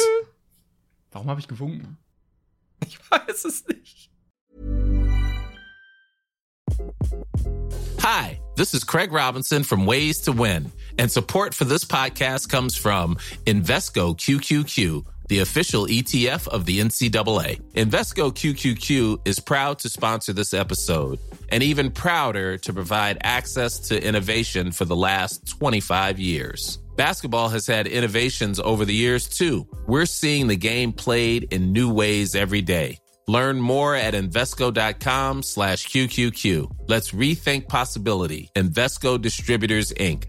Warum 1.11 1.29
habe 1.29 1.39
ich 1.39 1.47
gewunken? 1.47 1.97
Ich 2.85 2.99
weiß 3.09 3.45
es 3.45 3.65
nicht. 3.67 4.11
Hi, 8.01 8.39
this 8.57 8.73
is 8.73 8.83
Craig 8.83 9.13
Robinson 9.13 9.63
from 9.63 9.85
Ways 9.85 10.21
to 10.21 10.33
Win, 10.33 10.71
and 10.97 11.09
support 11.09 11.53
for 11.53 11.63
this 11.63 11.85
podcast 11.85 12.49
comes 12.49 12.75
from 12.75 13.15
Invesco 13.45 14.15
QQQ, 14.15 15.05
the 15.29 15.39
official 15.39 15.85
ETF 15.85 16.47
of 16.49 16.65
the 16.65 16.79
NCAA. 16.79 17.61
Invesco 17.73 18.31
QQQ 18.33 19.25
is 19.25 19.39
proud 19.39 19.79
to 19.79 19.89
sponsor 19.89 20.33
this 20.33 20.53
episode 20.53 21.19
and 21.49 21.63
even 21.63 21.89
prouder 21.89 22.57
to 22.57 22.73
provide 22.73 23.17
access 23.23 23.79
to 23.87 24.01
innovation 24.01 24.71
for 24.71 24.85
the 24.85 24.95
last 24.95 25.47
25 25.47 26.19
years. 26.19 26.79
Basketball 26.99 27.47
has 27.47 27.65
had 27.65 27.87
innovations 27.87 28.59
over 28.59 28.83
the 28.83 28.93
years 28.93 29.29
too. 29.29 29.65
We're 29.87 30.05
seeing 30.05 30.47
the 30.47 30.57
game 30.57 30.91
played 30.91 31.53
in 31.53 31.71
new 31.71 31.93
ways 31.93 32.35
every 32.35 32.61
day. 32.61 32.97
Learn 33.25 33.61
more 33.61 33.95
at 33.95 34.15
Invesco.com 34.15 35.43
slash 35.43 35.87
QQQ. 35.87 36.69
Let's 36.89 37.11
rethink 37.11 37.69
possibility. 37.69 38.51
Invesco 38.53 39.21
Distributors, 39.21 39.93
Inc. 39.93 40.25